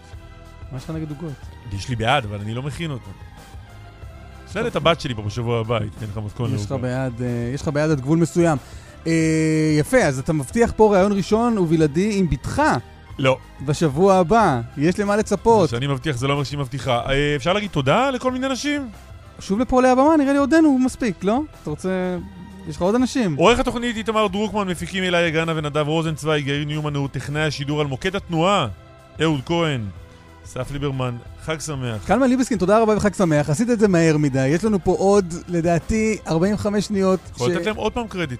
מה 0.71 0.77
יש 0.77 0.83
לך 0.83 0.89
נגד 0.89 1.09
עוגות? 1.09 1.33
יש 1.71 1.89
לי 1.89 1.95
בעד, 1.95 2.25
אבל 2.25 2.39
אני 2.39 2.53
לא 2.53 2.63
מכין 2.63 2.91
אותו. 2.91 3.11
סלד 4.51 4.65
את 4.65 4.75
הבת 4.75 5.01
שלי 5.01 5.15
פה 5.15 5.21
בשבוע 5.21 5.59
הבא, 5.59 5.77
לך 5.77 6.19
מתכון 6.25 6.55
יש 6.55 6.65
לך 6.65 6.71
לעוגה. 6.71 6.87
ביד, 6.87 7.21
אה, 7.21 7.51
יש 7.53 7.61
לך 7.61 7.67
ביד 7.67 7.91
עד 7.91 8.01
גבול 8.01 8.17
מסוים. 8.17 8.57
אה, 9.07 9.75
יפה, 9.79 9.97
אז 9.97 10.19
אתה 10.19 10.33
מבטיח 10.33 10.73
פה 10.75 10.93
ראיון 10.93 11.11
ראשון 11.11 11.57
ובלעדי 11.57 12.19
עם 12.19 12.29
בתך. 12.29 12.61
לא. 13.17 13.37
בשבוע 13.65 14.15
הבא, 14.15 14.61
יש 14.77 14.99
למה 14.99 15.15
לצפות. 15.15 15.69
שאני 15.69 15.87
מבטיח 15.87 16.17
זה 16.17 16.27
לא 16.27 16.33
אומר 16.33 16.43
שהיא 16.43 16.59
מבטיחה. 16.59 17.01
אה, 17.09 17.35
אפשר 17.35 17.53
להגיד 17.53 17.69
תודה 17.69 18.09
לכל 18.09 18.31
מיני 18.31 18.47
אנשים? 18.47 18.89
שוב 19.39 19.59
לפועלי 19.59 19.89
הבמה, 19.89 20.17
נראה 20.17 20.33
לי 20.33 20.39
עודנו 20.39 20.77
מספיק, 20.77 21.23
לא? 21.23 21.41
אתה 21.61 21.69
רוצה... 21.69 22.17
יש 22.67 22.75
לך 22.75 22.81
עוד 22.81 22.95
אנשים. 22.95 23.35
עורך 23.35 23.59
התוכנית 23.59 23.97
איתמר 23.97 24.27
דרוקמן, 24.27 24.67
מפיקים 24.67 25.03
אילי 25.03 25.27
יגנה 25.27 25.53
ונדב 25.55 25.87
רוזנצוויג, 25.87 26.47
יאיר 26.47 26.65
ניומן 26.65 26.95
הוא 26.95 27.07
טכנאי 27.07 27.41
השידור 27.41 27.81
על 27.81 27.87
מוקד 27.87 28.15
התנועה, 28.15 28.67
אהוד 29.21 29.41
כהן, 29.45 29.85
אסף 30.45 30.71
ליברמן, 30.71 31.15
חג 31.45 31.59
שמח. 31.59 32.05
קלמן 32.05 32.29
ליבסקין, 32.29 32.57
תודה 32.57 32.79
רבה 32.79 32.97
וחג 32.97 33.13
שמח. 33.13 33.49
עשית 33.49 33.69
את 33.69 33.79
זה 33.79 33.87
מהר 33.87 34.17
מדי. 34.17 34.47
יש 34.47 34.63
לנו 34.63 34.83
פה 34.83 34.95
עוד, 34.99 35.33
לדעתי, 35.47 36.17
45 36.27 36.85
שניות. 36.85 37.19
יכול 37.35 37.51
לתת 37.51 37.65
להם 37.65 37.75
עוד 37.75 37.93
פעם 37.93 38.07
קרדיט. 38.07 38.39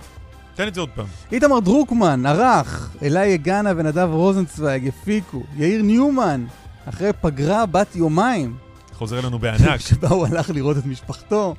תן 0.56 0.68
את 0.68 0.76
זה 0.76 0.82
עוד 0.82 0.90
פעם. 0.95 1.06
איתמר 1.32 1.60
דרוקמן, 1.60 2.26
ערך, 2.26 2.95
אלי 3.03 3.26
יגנה 3.26 3.72
ונדב 3.78 4.10
רוזנצוויג 4.11 4.88
הפיקו, 4.88 5.44
יאיר 5.56 5.82
ניומן, 5.82 6.45
אחרי 6.90 7.10
פגרה 7.22 7.65
בת 7.65 7.95
יומיים. 7.95 8.56
חוזר 8.94 9.19
אלינו 9.19 9.40
בענק. 9.40 9.80
שבה 9.88 10.07
הוא 10.07 10.28
הלך 10.28 10.49
לראות 10.49 10.78
את 10.78 10.86
משפחתו, 10.86 11.56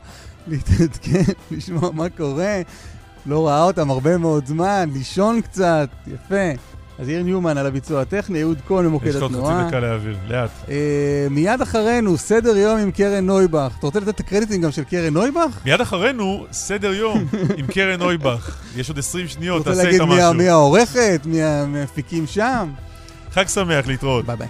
להתעדכן, 0.47 1.33
לשמוע 1.51 1.91
מה 1.93 2.09
קורה. 2.09 2.63
לא 3.27 3.49
ראה 3.49 3.63
אותם 3.63 3.91
הרבה 3.91 4.19
מאוד 4.19 4.47
זמן, 4.47 4.89
לישון 4.93 5.41
קצת, 5.41 5.89
יפה. 6.07 6.53
אז 6.99 7.09
יאיר 7.09 7.23
ניומן 7.23 7.59
על 7.59 7.67
הביצוע 7.67 8.01
הטכני, 8.01 8.43
אהוד 8.43 8.59
כהן 8.69 8.85
במוקד 8.85 9.07
יש 9.07 9.15
לך 9.17 9.23
עוד 9.23 9.33
התנועה. 9.33 9.59
חצי 9.61 9.69
דקה 9.69 9.81
להעביר, 9.81 10.17
לאט. 10.29 10.51
אה, 10.69 10.75
מיד 11.31 11.61
אחרינו, 11.63 12.19
סדר 12.19 12.57
יום 12.57 12.79
עם 12.79 12.91
קרן 12.91 13.27
נויבך. 13.27 13.73
אתה 13.79 13.87
רוצה 13.87 14.01
לתת 14.01 14.09
את 14.09 14.21
הקרדיטים 14.21 14.63
גם 14.63 14.71
של 14.71 14.85
קרן 14.85 15.13
נויבך? 15.15 15.59
מיד 15.65 15.81
אחרינו, 15.81 16.47
סדר 16.53 16.93
יום 16.93 17.25
עם 17.57 17.67
קרן 17.67 17.99
נויבך. 18.01 18.57
יש 18.77 18.89
עוד 18.89 18.99
20 18.99 19.29
שניות, 19.29 19.59
רוצה 19.59 19.71
תעשה 19.71 19.83
להגיד 19.83 20.01
איתה 20.01 20.13
מי 20.15 20.21
ה- 20.21 20.27
משהו. 20.29 20.35
מי 20.35 20.49
העורכת, 20.49 21.21
מי 21.25 21.43
המפיקים 21.43 22.27
שם? 22.27 22.71
חג 23.33 23.49
שמח, 23.49 23.87
להתראות. 23.87 24.27
ביי 24.27 24.37
ביי. 24.37 24.49